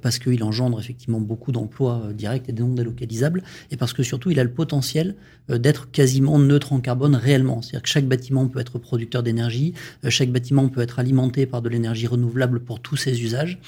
parce 0.00 0.18
qu'il 0.18 0.42
engendre 0.42 0.78
effectivement 0.80 1.20
beaucoup 1.20 1.52
d'emplois 1.52 2.08
directs 2.14 2.48
et 2.48 2.52
non 2.52 2.74
délocalisables, 2.74 3.42
et 3.70 3.76
parce 3.76 3.92
que 3.92 4.02
surtout 4.02 4.30
il 4.30 4.40
a 4.40 4.44
le 4.44 4.50
potentiel 4.50 5.14
d'être 5.48 5.90
quasiment 5.90 6.38
neutre 6.38 6.72
en 6.72 6.80
carbone 6.80 7.14
réellement. 7.14 7.62
C'est-à-dire 7.62 7.82
que 7.82 7.88
chaque 7.88 8.06
bâtiment 8.06 8.46
peut 8.48 8.60
être 8.60 8.78
producteur 8.78 9.22
d'énergie, 9.22 9.74
chaque 10.08 10.30
bâtiment 10.30 10.68
peut 10.68 10.80
être 10.80 10.98
alimenté 10.98 11.46
par 11.46 11.62
de 11.62 11.68
l'énergie 11.68 12.06
renouvelable 12.06 12.60
pour 12.60 12.80
tous 12.80 12.96
ses 12.96 13.22
usages, 13.22 13.58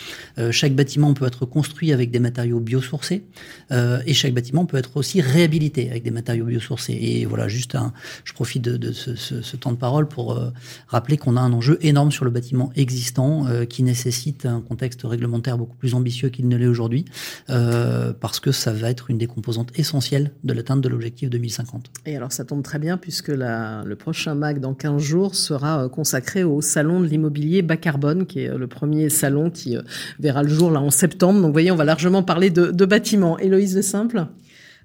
chaque 0.50 0.74
bâtiment 0.74 1.14
peut 1.14 1.26
être 1.26 1.46
construit 1.46 1.92
avec 1.92 2.10
des 2.10 2.20
matériaux 2.20 2.60
biosourcés, 2.60 3.24
et 3.70 4.14
chaque 4.14 4.34
bâtiment 4.34 4.66
peut 4.66 4.76
être 4.76 4.96
aussi 4.96 5.20
réhabilité 5.20 5.90
avec 5.90 6.02
des 6.02 6.10
matériaux 6.10 6.46
biosourcés 6.46 6.61
et 6.88 7.24
voilà, 7.24 7.48
juste 7.48 7.76
je 8.24 8.32
profite 8.32 8.62
de, 8.62 8.92
ce, 8.92 9.56
temps 9.56 9.72
de 9.72 9.76
parole 9.76 10.08
pour 10.08 10.32
euh, 10.32 10.50
rappeler 10.88 11.16
qu'on 11.16 11.36
a 11.36 11.40
un 11.40 11.52
enjeu 11.52 11.78
énorme 11.80 12.10
sur 12.10 12.24
le 12.24 12.30
bâtiment 12.30 12.70
existant 12.76 13.46
euh, 13.46 13.64
qui 13.64 13.82
nécessite 13.82 14.46
un 14.46 14.60
contexte 14.60 15.02
réglementaire 15.04 15.58
beaucoup 15.58 15.76
plus 15.76 15.94
ambitieux 15.94 16.28
qu'il 16.28 16.48
ne 16.48 16.56
l'est 16.56 16.66
aujourd'hui, 16.66 17.04
euh, 17.50 18.12
parce 18.18 18.40
que 18.40 18.52
ça 18.52 18.72
va 18.72 18.90
être 18.90 19.10
une 19.10 19.18
des 19.18 19.26
composantes 19.26 19.78
essentielles 19.78 20.32
de 20.44 20.52
l'atteinte 20.52 20.80
de 20.80 20.88
l'objectif 20.88 21.30
2050. 21.30 21.90
Et 22.06 22.16
alors 22.16 22.32
ça 22.32 22.44
tombe 22.44 22.62
très 22.62 22.78
bien 22.78 22.96
puisque 22.96 23.28
le 23.28 23.94
prochain 23.94 24.34
MAC 24.34 24.60
dans 24.60 24.74
15 24.74 25.02
jours 25.02 25.34
sera 25.34 25.88
consacré 25.88 26.44
au 26.44 26.60
salon 26.60 27.00
de 27.00 27.06
l'immobilier 27.06 27.62
bas 27.62 27.76
carbone, 27.76 28.26
qui 28.26 28.40
est 28.40 28.56
le 28.56 28.66
premier 28.66 29.08
salon 29.08 29.50
qui 29.50 29.76
verra 30.18 30.42
le 30.42 30.48
jour 30.48 30.70
là 30.70 30.80
en 30.80 30.90
septembre. 30.90 31.40
Donc 31.40 31.46
vous 31.46 31.52
voyez, 31.52 31.70
on 31.70 31.76
va 31.76 31.84
largement 31.84 32.22
parler 32.22 32.50
de, 32.50 32.70
de 32.70 32.84
bâtiments. 32.84 33.38
Héloïse 33.38 33.74
de 33.74 33.82
Simple? 33.82 34.26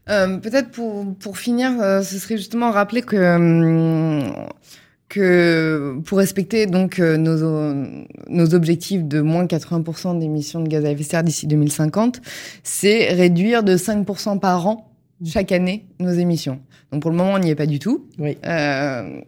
Euh, 0.09 0.37
Peut-être 0.37 0.69
pour, 0.71 1.15
pour 1.15 1.37
finir, 1.37 1.71
euh, 1.81 2.01
ce 2.01 2.17
serait 2.17 2.37
justement 2.37 2.71
rappeler 2.71 3.01
que, 3.01 3.15
euh, 3.15 4.21
que 5.09 5.99
pour 6.05 6.17
respecter 6.17 6.65
donc 6.65 6.99
nos, 6.99 7.73
nos 8.29 8.53
objectifs 8.53 9.03
de 9.03 9.21
moins 9.21 9.45
80% 9.45 10.19
d'émissions 10.19 10.61
de 10.61 10.67
gaz 10.67 10.85
à 10.85 10.91
effet 10.91 11.03
de 11.03 11.07
serre 11.07 11.23
d'ici 11.23 11.47
2050, 11.47 12.21
c'est 12.63 13.13
réduire 13.13 13.63
de 13.63 13.77
5% 13.77 14.39
par 14.39 14.67
an 14.67 14.91
chaque 15.25 15.51
année 15.51 15.85
nos 15.99 16.11
émissions. 16.11 16.59
Donc 16.91 17.01
pour 17.01 17.11
le 17.11 17.17
moment, 17.17 17.33
on 17.33 17.39
n'y 17.39 17.49
est 17.49 17.55
pas 17.55 17.65
du 17.65 17.79
tout. 17.79 18.07
Oui. 18.19 18.37
Euh, 18.45 19.19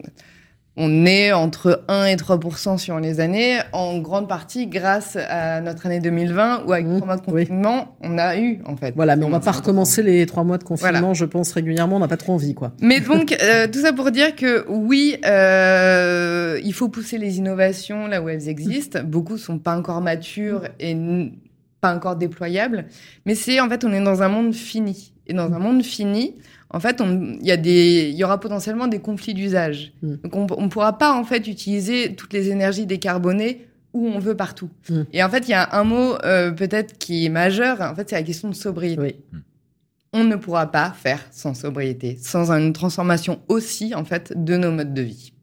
on 0.81 1.05
est 1.05 1.33
entre 1.33 1.83
1 1.89 2.05
et 2.05 2.15
3% 2.15 2.77
sur 2.77 2.99
les 3.01 3.19
années, 3.19 3.59
en 3.73 3.99
grande 3.99 4.29
partie 4.29 4.65
grâce 4.65 5.17
à 5.17 5.59
notre 5.59 5.85
année 5.85 5.99
2020 5.99 6.63
où 6.65 6.71
avec 6.71 6.87
trois 6.87 7.05
mois 7.05 7.17
de 7.17 7.21
confinement, 7.21 7.97
on 8.01 8.17
a 8.17 8.37
eu 8.37 8.61
en 8.65 8.77
fait. 8.77 8.93
Voilà, 8.95 9.17
mais 9.17 9.25
on 9.25 9.29
va 9.29 9.41
pas 9.41 9.51
recommencer 9.51 10.01
les 10.01 10.25
trois 10.25 10.45
mois 10.45 10.57
de 10.57 10.63
confinement, 10.63 11.13
je 11.13 11.25
pense 11.25 11.51
régulièrement, 11.51 11.97
on 11.97 11.99
n'a 11.99 12.07
pas 12.07 12.15
trop 12.15 12.33
envie 12.33 12.55
quoi. 12.55 12.71
Mais 12.81 12.99
donc 13.01 13.35
euh, 13.43 13.67
tout 13.67 13.79
ça 13.79 13.91
pour 13.91 14.09
dire 14.09 14.35
que 14.37 14.65
oui, 14.69 15.17
euh, 15.25 16.57
il 16.63 16.73
faut 16.73 16.87
pousser 16.87 17.17
les 17.17 17.37
innovations 17.39 18.07
là 18.07 18.21
où 18.21 18.29
elles 18.29 18.47
existent. 18.47 18.99
Beaucoup 19.03 19.37
sont 19.37 19.59
pas 19.59 19.77
encore 19.77 19.99
matures 19.99 20.63
et 20.79 20.95
pas 21.81 21.93
encore 21.93 22.15
déployables, 22.15 22.85
mais 23.25 23.35
c'est 23.35 23.59
en 23.59 23.67
fait 23.67 23.83
on 23.83 23.91
est 23.91 24.01
dans 24.01 24.23
un 24.23 24.29
monde 24.29 24.53
fini 24.53 25.11
et 25.29 25.33
dans 25.33 25.53
un 25.53 25.59
monde 25.59 25.83
fini, 25.83 26.35
en 26.71 26.79
fait, 26.79 27.01
il 27.01 27.45
y, 27.45 27.51
a 27.51 27.57
des, 27.57 28.11
y 28.11 28.23
aura 28.23 28.39
potentiellement 28.39 28.87
des 28.87 28.99
conflits 28.99 29.33
d'usage. 29.33 29.93
Mm. 30.01 30.15
Donc, 30.23 30.51
on 30.51 30.61
ne 30.61 30.67
pourra 30.67 30.97
pas, 30.97 31.13
en 31.13 31.23
fait, 31.23 31.47
utiliser 31.47 32.15
toutes 32.15 32.33
les 32.33 32.49
énergies 32.49 32.85
décarbonées 32.85 33.65
où 33.93 34.07
on 34.07 34.19
veut 34.19 34.35
partout. 34.35 34.69
Mm. 34.87 35.01
Et 35.13 35.23
en 35.23 35.29
fait, 35.29 35.47
il 35.47 35.51
y 35.51 35.55
a 35.55 35.75
un 35.75 35.83
mot 35.83 36.15
euh, 36.23 36.51
peut-être 36.51 36.97
qui 36.99 37.25
est 37.25 37.29
majeur, 37.29 37.81
en 37.81 37.95
fait, 37.95 38.09
c'est 38.09 38.15
la 38.15 38.23
question 38.23 38.49
de 38.49 38.55
sobriété. 38.55 39.19
On 40.13 40.23
ne 40.23 40.35
pourra 40.35 40.71
pas 40.71 40.91
faire 40.91 41.23
sans 41.31 41.53
sobriété, 41.53 42.17
sans 42.21 42.51
une 42.51 42.73
transformation 42.73 43.41
aussi, 43.47 43.95
en 43.95 44.05
fait, 44.05 44.33
de 44.35 44.57
nos 44.57 44.71
modes 44.71 44.93
de 44.93 45.01
vie. 45.01 45.33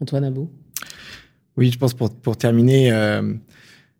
Antoine 0.00 0.24
Abou? 0.24 0.50
Oui, 1.56 1.70
je 1.70 1.78
pense 1.78 1.92
pour, 1.92 2.10
pour 2.10 2.36
terminer, 2.38 2.90
euh, 2.90 3.34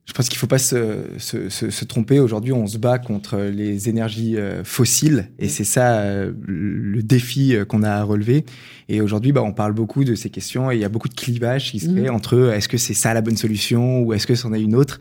je 0.05 0.13
pense 0.15 0.29
qu'il 0.29 0.37
ne 0.37 0.41
faut 0.41 0.49
pas 0.49 0.59
se, 0.59 1.05
se, 1.19 1.49
se, 1.49 1.71
se 1.71 1.85
tromper. 1.85 2.19
Aujourd'hui, 2.19 2.53
on 2.53 2.67
se 2.67 2.77
bat 2.77 2.99
contre 2.99 3.39
les 3.39 3.89
énergies 3.89 4.37
euh, 4.37 4.65
fossiles 4.65 5.31
et 5.39 5.49
c'est 5.49 5.65
ça 5.65 6.01
euh, 6.01 6.33
le 6.45 7.03
défi 7.03 7.55
euh, 7.55 7.65
qu'on 7.65 7.85
a 7.85 7.91
à 7.91 8.03
relever. 8.03 8.45
Et 8.89 9.01
aujourd'hui, 9.01 9.31
bah, 9.31 9.43
on 9.43 9.53
parle 9.53 9.73
beaucoup 9.73 10.03
de 10.05 10.17
ces 10.17 10.29
questions 10.29 10.71
et 10.71 10.75
il 10.75 10.81
y 10.81 10.85
a 10.85 10.89
beaucoup 10.89 11.09
de 11.09 11.15
clivages 11.15 11.71
qui 11.71 11.79
se 11.79 11.89
mmh. 11.89 11.95
créent 11.95 12.09
entre 12.09 12.53
est-ce 12.53 12.69
que 12.69 12.79
c'est 12.79 12.95
ça 12.95 13.15
la 13.15 13.21
bonne 13.21 13.37
solution 13.37 14.03
ou 14.03 14.13
est-ce 14.13 14.27
que 14.27 14.35
c'en 14.35 14.53
est 14.53 14.61
une 14.61 14.75
autre? 14.75 14.99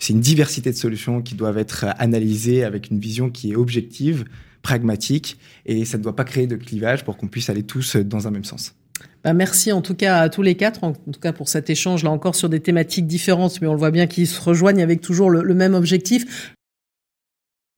C'est 0.00 0.14
une 0.14 0.20
diversité 0.20 0.72
de 0.72 0.76
solutions 0.76 1.22
qui 1.22 1.36
doivent 1.36 1.58
être 1.58 1.86
analysées 1.98 2.64
avec 2.64 2.90
une 2.90 2.98
vision 2.98 3.30
qui 3.30 3.52
est 3.52 3.56
objective, 3.56 4.24
pragmatique 4.62 5.38
et 5.64 5.84
ça 5.84 5.96
ne 5.96 6.02
doit 6.02 6.16
pas 6.16 6.24
créer 6.24 6.48
de 6.48 6.56
clivage 6.56 7.04
pour 7.04 7.16
qu'on 7.16 7.28
puisse 7.28 7.50
aller 7.50 7.62
tous 7.62 7.96
dans 7.96 8.26
un 8.26 8.30
même 8.30 8.44
sens. 8.44 8.74
Bah, 9.22 9.34
merci 9.34 9.70
en 9.70 9.82
tout 9.82 9.94
cas 9.94 10.20
à 10.20 10.28
tous 10.28 10.42
les 10.42 10.54
quatre, 10.54 10.82
en 10.82 10.92
tout 10.92 11.20
cas 11.20 11.32
pour 11.32 11.48
cet 11.48 11.68
échange 11.68 12.04
là 12.04 12.10
encore 12.10 12.34
sur 12.34 12.48
des 12.48 12.60
thématiques 12.60 13.06
différentes, 13.06 13.60
mais 13.60 13.66
on 13.66 13.72
le 13.72 13.78
voit 13.78 13.90
bien 13.90 14.06
qu'ils 14.06 14.26
se 14.26 14.40
rejoignent 14.40 14.82
avec 14.82 15.00
toujours 15.00 15.30
le, 15.30 15.54
même 15.54 15.74
objectif. 15.74 16.54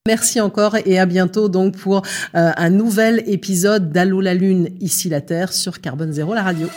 Merci 0.07 0.41
encore 0.41 0.75
et 0.85 0.99
à 0.99 1.05
bientôt 1.05 1.49
donc 1.49 1.77
pour 1.77 2.01
euh, 2.35 2.51
un 2.55 2.69
nouvel 2.69 3.23
épisode 3.25 3.91
d'Allô 3.91 4.21
la 4.21 4.33
Lune, 4.33 4.69
ici 4.79 5.09
la 5.09 5.21
Terre 5.21 5.51
sur 5.51 5.81
Carbone 5.81 6.11
Zéro, 6.13 6.33
la 6.33 6.43
radio. 6.43 6.67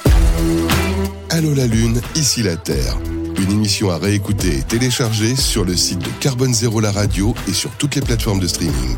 Allô 1.30 1.54
la 1.54 1.66
Lune, 1.66 2.00
ici 2.14 2.42
la 2.42 2.56
Terre 2.56 2.96
Une 3.40 3.50
émission 3.50 3.90
à 3.90 3.98
réécouter 3.98 4.58
et 4.58 4.62
télécharger 4.62 5.34
sur 5.36 5.64
le 5.64 5.76
site 5.76 6.00
de 6.00 6.10
Carbone 6.20 6.54
Zéro 6.54 6.80
la 6.80 6.92
radio 6.92 7.34
et 7.48 7.52
sur 7.52 7.70
toutes 7.72 7.94
les 7.96 8.00
plateformes 8.02 8.40
de 8.40 8.46
streaming. 8.46 8.96